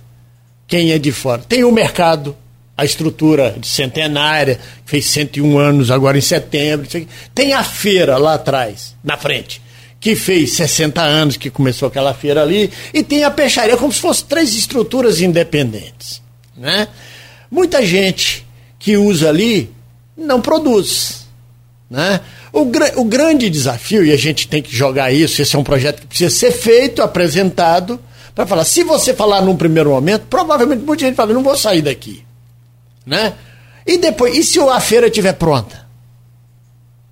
Quem 0.67 0.91
é 0.91 0.97
de 0.97 1.11
fora. 1.11 1.41
Tem 1.47 1.63
o 1.63 1.71
mercado, 1.71 2.35
a 2.81 2.85
estrutura 2.85 3.55
de 3.59 3.67
centenária, 3.67 4.59
fez 4.87 5.05
101 5.05 5.59
anos 5.59 5.91
agora 5.91 6.17
em 6.17 6.21
setembro. 6.21 6.87
Tem 7.33 7.53
a 7.53 7.63
feira 7.63 8.17
lá 8.17 8.33
atrás, 8.33 8.95
na 9.03 9.15
frente, 9.17 9.61
que 9.99 10.15
fez 10.15 10.53
60 10.53 10.99
anos 10.99 11.37
que 11.37 11.51
começou 11.51 11.87
aquela 11.87 12.11
feira 12.11 12.41
ali. 12.41 12.71
E 12.91 13.03
tem 13.03 13.23
a 13.23 13.29
peixaria, 13.29 13.77
como 13.77 13.93
se 13.93 13.99
fossem 13.99 14.25
três 14.25 14.55
estruturas 14.55 15.21
independentes. 15.21 16.23
Né? 16.57 16.87
Muita 17.51 17.85
gente 17.85 18.47
que 18.79 18.97
usa 18.97 19.29
ali 19.29 19.69
não 20.17 20.41
produz. 20.41 21.27
Né? 21.87 22.19
O, 22.51 22.61
o 22.61 23.05
grande 23.05 23.47
desafio, 23.47 24.03
e 24.03 24.11
a 24.11 24.17
gente 24.17 24.47
tem 24.47 24.63
que 24.63 24.75
jogar 24.75 25.11
isso, 25.11 25.39
esse 25.39 25.55
é 25.55 25.59
um 25.59 25.63
projeto 25.63 26.01
que 26.01 26.07
precisa 26.07 26.35
ser 26.35 26.51
feito, 26.51 27.03
apresentado, 27.03 27.99
para 28.33 28.47
falar. 28.47 28.63
Se 28.63 28.83
você 28.83 29.13
falar 29.13 29.43
num 29.43 29.55
primeiro 29.55 29.91
momento, 29.91 30.23
provavelmente 30.27 30.83
muita 30.83 31.05
gente 31.05 31.15
fala, 31.15 31.31
não 31.31 31.43
vou 31.43 31.55
sair 31.55 31.83
daqui. 31.83 32.23
Né? 33.05 33.33
E 33.85 33.97
depois, 33.97 34.37
e 34.37 34.43
se 34.43 34.59
a 34.59 34.79
feira 34.79 35.07
estiver 35.07 35.33
pronta? 35.33 35.87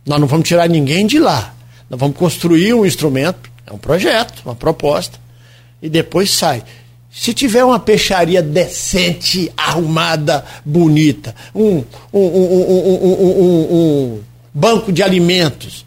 Nós 0.06 0.20
não 0.20 0.28
vamos 0.28 0.48
tirar 0.48 0.68
ninguém 0.68 1.06
de 1.06 1.20
lá. 1.20 1.53
Nós 1.90 1.99
vamos 1.99 2.18
construir 2.18 2.74
um 2.74 2.86
instrumento, 2.86 3.49
é 3.66 3.74
um 3.74 3.78
projeto, 3.78 4.41
uma 4.45 4.56
proposta, 4.56 5.20
e 5.82 5.90
depois 5.90 6.32
sai. 6.32 6.64
Se 7.11 7.34
tiver 7.34 7.64
uma 7.64 7.80
peixaria 7.80 8.41
decente, 8.41 9.52
arrumada, 9.57 10.45
bonita, 10.64 11.34
um, 11.56 11.84
um, 12.14 12.20
um, 12.20 13.68
um 13.72 14.20
banco 14.53 14.91
de 14.91 15.02
alimentos. 15.02 15.86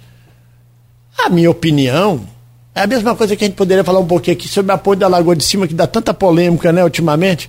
A 1.17 1.29
minha 1.29 1.51
opinião 1.51 2.27
é 2.75 2.83
a 2.83 2.87
mesma 2.87 3.15
coisa 3.15 3.37
que 3.37 3.45
a 3.45 3.47
gente 3.47 3.57
poderia 3.57 3.85
falar 3.85 4.01
um 4.01 4.07
pouquinho 4.07 4.37
aqui 4.37 4.49
sobre 4.49 4.73
o 4.73 4.75
apoio 4.75 4.99
da 4.99 5.07
Lagoa 5.07 5.37
de 5.37 5.45
Cima, 5.45 5.69
que 5.69 5.75
dá 5.75 5.87
tanta 5.87 6.13
polêmica, 6.13 6.73
né, 6.73 6.83
ultimamente. 6.83 7.49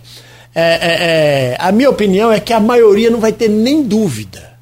É, 0.55 0.61
é, 0.61 1.53
é, 1.53 1.57
a 1.59 1.71
minha 1.71 1.89
opinião 1.89 2.31
é 2.31 2.39
que 2.39 2.53
a 2.53 2.59
maioria 2.59 3.09
não 3.09 3.19
vai 3.19 3.31
ter 3.31 3.49
nem 3.49 3.83
dúvida 3.83 4.53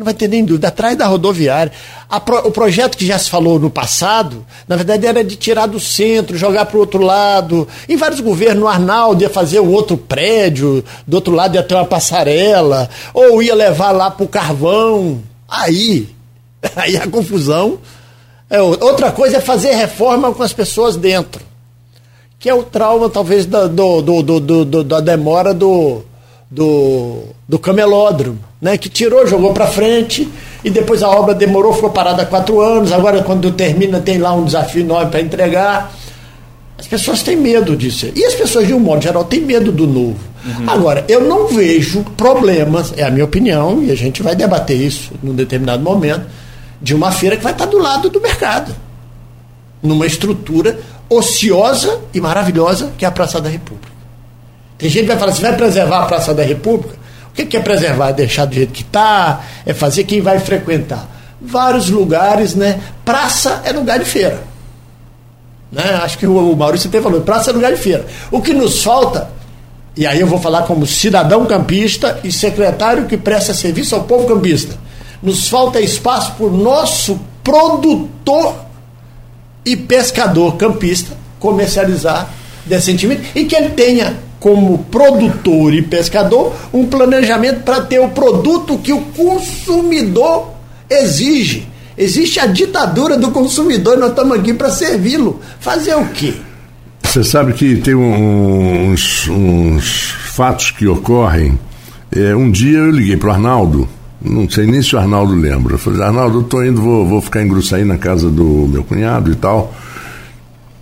não 0.00 0.04
vai 0.04 0.14
ter 0.14 0.28
nem 0.28 0.44
dúvida. 0.44 0.68
Atrás 0.68 0.96
da 0.96 1.06
rodoviária. 1.06 1.70
Pro, 2.24 2.48
o 2.48 2.50
projeto 2.50 2.96
que 2.96 3.06
já 3.06 3.18
se 3.18 3.28
falou 3.28 3.58
no 3.58 3.70
passado, 3.70 4.44
na 4.66 4.74
verdade, 4.74 5.06
era 5.06 5.22
de 5.22 5.36
tirar 5.36 5.66
do 5.66 5.78
centro, 5.78 6.38
jogar 6.38 6.64
para 6.66 6.76
o 6.76 6.80
outro 6.80 7.02
lado. 7.02 7.68
Em 7.88 7.96
vários 7.96 8.20
governos, 8.20 8.64
o 8.64 8.68
Arnaldo 8.68 9.22
ia 9.22 9.28
fazer 9.28 9.60
um 9.60 9.70
outro 9.70 9.96
prédio, 9.96 10.82
do 11.06 11.14
outro 11.16 11.34
lado 11.34 11.54
ia 11.54 11.62
ter 11.62 11.74
uma 11.74 11.84
passarela, 11.84 12.88
ou 13.12 13.42
ia 13.42 13.54
levar 13.54 13.92
lá 13.92 14.10
para 14.10 14.24
o 14.24 14.28
carvão. 14.28 15.22
Aí, 15.46 16.08
aí 16.74 16.96
a 16.96 17.06
confusão. 17.06 17.78
É, 18.48 18.60
outra 18.60 19.12
coisa 19.12 19.36
é 19.36 19.40
fazer 19.40 19.74
reforma 19.74 20.32
com 20.32 20.42
as 20.42 20.52
pessoas 20.52 20.96
dentro. 20.96 21.49
Que 22.40 22.48
é 22.48 22.54
o 22.54 22.64
trauma, 22.64 23.08
talvez, 23.08 23.46
da, 23.46 23.68
do, 23.68 24.02
do, 24.02 24.40
do, 24.40 24.82
da 24.82 24.98
demora 24.98 25.54
do, 25.54 26.02
do, 26.50 27.22
do 27.48 27.58
camelódromo 27.58 28.50
né, 28.60 28.76
que 28.76 28.88
tirou, 28.88 29.26
jogou 29.26 29.54
para 29.54 29.66
frente 29.66 30.28
e 30.62 30.70
depois 30.70 31.02
a 31.02 31.08
obra 31.08 31.34
demorou, 31.34 31.72
ficou 31.72 31.90
parada 31.90 32.26
quatro 32.26 32.60
anos. 32.60 32.92
Agora, 32.92 33.22
quando 33.22 33.50
termina, 33.52 34.00
tem 34.00 34.18
lá 34.18 34.34
um 34.34 34.44
desafio 34.44 34.82
enorme 34.82 35.10
para 35.10 35.20
entregar. 35.20 35.92
As 36.78 36.86
pessoas 36.86 37.22
têm 37.22 37.36
medo 37.36 37.76
disso. 37.76 38.10
E 38.14 38.24
as 38.24 38.34
pessoas, 38.34 38.66
de 38.66 38.74
um 38.74 38.80
modo 38.80 39.02
geral, 39.02 39.24
têm 39.24 39.40
medo 39.40 39.72
do 39.72 39.86
novo. 39.86 40.18
Uhum. 40.44 40.70
Agora, 40.70 41.04
eu 41.08 41.22
não 41.22 41.46
vejo 41.48 42.02
problemas, 42.16 42.92
é 42.96 43.04
a 43.04 43.10
minha 43.10 43.24
opinião, 43.24 43.82
e 43.82 43.90
a 43.90 43.94
gente 43.94 44.22
vai 44.22 44.34
debater 44.34 44.78
isso 44.78 45.12
num 45.22 45.34
determinado 45.34 45.82
momento, 45.82 46.26
de 46.80 46.94
uma 46.94 47.12
feira 47.12 47.36
que 47.36 47.42
vai 47.42 47.52
estar 47.52 47.66
do 47.66 47.78
lado 47.78 48.08
do 48.08 48.20
mercado. 48.20 48.74
Numa 49.82 50.06
estrutura 50.06 50.78
ociosa 51.10 52.00
e 52.14 52.20
maravilhosa 52.20 52.92
que 52.96 53.04
é 53.04 53.08
a 53.08 53.10
Praça 53.10 53.40
da 53.40 53.48
República. 53.48 53.90
Tem 54.78 54.88
gente 54.88 55.02
que 55.02 55.08
vai 55.08 55.18
falar 55.18 55.32
assim: 55.32 55.42
vai 55.42 55.56
preservar 55.56 56.04
a 56.04 56.06
Praça 56.06 56.32
da 56.32 56.42
República? 56.42 56.94
O 57.30 57.32
que 57.32 57.56
é 57.56 57.60
preservar? 57.60 58.10
É 58.10 58.12
deixar 58.12 58.44
do 58.44 58.54
jeito 58.54 58.72
que 58.72 58.82
está? 58.82 59.40
É 59.66 59.74
fazer 59.74 60.04
quem 60.04 60.20
vai 60.20 60.38
frequentar? 60.38 61.08
Vários 61.40 61.90
lugares, 61.90 62.54
né? 62.54 62.80
Praça 63.04 63.62
é 63.64 63.72
lugar 63.72 63.98
de 63.98 64.04
feira. 64.04 64.42
Né? 65.70 66.00
Acho 66.02 66.18
que 66.18 66.26
o 66.26 66.56
Maurício 66.56 66.88
até 66.88 67.00
falou, 67.00 67.20
praça 67.20 67.50
é 67.50 67.52
lugar 67.52 67.72
de 67.72 67.80
feira. 67.80 68.04
O 68.30 68.42
que 68.42 68.52
nos 68.52 68.82
falta, 68.82 69.30
e 69.96 70.06
aí 70.06 70.20
eu 70.20 70.26
vou 70.26 70.38
falar 70.38 70.62
como 70.62 70.86
cidadão 70.86 71.46
campista 71.46 72.18
e 72.24 72.32
secretário 72.32 73.06
que 73.06 73.16
presta 73.16 73.54
serviço 73.54 73.94
ao 73.94 74.04
povo 74.04 74.26
campista, 74.26 74.76
nos 75.22 75.48
falta 75.48 75.80
espaço 75.80 76.32
para 76.32 76.46
o 76.46 76.50
nosso 76.50 77.20
produtor 77.44 78.69
e 79.64 79.76
pescador 79.76 80.56
campista 80.56 81.16
comercializar 81.38 82.28
decentemente 82.66 83.30
e 83.34 83.44
que 83.44 83.56
ele 83.56 83.70
tenha 83.70 84.16
como 84.38 84.78
produtor 84.84 85.74
e 85.74 85.82
pescador, 85.82 86.54
um 86.72 86.86
planejamento 86.86 87.60
para 87.60 87.82
ter 87.82 87.98
o 88.00 88.08
produto 88.08 88.78
que 88.78 88.92
o 88.92 89.02
consumidor 89.02 90.54
exige. 90.88 91.68
Existe 91.96 92.40
a 92.40 92.46
ditadura 92.46 93.18
do 93.18 93.30
consumidor 93.30 93.98
e 93.98 94.00
nós 94.00 94.10
estamos 94.10 94.38
aqui 94.38 94.54
para 94.54 94.70
servi-lo. 94.70 95.40
Fazer 95.60 95.94
o 95.94 96.06
quê? 96.06 96.32
Você 97.02 97.22
sabe 97.22 97.52
que 97.52 97.76
tem 97.76 97.94
uns, 97.94 99.28
uns 99.28 100.14
fatos 100.32 100.70
que 100.70 100.86
ocorrem. 100.86 101.58
É, 102.10 102.34
um 102.34 102.50
dia 102.50 102.78
eu 102.78 102.90
liguei 102.90 103.18
para 103.18 103.28
o 103.28 103.32
Arnaldo, 103.32 103.88
não 104.22 104.48
sei 104.48 104.66
nem 104.66 104.82
se 104.82 104.94
o 104.94 104.98
Arnaldo 104.98 105.34
lembra. 105.34 105.74
Eu 105.74 105.78
falei, 105.78 106.02
Arnaldo, 106.02 106.38
eu 106.38 106.42
estou 106.42 106.64
indo, 106.64 106.80
vou, 106.80 107.06
vou 107.06 107.20
ficar 107.20 107.42
em 107.42 107.48
Gruçaí 107.48 107.84
na 107.84 107.96
casa 107.96 108.28
do 108.28 108.68
meu 108.68 108.84
cunhado 108.84 109.30
e 109.32 109.34
tal. 109.34 109.74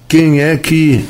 Quem 0.09 0.41
é 0.41 0.57
que 0.57 1.05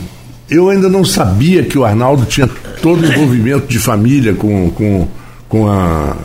eu 0.51 0.69
ainda 0.69 0.89
não 0.89 1.05
sabia 1.05 1.63
que 1.63 1.79
o 1.79 1.85
Arnaldo 1.85 2.25
tinha 2.25 2.49
todo 2.83 3.03
o 3.03 3.07
envolvimento 3.07 3.67
de 3.67 3.79
família 3.79 4.35
com, 4.35 4.71
com, 4.71 5.09
com, 5.49 5.69
a, 5.69 6.17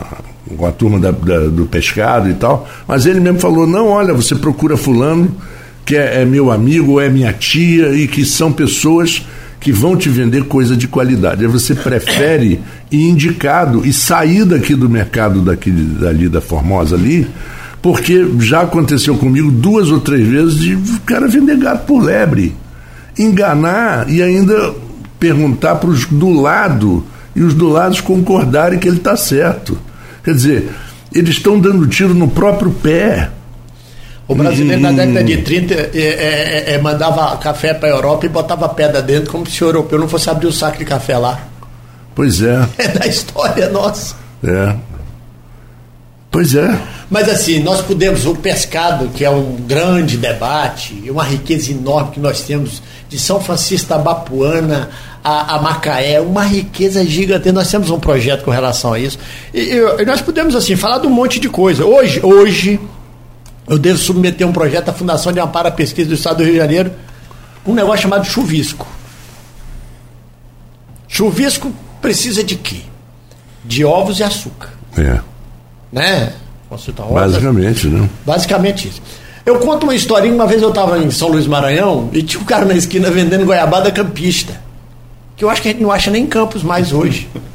com 0.56 0.66
a 0.66 0.72
turma 0.72 0.98
da, 0.98 1.10
da, 1.10 1.40
do 1.48 1.66
pescado 1.66 2.28
e 2.28 2.34
tal, 2.34 2.68
mas 2.86 3.06
ele 3.06 3.20
mesmo 3.20 3.38
falou: 3.38 3.66
não, 3.66 3.88
olha, 3.88 4.14
você 4.14 4.34
procura 4.34 4.76
Fulano, 4.76 5.34
que 5.84 5.96
é, 5.96 6.22
é 6.22 6.24
meu 6.24 6.50
amigo 6.50 7.00
é 7.00 7.08
minha 7.08 7.32
tia, 7.32 7.94
e 7.94 8.08
que 8.08 8.24
são 8.24 8.52
pessoas 8.52 9.26
que 9.64 9.72
vão 9.72 9.96
te 9.96 10.10
vender 10.10 10.44
coisa 10.44 10.76
de 10.76 10.86
qualidade. 10.86 11.42
Aí 11.42 11.50
você 11.50 11.74
prefere 11.74 12.60
ir 12.92 13.08
indicado 13.08 13.84
e 13.84 13.92
sair 13.92 14.44
daqui 14.44 14.74
do 14.74 14.90
mercado 14.90 15.40
daqui, 15.40 15.70
dali 15.70 16.28
da 16.28 16.40
Formosa 16.40 16.94
ali, 16.94 17.26
porque 17.80 18.26
já 18.40 18.60
aconteceu 18.60 19.16
comigo 19.16 19.50
duas 19.50 19.90
ou 19.90 20.00
três 20.00 20.28
vezes 20.28 20.58
de 20.58 20.74
o 20.74 21.00
cara 21.06 21.26
vender 21.26 21.56
gato 21.56 21.86
por 21.86 22.02
lebre 22.02 22.54
enganar 23.18 24.10
e 24.10 24.22
ainda 24.22 24.74
perguntar 25.18 25.76
para 25.76 25.88
os 25.88 26.04
do 26.06 26.30
lado 26.30 27.04
e 27.34 27.42
os 27.42 27.54
do 27.54 27.68
lado 27.68 28.02
concordarem 28.02 28.78
que 28.78 28.86
ele 28.86 28.98
está 28.98 29.16
certo. 29.16 29.78
Quer 30.22 30.34
dizer, 30.34 30.70
eles 31.12 31.36
estão 31.36 31.58
dando 31.58 31.86
tiro 31.86 32.12
no 32.12 32.28
próprio 32.28 32.70
pé. 32.70 33.30
O 34.26 34.34
brasileiro 34.34 34.80
hum. 34.80 34.82
na 34.82 34.92
década 34.92 35.22
de 35.22 35.36
30 35.38 35.74
é, 35.74 35.88
é, 35.94 36.64
é, 36.74 36.78
mandava 36.78 37.36
café 37.36 37.74
para 37.74 37.88
a 37.88 37.92
Europa 37.92 38.24
e 38.24 38.28
botava 38.28 38.68
pedra 38.68 39.02
dentro 39.02 39.30
como 39.30 39.46
se 39.48 39.62
o 39.62 39.68
europeu 39.68 39.98
não 39.98 40.08
fosse 40.08 40.30
abrir 40.30 40.46
o 40.46 40.52
saco 40.52 40.78
de 40.78 40.84
café 40.84 41.18
lá. 41.18 41.40
Pois 42.14 42.40
é. 42.40 42.66
É 42.78 42.88
da 42.88 43.06
história 43.06 43.68
nossa. 43.68 44.16
É. 44.42 44.74
Pois 46.30 46.54
é. 46.54 46.80
Mas 47.08 47.28
assim, 47.28 47.60
nós 47.60 47.80
podemos, 47.80 48.26
o 48.26 48.34
pescado, 48.34 49.08
que 49.08 49.24
é 49.24 49.30
um 49.30 49.56
grande 49.56 50.16
debate, 50.16 51.00
e 51.04 51.10
uma 51.10 51.22
riqueza 51.22 51.70
enorme 51.70 52.10
que 52.12 52.18
nós 52.18 52.40
temos 52.40 52.82
de 53.08 53.18
São 53.18 53.40
Francisco 53.40 53.88
da 53.88 53.98
Bapuana 53.98 54.88
a, 55.22 55.54
a, 55.54 55.62
Macaé, 55.62 56.20
uma 56.20 56.42
riqueza 56.42 57.04
gigante. 57.04 57.52
Nós 57.52 57.70
temos 57.70 57.88
um 57.88 58.00
projeto 58.00 58.42
com 58.42 58.50
relação 58.50 58.94
a 58.94 58.98
isso. 58.98 59.18
E, 59.52 59.76
e, 60.00 60.04
nós 60.04 60.20
podemos, 60.20 60.56
assim, 60.56 60.74
falar 60.74 60.98
de 60.98 61.06
um 61.06 61.10
monte 61.10 61.38
de 61.38 61.48
coisa. 61.48 61.84
Hoje, 61.84 62.20
hoje, 62.22 62.80
eu 63.66 63.78
devo 63.78 63.98
submeter 63.98 64.46
um 64.46 64.52
projeto 64.52 64.88
à 64.90 64.92
Fundação 64.92 65.32
de 65.32 65.40
Amparo 65.40 65.68
à 65.68 65.70
Pesquisa 65.70 66.08
do 66.08 66.14
Estado 66.14 66.38
do 66.38 66.44
Rio 66.44 66.52
de 66.52 66.58
Janeiro, 66.58 66.92
um 67.66 67.72
negócio 67.72 68.02
chamado 68.02 68.24
chuvisco. 68.24 68.86
Chuvisco 71.08 71.72
precisa 72.02 72.44
de 72.44 72.56
quê? 72.56 72.80
De 73.64 73.84
ovos 73.84 74.18
e 74.18 74.22
açúcar. 74.22 74.70
É. 74.98 75.20
Né? 75.92 76.32
Basicamente, 77.14 77.86
né? 77.86 78.08
Basicamente 78.26 78.88
isso. 78.88 79.00
Eu 79.46 79.58
conto 79.58 79.84
uma 79.84 79.94
historinha, 79.94 80.34
uma 80.34 80.46
vez 80.46 80.60
eu 80.62 80.70
estava 80.70 80.98
em 80.98 81.10
São 81.10 81.28
Luís 81.28 81.46
Maranhão 81.46 82.08
e 82.12 82.22
tinha 82.22 82.40
um 82.40 82.44
cara 82.44 82.64
na 82.64 82.74
esquina 82.74 83.10
vendendo 83.10 83.44
goiabada 83.44 83.90
campista. 83.90 84.60
Que 85.36 85.44
eu 85.44 85.50
acho 85.50 85.62
que 85.62 85.68
a 85.68 85.72
gente 85.72 85.82
não 85.82 85.90
acha 85.90 86.10
nem 86.10 86.24
em 86.24 86.26
Campos 86.26 86.62
mais 86.62 86.92
hoje. 86.92 87.28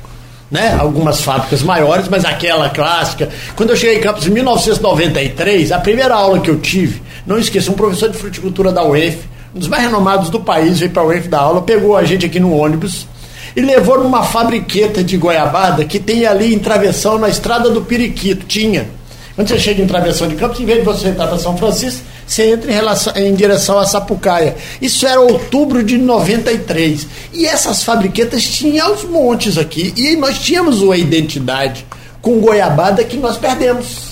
Né? 0.50 0.76
Algumas 0.80 1.22
fábricas 1.22 1.62
maiores, 1.62 2.08
mas 2.08 2.26
aquela 2.26 2.70
clássica. 2.70 3.30
Quando 3.56 3.70
eu 3.70 3.76
cheguei 3.76 3.98
em 3.98 4.02
Campos 4.02 4.26
em 4.26 4.32
1993, 4.32 5.72
a 5.72 5.80
primeira 5.80 6.16
aula 6.16 6.40
que 6.40 6.50
eu 6.50 6.60
tive, 6.60 7.02
não 7.26 7.38
esqueça, 7.38 7.72
um 7.72 7.76
professor 7.76 8.10
de 8.10 8.18
fruticultura 8.18 8.72
da 8.72 8.84
UEF, 8.84 9.20
um 9.54 9.60
dos 9.60 9.68
mais 9.68 9.84
renomados 9.84 10.30
do 10.30 10.40
país, 10.40 10.80
veio 10.80 10.92
para 10.92 11.04
a 11.04 11.06
UEF 11.06 11.28
dar 11.28 11.42
aula, 11.42 11.62
pegou 11.62 11.96
a 11.96 12.04
gente 12.04 12.26
aqui 12.26 12.40
no 12.40 12.56
ônibus 12.56 13.08
e 13.56 13.62
levou 13.62 14.02
numa 14.04 14.24
fabriqueta 14.24 15.04
de 15.04 15.18
goiabada 15.18 15.84
que 15.86 16.00
tem 16.00 16.26
ali 16.26 16.54
em 16.54 16.60
travessão 16.60 17.18
na 17.18 17.30
estrada 17.30 17.70
do 17.70 17.82
Periquito. 17.82 18.46
Tinha 18.46 18.88
Quando 19.36 19.48
você 19.48 19.60
chega 19.60 19.82
em 19.82 19.88
Travessão 19.88 20.28
de 20.28 20.36
Campos, 20.36 20.60
em 20.60 20.66
vez 20.66 20.80
de 20.80 20.86
você 20.86 21.10
entrar 21.10 21.28
para 21.28 21.38
São 21.38 21.58
Francisco, 21.58 22.04
você 22.30 22.52
entra 22.52 22.70
em, 22.70 22.74
relação, 22.76 23.14
em 23.16 23.34
direção 23.34 23.80
a 23.80 23.88
Sapucaia. 23.88 24.56
Isso 24.80 25.08
era 25.08 25.20
outubro 25.20 25.84
de 25.84 25.98
93. 25.98 27.08
E 27.34 27.48
essas 27.48 27.84
fabriquetas 27.84 28.44
tinham 28.44 28.94
os 28.94 29.04
montes 29.04 29.58
aqui. 29.58 29.92
E 29.98 30.16
nós 30.16 30.38
tínhamos 30.38 30.80
uma 30.80 30.96
identidade 30.96 31.88
com 32.22 32.40
goiabada 32.40 33.04
que 33.04 33.18
nós 33.18 33.36
perdemos. 33.36 34.10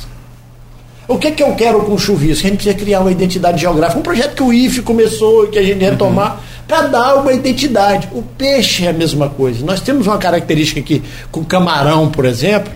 O 1.07 1.19
que, 1.19 1.29
que 1.29 1.43
eu 1.43 1.53
quero 1.53 1.81
com 1.81 1.93
o 1.93 1.99
chuvisco? 1.99 2.47
A 2.47 2.49
gente 2.49 2.57
precisa 2.57 2.75
criar 2.75 3.01
uma 3.01 3.11
identidade 3.11 3.61
geográfica. 3.61 3.99
Um 3.99 4.03
projeto 4.03 4.33
que 4.33 4.43
o 4.43 4.51
IFE 4.51 4.81
começou 4.81 5.45
e 5.45 5.49
que 5.49 5.59
a 5.59 5.63
gente 5.63 5.85
retomar 5.85 6.37
uhum. 6.37 6.43
para 6.67 6.87
dar 6.87 7.15
uma 7.17 7.31
identidade. 7.31 8.09
O 8.11 8.23
peixe 8.23 8.83
é 8.83 8.89
a 8.89 8.93
mesma 8.93 9.29
coisa. 9.29 9.63
Nós 9.63 9.79
temos 9.79 10.07
uma 10.07 10.17
característica 10.17 10.79
aqui 10.79 11.03
com 11.31 11.45
camarão, 11.45 12.09
por 12.09 12.25
exemplo, 12.25 12.73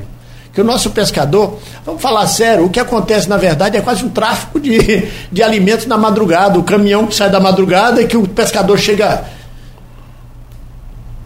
que 0.53 0.59
o 0.59 0.63
nosso 0.63 0.91
pescador, 0.91 1.59
vamos 1.85 2.01
falar 2.01 2.27
sério, 2.27 2.65
o 2.65 2.69
que 2.69 2.79
acontece 2.79 3.29
na 3.29 3.37
verdade 3.37 3.77
é 3.77 3.81
quase 3.81 4.03
um 4.03 4.09
tráfico 4.09 4.59
de, 4.59 5.07
de 5.31 5.41
alimentos 5.41 5.85
na 5.85 5.97
madrugada. 5.97 6.59
O 6.59 6.63
caminhão 6.63 7.07
que 7.07 7.15
sai 7.15 7.29
da 7.29 7.39
madrugada 7.39 8.01
e 8.01 8.07
que 8.07 8.17
o 8.17 8.27
pescador 8.27 8.77
chega 8.77 9.23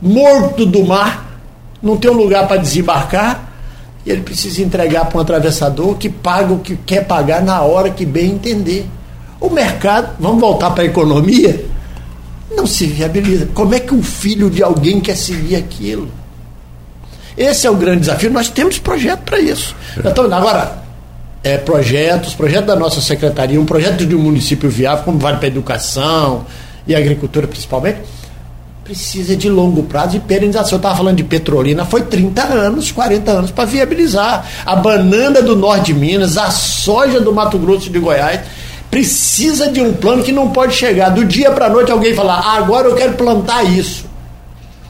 morto 0.01 0.65
do 0.65 0.85
mar, 0.85 1.39
não 1.81 1.97
tem 1.97 2.11
um 2.11 2.15
lugar 2.15 2.47
para 2.47 2.57
desembarcar, 2.57 3.51
e 4.05 4.11
ele 4.11 4.21
precisa 4.21 4.61
entregar 4.61 5.05
para 5.05 5.17
um 5.17 5.21
atravessador 5.21 5.95
que 5.95 6.09
paga 6.09 6.53
o 6.53 6.59
que 6.59 6.75
quer 6.75 7.05
pagar 7.05 7.41
na 7.41 7.61
hora 7.61 7.89
que 7.89 8.05
bem 8.05 8.33
entender. 8.33 8.85
O 9.41 9.49
mercado, 9.49 10.15
vamos 10.19 10.39
voltar 10.39 10.69
para 10.71 10.83
a 10.83 10.85
economia, 10.85 11.65
não 12.55 12.67
se 12.67 12.85
viabiliza. 12.85 13.47
Como 13.53 13.73
é 13.73 13.79
que 13.79 13.93
um 13.93 14.03
filho 14.03 14.51
de 14.51 14.61
alguém 14.61 15.01
quer 15.01 15.17
seguir 15.17 15.55
aquilo? 15.55 16.09
Esse 17.37 17.67
é 17.67 17.69
o 17.69 17.75
grande 17.75 18.01
desafio. 18.01 18.31
Nós 18.31 18.49
temos 18.49 18.79
projeto 18.79 19.21
para 19.21 19.39
isso. 19.39 19.75
Então, 19.97 20.25
agora, 20.33 20.77
é, 21.43 21.57
projetos, 21.57 22.33
projeto 22.33 22.65
da 22.65 22.75
nossa 22.75 23.01
secretaria, 23.01 23.59
um 23.59 23.65
projeto 23.65 24.05
de 24.05 24.15
um 24.15 24.19
município 24.19 24.69
viável, 24.69 25.03
como 25.03 25.19
vale 25.19 25.37
para 25.37 25.45
a 25.45 25.49
educação 25.49 26.45
e 26.87 26.95
agricultura 26.95 27.47
principalmente, 27.47 27.99
precisa 28.83 29.35
de 29.35 29.49
longo 29.49 29.83
prazo 29.83 30.17
e 30.17 30.19
perenização. 30.19 30.73
Eu 30.73 30.77
estava 30.77 30.95
falando 30.95 31.17
de 31.17 31.23
Petrolina, 31.23 31.85
foi 31.85 32.03
30 32.03 32.43
anos, 32.43 32.91
40 32.91 33.31
anos 33.31 33.51
para 33.51 33.65
viabilizar. 33.65 34.45
A 34.65 34.75
banana 34.75 35.41
do 35.41 35.55
norte 35.55 35.87
de 35.87 35.93
Minas, 35.93 36.37
a 36.37 36.49
soja 36.49 37.19
do 37.19 37.33
Mato 37.33 37.57
Grosso 37.57 37.89
de 37.89 37.99
Goiás, 37.99 38.41
precisa 38.89 39.69
de 39.69 39.81
um 39.81 39.91
plano 39.93 40.23
que 40.23 40.31
não 40.31 40.51
pode 40.51 40.73
chegar 40.73 41.09
do 41.09 41.25
dia 41.25 41.51
para 41.51 41.65
a 41.65 41.69
noite 41.69 41.91
alguém 41.91 42.13
falar, 42.13 42.39
ah, 42.39 42.57
agora 42.57 42.87
eu 42.87 42.95
quero 42.95 43.13
plantar 43.13 43.63
isso. 43.63 44.05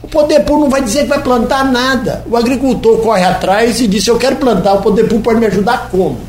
O 0.06 0.08
poder 0.08 0.44
público 0.44 0.60
não 0.60 0.70
vai 0.70 0.82
dizer 0.82 1.00
que 1.00 1.08
vai 1.08 1.20
plantar 1.20 1.64
nada. 1.64 2.24
O 2.30 2.36
agricultor 2.36 2.98
corre 2.98 3.24
atrás 3.24 3.80
e 3.80 3.88
diz: 3.88 4.06
Eu 4.06 4.16
quero 4.16 4.36
plantar, 4.36 4.74
o 4.74 4.80
poder 4.80 5.02
público 5.02 5.24
pode 5.24 5.40
me 5.40 5.46
ajudar 5.46 5.88
como? 5.90 6.20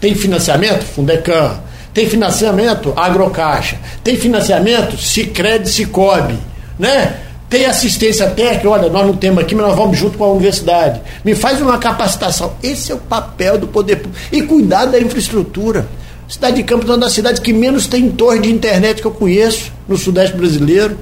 Tem 0.00 0.14
financiamento? 0.14 0.84
Fundecam. 0.84 1.58
Tem 1.92 2.08
financiamento? 2.08 2.92
Agrocaixa. 2.94 3.78
Tem 4.04 4.16
financiamento? 4.16 4.96
Cicred, 4.96 5.68
Cicobi. 5.68 6.38
Né? 6.78 7.16
Tem 7.50 7.66
assistência 7.66 8.30
técnica, 8.30 8.68
olha, 8.68 8.88
nós 8.88 9.04
não 9.04 9.16
temos 9.16 9.42
aqui, 9.42 9.56
mas 9.56 9.66
nós 9.66 9.76
vamos 9.76 9.98
junto 9.98 10.16
com 10.16 10.24
a 10.24 10.30
universidade. 10.30 11.00
Me 11.24 11.34
faz 11.34 11.60
uma 11.60 11.78
capacitação. 11.78 12.52
Esse 12.62 12.92
é 12.92 12.94
o 12.94 12.98
papel 12.98 13.58
do 13.58 13.66
poder 13.66 13.96
público. 13.96 14.24
E 14.30 14.42
cuidar 14.42 14.84
da 14.86 15.00
infraestrutura. 15.00 15.88
Cidade 16.28 16.56
de 16.56 16.62
Campos 16.62 16.88
é 16.88 16.92
uma 16.92 16.98
das 16.98 17.12
cidades 17.12 17.40
que 17.40 17.52
menos 17.52 17.88
tem 17.88 18.08
torre 18.08 18.38
de 18.38 18.52
internet 18.52 19.00
que 19.00 19.06
eu 19.06 19.12
conheço 19.12 19.72
no 19.88 19.96
Sudeste 19.96 20.36
brasileiro, 20.36 20.96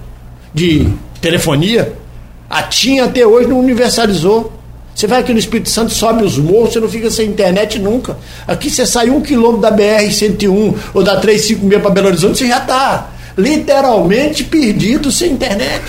de 0.54 0.88
telefonia. 1.20 2.03
A 2.48 2.62
TIM 2.62 3.00
até 3.00 3.26
hoje 3.26 3.48
não 3.48 3.58
universalizou. 3.58 4.52
Você 4.94 5.06
vai 5.08 5.20
aqui 5.20 5.32
no 5.32 5.38
Espírito 5.38 5.68
Santo, 5.70 5.92
sobe 5.92 6.22
os 6.22 6.38
morros, 6.38 6.72
você 6.72 6.80
não 6.80 6.88
fica 6.88 7.10
sem 7.10 7.28
internet 7.28 7.80
nunca. 7.80 8.16
Aqui 8.46 8.70
você 8.70 8.86
sai 8.86 9.10
um 9.10 9.20
quilômetro 9.20 9.62
da 9.62 9.72
BR-101 9.76 10.74
ou 10.94 11.02
da 11.02 11.16
356 11.16 11.82
para 11.82 11.90
Belo 11.90 12.06
Horizonte, 12.08 12.38
você 12.38 12.46
já 12.46 12.58
está 12.58 13.10
literalmente 13.36 14.44
perdido 14.44 15.10
sem 15.10 15.32
internet. 15.32 15.82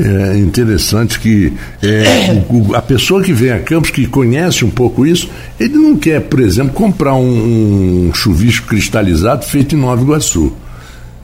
É 0.00 0.38
interessante 0.38 1.18
que 1.18 1.52
é, 1.82 2.42
o, 2.48 2.74
a 2.74 2.80
pessoa 2.80 3.22
que 3.22 3.32
vem 3.32 3.50
a 3.50 3.58
Campos, 3.58 3.90
que 3.90 4.06
conhece 4.06 4.64
um 4.64 4.70
pouco 4.70 5.04
isso, 5.04 5.28
ele 5.58 5.74
não 5.74 5.96
quer, 5.96 6.20
por 6.20 6.40
exemplo, 6.40 6.72
comprar 6.72 7.14
um, 7.14 8.08
um 8.08 8.14
chuvisco 8.14 8.68
cristalizado 8.68 9.44
feito 9.44 9.74
em 9.74 9.78
Nova 9.78 10.00
Iguaçu. 10.00 10.52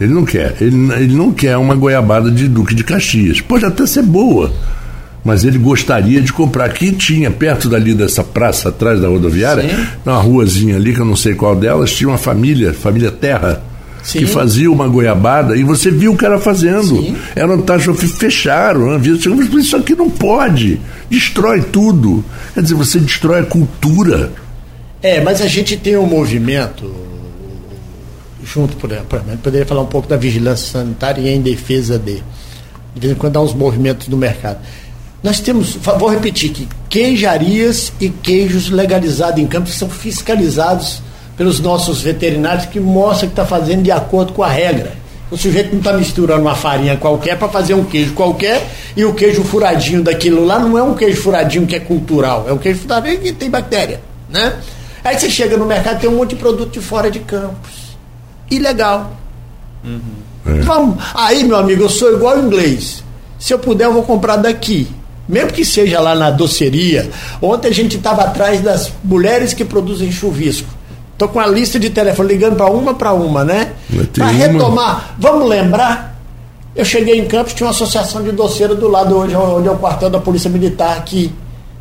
Ele 0.00 0.12
não 0.12 0.24
quer. 0.24 0.56
Ele, 0.60 0.92
ele 0.94 1.14
não 1.14 1.32
quer 1.32 1.56
uma 1.56 1.74
goiabada 1.74 2.30
de 2.30 2.48
Duque 2.48 2.74
de 2.74 2.84
Caxias. 2.84 3.40
Pode 3.40 3.64
até 3.64 3.86
ser 3.86 4.02
boa, 4.02 4.52
mas 5.24 5.44
ele 5.44 5.58
gostaria 5.58 6.20
de 6.20 6.32
comprar. 6.32 6.66
Aqui 6.66 6.92
tinha, 6.92 7.30
perto 7.30 7.68
dali 7.68 7.94
dessa 7.94 8.24
praça, 8.24 8.68
atrás 8.68 9.00
da 9.00 9.08
rodoviária, 9.08 9.62
Sim. 9.62 9.86
uma 10.04 10.20
ruazinha 10.20 10.76
ali, 10.76 10.92
que 10.92 11.00
eu 11.00 11.04
não 11.04 11.16
sei 11.16 11.34
qual 11.34 11.54
delas, 11.54 11.92
tinha 11.92 12.08
uma 12.08 12.18
família, 12.18 12.74
família 12.74 13.10
Terra, 13.10 13.62
Sim. 14.02 14.18
que 14.18 14.26
fazia 14.26 14.70
uma 14.70 14.88
goiabada, 14.88 15.56
e 15.56 15.62
você 15.62 15.90
viu 15.90 16.12
o 16.12 16.16
cara 16.16 16.38
fazendo. 16.38 17.00
Sim. 17.00 17.16
Era 17.34 17.54
um 17.54 17.62
taxa, 17.62 17.94
fecharam, 17.94 18.98
né? 18.98 19.00
isso 19.58 19.76
aqui 19.76 19.94
não 19.94 20.10
pode, 20.10 20.80
destrói 21.08 21.62
tudo. 21.62 22.24
Quer 22.52 22.62
dizer, 22.62 22.74
você 22.74 22.98
destrói 22.98 23.40
a 23.40 23.44
cultura. 23.44 24.32
É, 25.00 25.20
mas 25.22 25.40
a 25.40 25.46
gente 25.46 25.76
tem 25.76 25.96
um 25.96 26.06
movimento 26.06 26.90
junto, 28.44 28.76
por 28.76 28.90
exemplo, 28.90 29.20
poderia 29.42 29.66
falar 29.66 29.82
um 29.82 29.86
pouco 29.86 30.08
da 30.08 30.16
vigilância 30.16 30.72
sanitária 30.72 31.20
e 31.20 31.28
em 31.28 31.40
defesa 31.40 31.98
de. 31.98 32.22
De 32.94 33.00
vez 33.00 33.12
em 33.12 33.16
quando 33.16 33.36
há 33.36 33.40
uns 33.40 33.52
movimentos 33.52 34.06
no 34.06 34.16
mercado. 34.16 34.58
Nós 35.20 35.40
temos, 35.40 35.76
vou 35.98 36.08
repetir 36.08 36.50
que 36.50 36.68
queijarias 36.88 37.92
e 37.98 38.08
queijos 38.08 38.70
legalizados 38.70 39.40
em 39.40 39.46
Campos 39.46 39.74
são 39.74 39.88
fiscalizados 39.88 41.02
pelos 41.36 41.60
nossos 41.60 42.02
veterinários 42.02 42.66
que 42.66 42.78
mostram 42.78 43.28
que 43.28 43.32
está 43.32 43.44
fazendo 43.44 43.82
de 43.82 43.90
acordo 43.90 44.32
com 44.32 44.42
a 44.42 44.48
regra. 44.48 44.92
O 45.30 45.36
sujeito 45.36 45.70
não 45.72 45.78
está 45.78 45.94
misturando 45.94 46.42
uma 46.42 46.54
farinha 46.54 46.96
qualquer 46.96 47.36
para 47.38 47.48
fazer 47.48 47.74
um 47.74 47.84
queijo 47.84 48.12
qualquer 48.12 48.62
e 48.96 49.04
o 49.04 49.14
queijo 49.14 49.42
furadinho 49.42 50.02
daquilo 50.02 50.44
lá 50.44 50.58
não 50.58 50.78
é 50.78 50.82
um 50.82 50.94
queijo 50.94 51.22
furadinho 51.22 51.66
que 51.66 51.74
é 51.74 51.80
cultural, 51.80 52.44
é 52.46 52.52
um 52.52 52.58
queijo 52.58 52.80
furadinho 52.80 53.18
que 53.18 53.32
tem 53.32 53.50
bactéria, 53.50 54.00
né? 54.28 54.52
Aí 55.02 55.18
você 55.18 55.28
chega 55.28 55.56
no 55.56 55.64
mercado 55.64 56.00
tem 56.00 56.08
um 56.08 56.16
monte 56.16 56.30
de 56.30 56.36
produto 56.36 56.72
de 56.72 56.80
fora 56.80 57.10
de 57.10 57.18
Campos 57.20 57.84
ilegal. 58.56 59.12
Uhum. 59.85 60.01
É. 60.47 60.60
Vamos. 60.62 61.02
Aí, 61.14 61.44
meu 61.44 61.56
amigo, 61.56 61.82
eu 61.82 61.89
sou 61.89 62.12
igual 62.12 62.39
inglês. 62.39 63.02
Se 63.39 63.52
eu 63.52 63.59
puder, 63.59 63.85
eu 63.85 63.93
vou 63.93 64.02
comprar 64.02 64.36
daqui. 64.36 64.89
Mesmo 65.28 65.52
que 65.52 65.64
seja 65.64 66.01
lá 66.01 66.14
na 66.14 66.31
doceria. 66.31 67.10
Ontem 67.40 67.68
a 67.68 67.72
gente 67.72 67.97
estava 67.97 68.22
atrás 68.22 68.60
das 68.60 68.93
mulheres 69.02 69.55
que 69.55 69.64
produzem 69.64 70.12
chuvisco. 70.12 70.68
Estou 71.12 71.28
com 71.28 71.40
a 71.40 71.47
lista 71.47 71.78
de 71.78 71.90
telefone 71.90 72.28
ligando 72.28 72.56
para 72.56 72.66
uma 72.66 72.94
para 72.94 73.12
uma, 73.12 73.44
né? 73.44 73.72
Para 74.12 74.26
retomar, 74.26 75.14
vamos 75.18 75.48
lembrar. 75.48 76.20
Eu 76.74 76.85
cheguei 76.85 77.20
em 77.20 77.26
Campos, 77.26 77.55
tinha 77.55 77.66
uma 77.66 77.70
associação 77.70 78.22
de 78.22 78.32
doceira 78.32 78.74
do 78.74 78.89
lado 78.89 79.16
hoje, 79.16 79.35
onde 79.36 79.68
é 79.68 79.70
o 79.70 79.76
quartel 79.76 80.10
da 80.10 80.18
Polícia 80.18 80.51
Militar 80.51 80.97
aqui 80.98 81.32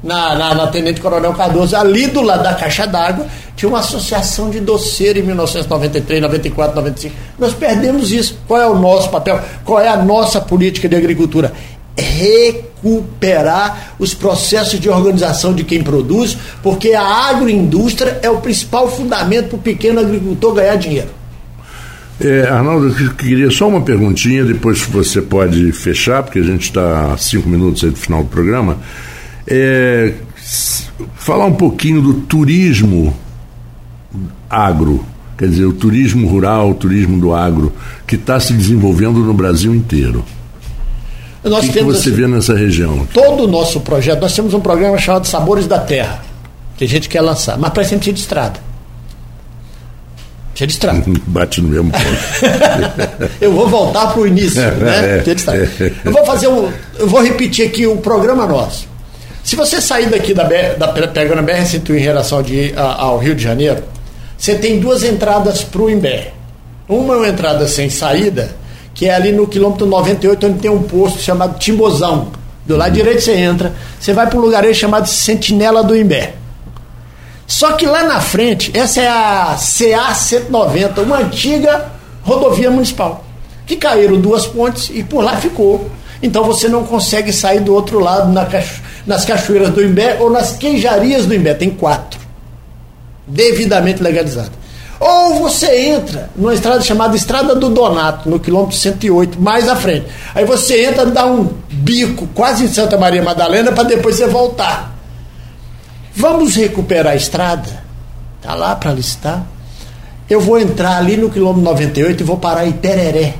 na, 0.04 0.36
na, 0.36 0.54
na, 0.54 0.68
Tenente 0.68 1.02
Coronel 1.02 1.34
Cardoso, 1.34 1.76
ali 1.76 2.08
do 2.08 2.22
lado 2.22 2.44
da 2.44 2.54
Caixa 2.54 2.86
d'Água, 2.86 3.26
tinha 3.56 3.70
uma 3.70 3.80
associação 3.80 4.50
de 4.50 4.60
doceiro 4.60 5.20
em 5.20 5.24
1993, 5.24 6.22
94, 6.22 6.76
95. 6.76 7.16
Nós 7.38 7.54
perdemos 7.54 8.12
isso. 8.12 8.40
Qual 8.48 8.60
é 8.60 8.68
o 8.68 8.78
nosso 8.78 9.10
papel? 9.10 9.40
Qual 9.64 9.80
é 9.80 9.88
a 9.88 9.98
nossa 9.98 10.42
política 10.42 10.90
de 10.90 10.96
agricultura? 10.96 11.54
Recuperar 11.96 13.94
os 14.00 14.14
processos 14.14 14.80
de 14.80 14.90
organização 14.90 15.54
de 15.54 15.64
quem 15.64 15.84
produz, 15.84 16.36
porque 16.64 16.94
a 16.94 17.04
agroindústria 17.04 18.20
é 18.24 18.30
o 18.30 18.40
principal 18.40 18.90
fundamento 18.90 19.50
para 19.50 19.58
o 19.58 19.62
pequeno 19.62 20.00
agricultor 20.00 20.56
ganhar 20.56 20.76
dinheiro. 20.76 21.10
É, 22.20 22.48
Arnaldo, 22.48 22.96
eu 23.00 23.12
queria 23.12 23.52
só 23.52 23.68
uma 23.68 23.82
perguntinha, 23.82 24.44
depois 24.44 24.82
você 24.82 25.22
pode 25.22 25.72
fechar, 25.72 26.24
porque 26.24 26.40
a 26.40 26.44
gente 26.44 26.64
está 26.64 27.16
cinco 27.18 27.50
minutos 27.50 27.84
aí 27.84 27.92
do 27.92 27.98
final 27.98 28.24
do 28.24 28.30
programa. 28.30 28.78
É, 29.48 30.14
falar 31.16 31.46
um 31.46 31.54
pouquinho 31.54 32.02
do 32.02 32.14
turismo 32.14 33.16
agro, 34.50 35.06
quer 35.38 35.48
dizer, 35.48 35.66
o 35.66 35.74
turismo 35.74 36.28
rural, 36.28 36.70
o 36.70 36.74
turismo 36.74 37.20
do 37.20 37.34
agro, 37.34 37.74
que 38.08 38.16
está 38.16 38.40
se 38.40 38.54
desenvolvendo 38.54 39.20
no 39.20 39.34
Brasil 39.34 39.74
inteiro. 39.74 40.24
Nós 41.44 41.66
o 41.66 41.68
que, 41.68 41.80
que 41.80 41.84
você 41.84 42.10
assim, 42.10 42.18
vê 42.18 42.28
nessa 42.28 42.56
região? 42.56 43.06
Todo 43.14 43.44
o 43.44 43.48
nosso 43.48 43.82
projeto, 43.82 44.22
nós 44.22 44.34
temos 44.34 44.54
um 44.54 44.62
programa 44.62 44.98
chamado 44.98 45.28
Sabores 45.28 45.68
da 45.68 45.80
Terra, 45.80 46.24
que 46.78 46.86
a 46.86 46.88
gente 46.88 47.10
quer 47.10 47.22
lançar, 47.22 47.58
mas 47.58 47.72
parece 47.74 47.90
sempre 47.92 48.14
de 48.14 48.20
estrada. 48.20 48.60
Cheio 50.56 50.68
de 50.68 50.74
estrada. 50.74 51.04
Bate 51.28 51.62
no 51.62 51.70
mesmo 51.70 51.92
ponto. 51.92 53.26
eu 53.42 53.52
vou 53.52 53.68
voltar 53.68 54.08
para 54.14 54.22
o 54.22 54.28
início, 54.28 54.62
é, 54.62 54.72
né? 54.72 55.18
É, 55.18 55.18
de 55.20 55.32
estrada. 55.32 55.70
Eu 56.06 56.12
vou 56.12 56.26
fazer 56.26 56.48
um. 56.48 56.72
Eu 56.98 57.08
vou 57.08 57.24
repetir 57.24 57.66
aqui 57.66 57.88
o 57.88 57.98
programa 57.98 58.46
nosso. 58.46 58.88
Se 59.44 59.56
você 59.56 59.82
sair 59.82 60.10
daqui 60.10 60.34
da, 60.34 60.44
da 60.44 60.88
pegando 60.88 61.40
a 61.40 61.44
BR-101 61.44 61.96
em 61.96 62.00
relação 62.00 62.42
de, 62.42 62.74
a, 62.78 63.02
ao 63.02 63.18
Rio 63.18 63.36
de 63.36 63.44
Janeiro, 63.44 63.84
você 64.44 64.56
tem 64.56 64.78
duas 64.78 65.06
entradas 65.06 65.64
para 65.64 65.82
o 65.82 65.90
Imbé. 65.90 66.34
Uma 66.90 67.14
é 67.14 67.18
uma 67.18 67.28
entrada 67.30 67.66
sem 67.66 67.90
saída, 67.90 68.54
que 68.94 69.08
é 69.08 69.16
ali 69.16 69.32
no 69.32 69.48
quilômetro 69.48 69.86
98, 69.86 70.48
onde 70.48 70.60
tem 70.60 70.70
um 70.70 70.84
posto 70.84 71.22
chamado 71.22 71.58
Timbozão. 71.58 72.28
Do 72.66 72.76
lado 72.76 72.92
direito 72.92 73.22
você 73.22 73.36
entra, 73.36 73.72
você 73.98 74.12
vai 74.12 74.28
para 74.28 74.38
um 74.38 74.42
lugar 74.42 74.66
aí 74.66 74.76
chamado 74.76 75.08
Sentinela 75.08 75.82
do 75.82 75.96
Imbé. 75.96 76.34
Só 77.48 77.72
que 77.72 77.86
lá 77.86 78.04
na 78.04 78.20
frente, 78.20 78.70
essa 78.78 79.00
é 79.00 79.08
a 79.08 79.56
CA 79.56 80.14
190, 80.14 81.00
uma 81.04 81.20
antiga 81.20 81.94
rodovia 82.22 82.70
municipal, 82.70 83.24
que 83.66 83.78
caíram 83.78 84.20
duas 84.20 84.46
pontes 84.46 84.92
e 84.94 85.04
por 85.04 85.24
lá 85.24 85.38
ficou. 85.38 85.90
Então 86.22 86.44
você 86.44 86.68
não 86.68 86.84
consegue 86.84 87.32
sair 87.32 87.62
do 87.62 87.74
outro 87.74 87.98
lado 87.98 88.30
na 88.30 88.46
nas 89.08 89.24
cachoeiras 89.24 89.70
do 89.70 89.82
Imbé 89.82 90.18
ou 90.20 90.30
nas 90.30 90.52
queijarias 90.58 91.26
do 91.26 91.34
Imbé. 91.34 91.54
Tem 91.54 91.70
quatro. 91.70 92.23
Devidamente 93.28 94.02
legalizadas. 94.02 94.64
Ou 95.00 95.36
você 95.36 95.90
entra 95.90 96.30
numa 96.36 96.54
estrada 96.54 96.82
chamada 96.82 97.16
Estrada 97.16 97.56
do 97.56 97.70
Donato, 97.70 98.30
no 98.30 98.40
quilômetro 98.40 98.78
108, 98.78 99.42
mais 99.42 99.68
à 99.68 99.76
frente. 99.76 100.08
Aí 100.34 100.46
você 100.46 100.86
entra, 100.86 101.06
dá 101.06 101.26
um 101.26 101.50
bico 101.70 102.28
quase 102.28 102.64
em 102.64 102.68
Santa 102.68 102.98
Maria 102.98 103.22
Madalena 103.22 103.72
para 103.72 103.84
depois 103.84 104.16
você 104.16 104.28
voltar. 104.28 104.96
Vamos 106.16 106.56
recuperar 106.56 107.14
a 107.14 107.16
estrada? 107.16 107.84
Tá 108.42 108.54
lá 108.54 108.76
para 108.76 108.94
listar. 108.94 109.46
Eu 110.30 110.40
vou 110.40 110.60
entrar 110.60 110.98
ali 110.98 111.18
no 111.18 111.30
quilômetro 111.30 111.64
98 111.64 112.22
e 112.22 112.24
vou 112.24 112.38
parar 112.38 112.66
em 112.66 112.72
Tereré. 112.72 113.36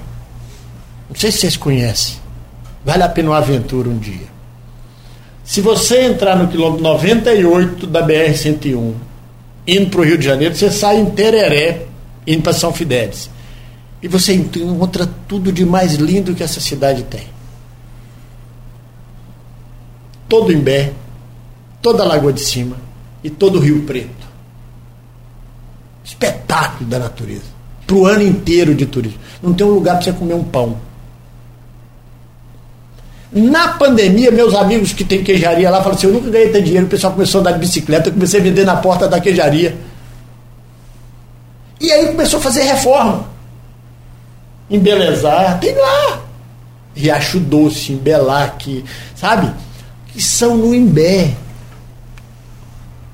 Não 1.10 1.16
sei 1.16 1.32
se 1.32 1.40
vocês 1.40 1.56
conhecem. 1.56 2.16
Vale 2.84 3.04
a 3.04 3.10
pena 3.10 3.30
uma 3.30 3.38
aventura 3.38 3.88
um 3.88 3.98
dia. 3.98 4.28
Se 5.44 5.62
você 5.62 6.02
entrar 6.02 6.36
no 6.36 6.48
quilômetro 6.48 6.84
98 6.84 7.88
da 7.88 8.06
BR-101 8.06 8.94
indo 9.68 9.90
para 9.90 10.02
o 10.02 10.04
Rio 10.04 10.18
de 10.18 10.26
Janeiro, 10.26 10.56
você 10.56 10.70
sai 10.72 10.98
em 10.98 11.06
Tereré, 11.06 11.86
indo 12.28 12.42
para 12.42 12.54
São 12.54 12.74
Fidélis. 12.74 13.30
E 14.02 14.08
você 14.08 14.34
encontra 14.34 15.10
tudo 15.28 15.52
de 15.52 15.66
mais 15.66 15.96
lindo 15.96 16.36
que 16.36 16.44
essa 16.44 16.60
cidade 16.60 17.04
tem. 17.04 17.28
Todo 20.28 20.52
Imbé, 20.52 20.92
toda 21.82 22.04
a 22.04 22.06
Lagoa 22.06 22.34
de 22.34 22.42
Cima 22.42 22.76
e 23.24 23.30
todo 23.30 23.58
o 23.58 23.62
Rio 23.62 23.84
Preto. 23.84 24.28
Espetáculo 26.04 26.90
da 26.90 27.00
natureza. 27.00 27.54
Para 27.88 27.96
o 27.96 28.06
ano 28.06 28.24
inteiro 28.24 28.76
de 28.76 28.86
turismo. 28.86 29.20
Não 29.42 29.54
tem 29.54 29.66
um 29.66 29.72
lugar 29.72 29.96
para 29.96 30.04
você 30.04 30.14
comer 30.14 30.34
um 30.34 30.44
pão. 30.44 30.78
Na 33.34 33.70
pandemia, 33.70 34.30
meus 34.32 34.54
amigos 34.54 34.94
que 34.94 35.04
tem 35.04 35.24
queijaria 35.24 35.70
lá 35.70 35.78
falaram 35.78 35.98
assim: 35.98 36.08
eu 36.08 36.14
nunca 36.14 36.30
ganhei 36.30 36.50
tanto 36.50 36.66
dinheiro. 36.66 36.86
O 36.86 36.90
pessoal 36.90 37.14
começou 37.14 37.40
a 37.40 37.42
andar 37.42 37.52
de 37.54 37.60
bicicleta, 37.60 38.10
eu 38.10 38.14
comecei 38.14 38.40
a 38.40 38.44
vender 38.44 38.64
na 38.64 38.76
porta 38.76 39.08
da 39.08 39.20
queijaria. 39.20 39.76
E 41.82 41.92
aí 41.92 42.08
começou 42.08 42.40
a 42.40 42.42
fazer 42.42 42.62
reforma. 42.64 43.26
Embelezar, 44.70 45.60
tem 45.60 45.76
lá. 45.76 46.22
Riacho 46.96 47.40
Doce, 47.40 47.92
Embelac, 47.92 48.86
sabe? 49.16 49.52
Que 50.08 50.22
são 50.22 50.56
no 50.56 50.74
Imbé. 50.74 51.32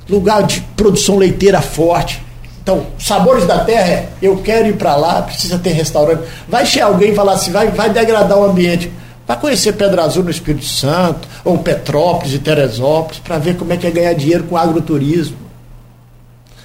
Lugar 0.09 0.43
de 0.43 0.61
produção 0.75 1.17
leiteira 1.17 1.61
forte. 1.61 2.21
Então, 2.61 2.85
sabores 2.99 3.47
da 3.47 3.63
terra 3.63 3.87
é, 3.87 4.09
eu 4.21 4.37
quero 4.37 4.67
ir 4.67 4.75
para 4.75 4.95
lá, 4.95 5.21
precisa 5.21 5.57
ter 5.57 5.71
restaurante. 5.71 6.23
Vai 6.47 6.65
chegar 6.65 6.87
alguém 6.87 7.11
e 7.11 7.15
falar 7.15 7.33
assim, 7.33 7.51
vai, 7.51 7.69
vai 7.69 7.89
degradar 7.89 8.37
o 8.37 8.43
ambiente. 8.43 8.91
Vai 9.29 9.39
conhecer 9.39 9.73
Pedra 9.73 10.05
Azul 10.05 10.23
no 10.23 10.31
Espírito 10.31 10.65
Santo, 10.65 11.27
ou 11.45 11.59
Petrópolis 11.59 12.33
e 12.33 12.39
Teresópolis, 12.39 13.19
para 13.19 13.37
ver 13.37 13.57
como 13.57 13.71
é 13.71 13.77
que 13.77 13.85
é 13.85 13.91
ganhar 13.91 14.13
dinheiro 14.13 14.45
com 14.45 14.57
agroturismo. 14.57 15.37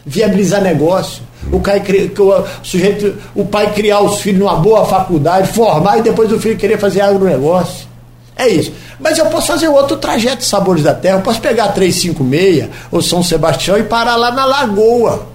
Viabilizar 0.07 0.63
negócio. 0.63 1.23
O, 1.53 1.59
o, 1.59 2.47
sujeito, 2.63 3.19
o 3.35 3.45
pai 3.45 3.71
criar 3.75 4.01
os 4.01 4.19
filhos 4.23 4.41
numa 4.41 4.57
boa 4.57 4.87
faculdade, 4.87 5.49
formar 5.49 5.99
e 5.99 6.03
depois 6.05 6.33
o 6.33 6.41
filho 6.41 6.57
querer 6.57 6.79
fazer 6.79 7.03
agronegócio. 7.03 7.87
É 8.35 8.49
isso. 8.49 8.73
Mas 8.99 9.19
eu 9.19 9.27
posso 9.27 9.49
fazer 9.49 9.69
outro 9.69 9.99
trajeto 9.99 10.39
de 10.39 10.47
Sabores 10.47 10.83
da 10.83 10.95
Terra. 10.95 11.19
Eu 11.19 11.23
posso 11.23 11.43
pegar 11.43 11.69
356 11.69 12.71
ou 12.91 13.03
São 13.03 13.23
Sebastião 13.23 13.77
e 13.77 13.83
parar 13.83 14.17
lá 14.17 14.31
na 14.31 14.47
Lagoa. 14.47 15.27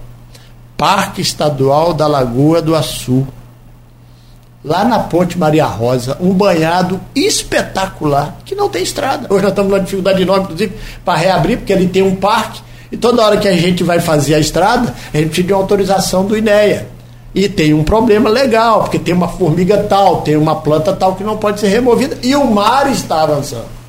Parque 0.76 1.22
Estadual 1.22 1.94
da 1.94 2.08
Lagoa 2.08 2.60
do 2.60 2.74
Açu 2.74 3.24
lá 4.64 4.84
na 4.84 4.98
Ponte 4.98 5.38
Maria 5.38 5.64
Rosa, 5.64 6.16
um 6.20 6.32
banhado 6.32 7.00
espetacular, 7.14 8.36
que 8.44 8.54
não 8.54 8.68
tem 8.68 8.82
estrada. 8.82 9.26
Hoje 9.30 9.42
nós 9.42 9.52
estamos 9.52 9.70
numa 9.70 9.80
dificuldade 9.80 10.22
enorme, 10.22 10.44
inclusive, 10.44 10.74
para 11.04 11.18
reabrir, 11.18 11.58
porque 11.58 11.72
ali 11.72 11.86
tem 11.86 12.02
um 12.02 12.16
parque, 12.16 12.60
e 12.92 12.96
toda 12.96 13.24
hora 13.24 13.36
que 13.36 13.48
a 13.48 13.56
gente 13.56 13.82
vai 13.82 14.00
fazer 14.00 14.34
a 14.34 14.38
estrada, 14.38 14.94
a 15.12 15.16
gente 15.16 15.28
precisa 15.28 15.46
de 15.46 15.52
uma 15.52 15.62
autorização 15.62 16.26
do 16.26 16.36
INEA. 16.36 16.88
E 17.34 17.48
tem 17.48 17.72
um 17.72 17.84
problema 17.84 18.28
legal, 18.28 18.80
porque 18.80 18.98
tem 18.98 19.14
uma 19.14 19.28
formiga 19.28 19.78
tal, 19.84 20.22
tem 20.22 20.36
uma 20.36 20.56
planta 20.56 20.92
tal 20.92 21.14
que 21.14 21.22
não 21.22 21.36
pode 21.36 21.60
ser 21.60 21.68
removida, 21.68 22.18
e 22.22 22.34
o 22.34 22.44
mar 22.44 22.90
está 22.90 23.22
avançando. 23.22 23.80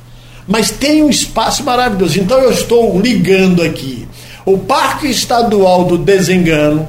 Mas 0.46 0.70
tem 0.70 1.02
um 1.02 1.10
espaço 1.10 1.64
maravilhoso. 1.64 2.18
Então 2.18 2.38
eu 2.38 2.52
estou 2.52 3.00
ligando 3.00 3.62
aqui 3.62 4.06
o 4.44 4.58
Parque 4.58 5.08
Estadual 5.08 5.84
do 5.84 5.98
Desengano, 5.98 6.88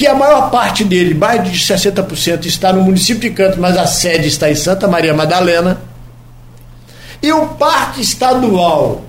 que 0.00 0.06
a 0.06 0.14
maior 0.14 0.50
parte 0.50 0.82
dele, 0.82 1.12
mais 1.12 1.44
de 1.44 1.50
60%, 1.58 2.46
está 2.46 2.72
no 2.72 2.80
município 2.80 3.20
de 3.20 3.36
Cantos, 3.36 3.58
mas 3.58 3.76
a 3.76 3.86
sede 3.86 4.28
está 4.28 4.50
em 4.50 4.54
Santa 4.54 4.88
Maria 4.88 5.12
Madalena. 5.12 5.78
E 7.22 7.30
o 7.30 7.48
Parque 7.48 8.00
Estadual 8.00 9.04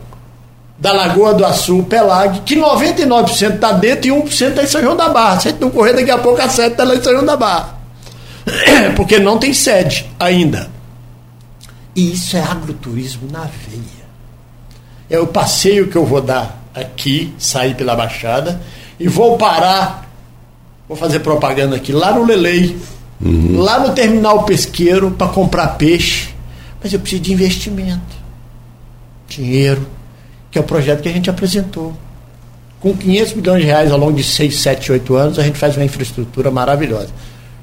da 0.77 0.91
Lagoa 0.91 1.33
do 1.33 1.45
Açu, 1.45 1.83
Pelag, 1.83 2.41
que 2.41 2.57
99% 2.57 3.55
está 3.55 3.71
dentro 3.71 4.09
e 4.09 4.11
1% 4.11 4.49
está 4.49 4.63
em 4.63 4.67
São 4.67 4.81
João 4.81 4.97
da 4.97 5.07
Barra. 5.07 5.39
Se 5.39 5.47
a 5.47 5.51
gente 5.51 5.61
não 5.61 5.69
correr, 5.69 5.93
daqui 5.93 6.11
a 6.11 6.17
pouco 6.17 6.41
a 6.41 6.49
sede 6.49 6.73
está 6.73 6.83
lá 6.83 6.93
em 6.93 7.01
São 7.01 7.13
João 7.13 7.25
da 7.25 7.37
Barra. 7.37 7.73
Porque 8.97 9.17
não 9.17 9.37
tem 9.37 9.53
sede 9.53 10.11
ainda. 10.19 10.69
E 11.95 12.11
isso 12.11 12.35
é 12.35 12.41
agroturismo 12.41 13.31
na 13.31 13.43
veia. 13.43 14.01
É 15.09 15.17
o 15.17 15.27
passeio 15.27 15.87
que 15.87 15.95
eu 15.95 16.05
vou 16.05 16.21
dar 16.21 16.61
aqui, 16.75 17.33
sair 17.39 17.75
pela 17.75 17.95
Baixada, 17.95 18.61
e 18.99 19.07
vou 19.07 19.37
parar 19.37 20.10
vou 20.91 20.97
fazer 20.97 21.19
propaganda 21.19 21.77
aqui, 21.77 21.93
lá 21.93 22.13
no 22.13 22.25
Lelei, 22.25 22.75
uhum. 23.23 23.61
lá 23.61 23.79
no 23.79 23.93
terminal 23.93 24.43
pesqueiro 24.43 25.11
para 25.11 25.29
comprar 25.29 25.77
peixe. 25.77 26.31
Mas 26.83 26.91
eu 26.91 26.99
preciso 26.99 27.21
de 27.21 27.31
investimento, 27.31 28.13
dinheiro, 29.25 29.87
que 30.49 30.57
é 30.57 30.61
o 30.61 30.65
projeto 30.65 31.01
que 31.01 31.07
a 31.07 31.13
gente 31.13 31.29
apresentou. 31.29 31.93
Com 32.81 32.93
500 32.93 33.33
milhões 33.35 33.61
de 33.61 33.67
reais 33.67 33.89
ao 33.89 33.97
longo 33.97 34.11
de 34.11 34.23
6, 34.23 34.53
7, 34.53 34.91
8 34.91 35.15
anos, 35.15 35.39
a 35.39 35.43
gente 35.43 35.57
faz 35.57 35.77
uma 35.77 35.85
infraestrutura 35.85 36.51
maravilhosa. 36.51 37.09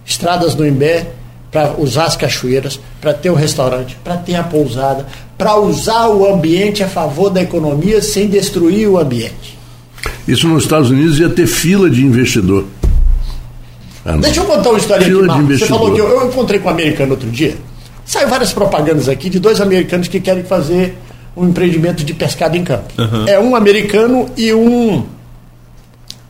Estradas 0.06 0.54
no 0.54 0.66
Imbé, 0.66 1.08
para 1.50 1.74
usar 1.78 2.04
as 2.04 2.16
cachoeiras, 2.16 2.80
para 2.98 3.12
ter 3.12 3.28
o 3.28 3.34
um 3.34 3.36
restaurante, 3.36 3.94
para 4.02 4.16
ter 4.16 4.36
a 4.36 4.42
pousada, 4.42 5.06
para 5.36 5.54
usar 5.56 6.08
o 6.08 6.32
ambiente 6.32 6.82
a 6.82 6.88
favor 6.88 7.28
da 7.28 7.42
economia 7.42 8.00
sem 8.00 8.26
destruir 8.26 8.88
o 8.88 8.96
ambiente. 8.96 9.58
Isso 10.26 10.48
nos 10.48 10.62
Estados 10.62 10.90
Unidos 10.90 11.18
ia 11.18 11.28
ter 11.28 11.46
fila 11.46 11.90
de 11.90 12.02
investidor. 12.02 12.64
Ah, 14.08 14.16
Deixa 14.16 14.40
eu 14.40 14.46
contar 14.46 14.70
uma 14.70 14.78
história 14.78 15.04
Fila 15.04 15.34
aqui, 15.34 15.58
Você 15.58 15.66
falou 15.66 15.92
que 15.92 16.00
eu, 16.00 16.08
eu, 16.08 16.28
encontrei 16.28 16.58
com 16.58 16.68
um 16.68 16.72
americano 16.72 17.10
outro 17.10 17.30
dia. 17.30 17.56
Saiu 18.06 18.26
várias 18.26 18.54
propagandas 18.54 19.06
aqui 19.06 19.28
de 19.28 19.38
dois 19.38 19.60
americanos 19.60 20.08
que 20.08 20.18
querem 20.18 20.42
fazer 20.42 20.96
um 21.36 21.46
empreendimento 21.46 22.02
de 22.02 22.14
pescado 22.14 22.56
em 22.56 22.64
campo. 22.64 22.90
Uhum. 22.96 23.28
É 23.28 23.38
um 23.38 23.54
americano 23.54 24.30
e 24.34 24.52
um, 24.54 25.04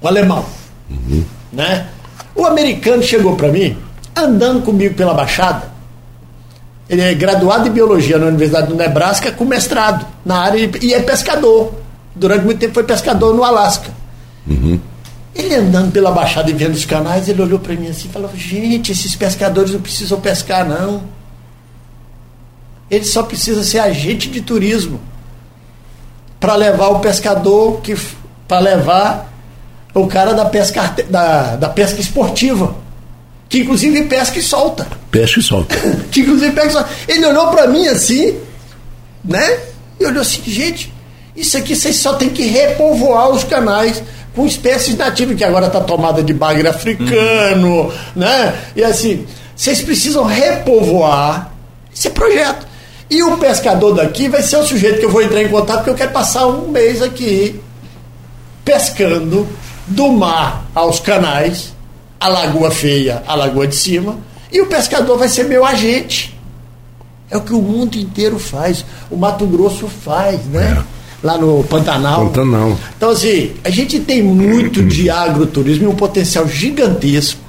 um 0.02 0.08
alemão. 0.08 0.44
Uhum. 0.90 1.22
Né? 1.52 1.86
O 2.34 2.44
americano 2.44 3.00
chegou 3.00 3.36
para 3.36 3.46
mim, 3.46 3.76
andando 4.16 4.62
comigo 4.62 4.96
pela 4.96 5.14
Baixada. 5.14 5.70
Ele 6.90 7.02
é 7.02 7.14
graduado 7.14 7.68
em 7.68 7.70
biologia 7.70 8.18
na 8.18 8.26
Universidade 8.26 8.66
do 8.66 8.74
Nebraska, 8.74 9.30
com 9.30 9.44
mestrado 9.44 10.04
na 10.24 10.38
área 10.38 10.68
e 10.82 10.92
é 10.92 11.00
pescador. 11.00 11.74
Durante 12.12 12.44
muito 12.44 12.58
tempo 12.58 12.74
foi 12.74 12.82
pescador 12.82 13.32
no 13.34 13.44
Alasca. 13.44 13.90
Uhum. 14.48 14.80
Ele 15.38 15.54
andando 15.54 15.92
pela 15.92 16.10
Baixada 16.10 16.50
e 16.50 16.52
vendo 16.52 16.74
os 16.74 16.84
canais, 16.84 17.28
ele 17.28 17.40
olhou 17.40 17.60
para 17.60 17.72
mim 17.74 17.86
assim 17.86 18.08
e 18.08 18.12
falou: 18.12 18.28
Gente, 18.34 18.90
esses 18.90 19.14
pescadores 19.14 19.70
não 19.70 19.80
precisam 19.80 20.20
pescar, 20.20 20.68
não. 20.68 21.04
Eles 22.90 23.10
só 23.10 23.22
precisam 23.22 23.62
ser 23.62 23.78
agente 23.78 24.28
de 24.28 24.40
turismo 24.40 25.00
para 26.40 26.56
levar 26.56 26.88
o 26.88 26.98
pescador, 26.98 27.80
que 27.82 27.96
para 28.48 28.58
levar 28.58 29.32
o 29.94 30.08
cara 30.08 30.34
da 30.34 30.44
pesca, 30.46 30.94
da, 31.08 31.54
da 31.54 31.68
pesca 31.68 32.00
esportiva, 32.00 32.74
que 33.48 33.60
inclusive 33.60 34.04
pesca 34.06 34.40
e 34.40 34.42
solta. 34.42 34.88
Pesca 35.08 35.38
e 35.38 35.42
solta. 35.42 35.76
que 36.10 36.20
inclusive 36.20 36.50
pesca 36.50 36.68
e 36.68 36.72
solta. 36.72 36.90
Ele 37.06 37.24
olhou 37.24 37.48
para 37.52 37.68
mim 37.68 37.86
assim, 37.86 38.36
né? 39.24 39.60
E 40.00 40.04
olhou 40.04 40.22
assim: 40.22 40.42
Gente, 40.44 40.92
isso 41.36 41.56
aqui 41.56 41.76
vocês 41.76 41.94
só 41.94 42.14
tem 42.14 42.28
que 42.28 42.44
repovoar 42.44 43.30
os 43.30 43.44
canais 43.44 44.02
com 44.38 44.46
espécies 44.46 44.96
nativas, 44.96 45.36
que 45.36 45.42
agora 45.42 45.66
está 45.66 45.80
tomada 45.80 46.22
de 46.22 46.32
bagre 46.32 46.68
africano, 46.68 47.92
né? 48.14 48.56
E 48.76 48.84
assim, 48.84 49.26
vocês 49.56 49.82
precisam 49.82 50.22
repovoar 50.22 51.50
esse 51.92 52.08
projeto. 52.10 52.64
E 53.10 53.20
o 53.20 53.36
pescador 53.38 53.94
daqui 53.94 54.28
vai 54.28 54.40
ser 54.40 54.58
o 54.58 54.64
sujeito 54.64 55.00
que 55.00 55.06
eu 55.06 55.10
vou 55.10 55.22
entrar 55.22 55.42
em 55.42 55.48
contato, 55.48 55.78
porque 55.78 55.90
eu 55.90 55.94
quero 55.96 56.12
passar 56.12 56.46
um 56.46 56.68
mês 56.68 57.02
aqui 57.02 57.60
pescando 58.64 59.44
do 59.88 60.12
mar 60.12 60.66
aos 60.72 61.00
canais, 61.00 61.74
a 62.20 62.28
Lagoa 62.28 62.70
Feia, 62.70 63.24
a 63.26 63.34
Lagoa 63.34 63.66
de 63.66 63.74
Cima, 63.74 64.18
e 64.52 64.60
o 64.60 64.66
pescador 64.66 65.18
vai 65.18 65.28
ser 65.28 65.46
meu 65.46 65.66
agente. 65.66 66.38
É 67.28 67.36
o 67.36 67.40
que 67.40 67.52
o 67.52 67.60
mundo 67.60 67.96
inteiro 67.96 68.38
faz, 68.38 68.84
o 69.10 69.16
Mato 69.16 69.44
Grosso 69.46 69.88
faz, 69.88 70.44
né? 70.44 70.80
É. 70.94 70.97
lá 71.22 71.36
no 71.36 71.64
Pantanal. 71.64 72.26
Pantanal. 72.26 72.76
Então, 72.96 73.10
assim, 73.10 73.52
a 73.64 73.70
gente 73.70 74.00
tem 74.00 74.22
muito 74.22 74.82
de 74.82 75.08
agroturismo 75.10 75.84
e 75.84 75.86
um 75.86 75.94
potencial 75.94 76.46
gigantesco, 76.46 77.40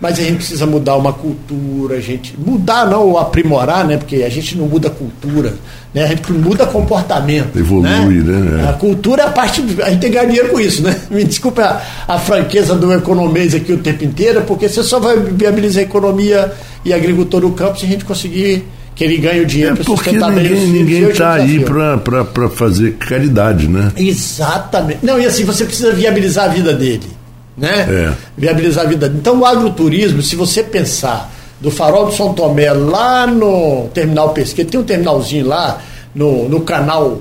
mas 0.00 0.18
a 0.18 0.22
gente 0.22 0.36
precisa 0.36 0.66
mudar 0.66 0.96
uma 0.96 1.12
cultura, 1.12 1.96
a 1.96 2.00
gente. 2.00 2.34
Mudar 2.38 2.86
não, 2.86 3.16
aprimorar, 3.16 3.86
né? 3.86 3.96
Porque 3.96 4.16
a 4.16 4.28
gente 4.28 4.56
não 4.58 4.66
muda 4.66 4.90
cultura, 4.90 5.54
né? 5.94 6.04
A 6.04 6.06
gente 6.08 6.30
muda 6.32 6.66
comportamento. 6.66 7.58
Evolui, 7.58 8.22
né? 8.22 8.38
né? 8.38 8.68
A 8.68 8.74
cultura 8.74 9.22
é 9.22 9.26
a 9.26 9.30
parte. 9.30 9.62
A 9.82 9.90
gente 9.90 10.00
tem 10.00 10.10
que 10.10 10.16
ganhar 10.16 10.26
dinheiro 10.26 10.50
com 10.50 10.60
isso, 10.60 10.82
né? 10.82 11.00
Me 11.10 11.24
desculpe 11.24 11.62
a, 11.62 11.80
a 12.06 12.18
franqueza 12.18 12.74
do 12.74 12.92
economês 12.92 13.54
aqui 13.54 13.72
o 13.72 13.78
tempo 13.78 14.04
inteiro, 14.04 14.42
porque 14.42 14.68
você 14.68 14.82
só 14.82 15.00
vai 15.00 15.16
viabilizar 15.16 15.82
a 15.82 15.86
economia 15.86 16.52
e 16.84 16.92
a 16.92 16.96
agricultura 16.96 17.46
no 17.46 17.52
campo 17.52 17.78
se 17.78 17.86
a 17.86 17.88
gente 17.88 18.04
conseguir 18.04 18.64
que 18.94 19.02
ele 19.02 19.16
ganhe 19.16 19.40
o 19.40 19.46
dinheiro 19.46 19.72
é 19.72 19.76
para 19.76 19.84
porque 19.84 20.12
ninguém 20.12 20.66
ninguém 20.68 21.02
está 21.08 21.34
aí 21.34 21.64
para 21.64 22.48
fazer 22.50 22.92
caridade, 22.92 23.66
né? 23.66 23.92
Exatamente. 23.96 25.00
Não, 25.02 25.18
e 25.18 25.26
assim, 25.26 25.44
você 25.44 25.64
precisa 25.64 25.92
viabilizar 25.92 26.44
a 26.44 26.48
vida 26.48 26.72
dele, 26.72 27.08
né? 27.56 27.86
É. 27.88 28.12
Viabilizar 28.36 28.84
a 28.86 28.88
vida 28.88 29.08
dele. 29.08 29.20
Então, 29.20 29.40
o 29.40 29.44
agroturismo, 29.44 30.22
se 30.22 30.36
você 30.36 30.62
pensar 30.62 31.32
do 31.60 31.70
farol 31.70 32.06
do 32.06 32.12
São 32.12 32.34
Tomé 32.34 32.70
lá 32.72 33.26
no 33.26 33.88
terminal 33.92 34.30
pesqueiro, 34.30 34.70
tem 34.70 34.80
um 34.80 34.84
terminalzinho 34.84 35.46
lá 35.46 35.80
no, 36.14 36.48
no 36.48 36.60
canal 36.60 37.20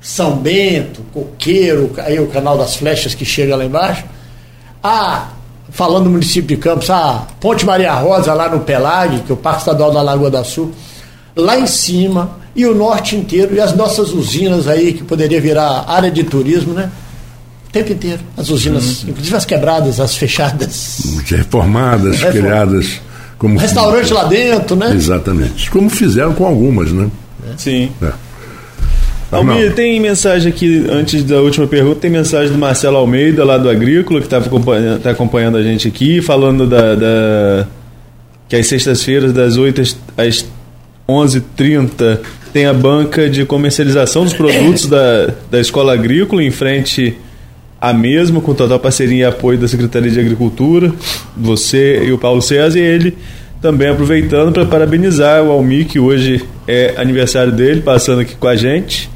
São 0.00 0.36
Bento, 0.36 1.02
Coqueiro, 1.12 1.92
aí 1.98 2.18
o 2.20 2.28
canal 2.28 2.56
das 2.56 2.76
flechas 2.76 3.14
que 3.14 3.24
chega 3.24 3.54
lá 3.54 3.64
embaixo. 3.66 4.04
Ah, 4.82 5.28
falando 5.68 6.04
do 6.04 6.10
município 6.10 6.56
de 6.56 6.62
Campos, 6.62 6.88
a 6.88 7.26
Ponte 7.38 7.66
Maria 7.66 7.92
Rosa 7.92 8.32
lá 8.32 8.48
no 8.48 8.60
Pelag, 8.60 9.20
que 9.20 9.30
é 9.30 9.34
o 9.34 9.36
Parque 9.36 9.60
Estadual 9.60 9.92
da 9.92 10.00
Lagoa 10.00 10.30
da 10.30 10.42
Sul 10.42 10.72
lá 11.36 11.58
em 11.58 11.66
cima 11.66 12.38
e 12.54 12.66
o 12.66 12.74
norte 12.74 13.16
inteiro 13.16 13.54
e 13.54 13.60
as 13.60 13.74
nossas 13.74 14.10
usinas 14.12 14.68
aí 14.68 14.92
que 14.92 15.02
poderia 15.02 15.40
virar 15.40 15.84
área 15.88 16.10
de 16.10 16.22
turismo, 16.24 16.74
né? 16.74 16.90
O 17.68 17.72
tempo 17.72 17.92
inteiro. 17.92 18.20
As 18.36 18.50
usinas, 18.50 19.02
uhum. 19.02 19.10
inclusive 19.10 19.36
as 19.36 19.44
quebradas, 19.44 19.98
as 19.98 20.16
fechadas. 20.16 21.00
Reformadas, 21.26 22.20
Reform... 22.20 22.38
criadas 22.38 23.00
como. 23.38 23.58
Restaurante 23.58 24.12
lá 24.12 24.24
dentro, 24.24 24.76
né? 24.76 24.92
Exatamente. 24.94 25.70
Como 25.70 25.90
fizeram 25.90 26.34
com 26.34 26.46
algumas, 26.46 26.92
né? 26.92 27.10
Sim. 27.56 27.90
É. 28.00 28.12
Almir, 29.32 29.74
tem 29.74 29.98
mensagem 29.98 30.52
aqui, 30.52 30.86
antes 30.90 31.24
da 31.24 31.40
última 31.40 31.66
pergunta, 31.66 32.00
tem 32.00 32.10
mensagem 32.10 32.52
do 32.52 32.58
Marcelo 32.58 32.98
Almeida, 32.98 33.42
lá 33.42 33.56
do 33.56 33.68
Agrícola, 33.70 34.20
que 34.20 34.26
está 34.26 34.36
acompanhando, 34.36 35.00
tá 35.00 35.10
acompanhando 35.10 35.56
a 35.56 35.62
gente 35.62 35.88
aqui, 35.88 36.20
falando 36.20 36.66
da, 36.66 36.94
da 36.94 37.66
que 38.46 38.56
às 38.56 38.66
sextas-feiras, 38.66 39.32
das 39.32 39.56
8 39.56 39.80
às 40.18 40.44
11h30 41.08 42.20
tem 42.52 42.66
a 42.66 42.74
banca 42.74 43.30
de 43.30 43.44
comercialização 43.44 44.24
dos 44.24 44.34
produtos 44.34 44.86
da, 44.86 45.32
da 45.50 45.58
Escola 45.58 45.94
Agrícola 45.94 46.42
em 46.42 46.50
frente 46.50 47.16
à 47.80 47.92
mesma, 47.92 48.40
com 48.40 48.54
total 48.54 48.78
parceria 48.78 49.18
e 49.18 49.24
apoio 49.24 49.58
da 49.58 49.66
Secretaria 49.66 50.10
de 50.10 50.20
Agricultura, 50.20 50.92
você 51.36 52.04
e 52.04 52.12
o 52.12 52.18
Paulo 52.18 52.40
César, 52.40 52.78
e 52.78 52.82
ele 52.82 53.16
também 53.60 53.88
aproveitando 53.88 54.52
para 54.52 54.66
parabenizar 54.66 55.42
o 55.42 55.50
Almi, 55.50 55.84
que 55.84 55.98
hoje 55.98 56.44
é 56.68 56.94
aniversário 56.96 57.52
dele, 57.52 57.80
passando 57.80 58.20
aqui 58.20 58.36
com 58.36 58.46
a 58.46 58.54
gente. 58.54 59.10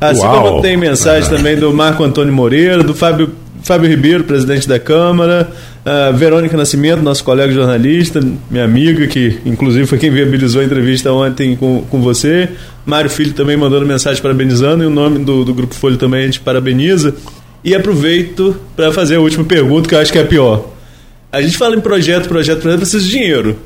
Assim 0.00 0.20
Uau. 0.20 0.42
como 0.42 0.62
tem 0.62 0.76
mensagem 0.76 1.30
também 1.30 1.56
do 1.56 1.72
Marco 1.72 2.02
Antônio 2.02 2.32
Moreira, 2.32 2.82
do 2.82 2.94
Fábio 2.94 3.32
Fábio 3.70 3.88
Ribeiro, 3.88 4.24
presidente 4.24 4.66
da 4.66 4.80
Câmara, 4.80 5.48
a 5.84 6.10
Verônica 6.10 6.56
Nascimento, 6.56 7.02
nosso 7.02 7.22
colega 7.22 7.52
jornalista, 7.52 8.20
minha 8.50 8.64
amiga, 8.64 9.06
que 9.06 9.38
inclusive 9.46 9.86
foi 9.86 9.96
quem 9.96 10.10
viabilizou 10.10 10.60
a 10.60 10.64
entrevista 10.64 11.12
ontem 11.12 11.54
com, 11.54 11.84
com 11.88 12.02
você. 12.02 12.48
Mário 12.84 13.08
Filho 13.08 13.32
também 13.32 13.56
mandando 13.56 13.86
mensagem 13.86 14.20
parabenizando, 14.20 14.82
e 14.82 14.86
o 14.88 14.90
nome 14.90 15.20
do, 15.20 15.44
do 15.44 15.54
Grupo 15.54 15.72
Folha 15.72 15.96
também 15.96 16.22
a 16.22 16.26
gente 16.26 16.40
parabeniza. 16.40 17.14
E 17.62 17.72
aproveito 17.72 18.56
para 18.74 18.90
fazer 18.90 19.14
a 19.14 19.20
última 19.20 19.44
pergunta, 19.44 19.88
que 19.88 19.94
eu 19.94 20.00
acho 20.00 20.10
que 20.10 20.18
é 20.18 20.22
a 20.22 20.26
pior. 20.26 20.68
A 21.30 21.40
gente 21.40 21.56
fala 21.56 21.76
em 21.76 21.80
projeto, 21.80 22.26
projeto, 22.26 22.62
projeto, 22.62 22.80
precisa 22.80 23.04
de 23.04 23.08
dinheiro 23.08 23.56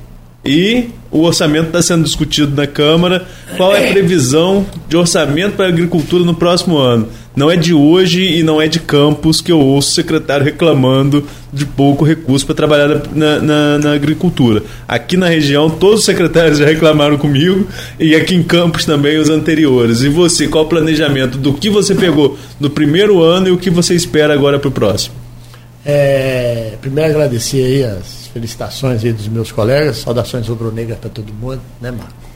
e 0.45 0.91
o 1.11 1.23
orçamento 1.23 1.69
está 1.69 1.81
sendo 1.81 2.05
discutido 2.05 2.55
na 2.55 2.67
Câmara. 2.67 3.27
Qual 3.57 3.75
é 3.75 3.89
a 3.89 3.93
previsão 3.93 4.67
de 4.89 4.97
orçamento 4.97 5.57
para 5.57 5.67
a 5.67 5.69
agricultura 5.69 6.25
no 6.25 6.35
próximo 6.35 6.77
ano? 6.77 7.09
Não 7.37 7.51
é 7.51 7.57
de 7.57 7.75
hoje 7.75 8.23
e 8.23 8.45
não 8.45 8.63
é 8.63 8.69
de 8.69 8.79
Campos 8.79 9.41
que 9.41 9.51
eu 9.51 9.59
ouço 9.59 9.91
o 9.91 9.95
secretário 9.95 10.45
reclamando 10.45 11.27
de 11.53 11.67
pouco 11.67 12.05
recurso 12.05 12.47
para 12.47 12.55
trabalhar 12.55 13.03
na, 13.13 13.41
na, 13.41 13.79
na, 13.79 13.93
agricultura. 13.93 14.63
Aqui 14.87 15.17
na 15.17 15.27
região, 15.27 15.69
todos 15.69 16.01
os 16.01 16.05
secretários 16.05 16.59
já 16.59 16.67
reclamaram 16.67 17.19
comigo 17.19 17.67
e 17.99 18.15
aqui 18.15 18.37
em 18.37 18.43
Campos 18.43 18.85
também 18.85 19.19
os 19.19 19.31
anteriores. 19.31 20.03
E 20.03 20.09
você, 20.09 20.47
qual 20.47 20.65
o 20.65 20.69
planejamento 20.69 21.37
do 21.37 21.53
que 21.53 21.69
você 21.69 21.93
pegou 21.95 22.39
no 22.61 22.71
primeiro 22.71 23.21
ano 23.21 23.49
e 23.49 23.51
o 23.51 23.59
que 23.59 23.69
você 23.69 23.95
espera 23.95 24.33
agora 24.33 24.61
para 24.61 24.69
o 24.69 24.73
próximo? 24.73 25.17
É, 25.85 26.75
primeiro 26.81 27.11
agradecer 27.11 27.65
aí 27.65 27.85
as 27.85 28.29
felicitações 28.33 29.05
aí 29.05 29.13
dos 29.13 29.27
meus 29.27 29.51
colegas, 29.51 29.99
saudações 29.99 30.47
rubro-negras 30.47 30.99
para 30.99 31.11
todo 31.11 31.33
mundo, 31.33 31.61
né, 31.81 31.91
Marco? 31.91 32.34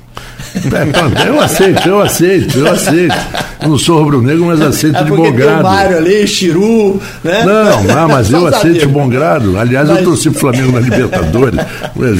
É, 0.55 1.29
eu 1.29 1.41
aceito, 1.41 1.89
eu 1.89 2.01
aceito, 2.01 2.59
eu 2.59 2.71
aceito. 2.71 3.15
Não 3.63 3.79
sou 3.79 4.03
rubro-negro, 4.03 4.47
mas 4.47 4.61
aceito 4.61 4.97
é 4.97 5.03
de 5.03 5.11
bom 5.11 5.33
grado. 5.33 5.53
Tem 5.53 5.61
o 5.61 5.63
Mário 5.63 5.97
ali, 5.97 6.27
Chiru, 6.27 7.01
né? 7.25 7.45
Não, 7.45 7.85
não 7.85 8.09
mas 8.09 8.31
eu 8.31 8.47
aceito 8.47 8.81
de 8.81 8.87
bom 8.87 9.09
grado. 9.09 9.59
Aliás, 9.59 9.89
mas... 9.89 9.99
eu 9.99 10.05
torci 10.05 10.31
pro 10.31 10.41
Flamengo 10.41 10.73
na 10.73 10.81
Libertadores. 10.81 11.61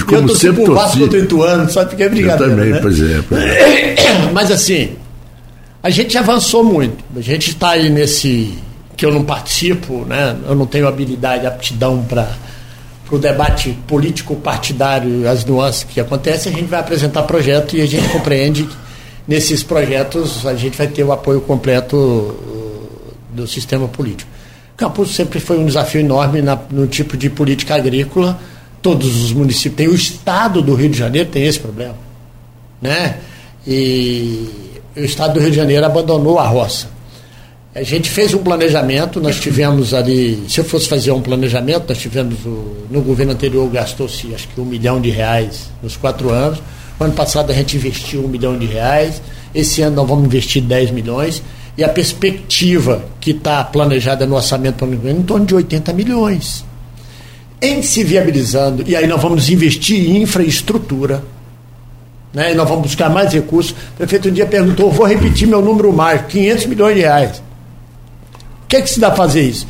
Como 0.05 0.29
eu 0.29 0.37
sempre 0.37 0.65
torci. 0.65 0.99
Vasco 1.01 1.17
Ituano, 1.17 1.71
só 1.71 1.87
fiquei 1.87 2.09
brincando. 2.09 2.45
Eu 2.45 2.51
também, 2.51 2.73
né? 2.73 2.79
pois, 2.81 3.01
é, 3.01 3.23
pois 3.29 3.43
é. 3.43 4.31
Mas 4.33 4.51
assim, 4.51 4.91
a 5.83 5.91
gente 5.91 6.17
avançou 6.19 6.65
muito. 6.65 6.97
A 7.17 7.21
gente 7.21 7.51
está 7.51 7.71
aí 7.71 7.89
nesse 7.89 8.59
que 8.97 9.07
eu 9.07 9.13
não 9.13 9.23
participo, 9.23 10.05
né? 10.05 10.37
Eu 10.49 10.57
não 10.57 10.67
tenho 10.67 10.89
habilidade, 10.89 11.47
aptidão 11.47 12.05
para 12.09 12.29
para 13.09 13.17
o 13.17 13.19
debate 13.19 13.71
político 13.87 14.37
partidário, 14.37 15.27
as 15.27 15.43
nuances 15.45 15.83
que 15.83 15.99
acontecem, 15.99 16.53
a 16.53 16.57
gente 16.57 16.69
vai 16.69 16.79
apresentar 16.79 17.23
projeto 17.23 17.75
e 17.75 17.81
a 17.81 17.87
gente 17.87 18.07
compreende 18.11 18.65
que 18.65 18.77
nesses 19.27 19.63
projetos 19.63 20.47
a 20.47 20.55
gente 20.55 20.77
vai 20.77 20.87
ter 20.87 21.03
o 21.05 21.11
apoio 21.11 21.41
completo 21.41 21.97
uh, 21.97 23.15
do 23.31 23.47
sistema 23.47 23.89
político. 23.89 24.31
Campos 24.77 25.15
sempre 25.15 25.41
foi 25.41 25.59
um 25.59 25.65
desafio 25.65 26.03
enorme 26.03 26.43
na, 26.43 26.59
no 26.71 26.87
tipo 26.87 27.17
de 27.17 27.31
política 27.31 27.75
agrícola. 27.77 28.39
Todos 28.83 29.25
os 29.25 29.33
municípios 29.33 29.77
têm, 29.77 29.89
o 29.89 29.95
estado 29.95 30.61
do 30.61 30.75
Rio 30.75 30.91
de 30.91 30.99
Janeiro 30.99 31.31
tem 31.31 31.47
esse 31.47 31.59
problema. 31.59 31.97
Né? 32.81 33.19
E 33.67 34.49
o 34.95 35.01
estado 35.01 35.35
do 35.35 35.41
Rio 35.41 35.51
de 35.51 35.57
Janeiro 35.57 35.85
abandonou 35.85 36.39
a 36.39 36.47
roça. 36.47 36.89
A 37.79 37.83
gente 37.85 38.11
fez 38.11 38.35
um 38.35 38.39
planejamento, 38.39 39.21
nós 39.21 39.39
tivemos 39.39 39.95
ali, 39.95 40.43
se 40.49 40.59
eu 40.59 40.65
fosse 40.65 40.89
fazer 40.89 41.13
um 41.13 41.23
planejamento, 41.23 41.85
nós 41.89 41.99
tivemos, 41.99 42.35
o, 42.45 42.75
no 42.91 43.01
governo 43.01 43.31
anterior 43.31 43.71
gastou-se 43.71 44.35
acho 44.35 44.49
que 44.49 44.61
um 44.61 44.65
milhão 44.65 45.01
de 45.01 45.11
reais 45.11 45.71
nos 45.81 45.97
quatro 45.97 46.29
anos. 46.31 46.61
O 46.99 47.05
ano 47.05 47.13
passado 47.13 47.53
a 47.53 47.55
gente 47.55 47.77
investiu 47.77 48.25
um 48.25 48.27
milhão 48.27 48.59
de 48.59 48.67
reais, 48.67 49.23
esse 49.55 49.81
ano 49.81 49.95
nós 49.95 50.09
vamos 50.09 50.25
investir 50.25 50.61
10 50.61 50.91
milhões, 50.91 51.41
e 51.77 51.85
a 51.85 51.89
perspectiva 51.89 53.05
que 53.21 53.31
está 53.31 53.63
planejada 53.63 54.27
no 54.27 54.35
orçamento 54.35 54.75
para 54.79 54.89
o 54.89 54.91
ano 54.91 55.09
é 55.09 55.13
em 55.13 55.23
torno 55.23 55.47
de 55.47 55.55
80 55.55 55.93
milhões. 55.93 56.65
Em 57.63 57.81
se 57.81 58.03
viabilizando, 58.03 58.83
e 58.89 58.97
aí 58.97 59.07
nós 59.07 59.23
vamos 59.23 59.49
investir 59.51 60.11
em 60.11 60.21
infraestrutura, 60.23 61.23
né, 62.35 62.51
e 62.51 62.55
nós 62.57 62.69
vamos 62.69 62.89
buscar 62.89 63.09
mais 63.09 63.33
recursos. 63.33 63.71
O 63.71 63.99
prefeito 63.99 64.29
um 64.29 64.33
dia 64.33 64.47
perguntou, 64.47 64.91
vou 64.91 65.07
repetir 65.07 65.47
meu 65.47 65.63
número 65.63 65.93
mais, 65.93 66.23
500 66.27 66.67
milhões 66.67 66.97
de 66.97 67.03
reais 67.03 67.48
que 68.69 68.77
é 68.77 68.83
que 68.83 68.91
se 68.91 69.01
dá 69.01 69.09
a 69.09 69.17
fazer 69.17 69.43
isso? 69.43 69.67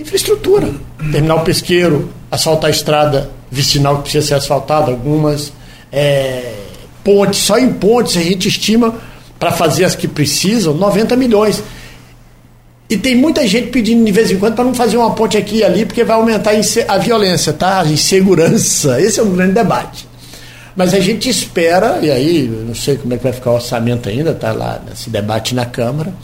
Infraestrutura. 0.00 0.70
Terminal 1.12 1.44
pesqueiro, 1.44 2.10
asfaltar 2.30 2.68
a 2.68 2.70
estrada 2.70 3.30
vicinal 3.50 3.96
que 3.96 4.02
precisa 4.02 4.26
ser 4.26 4.34
asfaltada, 4.34 4.90
algumas. 4.90 5.52
É, 5.92 6.54
pontes, 7.04 7.40
só 7.40 7.58
em 7.58 7.72
pontes 7.72 8.16
a 8.16 8.20
gente 8.20 8.48
estima 8.48 8.94
para 9.38 9.52
fazer 9.52 9.84
as 9.84 9.94
que 9.94 10.08
precisam 10.08 10.74
90 10.74 11.14
milhões. 11.16 11.62
E 12.90 12.96
tem 12.96 13.14
muita 13.14 13.46
gente 13.46 13.68
pedindo 13.68 14.02
de 14.02 14.10
vez 14.10 14.30
em 14.30 14.38
quando 14.38 14.54
para 14.54 14.64
não 14.64 14.74
fazer 14.74 14.96
uma 14.96 15.14
ponte 15.14 15.36
aqui 15.36 15.58
e 15.58 15.64
ali, 15.64 15.84
porque 15.84 16.02
vai 16.02 16.16
aumentar 16.16 16.52
a 16.88 16.98
violência, 16.98 17.52
tá? 17.52 17.82
A 17.82 17.86
insegurança. 17.86 18.98
Esse 19.02 19.20
é 19.20 19.22
um 19.22 19.34
grande 19.34 19.52
debate. 19.52 20.08
Mas 20.74 20.94
a 20.94 21.00
gente 21.00 21.28
espera, 21.28 21.98
e 22.00 22.10
aí, 22.10 22.48
não 22.66 22.74
sei 22.74 22.96
como 22.96 23.12
é 23.12 23.18
que 23.18 23.24
vai 23.24 23.32
ficar 23.32 23.50
o 23.50 23.54
orçamento 23.54 24.08
ainda, 24.08 24.30
está 24.30 24.52
lá 24.52 24.80
nesse 24.88 25.10
debate 25.10 25.54
na 25.54 25.66
Câmara 25.66 26.14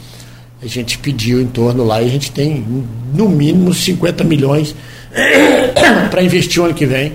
a 0.61 0.67
gente 0.67 0.97
pediu 0.97 1.41
em 1.41 1.47
torno 1.47 1.83
lá 1.83 2.01
e 2.01 2.05
a 2.05 2.09
gente 2.09 2.31
tem 2.31 2.65
no 3.13 3.29
mínimo 3.29 3.73
50 3.73 4.23
milhões 4.23 4.75
para 6.09 6.23
investir 6.23 6.61
o 6.61 6.65
ano 6.65 6.73
que 6.73 6.85
vem. 6.85 7.13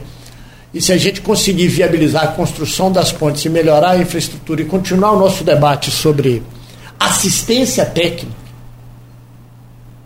E 0.72 0.80
se 0.80 0.92
a 0.92 0.96
gente 0.96 1.20
conseguir 1.20 1.66
viabilizar 1.68 2.24
a 2.24 2.28
construção 2.28 2.92
das 2.92 3.10
pontes 3.10 3.44
e 3.44 3.48
melhorar 3.48 3.92
a 3.92 3.98
infraestrutura 3.98 4.62
e 4.62 4.64
continuar 4.64 5.12
o 5.12 5.18
nosso 5.18 5.42
debate 5.42 5.90
sobre 5.90 6.42
assistência 6.98 7.84
técnica, 7.84 8.40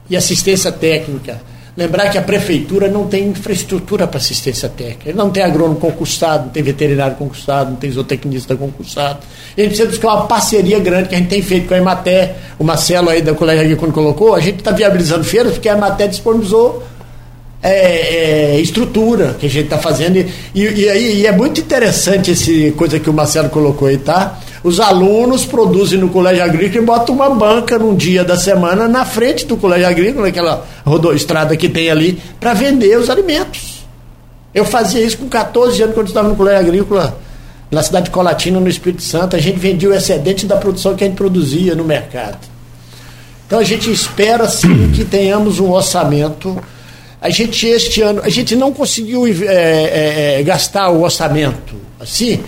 e 0.09 0.16
assistência 0.16 0.70
técnica 0.70 1.40
Lembrar 1.76 2.09
que 2.09 2.16
a 2.16 2.22
prefeitura 2.22 2.88
não 2.88 3.09
tem 3.09 3.26
infraestrutura 3.26 4.06
para 4.06 4.18
assistência 4.18 4.68
técnica. 4.68 5.09
Ele 5.09 5.18
não 5.18 5.30
tem 5.30 5.42
agrônomo 5.42 5.80
concursado, 5.80 6.44
não 6.44 6.51
tem 6.51 6.62
veterinário 6.62 7.16
concursado, 7.16 7.70
não 7.70 7.76
tem 7.76 7.90
zootecnista 7.90 8.55
concursado. 8.55 9.18
E 9.56 9.60
a 9.60 9.64
gente 9.64 9.70
precisa 9.70 9.88
buscar 9.88 10.14
uma 10.14 10.26
parceria 10.26 10.78
grande 10.78 11.09
que 11.09 11.16
a 11.16 11.18
gente 11.18 11.28
tem 11.28 11.42
feito 11.42 11.66
com 11.66 11.74
a 11.74 11.78
Ematé, 11.78 12.36
o 12.60 12.64
Marcelo 12.64 13.09
aí 13.09 13.22
da 13.22 13.32
aqui 13.32 13.76
quando 13.76 13.92
colocou, 13.92 14.34
a 14.34 14.40
gente 14.40 14.59
está 14.59 14.70
viabilizando 14.70 15.24
feiras 15.24 15.55
porque 15.55 15.68
a 15.68 15.72
Ematé 15.72 16.06
disponibilizou 16.06 16.82
é, 17.64 18.56
é, 18.56 18.60
estrutura 18.60 19.34
que 19.40 19.46
a 19.46 19.48
gente 19.48 19.64
está 19.64 19.78
fazendo. 19.78 20.18
E, 20.18 20.28
e, 20.54 20.88
aí, 20.90 21.20
e 21.22 21.26
é 21.26 21.32
muito 21.32 21.58
interessante 21.60 22.30
essa 22.30 22.72
coisa 22.76 23.00
que 23.00 23.08
o 23.08 23.12
Marcelo 23.12 23.48
colocou 23.48 23.88
aí, 23.88 23.96
tá? 23.96 24.38
Os 24.62 24.78
alunos 24.80 25.46
produzem 25.46 25.98
no 25.98 26.10
colégio 26.10 26.44
agrícola 26.44 26.82
e 26.82 26.86
botam 26.86 27.14
uma 27.14 27.30
banca 27.30 27.78
num 27.78 27.94
dia 27.94 28.22
da 28.22 28.36
semana 28.36 28.86
na 28.86 29.06
frente 29.06 29.46
do 29.46 29.56
colégio 29.56 29.88
agrícola, 29.88 30.28
aquela 30.28 30.66
estrada 31.14 31.56
que 31.56 31.68
tem 31.68 31.90
ali, 31.90 32.20
para 32.38 32.52
vender 32.52 32.98
os 32.98 33.08
alimentos. 33.08 33.82
Eu 34.54 34.66
fazia 34.66 35.02
isso 35.02 35.18
com 35.18 35.28
14 35.28 35.82
anos 35.82 35.94
quando 35.94 36.08
estava 36.08 36.28
no 36.28 36.36
colégio 36.36 36.60
agrícola, 36.60 37.18
na 37.70 37.82
cidade 37.82 38.06
de 38.06 38.10
Colatina, 38.10 38.60
no 38.60 38.68
Espírito 38.68 39.02
Santo. 39.02 39.36
A 39.36 39.38
gente 39.38 39.58
vendia 39.58 39.88
o 39.88 39.94
excedente 39.94 40.46
da 40.46 40.56
produção 40.56 40.94
que 40.94 41.02
a 41.02 41.06
gente 41.06 41.16
produzia 41.16 41.74
no 41.74 41.84
mercado. 41.84 42.38
Então 43.46 43.58
a 43.58 43.64
gente 43.64 43.90
espera 43.90 44.48
sim 44.48 44.92
que 44.94 45.04
tenhamos 45.04 45.58
um 45.58 45.70
orçamento. 45.70 46.58
A 47.24 47.30
gente 47.30 47.66
este 47.66 48.02
ano, 48.02 48.20
a 48.22 48.28
gente 48.28 48.55
não 48.55 48.72
conseguiu 48.72 49.26
é, 49.26 50.38
é, 50.38 50.42
gastar 50.44 50.90
o 50.90 51.02
orçamento 51.02 51.74
assim 51.98 52.40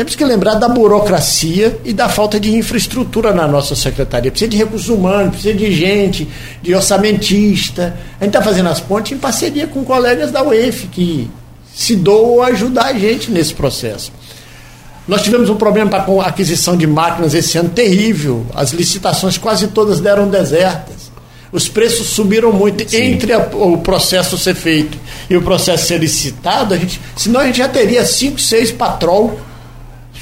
temos 0.00 0.16
que 0.16 0.24
lembrar 0.24 0.54
da 0.54 0.66
burocracia 0.66 1.78
e 1.84 1.92
da 1.92 2.08
falta 2.08 2.40
de 2.40 2.56
infraestrutura 2.56 3.34
na 3.34 3.46
nossa 3.46 3.76
secretaria. 3.76 4.30
Precisa 4.30 4.50
de 4.50 4.56
recursos 4.56 4.88
humanos, 4.88 5.32
precisa 5.32 5.52
de 5.52 5.70
gente, 5.70 6.26
de 6.62 6.74
orçamentista. 6.74 7.94
A 8.18 8.24
gente 8.24 8.34
está 8.34 8.40
fazendo 8.40 8.70
as 8.70 8.80
pontes 8.80 9.12
em 9.12 9.18
parceria 9.18 9.66
com 9.66 9.84
colegas 9.84 10.30
da 10.30 10.42
UEF, 10.42 10.86
que 10.86 11.30
se 11.74 11.96
doam 11.96 12.40
a 12.40 12.46
ajudar 12.46 12.86
a 12.86 12.92
gente 12.94 13.30
nesse 13.30 13.52
processo. 13.52 14.10
Nós 15.06 15.20
tivemos 15.20 15.50
um 15.50 15.56
problema 15.56 16.00
com 16.00 16.18
a 16.18 16.28
aquisição 16.28 16.78
de 16.78 16.86
máquinas 16.86 17.34
esse 17.34 17.58
ano 17.58 17.68
terrível. 17.68 18.46
As 18.54 18.70
licitações 18.70 19.36
quase 19.36 19.68
todas 19.68 20.00
deram 20.00 20.30
desertas. 20.30 20.99
Os 21.52 21.68
preços 21.68 22.08
subiram 22.08 22.52
muito 22.52 22.88
Sim. 22.88 22.96
entre 22.96 23.32
a, 23.32 23.38
o 23.38 23.78
processo 23.78 24.38
ser 24.38 24.54
feito 24.54 24.96
e 25.28 25.36
o 25.36 25.42
processo 25.42 25.86
ser 25.86 25.98
licitado. 25.98 26.74
A 26.74 26.76
gente, 26.76 27.00
senão 27.16 27.40
a 27.40 27.46
gente 27.46 27.58
já 27.58 27.68
teria 27.68 28.04
cinco, 28.04 28.40
seis 28.40 28.70
patrol 28.70 29.38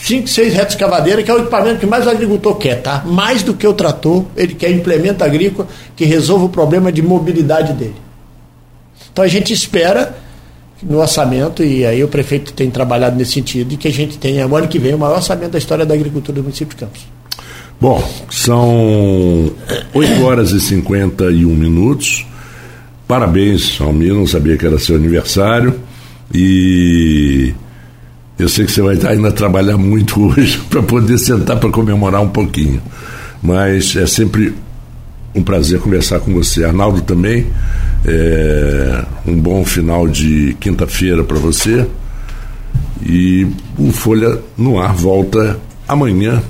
5, 0.03 0.29
6 0.29 0.55
retos 0.55 0.77
cavadeira, 0.77 1.23
que 1.23 1.31
é 1.31 1.35
o 1.35 1.41
equipamento 1.41 1.81
que 1.81 1.87
mais 1.87 2.07
o 2.07 2.11
agricultor 2.11 2.55
quer, 2.57 2.81
tá? 2.81 3.03
Mais 3.05 3.43
do 3.43 3.53
que 3.53 3.67
o 3.67 3.75
trator, 3.75 4.25
ele 4.37 4.55
quer 4.55 4.71
implemento 4.71 5.25
agrícola 5.25 5.69
que 5.97 6.05
resolva 6.05 6.45
o 6.45 6.49
problema 6.49 6.93
de 6.93 7.03
mobilidade 7.03 7.73
dele. 7.73 7.97
Então 9.13 9.25
a 9.25 9.29
gente 9.29 9.53
espera 9.53 10.17
no 10.81 11.01
orçamento, 11.01 11.65
e 11.65 11.85
aí 11.85 12.05
o 12.05 12.09
prefeito 12.09 12.53
tem 12.53 12.71
trabalhado 12.71 13.17
nesse 13.17 13.33
sentido, 13.33 13.75
e 13.75 13.77
que 13.77 13.89
a 13.89 13.93
gente 13.93 14.17
tenha, 14.17 14.47
no 14.47 14.55
ano 14.55 14.69
que 14.69 14.79
vem, 14.79 14.95
o 14.95 14.99
maior 14.99 15.17
orçamento 15.17 15.51
da 15.51 15.59
história 15.59 15.85
da 15.85 15.95
agricultura 15.95 16.37
do 16.37 16.43
município 16.43 16.77
de 16.77 16.85
Campos. 16.85 17.03
Bom, 17.81 18.03
são 18.29 19.53
8 19.95 20.23
horas 20.25 20.51
e 20.51 20.61
51 20.61 21.55
minutos. 21.55 22.27
Parabéns, 23.07 23.81
Almir, 23.81 24.13
não 24.13 24.27
sabia 24.27 24.57
que 24.57 24.67
era 24.67 24.81
seu 24.81 24.97
aniversário. 24.97 25.75
E 26.35 27.55
eu 28.37 28.49
sei 28.49 28.67
que 28.67 28.73
você 28.73 28.83
vai 28.83 28.99
ainda 29.07 29.31
trabalhar 29.31 29.79
muito 29.79 30.21
hoje 30.27 30.59
para 30.69 30.83
poder 30.83 31.19
sentar 31.19 31.57
para 31.59 31.71
comemorar 31.71 32.21
um 32.21 32.29
pouquinho. 32.29 32.83
Mas 33.41 33.95
é 33.95 34.07
sempre 34.09 34.53
um 35.33 35.43
prazer 35.43 35.79
conversar 35.79 36.19
com 36.19 36.35
você. 36.35 36.65
Arnaldo 36.65 37.01
também. 37.03 37.47
É, 38.05 39.05
um 39.25 39.39
bom 39.39 39.65
final 39.65 40.09
de 40.09 40.57
quinta-feira 40.59 41.23
para 41.23 41.39
você. 41.39 41.87
E 43.07 43.47
o 43.79 43.93
Folha 43.93 44.37
no 44.57 44.81
Ar 44.81 44.93
volta 44.93 45.61
amanhã 45.87 46.43